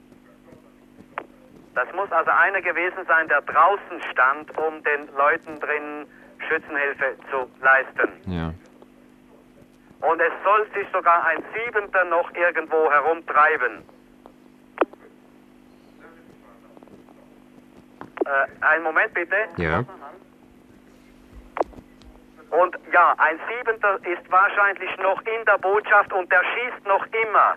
Das 1.74 1.92
muss 1.96 2.12
also 2.12 2.30
einer 2.30 2.62
gewesen 2.62 3.04
sein, 3.08 3.26
der 3.26 3.40
draußen 3.40 4.00
stand, 4.12 4.56
um 4.56 4.84
den 4.84 5.08
Leuten 5.16 5.58
drinnen 5.58 6.06
Schützenhilfe 6.46 7.16
zu 7.28 7.50
leisten. 7.60 8.08
Ja. 8.26 8.54
Und 10.08 10.20
es 10.20 10.32
soll 10.44 10.64
sich 10.74 10.86
sogar 10.92 11.26
ein 11.26 11.42
Siebenter 11.52 12.04
noch 12.04 12.32
irgendwo 12.36 12.88
herumtreiben. 12.88 13.82
Äh, 18.32 18.64
einen 18.64 18.84
Moment 18.84 19.12
bitte. 19.14 19.36
Ja. 19.56 19.84
Und 22.50 22.76
ja, 22.92 23.14
ein 23.18 23.38
Siebenter 23.48 23.98
ist 24.04 24.30
wahrscheinlich 24.30 24.90
noch 24.98 25.20
in 25.22 25.44
der 25.46 25.58
Botschaft 25.58 26.12
und 26.12 26.30
der 26.30 26.42
schießt 26.44 26.86
noch 26.86 27.04
immer. 27.06 27.56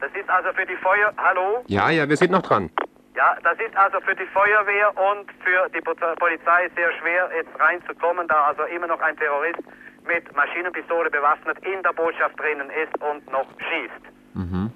Das 0.00 0.10
ist 0.12 0.28
also 0.28 0.52
für 0.52 0.66
die 0.66 0.76
Feuer... 0.76 1.12
Hallo? 1.16 1.64
Ja, 1.68 1.88
ja, 1.90 2.08
wir 2.08 2.16
sind 2.16 2.32
noch 2.32 2.42
dran. 2.42 2.70
Ja, 3.14 3.36
das 3.44 3.58
ist 3.60 3.76
also 3.76 4.00
für 4.00 4.14
die 4.16 4.26
Feuerwehr 4.26 4.90
und 5.12 5.30
für 5.44 5.68
die 5.70 5.80
Po- 5.80 5.94
Polizei 6.18 6.68
sehr 6.74 6.92
schwer, 6.98 7.30
jetzt 7.36 7.58
reinzukommen, 7.60 8.26
da 8.26 8.44
also 8.44 8.64
immer 8.64 8.88
noch 8.88 9.00
ein 9.00 9.16
Terrorist 9.16 9.60
mit 10.04 10.34
Maschinenpistole 10.34 11.10
bewaffnet 11.10 11.56
in 11.64 11.80
der 11.84 11.92
Botschaft 11.92 12.38
drinnen 12.38 12.70
ist 12.70 12.92
und 13.00 13.30
noch 13.30 13.46
schießt. 13.58 14.34
Mhm. 14.34 14.72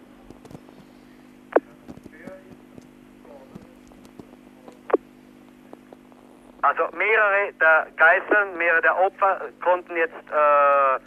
Also 6.63 6.89
mehrere 6.97 7.53
der 7.61 7.87
Geiseln, 7.97 8.57
mehrere 8.57 8.83
der 8.83 8.99
Opfer 8.99 9.41
konnten 9.63 9.97
jetzt, 9.97 10.15
äh, 10.15 10.99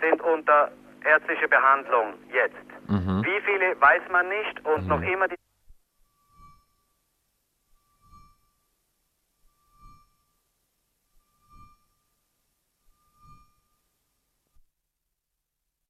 sind 0.00 0.20
unter 0.22 0.70
ärztlicher 1.04 1.48
Behandlung 1.48 2.14
jetzt. 2.32 2.56
Mhm. 2.88 3.22
Wie 3.24 3.40
viele 3.42 3.80
weiß 3.80 4.02
man 4.10 4.28
nicht 4.28 4.64
und 4.64 4.86
noch 4.88 5.02
immer 5.02 5.28
die 5.28 5.36